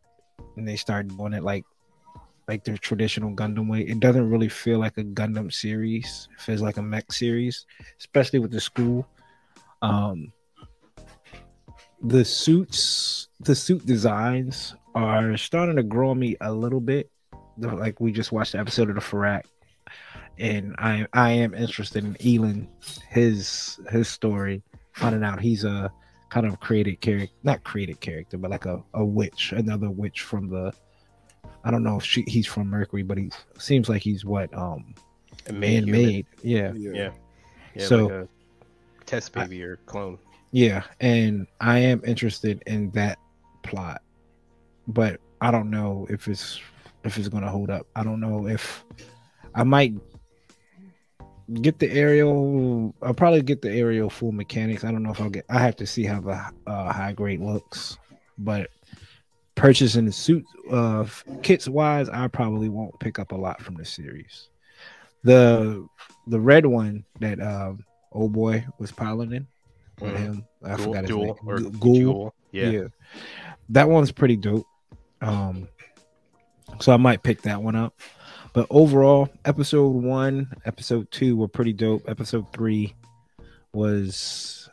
and 0.58 0.68
they 0.68 0.76
start 0.76 1.08
doing 1.08 1.34
it 1.34 1.44
like 1.44 1.66
like 2.48 2.64
their 2.64 2.78
traditional 2.78 3.32
Gundam 3.32 3.70
way. 3.70 3.82
It 3.82 4.00
doesn't 4.00 4.28
really 4.28 4.50
feel 4.50 4.80
like 4.80 4.98
a 4.98 5.04
Gundam 5.04 5.54
series. 5.54 6.28
It 6.34 6.42
feels 6.42 6.62
like 6.62 6.78
a 6.78 6.82
mech 6.82 7.12
series, 7.12 7.68
especially 8.00 8.40
with 8.40 8.50
the 8.50 8.60
school. 8.60 9.08
Um, 9.84 10.34
the 12.02 12.26
suits, 12.26 13.28
the 13.40 13.54
suit 13.54 13.86
designs 13.86 14.76
are 14.96 15.38
starting 15.38 15.76
to 15.76 15.84
grow 15.84 16.10
on 16.10 16.20
me 16.20 16.38
a 16.42 16.52
little 16.52 16.80
bit. 16.80 17.12
Like 17.58 18.00
we 18.00 18.12
just 18.12 18.32
watched 18.32 18.54
the 18.54 18.60
episode 18.60 18.90
of 18.90 18.96
the 18.96 19.02
Pharact, 19.02 19.48
and 20.40 20.76
I 20.80 21.06
I 21.14 21.32
am 21.32 21.54
interested 21.54 22.04
in 22.04 22.18
Elan, 22.26 22.68
his 23.10 23.80
his 23.92 24.08
story, 24.08 24.64
finding 24.94 25.24
out 25.24 25.40
he's 25.40 25.66
a 25.66 25.92
kind 26.30 26.46
of 26.46 26.60
created 26.60 27.02
character, 27.02 27.34
not 27.44 27.64
created 27.64 28.00
character, 28.00 28.38
but 28.38 28.52
like 28.52 28.66
a, 28.66 28.82
a 28.94 29.04
witch, 29.04 29.52
another 29.52 29.90
witch 29.90 30.22
from 30.22 30.50
the. 30.50 30.72
I 31.64 31.72
don't 31.72 31.84
know 31.84 31.98
if 31.98 32.04
she, 32.06 32.24
he's 32.28 32.48
from 32.48 32.68
Mercury, 32.70 33.04
but 33.04 33.18
he 33.18 33.32
seems 33.58 33.90
like 33.90 34.02
he's 34.02 34.24
what 34.26 34.54
um 34.58 34.94
And 35.48 35.60
man 35.60 35.90
made. 35.90 36.26
Yeah, 36.44 36.72
Yeah. 36.76 37.12
Yeah. 37.76 37.86
So- 37.86 38.06
like 38.06 38.12
a 38.14 38.28
test 39.06 39.34
baby 39.34 39.64
or 39.64 39.78
clone. 39.86 40.18
yeah, 40.52 40.84
and 41.00 41.48
I 41.60 41.80
am 41.80 42.02
interested 42.06 42.62
in 42.68 42.92
that 42.92 43.18
plot, 43.64 44.02
but 44.88 45.20
I 45.42 45.52
don't 45.52 45.70
know 45.70 46.06
if 46.10 46.28
it's 46.28 46.60
if 47.04 47.18
it's 47.18 47.28
gonna 47.30 47.50
hold 47.50 47.70
up. 47.70 47.88
I 47.96 48.04
don't 48.04 48.20
know 48.20 48.48
if 48.48 48.84
I 49.56 49.64
might 49.64 49.94
get 51.62 51.80
the 51.80 51.92
aerial. 51.92 52.94
I'll 53.02 53.14
probably 53.14 53.42
get 53.42 53.62
the 53.62 53.72
aerial 53.72 54.10
full 54.10 54.32
mechanics. 54.32 54.84
I 54.84 54.92
don't 54.92 55.04
know 55.04 55.12
if 55.12 55.22
I'll 55.22 55.30
get. 55.30 55.46
I 55.50 55.60
have 55.60 55.76
to 55.78 55.86
see 55.88 56.04
how 56.06 56.22
the 56.22 56.42
uh, 56.68 56.92
high 56.94 57.14
grade 57.14 57.40
looks, 57.42 57.98
but 58.38 58.70
purchasing 59.56 60.06
the 60.06 60.12
suit 60.12 60.46
uh 60.72 61.06
kits 61.44 61.68
wise, 61.68 62.08
I 62.10 62.28
probably 62.28 62.70
won't 62.70 62.98
pick 63.00 63.20
up 63.20 63.32
a 63.34 63.36
lot 63.36 63.62
from 63.62 63.76
the 63.76 63.84
series. 63.86 64.48
The 65.24 65.86
the 66.28 66.40
red 66.40 66.66
one 66.66 67.04
that 67.20 67.42
um 67.42 67.84
old 68.14 68.32
boy 68.32 68.66
was 68.78 68.92
piloting 68.92 69.48
with 70.00 70.14
Mhm. 70.14 70.18
him. 70.18 70.46
I 70.64 70.76
Duel- 70.76 70.86
forgot 70.86 71.02
his 71.04 71.10
Duel 71.10 71.26
name. 71.44 71.72
Guel. 71.74 72.32
Yeah. 72.52 72.70
yeah. 72.70 72.88
That 73.70 73.90
one's 73.90 74.12
pretty 74.14 74.38
dope. 74.38 74.66
Um 75.22 75.68
so 76.80 76.94
I 76.94 76.98
might 76.98 77.22
pick 77.24 77.42
that 77.42 77.62
one 77.62 77.76
up. 77.76 78.00
But 78.60 78.68
overall, 78.72 79.30
episode 79.46 79.88
one, 79.92 80.52
episode 80.66 81.10
two 81.12 81.38
were 81.38 81.48
pretty 81.48 81.72
dope. 81.72 82.04
Episode 82.10 82.52
three 82.52 82.94
was 83.72 84.70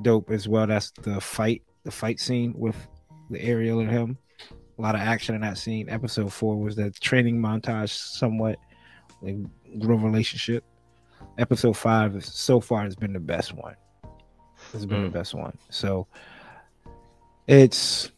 dope 0.00 0.30
as 0.30 0.48
well. 0.48 0.66
That's 0.66 0.90
the 1.02 1.20
fight, 1.20 1.62
the 1.84 1.90
fight 1.90 2.18
scene 2.18 2.54
with 2.56 2.76
the 3.28 3.38
Aerial 3.42 3.80
and 3.80 3.90
him. 3.90 4.16
A 4.78 4.80
lot 4.80 4.94
of 4.94 5.02
action 5.02 5.34
in 5.34 5.42
that 5.42 5.58
scene. 5.58 5.90
Episode 5.90 6.32
four 6.32 6.56
was 6.56 6.76
the 6.76 6.90
training 6.92 7.38
montage, 7.38 7.90
somewhat 7.90 8.58
like 9.20 9.36
grow 9.80 9.96
relationship. 9.96 10.64
Episode 11.36 11.76
five 11.76 12.16
is 12.16 12.24
so 12.24 12.58
far 12.58 12.84
has 12.84 12.96
been 12.96 13.12
the 13.12 13.20
best 13.20 13.52
one. 13.52 13.76
It's 14.72 14.86
been 14.86 15.02
the 15.02 15.08
Mm. 15.10 15.12
best 15.12 15.34
one. 15.34 15.58
So 15.68 16.06
it's 17.46 18.10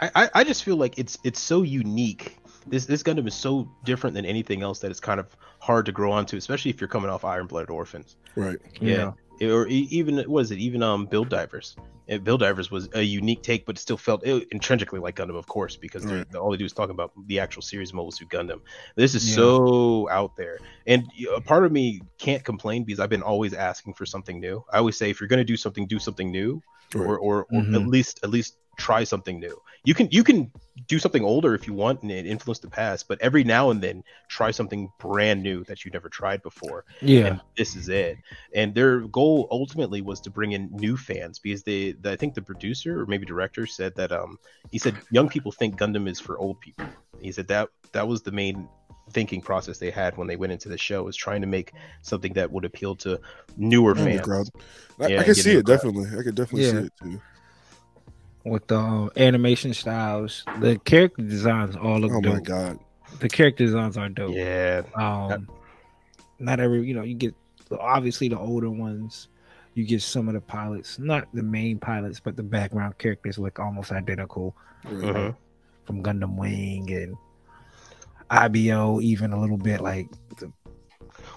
I 0.00 0.30
I 0.34 0.42
just 0.42 0.64
feel 0.64 0.76
like 0.76 0.98
it's 0.98 1.18
it's 1.22 1.38
so 1.38 1.60
unique. 1.60 2.38
This 2.68 2.86
this 2.86 3.02
Gundam 3.02 3.26
is 3.28 3.34
so 3.34 3.68
different 3.84 4.14
than 4.14 4.24
anything 4.24 4.62
else 4.62 4.80
that 4.80 4.90
it's 4.90 5.00
kind 5.00 5.20
of 5.20 5.36
hard 5.60 5.86
to 5.86 5.92
grow 5.92 6.12
onto, 6.12 6.36
especially 6.36 6.70
if 6.70 6.80
you're 6.80 6.88
coming 6.88 7.10
off 7.10 7.24
Iron 7.24 7.46
Blooded 7.46 7.70
Orphans. 7.70 8.16
Right. 8.34 8.58
Yeah. 8.80 9.12
or 9.42 9.68
e- 9.68 9.86
even 9.90 10.24
was 10.30 10.50
it 10.50 10.58
even 10.58 10.82
um 10.82 11.06
Build 11.06 11.28
Divers? 11.28 11.76
And 12.08 12.22
Build 12.22 12.40
Divers 12.40 12.70
was 12.70 12.88
a 12.94 13.02
unique 13.02 13.42
take, 13.42 13.66
but 13.66 13.76
it 13.76 13.80
still 13.80 13.96
felt 13.96 14.24
it, 14.24 14.46
intrinsically 14.52 15.00
like 15.00 15.16
Gundam, 15.16 15.36
of 15.36 15.46
course, 15.48 15.74
because 15.76 16.04
they're- 16.04 16.18
Right. 16.18 16.34
all 16.36 16.50
they 16.52 16.56
do 16.56 16.64
is 16.64 16.72
talk 16.72 16.88
about 16.88 17.10
the 17.26 17.40
actual 17.40 17.62
series 17.62 17.90
of 17.90 17.96
Mobile 17.96 18.12
Suit 18.12 18.28
Gundam. 18.28 18.60
This 18.94 19.14
is 19.16 19.28
Yeah. 19.28 19.34
so 19.36 20.08
out 20.10 20.36
there, 20.36 20.58
and 20.86 21.04
a 21.34 21.40
part 21.40 21.64
of 21.66 21.72
me 21.72 22.00
can't 22.18 22.44
complain 22.44 22.84
because 22.84 23.00
I've 23.00 23.10
been 23.10 23.22
always 23.24 23.52
asking 23.54 23.94
for 23.94 24.06
something 24.06 24.38
new. 24.40 24.64
I 24.72 24.78
always 24.78 24.96
say 24.96 25.10
if 25.10 25.20
you're 25.20 25.26
going 25.28 25.38
to 25.38 25.44
do 25.44 25.56
something, 25.56 25.86
do 25.88 25.98
something 25.98 26.30
new, 26.30 26.62
Right. 26.94 27.04
or 27.04 27.18
or, 27.18 27.46
or 27.50 27.60
Mhm. 27.62 27.74
at 27.74 27.86
least 27.88 28.20
at 28.22 28.30
least 28.30 28.56
try 28.76 29.04
something 29.04 29.40
new. 29.40 29.60
You 29.84 29.94
can 29.94 30.08
you 30.10 30.24
can 30.24 30.50
do 30.88 30.98
something 30.98 31.24
older 31.24 31.54
if 31.54 31.66
you 31.66 31.72
want 31.72 32.02
and 32.02 32.10
it 32.10 32.26
influence 32.26 32.58
the 32.58 32.68
past, 32.68 33.08
but 33.08 33.20
every 33.20 33.44
now 33.44 33.70
and 33.70 33.80
then 33.80 34.02
try 34.28 34.50
something 34.50 34.90
brand 34.98 35.42
new 35.42 35.64
that 35.64 35.84
you've 35.84 35.94
never 35.94 36.08
tried 36.08 36.42
before. 36.42 36.84
Yeah. 37.00 37.26
And 37.26 37.40
this 37.56 37.76
is 37.76 37.88
it. 37.88 38.18
And 38.54 38.74
their 38.74 39.00
goal 39.00 39.48
ultimately 39.50 40.02
was 40.02 40.20
to 40.22 40.30
bring 40.30 40.52
in 40.52 40.68
new 40.72 40.96
fans 40.96 41.38
because 41.38 41.62
they, 41.62 41.92
the, 41.92 42.12
I 42.12 42.16
think 42.16 42.34
the 42.34 42.42
producer 42.42 43.00
or 43.00 43.06
maybe 43.06 43.26
director 43.26 43.66
said 43.66 43.94
that 43.96 44.12
um 44.12 44.38
he 44.70 44.78
said 44.78 44.96
young 45.10 45.28
people 45.28 45.52
think 45.52 45.78
Gundam 45.78 46.08
is 46.08 46.20
for 46.20 46.38
old 46.38 46.60
people. 46.60 46.86
He 47.20 47.32
said 47.32 47.48
that 47.48 47.68
that 47.92 48.06
was 48.06 48.22
the 48.22 48.32
main 48.32 48.68
thinking 49.10 49.40
process 49.40 49.78
they 49.78 49.90
had 49.90 50.16
when 50.16 50.26
they 50.26 50.36
went 50.36 50.52
into 50.52 50.68
the 50.68 50.76
show 50.76 51.04
was 51.04 51.16
trying 51.16 51.40
to 51.40 51.46
make 51.46 51.72
something 52.02 52.32
that 52.34 52.50
would 52.50 52.64
appeal 52.64 52.96
to 52.96 53.20
newer 53.56 53.96
Yeah, 53.96 54.04
fans. 54.04 54.50
I, 55.00 55.06
Yeah, 55.08 55.20
I 55.20 55.24
can 55.24 55.34
see 55.34 55.52
it 55.52 55.64
crowd. 55.64 55.76
definitely. 55.76 56.18
I 56.18 56.22
could 56.22 56.34
definitely 56.34 56.64
see 56.70 56.86
it 56.86 56.92
too. 57.00 57.20
With 58.48 58.68
the 58.68 58.78
uh, 58.78 59.08
animation 59.16 59.74
styles, 59.74 60.44
the 60.60 60.78
character 60.78 61.22
designs 61.22 61.74
all 61.74 61.98
look 61.98 62.12
Oh 62.12 62.20
dope. 62.20 62.34
my 62.34 62.40
god. 62.40 62.78
The 63.18 63.28
character 63.28 63.64
designs 63.64 63.96
are 63.96 64.08
dope. 64.08 64.34
Yeah, 64.34 64.82
Um, 64.94 65.48
not 66.38 66.60
every 66.60 66.86
you 66.86 66.94
know 66.94 67.02
you 67.02 67.14
get 67.14 67.34
obviously 67.80 68.28
the 68.28 68.38
older 68.38 68.70
ones. 68.70 69.28
You 69.74 69.84
get 69.84 70.00
some 70.00 70.28
of 70.28 70.34
the 70.34 70.40
pilots, 70.40 70.98
not 70.98 71.26
the 71.34 71.42
main 71.42 71.78
pilots, 71.78 72.20
but 72.20 72.36
the 72.36 72.42
background 72.44 72.96
characters 72.98 73.36
look 73.38 73.58
almost 73.58 73.90
identical 73.92 74.56
Right. 74.84 75.14
Mhm. 75.14 75.36
from 75.84 76.02
Gundam 76.04 76.36
Wing 76.36 76.90
and 76.92 77.16
IBO, 78.30 79.00
even 79.00 79.32
a 79.32 79.40
little 79.40 79.58
bit 79.58 79.80
like 79.80 80.08
the, 80.38 80.52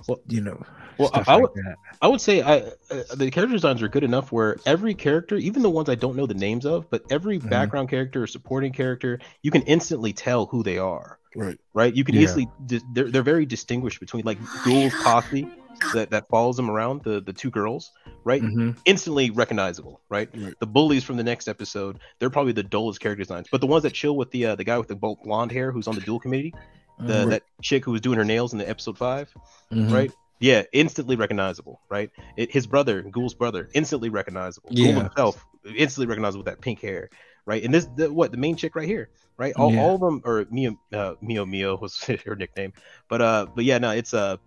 Well- 0.07 0.21
you 0.27 0.41
know, 0.41 0.61
well, 0.99 1.09
I- 1.13 1.23
I 1.27 1.33
like 1.35 1.41
would- 1.41 1.51
that. 1.65 1.75
I 2.01 2.07
would 2.07 2.21
say 2.21 2.41
I 2.41 2.57
uh, 2.59 3.03
the 3.15 3.31
character 3.31 3.53
designs 3.53 3.81
are 3.81 3.87
good 3.87 4.03
enough 4.03 4.31
where 4.31 4.57
every 4.65 4.93
character, 4.93 5.35
even 5.37 5.61
the 5.63 5.69
ones 5.69 5.89
I 5.89 5.95
don't 5.95 6.15
know 6.15 6.25
the 6.25 6.33
names 6.33 6.65
of, 6.65 6.89
but 6.89 7.03
every 7.09 7.39
Mhm. 7.39 7.49
background 7.49 7.89
character 7.89 8.23
or 8.23 8.27
supporting 8.27 8.71
character, 8.73 9.19
you 9.41 9.51
can 9.51 9.61
instantly 9.63 10.13
tell 10.13 10.45
who 10.45 10.63
they 10.63 10.77
are. 10.77 11.17
Right. 11.35 11.57
Right? 11.73 11.95
You 11.95 12.03
can 12.03 12.15
Yeah. 12.15 12.21
easily 12.21 12.47
di- 12.65 12.81
they're 12.93 13.09
they're 13.11 13.21
very 13.23 13.45
distinguished 13.45 13.99
between 13.99 14.23
like 14.25 14.37
Guel's 14.65 14.93
posse 15.03 15.47
that 15.93 16.09
that 16.09 16.27
follows 16.29 16.57
them 16.57 16.69
around 16.69 17.03
the 17.03 17.21
the 17.21 17.31
two 17.33 17.49
girls, 17.51 17.91
right? 18.23 18.41
Mhm. 18.41 18.75
Instantly 18.85 19.29
recognizable, 19.29 20.01
right? 20.09 20.29
Right. 20.35 20.53
The 20.59 20.67
bullies 20.67 21.03
from 21.03 21.17
the 21.17 21.23
next 21.23 21.47
episode, 21.47 21.99
they're 22.19 22.29
probably 22.31 22.51
the 22.53 22.63
dullest 22.63 22.99
character 22.99 23.23
designs, 23.23 23.47
but 23.51 23.61
the 23.61 23.67
ones 23.67 23.83
that 23.83 23.93
chill 23.93 24.15
with 24.17 24.31
the 24.31 24.47
uh, 24.47 24.55
the 24.55 24.63
guy 24.63 24.77
with 24.77 24.87
the 24.87 24.95
bl- 24.95 25.13
blonde 25.23 25.51
hair 25.51 25.71
who's 25.71 25.87
on 25.87 25.95
the 25.95 26.01
dual 26.01 26.19
committee, 26.19 26.53
the 26.99 27.25
that 27.27 27.43
chick 27.61 27.85
who 27.85 27.91
was 27.91 28.01
doing 28.01 28.17
her 28.17 28.25
nails 28.25 28.51
in 28.51 28.59
the 28.59 28.67
episode 28.67 28.97
five, 28.97 29.29
Mhm. 29.71 29.93
right? 29.93 30.11
Yeah, 30.39 30.63
instantly 30.71 31.15
recognizable, 31.15 31.81
right? 31.89 32.09
It, 32.37 32.51
his 32.51 32.65
brother, 32.65 33.01
Guel's 33.01 33.33
brother, 33.33 33.69
instantly 33.73 34.09
recognizable. 34.09 34.69
Yeah. 34.71 34.93
Guel 34.93 35.01
himself, 35.03 35.45
instantly 35.65 36.07
recognizable 36.07 36.45
with 36.45 36.53
that 36.53 36.61
pink 36.61 36.81
hair, 36.81 37.09
right? 37.45 37.63
And 37.63 37.73
this, 37.73 37.87
the, 37.97 38.11
what 38.11 38.31
the 38.31 38.37
main 38.37 38.55
chick 38.55 38.75
right 38.75 38.87
here, 38.87 39.09
right? 39.37 39.53
All, 39.55 39.73
Yeah. 39.73 39.81
all 39.81 39.95
of 39.95 40.01
them, 40.01 40.21
or 40.23 40.45
Mio, 40.49 40.79
uh, 40.93 41.15
Mio 41.21 41.45
Mio 41.45 41.77
was 41.77 41.97
her 42.25 42.35
nickname, 42.35 42.71
but 43.09 43.21
uh, 43.21 43.47
but 43.53 43.65
yeah, 43.65 43.77
no, 43.79 43.91
it's 43.91 44.13
uh, 44.13 44.37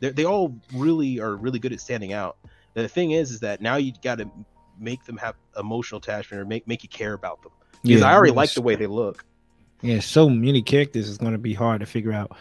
they 0.00 0.10
they 0.10 0.24
all 0.26 0.54
really 0.74 1.18
are 1.18 1.34
really 1.34 1.58
good 1.58 1.72
at 1.72 1.80
standing 1.80 2.12
out. 2.12 2.36
The 2.74 2.86
thing 2.86 3.12
is, 3.12 3.30
is 3.30 3.40
that 3.40 3.60
now 3.60 3.76
you 3.76 3.92
got 4.02 4.18
to 4.18 4.30
make 4.78 5.04
them 5.04 5.16
have 5.16 5.34
emotional 5.58 5.98
attachment 5.98 6.40
or 6.42 6.44
make 6.44 6.68
make 6.68 6.82
you 6.82 6.88
care 6.88 7.14
about 7.14 7.42
them 7.42 7.52
because 7.82 8.02
I 8.02 8.12
already 8.12 8.32
like 8.32 8.52
the 8.52 8.62
way 8.62 8.76
they 8.76 8.86
look. 8.86 9.24
Yeah, 9.80 10.00
so 10.00 10.28
many 10.28 10.60
characters. 10.60 11.08
It's 11.08 11.18
going 11.18 11.32
to 11.32 11.38
be 11.38 11.54
hard 11.54 11.80
to 11.80 11.86
figure 11.86 12.12
out 12.12 12.36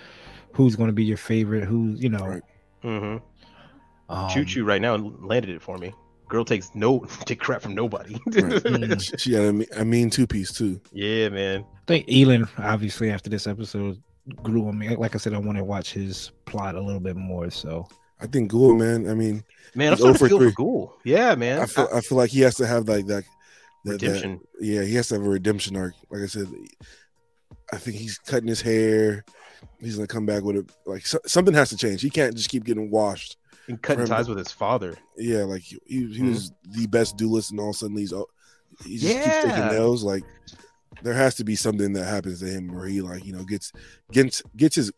who's 0.54 0.76
going 0.76 0.88
to 0.88 0.94
be 0.94 1.06
your 1.06 1.18
favorite. 1.18 1.64
Who's 1.64 2.02
you 2.02 2.10
know, 2.10 2.26
Right. 2.26 2.44
Mm-hmm. 2.84 3.18
um, 4.14 4.30
Chuchu 4.30 4.66
right 4.66 4.82
now 4.82 4.96
landed 4.96 5.50
it 5.56 5.62
for 5.62 5.78
me. 5.78 5.94
Girl 6.30 6.44
takes 6.46 6.72
no 6.76 7.00
take 7.26 7.40
crap 7.40 7.62
from 7.62 7.76
nobody. 7.76 8.14
Right. 8.28 8.34
Mm. 8.64 9.02
She- 9.02 9.18
she 9.18 9.32
got 9.32 9.44
a, 9.46 9.54
me- 9.54 9.68
a 9.76 9.86
mean 9.86 10.10
two 10.10 10.28
piece 10.28 10.52
too. 10.52 10.80
yeah, 10.92 11.30
man. 11.30 11.62
I 11.62 11.86
think 11.88 12.10
Elan, 12.12 12.48
obviously, 12.58 13.12
after 13.12 13.30
this 13.30 13.48
episode, 13.48 14.02
grew 14.44 14.68
on 14.68 14.78
me. 14.78 14.96
Like 14.96 15.16
I 15.16 15.18
said, 15.20 15.34
I 15.34 15.38
want 15.38 15.58
to 15.58 15.64
watch 15.64 15.94
his 15.94 16.32
plot 16.46 16.76
a 16.76 16.82
little 16.82 17.00
bit 17.00 17.16
more. 17.16 17.50
So 17.50 17.88
I 18.20 18.28
think 18.28 18.52
Guel, 18.52 18.78
man. 18.78 19.10
I 19.10 19.14
mean, 19.14 19.44
Man, 19.74 19.94
I'm 19.94 19.98
starting 19.98 20.14
to 20.16 20.20
for 20.20 20.28
feel 20.28 20.38
for 20.40 20.44
three. 20.52 20.54
Guel. 20.66 20.92
Yeah, 21.06 21.36
man. 21.36 21.62
I 21.62 21.66
feel 21.66 21.88
I 21.94 22.02
feel 22.02 22.18
like 22.18 22.30
he 22.32 22.42
has 22.42 22.56
to 22.56 22.68
have 22.68 22.90
like 22.90 23.06
that. 23.08 23.24
that, 23.86 24.00
that 24.00 24.02
Redemption. 24.02 24.40
yeah, 24.60 24.82
he 24.84 24.96
has 24.96 25.08
to 25.10 25.16
have 25.16 25.24
a 25.26 25.30
redemption 25.30 25.78
arc. 25.78 25.94
Like 26.10 26.24
I 26.24 26.26
said, 26.28 26.48
I 27.72 27.78
think 27.78 27.96
he's 27.98 28.18
cutting 28.18 28.50
his 28.50 28.62
hair. 28.62 29.24
He's 29.80 29.96
gonna 29.96 30.08
come 30.08 30.26
back 30.26 30.44
with 30.44 30.56
a 30.58 30.66
like 30.86 31.06
so, 31.06 31.20
something 31.26 31.54
has 31.54 31.70
to 31.70 31.78
change. 31.78 32.02
He 32.02 32.10
can't 32.10 32.36
just 32.36 32.50
keep 32.50 32.64
getting 32.64 32.90
washed. 32.92 33.38
and 33.68 33.82
cutting 33.82 34.06
ties 34.06 34.30
with 34.30 34.38
his 34.38 34.52
father. 34.52 34.96
Yeah, 35.18 35.44
like 35.44 35.62
he, 35.62 35.78
he, 35.86 36.02
Mhm. 36.08 36.30
was 36.30 36.52
the 36.70 36.88
best 36.88 37.18
duelist, 37.18 37.52
and 37.52 37.60
all 37.60 37.70
of 37.72 37.76
a 37.76 37.78
sudden 37.78 37.98
he's 37.98 38.14
oh, 38.14 38.28
he 38.86 38.98
just 38.98 39.14
keeps 39.14 39.36
taking 39.44 39.50
Yeah. 39.58 39.74
L's. 39.74 40.04
Like 40.04 40.24
there 41.04 41.14
has 41.14 41.36
to 41.36 41.44
be 41.44 41.56
something 41.56 41.94
that 41.94 42.06
happens 42.06 42.40
to 42.40 42.46
him 42.48 42.74
where 42.74 42.88
he 42.88 43.02
like 43.02 43.26
you 43.26 43.34
know 43.34 43.44
gets 43.44 43.72
gets 44.12 44.42
gets 44.56 44.76
his 44.78 44.92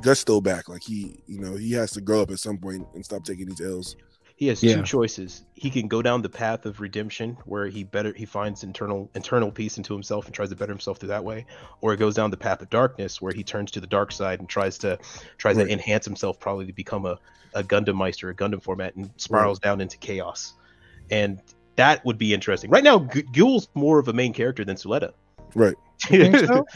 gusto 0.00 0.40
back. 0.40 0.68
Like 0.68 0.82
he 0.82 1.22
you 1.26 1.40
know 1.40 1.56
he 1.56 1.72
has 1.72 1.90
to 1.92 2.00
grow 2.00 2.22
up 2.22 2.30
at 2.30 2.38
some 2.38 2.58
point 2.58 2.86
and 2.94 3.04
stop 3.04 3.24
taking 3.24 3.46
these 3.46 3.60
L's. 3.60 3.96
He 4.44 4.48
has 4.48 4.62
Yeah. 4.62 4.74
two 4.76 4.82
choices. 4.82 5.42
He 5.54 5.70
can 5.70 5.88
go 5.88 6.02
down 6.02 6.20
the 6.20 6.28
path 6.28 6.66
of 6.66 6.78
redemption, 6.78 7.38
where 7.46 7.66
he 7.66 7.82
better 7.82 8.12
he 8.12 8.26
finds 8.26 8.62
internal 8.62 9.08
internal 9.14 9.50
peace 9.50 9.78
into 9.78 9.94
himself 9.94 10.26
and 10.26 10.34
tries 10.34 10.50
to 10.50 10.54
better 10.56 10.70
himself 10.70 10.98
through 10.98 11.08
that 11.08 11.24
way, 11.24 11.46
or 11.80 11.94
it 11.94 11.96
goes 11.96 12.14
down 12.14 12.30
the 12.30 12.36
path 12.36 12.60
of 12.60 12.68
darkness, 12.68 13.22
where 13.22 13.32
he 13.32 13.42
turns 13.42 13.70
to 13.70 13.80
the 13.80 13.86
dark 13.86 14.12
side 14.12 14.40
and 14.40 14.46
tries 14.48 14.76
to 14.78 14.98
tries 15.38 15.56
Right. 15.56 15.64
to 15.66 15.72
enhance 15.72 16.04
himself, 16.04 16.38
probably 16.38 16.66
to 16.66 16.74
become 16.74 17.06
a 17.06 17.18
a 17.54 17.62
Gundam 17.62 17.94
Meister, 17.94 18.28
a 18.28 18.34
Gundam 18.34 18.62
format, 18.62 18.94
and 18.96 19.08
spirals 19.16 19.58
down 19.60 19.80
into 19.80 19.96
chaos. 19.96 20.52
And 21.10 21.40
that 21.76 22.04
would 22.04 22.18
be 22.18 22.34
interesting. 22.34 22.68
Right 22.68 22.84
now, 22.84 22.98
G- 22.98 23.22
Guel's 23.32 23.68
more 23.72 23.98
of 23.98 24.08
a 24.08 24.12
main 24.12 24.34
character 24.34 24.62
than 24.62 24.76
Suletta. 24.76 25.12
Right. 25.54 25.76
You 26.10 26.18
think 26.30 26.36
so? 26.46 26.66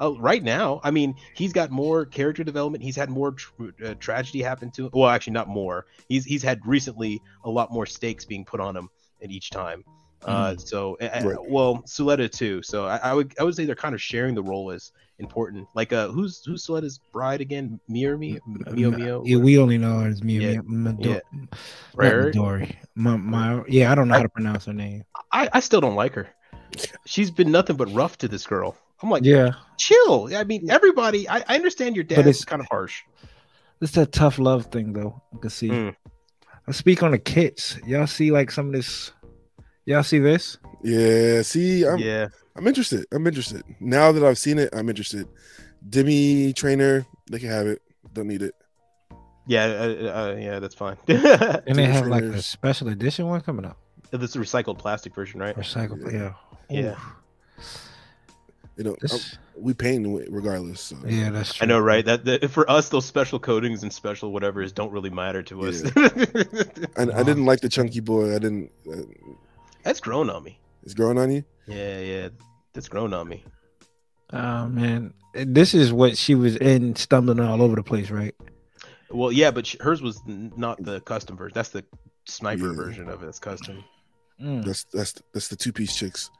Oh, 0.00 0.18
right 0.18 0.42
now, 0.42 0.80
I 0.84 0.90
mean, 0.90 1.14
he's 1.34 1.52
got 1.52 1.70
more 1.70 2.04
character 2.04 2.44
development. 2.44 2.84
He's 2.84 2.96
had 2.96 3.10
more 3.10 3.32
tr- 3.32 3.70
uh, 3.84 3.94
tragedy 3.98 4.42
happen 4.42 4.70
to 4.72 4.84
him. 4.86 4.90
Well, 4.92 5.08
actually, 5.08 5.32
not 5.32 5.48
more. 5.48 5.86
He's 6.08 6.24
he's 6.24 6.42
had 6.42 6.60
recently 6.64 7.20
a 7.44 7.50
lot 7.50 7.72
more 7.72 7.86
stakes 7.86 8.24
being 8.24 8.44
put 8.44 8.60
on 8.60 8.76
him 8.76 8.88
at 9.22 9.30
each 9.30 9.50
time. 9.50 9.84
Uh, 10.24 10.56
so, 10.56 10.96
uh, 11.00 11.04
uh, 11.04 11.22
Right. 11.24 11.50
well, 11.50 11.82
Suletta 11.86 12.30
too. 12.30 12.60
So 12.62 12.86
I, 12.86 12.96
I 12.96 13.14
would 13.14 13.34
I 13.38 13.44
would 13.44 13.54
say 13.54 13.64
they're 13.64 13.76
kind 13.76 13.94
of 13.94 14.02
sharing 14.02 14.34
the 14.34 14.42
role 14.42 14.70
as 14.72 14.92
important. 15.20 15.66
Like, 15.74 15.92
uh, 15.92 16.08
who's 16.08 16.44
who's 16.44 16.66
Suletta's 16.66 16.98
bride 17.12 17.40
again? 17.40 17.78
Mio 17.88 18.16
Mio 18.16 18.40
Mio 18.46 18.90
Mio. 18.90 19.22
Yeah, 19.24 19.36
we 19.36 19.58
only 19.58 19.78
know 19.78 20.00
her 20.00 20.08
as 20.08 20.22
Mio 20.22 20.40
Yeah, 20.40 20.60
Mio. 20.64 20.96
Yeah. 20.98 21.20
Right. 21.94 22.12
Midori. 22.12 22.74
My, 22.96 23.16
my, 23.16 23.62
yeah, 23.68 23.92
I 23.92 23.94
don't 23.94 24.08
know 24.08 24.14
how 24.14 24.22
to 24.22 24.28
pronounce 24.28 24.64
her 24.66 24.72
name. 24.72 25.04
I 25.30 25.48
I 25.52 25.60
still 25.60 25.80
don't 25.80 25.94
like 25.96 26.14
her. 26.14 26.28
She's 27.06 27.30
been 27.30 27.50
nothing 27.52 27.76
but 27.76 27.92
rough 27.94 28.18
to 28.18 28.28
this 28.28 28.46
girl. 28.46 28.76
I'm 29.02 29.10
like, 29.10 29.24
Yeah, 29.24 29.52
chill. 29.76 30.34
I 30.34 30.44
mean, 30.44 30.70
everybody. 30.70 31.28
I, 31.28 31.44
I 31.48 31.54
understand 31.56 31.94
your 31.96 32.04
dad 32.04 32.20
it's- 32.20 32.38
is 32.38 32.44
kind 32.44 32.60
of 32.60 32.66
harsh. 32.70 33.02
it's 33.80 33.92
that 33.92 34.12
tough 34.12 34.38
love 34.38 34.66
thing 34.66 34.92
though. 34.92 35.22
I 35.34 35.38
can 35.38 35.50
see. 35.50 35.68
Mm. 35.68 35.94
I 36.66 36.72
speak 36.72 37.02
on 37.02 37.12
the 37.12 37.18
kits. 37.18 37.78
Y'all 37.86 38.06
see 38.06 38.30
like 38.30 38.50
some 38.50 38.66
of 38.68 38.72
this. 38.72 39.12
Y'all 39.86 40.02
see 40.02 40.18
this? 40.18 40.58
Yeah. 40.82 41.42
See, 41.42 41.86
I'm 41.86 41.98
yeah. 41.98 42.28
I'm 42.56 42.66
interested. 42.66 43.06
I'm 43.12 43.26
interested. 43.26 43.62
Now 43.80 44.10
that 44.12 44.24
I've 44.24 44.36
seen 44.38 44.58
it, 44.58 44.68
I'm 44.72 44.88
interested. 44.88 45.28
Demi 45.88 46.52
trainer, 46.52 47.06
they 47.30 47.38
can 47.38 47.48
have 47.50 47.66
it. 47.68 47.80
Don't 48.12 48.26
need 48.26 48.42
it. 48.42 48.54
Yeah, 49.46 49.64
uh, 49.64 49.72
uh, 50.34 50.36
yeah, 50.38 50.58
that's 50.58 50.74
fine. 50.74 50.96
And 51.08 51.76
they 51.78 51.86
Two 51.86 51.92
have 51.92 52.06
like 52.08 52.24
a 52.24 52.42
special 52.42 52.88
edition 52.88 53.26
one 53.28 53.40
coming 53.40 53.64
up. 53.64 53.78
this 54.10 54.30
is 54.30 54.36
a 54.36 54.40
recycled 54.40 54.76
plastic 54.78 55.14
version, 55.14 55.40
right? 55.40 55.56
Recycled. 55.56 56.12
Yeah. 56.12 56.34
Yeah. 56.68 56.96
You 58.78 58.84
know, 58.84 58.96
This, 59.00 59.36
we 59.56 59.74
paying 59.74 60.14
regardless. 60.32 60.80
So. 60.80 60.96
yeah, 61.04 61.30
that's 61.30 61.52
true. 61.54 61.64
I 61.64 61.66
know, 61.68 61.80
right? 61.80 62.04
That, 62.04 62.24
that 62.26 62.48
for 62.48 62.70
us, 62.70 62.88
those 62.90 63.04
special 63.04 63.40
coatings 63.40 63.82
and 63.82 63.92
special 63.92 64.32
whatever's 64.32 64.70
don't 64.72 64.92
really 64.92 65.10
matter 65.10 65.42
to 65.42 65.62
us. 65.66 65.82
I, 65.96 66.00
I 66.96 67.22
didn't 67.24 67.44
like 67.44 67.60
the 67.60 67.68
chunky 67.68 67.98
boy. 67.98 68.36
I 68.36 68.38
didn't. 68.38 68.70
Uh, 68.88 68.98
that's 69.82 69.98
grown 69.98 70.30
on 70.30 70.44
me. 70.44 70.60
it's 70.84 70.94
grown 70.94 71.18
on 71.18 71.32
you. 71.32 71.42
Yeah, 71.66 71.98
yeah, 71.98 72.28
that's 72.72 72.88
grown 72.88 73.12
on 73.12 73.28
me. 73.28 73.42
Oh 74.32 74.68
man, 74.68 75.12
this 75.34 75.74
is 75.74 75.92
what 75.92 76.16
she 76.16 76.36
was 76.36 76.56
in, 76.56 76.94
stumbling 76.94 77.40
all 77.40 77.60
over 77.62 77.74
the 77.74 77.82
place, 77.82 78.10
right? 78.10 78.34
Well, 79.10 79.32
yeah, 79.32 79.50
but 79.50 79.66
sh- 79.66 79.76
hers 79.80 80.00
was 80.02 80.20
not 80.26 80.80
the 80.84 81.00
custom 81.00 81.36
version. 81.36 81.54
That's 81.54 81.70
the 81.70 81.84
sniper 82.26 82.68
Yeah. 82.68 82.76
version 82.76 83.08
of 83.08 83.24
it. 83.24 83.26
It's 83.26 83.38
custom. 83.40 83.82
Mm, 84.40 84.64
That's 84.64 84.84
that's 84.84 85.14
that's 85.34 85.48
the 85.48 85.56
two 85.56 85.72
piece 85.72 85.96
chicks. 85.96 86.30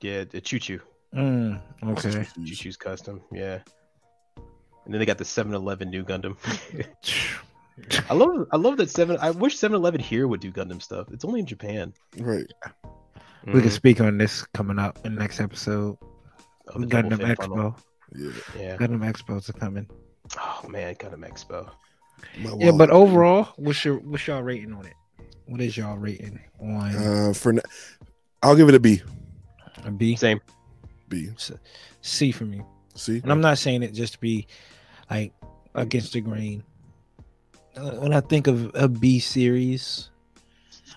Yeah, 0.00 0.24
the 0.24 0.40
choo 0.40 0.58
choo. 0.58 0.80
Mm, 1.14 1.60
okay. 1.84 2.26
You 2.36 2.54
choose 2.54 2.76
custom. 2.76 3.20
Yeah. 3.32 3.60
And 4.84 4.92
then 4.92 4.98
they 4.98 5.06
got 5.06 5.18
the 5.18 5.24
7-Eleven 5.24 5.90
new 5.90 6.04
Gundam. 6.04 6.36
I 8.10 8.14
love 8.14 8.46
I 8.52 8.56
love 8.56 8.76
that 8.78 8.90
seven. 8.90 9.16
I 9.20 9.30
wish 9.30 9.56
7-Eleven 9.56 10.00
here 10.00 10.28
would 10.28 10.40
do 10.40 10.52
Gundam 10.52 10.80
stuff. 10.82 11.08
It's 11.10 11.24
only 11.24 11.40
in 11.40 11.46
Japan. 11.46 11.92
Right. 12.18 12.46
We 13.46 13.60
can 13.60 13.70
Mhm. 13.70 13.70
speak 13.72 14.00
on 14.00 14.18
this 14.18 14.44
coming 14.54 14.78
up 14.78 14.98
in 15.04 15.14
the 15.14 15.20
next 15.20 15.40
episode. 15.40 15.96
Oh, 16.68 16.78
the 16.80 16.86
Gundam 16.86 17.18
Expo. 17.20 17.36
funnel. 17.36 17.76
Yeah. 18.14 18.30
Yeah. 18.56 18.76
Gundam 18.76 19.10
Expos 19.10 19.48
are 19.48 19.54
coming. 19.54 19.88
Oh 20.38 20.68
man, 20.68 20.94
Gundam 20.96 21.26
Expo. 21.28 21.70
My 22.38 22.54
Yeah, 22.58 22.70
but 22.72 22.90
overall, 22.90 23.48
what's 23.56 23.84
your 23.84 23.96
what's 24.00 24.26
y'all 24.26 24.42
rating 24.42 24.72
on 24.74 24.86
it? 24.86 24.94
What 25.46 25.60
is 25.60 25.76
y'all 25.76 25.96
rating 25.98 26.38
on 26.60 26.94
uh, 26.96 27.32
for 27.34 27.50
n- 27.52 27.60
I'll 28.42 28.54
give 28.54 28.68
it 28.68 28.74
a 28.74 28.80
B. 28.80 29.02
a 29.84 29.90
B? 29.90 30.14
Same. 30.16 30.40
B. 31.12 31.28
C 32.00 32.32
for 32.32 32.44
me. 32.44 32.62
See. 32.94 33.20
And 33.22 33.30
I'm 33.30 33.40
not 33.40 33.58
saying 33.58 33.82
it 33.82 33.92
just 33.92 34.14
to 34.14 34.20
be 34.20 34.46
like 35.10 35.32
against 35.74 36.12
the 36.14 36.20
grain. 36.20 36.62
Uh, 37.76 37.92
When 38.00 38.12
I 38.12 38.20
think 38.20 38.46
of 38.46 38.70
a 38.74 38.88
B 38.88 39.18
series, 39.18 40.10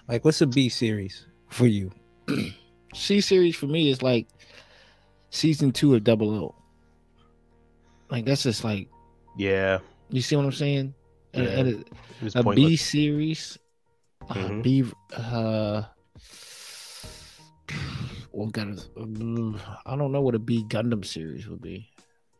like 0.07 0.23
what's 0.25 0.41
a 0.41 0.47
B 0.47 0.69
series 0.69 1.25
for 1.49 1.67
you? 1.67 1.91
C 2.93 3.19
series 3.21 3.55
for 3.55 3.67
me 3.67 3.89
is 3.89 4.01
like 4.01 4.27
season 5.29 5.71
two 5.71 5.95
of 5.95 6.03
Double 6.03 6.33
O. 6.33 6.55
Like 8.09 8.25
that's 8.25 8.43
just 8.43 8.63
like 8.63 8.87
Yeah. 9.37 9.79
you 10.09 10.21
see 10.21 10.35
what 10.35 10.45
I'm 10.45 10.51
saying? 10.51 10.93
Yeah. 11.33 11.41
and 11.43 11.67
it- 11.67 11.87
It 12.21 12.23
was 12.23 12.35
a 12.35 12.39
B 12.39 12.43
pointless. 12.43 12.81
series, 12.81 13.57
uh, 14.29 14.33
Mhm. 14.35 14.63
B, 14.63 14.83
uh, 15.13 15.83
well, 18.35 18.49
got 18.49 18.67
I 19.85 19.95
don't 19.95 20.11
know 20.11 20.21
what 20.21 20.35
a 20.35 20.39
B 20.39 20.63
Gundam 20.67 21.05
series 21.05 21.47
would 21.47 21.61
be. 21.61 21.89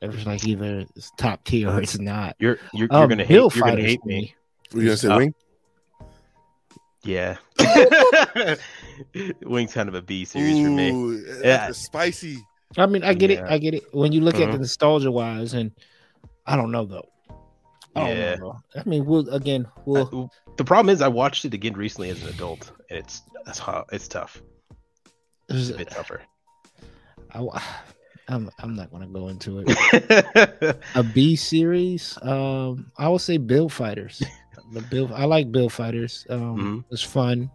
It's 0.02 0.26
like 0.26 0.46
either 0.46 0.86
it's 0.96 1.12
top 1.18 1.44
tier 1.46 1.70
or 1.70 1.82
it's 1.82 1.98
not. 1.98 2.36
You're 2.40 2.58
you're, 2.74 2.88
Um, 2.92 3.00
you're 3.00 3.08
gonna 3.08 3.24
hate. 3.24 3.34
Bill 3.34 3.50
You're 3.56 3.62
gonna 3.64 3.72
Fighters 3.78 3.86
hate 3.86 4.00
for 4.02 4.08
me. 4.08 4.36
Were 4.74 4.80
you 4.82 4.86
gonna 4.88 4.98
say 4.98 5.08
Uh, 5.08 5.18
wing? 5.18 5.34
Yeah. 7.04 7.38
Wing's 9.44 9.74
kind 9.74 9.88
of 9.90 9.96
a 9.96 10.02
B 10.02 10.26
series 10.26 10.60
for 10.60 10.70
me. 10.70 11.22
Yeah. 11.44 11.72
spicy. 11.72 12.38
I 12.78 12.86
mean, 12.88 13.04
I 13.04 13.14
get 13.14 13.32
it. 13.32 13.40
I 13.48 13.58
get 13.58 13.74
it. 13.74 13.84
When 13.94 14.12
you 14.12 14.22
look 14.22 14.36
at 14.36 14.50
Mhm. 14.50 14.54
the 14.54 14.58
nostalgia 14.60 15.12
wise, 15.12 15.54
and 15.54 15.72
I 16.46 16.56
don't 16.56 16.72
know 16.72 16.86
though. 16.86 17.08
I 17.96 18.00
don't 18.08 18.18
Yeah. 18.18 18.36
know. 18.36 18.60
I 18.76 18.84
mean, 18.90 19.06
we'll 19.06 19.30
again, 19.30 19.68
we'll. 19.86 20.26
Uh, 20.26 20.28
the 20.58 20.66
problem 20.66 20.94
is, 20.94 21.02
I 21.02 21.08
watched 21.08 21.46
it 21.46 21.54
again 21.54 21.74
recently 21.74 22.10
as 22.10 22.22
an 22.22 22.30
adult, 22.30 22.72
and 22.90 23.00
it's 23.00 23.22
it's, 23.48 23.60
hu- 23.60 23.84
it's 23.92 24.08
tough. 24.08 24.42
It's 25.50 25.70
a 25.70 25.78
bit 25.78 25.90
tougher. 25.92 26.22
I, 27.34 27.40
am 28.30 28.50
I'm 28.60 28.76
not 28.76 28.92
gonna 28.92 29.08
go 29.08 29.28
into 29.28 29.64
it. 29.66 30.78
a 30.96 31.04
B 31.04 31.36
series. 31.36 32.18
Um, 32.22 32.92
I 32.98 33.08
would 33.10 33.22
say 33.22 33.38
Build 33.38 33.72
Fighters. 33.74 34.22
The 34.74 34.82
Bill, 34.82 35.14
I 35.14 35.26
like 35.26 35.52
Build 35.52 35.72
Fighters. 35.74 36.26
Um, 36.30 36.58
Mhm. 36.58 36.92
it's 36.92 37.04
fun. 37.04 37.52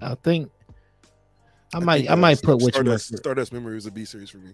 I 0.00 0.14
think 0.16 0.50
I, 1.72 1.78
I 1.78 1.80
might 1.80 1.98
think, 1.98 2.10
I 2.10 2.12
uh, 2.12 2.16
might 2.16 2.42
put 2.42 2.60
which 2.60 2.74
Stardust, 2.74 3.16
Stardust 3.16 3.52
Memory 3.52 3.74
was 3.76 3.86
a 3.86 3.90
B 3.90 4.04
series 4.04 4.28
for 4.28 4.38
me. 4.38 4.52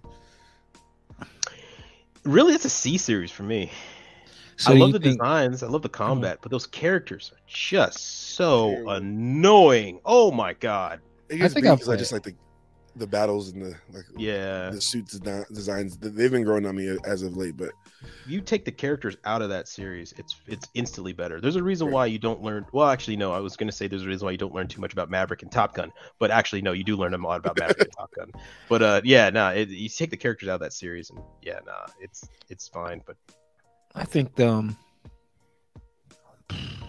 really, 2.23 2.53
it's 2.53 2.65
a 2.65 2.69
C 2.69 2.97
series 2.97 3.31
for 3.31 3.43
me. 3.43 3.71
So 4.57 4.73
I 4.73 4.77
love 4.77 4.91
the 4.91 4.99
think- 4.99 5.19
designs. 5.19 5.63
I 5.63 5.67
love 5.67 5.81
the 5.81 5.89
combat, 5.89 6.39
but 6.41 6.51
those 6.51 6.67
characters 6.67 7.31
are 7.33 7.39
just 7.47 8.33
so 8.35 8.89
annoying. 8.89 9.99
Oh 10.05 10.31
my 10.31 10.53
god. 10.53 11.01
It 11.29 11.35
I 11.35 11.37
gets 11.37 11.53
think 11.53 11.63
B 11.65 11.69
I'll 11.69 11.75
because 11.75 11.89
I 11.89 11.91
play 11.93 11.97
just 11.99 12.11
like 12.11 12.23
the 12.23 12.35
the 12.95 13.07
battles 13.07 13.49
and 13.49 13.61
the 13.61 13.75
like 13.93 14.05
Yeah. 14.17 14.69
the 14.71 14.81
suits 14.81 15.17
de- 15.19 15.45
designs. 15.53 15.97
They've 15.97 16.31
been 16.31 16.43
growing 16.43 16.65
on 16.65 16.75
me 16.75 16.97
as 17.05 17.21
of 17.21 17.37
late, 17.37 17.55
but 17.57 17.69
you 18.27 18.41
take 18.41 18.65
the 18.65 18.71
characters 18.71 19.15
out 19.25 19.41
of 19.41 19.49
that 19.49 19.67
series, 19.67 20.13
it's 20.17 20.35
it's 20.47 20.67
instantly 20.73 21.13
better. 21.13 21.39
There's 21.39 21.55
a 21.55 21.63
reason 21.63 21.87
Right. 21.87 21.93
why 21.93 22.05
you 22.07 22.19
don't 22.19 22.41
learn. 22.41 22.65
Well, 22.73 22.87
actually, 22.89 23.17
no. 23.17 23.31
I 23.31 23.39
was 23.39 23.55
going 23.57 23.67
to 23.69 23.75
say 23.75 23.87
there's 23.87 24.03
a 24.03 24.07
reason 24.07 24.25
why 24.25 24.31
you 24.31 24.37
don't 24.37 24.53
learn 24.53 24.67
too 24.67 24.81
much 24.81 24.93
about 24.93 25.09
Maverick 25.09 25.41
and 25.43 25.51
Top 25.51 25.73
Gun, 25.75 25.91
but 26.19 26.31
actually, 26.31 26.61
no, 26.61 26.71
you 26.71 26.83
do 26.83 26.95
learn 26.95 27.13
a 27.13 27.17
lot 27.17 27.39
about 27.39 27.57
Maverick 27.59 27.81
and 27.81 27.91
Top 27.93 28.11
Gun. 28.13 28.31
But 28.69 28.81
uh, 28.81 29.01
yeah, 29.03 29.29
no, 29.29 29.49
it, 29.49 29.69
you 29.69 29.89
take 29.89 30.09
the 30.11 30.17
characters 30.17 30.49
out 30.49 30.55
of 30.55 30.61
that 30.61 30.73
series, 30.73 31.09
and 31.09 31.19
yeah, 31.41 31.59
nah, 31.65 31.87
it's 31.99 32.27
it's 32.49 32.67
fine. 32.67 33.01
But 33.05 33.15
I 33.95 34.03
think 34.05 34.39
um, 34.39 34.77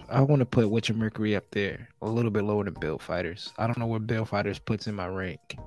I 0.09 0.21
want 0.21 0.39
to 0.41 0.45
put 0.45 0.69
Witcher 0.69 0.93
Mercury 0.93 1.35
up 1.35 1.45
there 1.51 1.87
a 2.01 2.09
little 2.09 2.31
bit 2.31 2.43
lower 2.43 2.63
than 2.65 2.73
Build 2.73 3.01
Fighters. 3.01 3.53
I 3.57 3.65
don't 3.65 3.77
know 3.77 3.87
where 3.87 3.99
Build 3.99 4.27
Fighters 4.29 4.59
puts 4.59 4.87
in 4.87 4.95
my 4.95 5.07
rank, 5.07 5.57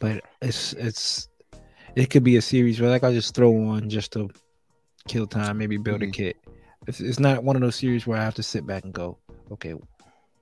but 0.00 0.24
it's 0.42 0.72
it's 0.74 1.28
it 1.94 2.10
could 2.10 2.24
be 2.24 2.36
a 2.36 2.42
series 2.42 2.80
where 2.80 2.90
like 2.90 3.04
I 3.04 3.12
just 3.12 3.34
throw 3.34 3.50
one 3.50 3.88
just 3.88 4.12
to 4.14 4.30
kill 5.06 5.26
time, 5.26 5.58
maybe 5.58 5.76
build 5.76 6.02
a 6.02 6.06
Mhm. 6.06 6.12
kit. 6.12 6.36
It's, 6.86 7.00
it's 7.00 7.20
not 7.20 7.44
one 7.44 7.56
of 7.56 7.62
those 7.62 7.76
series 7.76 8.06
where 8.06 8.18
I 8.18 8.24
have 8.24 8.34
to 8.34 8.42
sit 8.42 8.66
back 8.66 8.84
and 8.84 8.92
go, 8.92 9.16
okay, 9.52 9.74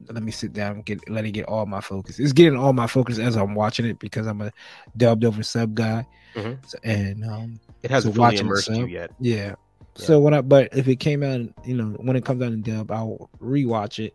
let 0.09 0.23
me 0.23 0.33
sit 0.33 0.53
down 0.53 0.77
and 0.77 0.85
get 0.85 1.09
let 1.11 1.25
it 1.27 1.33
get 1.33 1.45
all 1.47 1.67
my 1.67 1.81
focus. 1.81 2.19
It's 2.19 2.33
getting 2.33 2.59
all 2.59 2.73
my 2.73 2.87
focus 2.87 3.19
as 3.19 3.37
I'm 3.37 3.55
watching 3.55 3.87
it 3.87 3.99
because 3.99 4.27
I'm 4.27 4.41
a 4.41 4.51
dubbed 4.97 5.25
over 5.25 5.43
sub 5.43 5.75
guy, 5.75 6.07
Mhm. 6.35 6.59
So- 6.67 6.79
and 6.85 7.25
um 7.25 7.61
it 7.83 7.91
hasn't 7.91 8.15
So 8.15 8.21
watching 8.21 8.47
immersed 8.47 8.71
you 8.71 8.87
yet. 8.87 9.11
yeah. 9.21 9.57
Yeah. 9.97 10.05
So 10.07 10.21
when 10.21 10.35
I 10.35 10.41
but 10.41 10.69
if 10.77 10.89
it 10.89 10.97
came 10.97 11.23
out, 11.23 11.41
you 11.65 11.77
know, 11.77 11.97
when 12.01 12.17
it 12.17 12.25
comes 12.25 12.43
out 12.43 12.53
in 12.53 12.63
dub, 12.63 12.91
I'll 12.91 13.31
rewatch 13.41 14.05
it, 14.05 14.15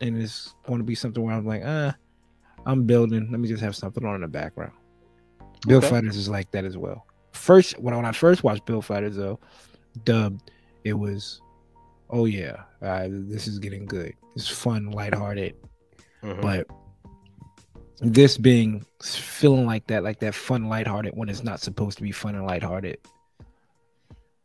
and 0.00 0.20
it's 0.20 0.54
going 0.66 0.78
to 0.78 0.84
be 0.84 0.94
something 0.94 1.22
where 1.22 1.34
I'm 1.34 1.46
like, 1.46 1.62
ah, 1.64 1.94
I'm 2.66 2.84
building. 2.84 3.30
Let 3.30 3.40
me 3.40 3.48
just 3.48 3.62
have 3.62 3.76
something 3.76 4.04
on 4.04 4.14
in 4.14 4.20
the 4.22 4.28
background. 4.28 4.72
Bill 5.66 5.78
Okay. 5.78 5.88
Fighters 5.90 6.16
is 6.16 6.28
like 6.28 6.50
that 6.52 6.64
as 6.64 6.76
well. 6.78 7.06
First, 7.32 7.78
when 7.78 7.92
I, 7.94 7.96
when 7.96 8.06
I 8.06 8.12
first 8.12 8.42
watched 8.44 8.64
Build 8.66 8.84
Fighters 8.84 9.16
though, 9.16 9.38
dubbed, 10.04 10.50
it 10.84 10.94
was, 10.94 11.40
oh 12.10 12.24
yeah, 12.24 12.62
uh, 12.80 13.08
this 13.10 13.46
is 13.46 13.58
getting 13.58 13.84
good. 13.84 14.14
It's 14.34 14.48
fun, 14.48 14.90
lighthearted, 14.92 15.54
Mhm. 16.22 16.40
but 16.40 16.66
this 18.00 18.38
being 18.38 18.84
feeling 19.02 19.66
like 19.66 19.86
that, 19.88 20.04
like 20.04 20.20
that 20.20 20.34
fun, 20.34 20.68
lighthearted 20.68 21.12
when 21.16 21.28
it's 21.28 21.42
not 21.42 21.60
supposed 21.60 21.98
to 21.98 22.02
be 22.02 22.12
fun 22.12 22.34
and 22.34 22.46
lighthearted. 22.46 22.98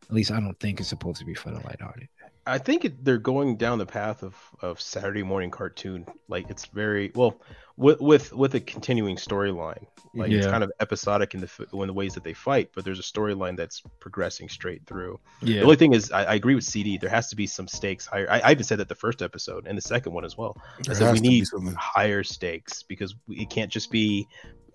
At 0.08 0.12
least 0.14 0.30
I 0.30 0.40
don't 0.40 0.58
think 0.60 0.80
it's 0.80 0.88
supposed 0.88 1.18
to 1.18 1.24
be 1.24 1.34
fun 1.34 1.54
and 1.54 1.64
lighthearted. 1.64 2.08
I 2.46 2.58
think 2.58 2.84
it, 2.84 3.02
they're 3.04 3.16
going 3.16 3.56
down 3.56 3.78
the 3.78 3.86
path 3.86 4.22
of, 4.22 4.36
of 4.60 4.78
Saturday 4.78 5.22
morning 5.22 5.50
cartoon. 5.50 6.06
Like 6.28 6.50
it's 6.50 6.66
very 6.66 7.10
well 7.14 7.40
with 7.78 8.00
with 8.00 8.34
with 8.34 8.54
a 8.54 8.60
continuing 8.60 9.16
storyline. 9.16 9.86
Like 10.16 10.30
it's 10.30 10.46
kind 10.46 10.62
of 10.62 10.70
episodic 10.78 11.34
in 11.34 11.40
the 11.40 11.66
in 11.72 11.86
the 11.88 11.92
ways 11.92 12.14
that 12.14 12.22
they 12.22 12.34
fight, 12.34 12.70
but 12.74 12.84
there's 12.84 13.00
a 13.00 13.02
storyline 13.02 13.56
that's 13.56 13.82
progressing 13.98 14.48
straight 14.48 14.86
through. 14.86 15.18
Yeah. 15.42 15.60
The 15.60 15.62
only 15.64 15.76
thing 15.76 15.92
is, 15.94 16.12
I, 16.12 16.24
I 16.24 16.34
agree 16.34 16.54
with 16.54 16.64
CD. 16.64 16.98
There 16.98 17.10
has 17.10 17.28
to 17.30 17.36
be 17.36 17.46
some 17.48 17.66
stakes 17.66 18.06
higher. 18.06 18.30
I, 18.30 18.38
I 18.40 18.50
even 18.52 18.62
said 18.62 18.78
that 18.78 18.88
the 18.88 18.94
first 18.94 19.22
episode 19.22 19.66
and 19.66 19.76
the 19.76 19.82
second 19.82 20.12
one 20.12 20.24
as 20.24 20.36
well. 20.36 20.56
I 20.78 20.82
there 20.82 20.94
said 20.94 21.00
we 21.02 21.08
has 21.08 21.16
to 21.16 21.22
be 21.22 21.28
need 21.30 21.46
something. 21.46 21.74
higher 21.74 22.22
stakes 22.22 22.82
because 22.84 23.14
we- 23.26 23.38
it 23.38 23.50
can't 23.50 23.72
just 23.72 23.90
be, 23.90 24.28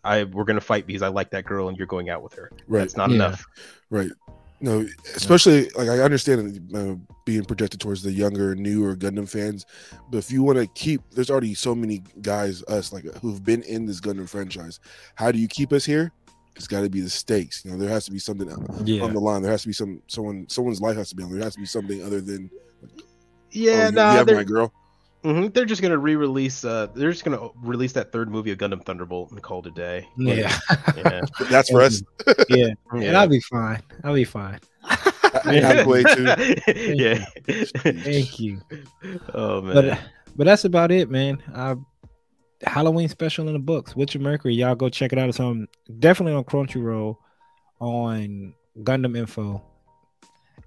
I 0.03 0.23
we're 0.25 0.43
gonna 0.43 0.59
fight 0.59 0.85
because 0.87 1.03
I 1.03 1.07
like 1.07 1.29
that 1.31 1.45
girl 1.45 1.69
and 1.69 1.77
you're 1.77 1.87
going 1.87 2.09
out 2.09 2.21
with 2.23 2.33
her. 2.33 2.51
Right. 2.67 2.79
That's 2.79 2.97
not 2.97 3.09
Yeah. 3.11 3.15
enough. 3.15 3.45
Right. 3.89 4.11
No, 4.61 4.85
especially 5.15 5.69
like 5.69 5.87
I 5.87 5.99
understand 5.99 6.75
uh, 6.75 6.95
being 7.23 7.45
projected 7.45 7.79
towards 7.79 8.01
the 8.01 8.11
younger, 8.11 8.55
newer 8.55 8.95
Gundam 8.95 9.29
fans, 9.29 9.65
but 10.09 10.17
if 10.17 10.31
you 10.31 10.43
want 10.43 10.57
to 10.57 10.67
keep, 10.67 11.01
there's 11.11 11.29
already 11.29 11.53
so 11.53 11.73
many 11.73 12.03
guys, 12.21 12.61
us 12.63 12.91
like 12.91 13.05
who've 13.21 13.43
been 13.43 13.63
in 13.63 13.85
this 13.85 14.01
Gundam 14.01 14.27
franchise. 14.27 14.79
How 15.15 15.31
do 15.31 15.39
you 15.39 15.47
keep 15.47 15.71
us 15.71 15.85
here? 15.85 16.11
It's 16.55 16.67
got 16.67 16.81
to 16.81 16.89
be 16.89 16.99
the 16.99 17.09
stakes. 17.09 17.63
You 17.63 17.71
know, 17.71 17.77
there 17.77 17.89
has 17.89 18.03
to 18.05 18.11
be 18.11 18.19
something 18.19 18.51
on 18.51 19.13
the 19.13 19.19
line. 19.19 19.41
There 19.41 19.51
has 19.51 19.61
to 19.61 19.67
be 19.67 19.73
some 19.73 20.01
someone 20.07 20.45
someone's 20.49 20.81
life 20.81 20.97
has 20.97 21.09
to 21.09 21.15
be 21.15 21.23
on. 21.23 21.31
There 21.31 21.41
has 21.41 21.53
to 21.53 21.61
be 21.61 21.65
something 21.65 22.03
other 22.03 22.19
than 22.19 22.49
Yeah, 23.51 23.71
oh, 23.71 23.85
you, 23.85 23.91
no, 23.93 24.11
you 24.11 24.17
have 24.17 24.27
my 24.27 24.43
girl. 24.43 24.73
Mhm, 25.23 25.53
They're 25.53 25.65
just 25.65 25.81
gonna 25.81 25.97
re-release. 25.97 26.63
Uh, 26.63 26.87
they're 26.95 27.11
just 27.11 27.25
gonna 27.25 27.49
release 27.61 27.91
that 27.93 28.11
third 28.11 28.29
movie 28.31 28.51
of 28.51 28.57
Gundam 28.57 28.83
Thunderbolt 28.85 29.31
and 29.31 29.41
call 29.41 29.59
it 29.59 29.65
a 29.67 29.71
day. 29.71 30.07
Yeah. 30.17 30.57
yeah. 30.95 31.21
That's 31.49 31.69
for 31.69 31.81
us. 31.81 32.01
yeah. 32.49 32.69
And. 32.91 33.17
I'll 33.17 33.27
be 33.27 33.41
fine. 33.41 33.81
I'll 34.03 34.13
be 34.13 34.23
fine. 34.23 34.59
Halfway 35.43 36.03
to 36.03 36.55
yeah. 36.95 37.25
Thank 37.83 38.39
you. 38.39 38.61
oh 39.33 39.61
man. 39.61 39.75
But 39.75 39.99
but 40.37 40.43
that's 40.45 40.63
about 40.65 40.91
it, 40.91 41.09
man. 41.09 41.43
Uh, 41.53 41.75
Halloween 42.63 43.09
special 43.09 43.47
in 43.47 43.53
the 43.53 43.59
books. 43.59 43.95
Witcher 43.95 44.19
Mercury. 44.19 44.53
Y'all 44.53 44.75
go 44.75 44.87
check 44.89 45.11
it 45.11 45.19
out. 45.19 45.27
It's 45.29 45.39
on 45.39 45.67
definitely 45.99 46.33
on 46.33 46.45
Crunchyroll, 46.45 47.17
on 47.81 48.53
Gundam 48.83 49.17
Info, 49.17 49.61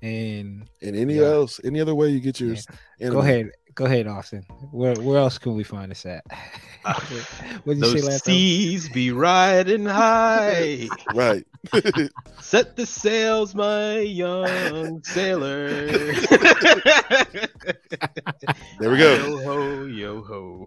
and 0.03 0.69
and 0.83 0.97
any 0.97 1.15
Yeah. 1.15 1.27
else, 1.27 1.61
any 1.65 1.81
other 1.81 1.95
way 1.95 2.09
you 2.11 2.21
get 2.21 2.39
your 2.41 2.55
go 3.01 3.19
ahead, 3.21 3.51
go 3.75 3.85
ahead, 3.87 4.07
Austen. 4.07 4.45
Where 4.71 4.95
where 4.97 5.19
else 5.19 5.39
can 5.39 5.55
we 5.55 5.65
find 5.65 5.91
this 5.91 6.05
at? 6.07 6.25
what 6.83 7.75
did 7.75 7.79
you 7.79 7.85
say 7.85 7.93
Those 7.93 8.05
last 8.05 8.25
time? 8.25 8.35
seas 8.35 8.89
be 8.89 9.13
riding 9.13 9.87
high. 9.87 10.89
Right. 11.15 11.47
Set 12.41 12.75
the 12.75 12.85
sails, 12.87 13.55
my 13.55 13.99
young 14.01 15.01
sailor. 15.05 15.87
There 18.81 18.91
we 18.91 18.99
go. 18.99 19.15
Yo 19.15 19.45
ho, 19.45 19.85
yo 19.87 20.23
ho. 20.23 20.67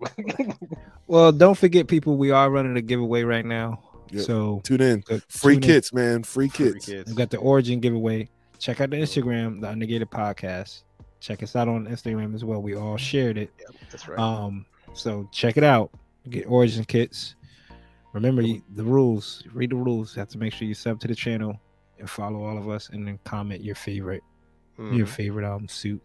Well, 1.08 1.32
don't 1.34 1.58
forget, 1.58 1.88
people. 1.88 2.16
We 2.18 2.32
are 2.32 2.50
running 2.50 2.78
a 2.78 2.82
giveaway 2.82 3.24
right 3.24 3.46
now. 3.46 3.82
Yep. 4.12 4.24
So 4.26 4.62
Tune 4.64 4.82
in. 4.82 5.04
uh, 5.12 5.20
Free 5.28 5.56
tune 5.56 5.64
in. 5.64 5.70
kits, 5.70 5.94
man. 5.94 6.24
Free 6.24 6.48
Free 6.48 6.72
kits. 6.80 6.88
We've 6.88 7.16
got 7.16 7.30
the 7.32 7.38
origin 7.38 7.80
giveaway. 7.82 8.30
Check 8.60 8.80
out 8.80 8.90
the 8.92 8.98
Instagram, 8.98 9.60
the 9.62 9.68
Undergated 9.70 10.10
Podcast. 10.10 10.84
Check 11.26 11.42
us 11.42 11.56
out 11.56 11.68
on 11.68 11.88
Instagram 11.88 12.36
as 12.36 12.46
well. 12.46 12.62
We 12.62 12.76
all 12.76 12.98
shared 12.98 13.40
it. 13.40 13.50
Yeah, 13.60 13.76
that's 13.90 14.08
right. 14.08 14.20
Um, 14.20 14.64
so 14.94 15.28
check 15.32 15.58
it 15.58 15.64
out. 15.64 15.90
Get 16.30 16.46
origin 16.48 16.86
kits. 16.86 17.34
Remember 18.14 18.44
you- 18.44 18.62
the 18.76 18.84
rules. 18.84 19.44
Read 19.52 19.72
the 19.72 19.76
rules. 19.76 20.16
You 20.16 20.20
have 20.20 20.30
to 20.30 20.38
make 20.38 20.54
sure 20.54 20.68
you 20.68 20.76
sub 20.76 21.00
to 21.00 21.08
the 21.08 21.16
channel 21.16 21.60
and 21.98 22.08
follow 22.08 22.44
all 22.44 22.60
of 22.60 22.70
us, 22.70 22.90
and 22.90 23.08
then 23.08 23.18
comment 23.24 23.64
your 23.64 23.74
favorite 23.76 24.22
your 24.78 25.08
Mhm. 25.08 25.10
favorite 25.10 25.46
um 25.52 25.68
suit. 25.68 26.00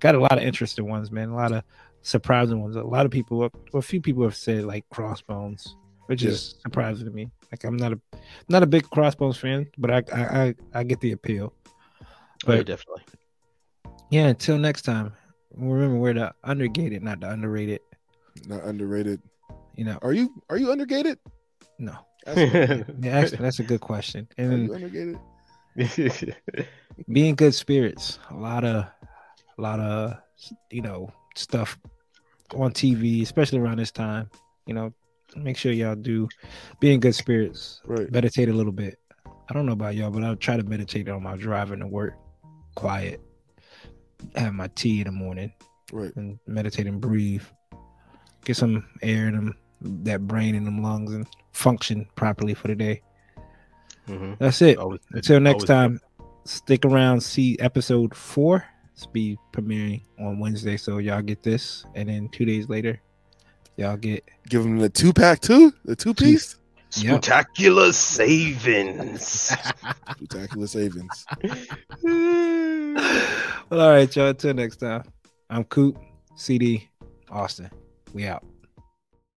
Got 0.00 0.16
a 0.16 0.18
lot 0.18 0.32
of 0.38 0.42
interesting 0.42 0.88
ones, 0.88 1.12
man. 1.12 1.28
A 1.28 1.36
lot 1.36 1.52
of 1.52 1.62
surprising 2.02 2.60
ones. 2.60 2.74
A 2.74 2.82
lot 2.82 3.04
of 3.06 3.12
people, 3.12 3.38
well, 3.38 3.50
a 3.74 3.80
few 3.82 4.00
people 4.00 4.24
have 4.24 4.34
said 4.34 4.64
like 4.64 4.84
Crossbones, 4.90 5.76
which 6.06 6.22
Yeah. 6.24 6.30
is 6.30 6.56
surprising 6.62 7.06
to 7.06 7.12
me. 7.12 7.30
Like 7.52 7.62
I'm 7.62 7.76
not 7.76 7.92
a 7.92 8.00
not 8.48 8.62
a 8.64 8.66
big 8.66 8.90
Crossbones 8.90 9.36
fan, 9.36 9.68
but 9.78 9.90
I 9.92 10.02
I 10.12 10.42
I, 10.42 10.54
I 10.74 10.82
get 10.82 11.00
the 11.00 11.12
appeal. 11.12 11.52
Oh, 12.02 12.06
But 12.46 12.66
definitely. 12.66 13.04
Yeah, 14.14 14.26
until 14.28 14.58
next 14.58 14.82
time. 14.82 15.12
Remember, 15.56 15.96
we're 15.98 16.14
the 16.14 16.32
undergated, 16.44 17.02
not 17.02 17.20
the 17.20 17.30
underrated. 17.30 17.80
Not 18.46 18.62
underrated. 18.64 19.20
You 19.76 19.84
know, 19.84 19.98
Are 20.02 20.12
you 20.12 20.30
are 20.48 20.56
you 20.56 20.70
undergated? 20.70 21.18
no. 21.78 21.96
Ask 22.26 22.36
me. 22.38 22.84
Yeah, 23.08 23.18
actually, 23.18 23.38
that's 23.38 23.58
a 23.58 23.64
good 23.64 23.80
question. 23.80 24.28
Are 24.38 24.44
And 24.44 24.66
you 24.68 24.74
undergated? 24.74 25.18
be 27.12 27.28
in 27.28 27.34
good 27.34 27.54
spirits. 27.54 28.18
A 28.30 28.34
lot 28.34 28.64
of, 28.64 28.84
a 29.58 29.60
lot 29.60 29.80
of, 29.80 30.16
you 30.70 30.80
know, 30.80 31.10
stuff 31.34 31.76
on 32.54 32.72
TV, 32.72 33.22
especially 33.22 33.58
around 33.58 33.78
this 33.78 33.90
time. 33.90 34.30
You 34.66 34.74
know, 34.74 34.94
make 35.36 35.56
sure 35.56 35.72
y'all 35.72 35.96
do 35.96 36.28
be 36.80 36.94
in 36.94 37.00
good 37.00 37.14
spirits. 37.14 37.80
Right. 37.84 38.10
Meditate 38.10 38.48
a 38.48 38.52
little 38.54 38.72
bit. 38.72 38.98
I 39.26 39.52
don't 39.52 39.66
know 39.66 39.72
about 39.72 39.94
y'all, 39.96 40.10
but 40.10 40.22
I'll 40.24 40.36
try 40.36 40.56
to 40.56 40.62
meditate 40.62 41.08
on 41.08 41.22
my 41.22 41.36
driving 41.36 41.80
to 41.80 41.86
work. 41.86 42.14
Quiet. 42.76 43.20
Have 44.36 44.54
my 44.54 44.68
tea 44.74 45.00
in 45.00 45.06
the 45.06 45.12
morning 45.12 45.52
Right. 45.92 46.14
and 46.16 46.38
meditate 46.46 46.86
and 46.86 47.00
breathe. 47.00 47.42
Get 48.44 48.56
some 48.56 48.84
air 49.02 49.28
in 49.28 49.34
them, 49.34 49.54
that 49.80 50.26
brain 50.26 50.54
in 50.54 50.64
them 50.64 50.82
lungs, 50.82 51.12
and 51.12 51.26
function 51.52 52.06
properly 52.16 52.54
for 52.54 52.68
the 52.68 52.74
day. 52.74 53.02
Mhm. 54.08 54.38
That's 54.38 54.60
it. 54.62 54.76
Always. 54.78 55.00
Until 55.12 55.40
next 55.40 55.54
Always 55.54 55.62
good. 55.62 55.66
time, 55.68 56.00
stick 56.44 56.84
around. 56.84 57.22
See 57.22 57.58
episode 57.58 58.14
four. 58.14 58.64
It's 58.92 59.06
be 59.06 59.36
premiering 59.52 60.02
on 60.20 60.38
Wednesday, 60.38 60.76
so 60.76 60.98
y'all 60.98 61.22
get 61.22 61.42
this, 61.42 61.84
and 61.94 62.08
then 62.08 62.28
two 62.28 62.44
days 62.44 62.68
later, 62.68 63.00
y'all 63.76 63.96
get. 63.96 64.22
Give 64.48 64.62
them 64.62 64.78
the 64.78 64.88
two 64.90 65.12
pack 65.12 65.40
too. 65.40 65.72
The 65.84 65.96
two 65.96 66.14
piece. 66.14 66.56
Yep. 66.98 67.24
Spectacular 67.24 67.92
savings. 67.92 69.30
Spectacular 70.16 70.66
savings. 70.68 71.26
well, 72.94 73.80
all 73.80 73.90
right, 73.90 74.14
y'all. 74.14 74.28
Until 74.28 74.54
next 74.54 74.76
time, 74.76 75.04
I'm 75.50 75.64
Coop, 75.64 75.98
CD, 76.36 76.88
Austen. 77.30 77.70
We 78.12 78.26
out. 78.26 78.44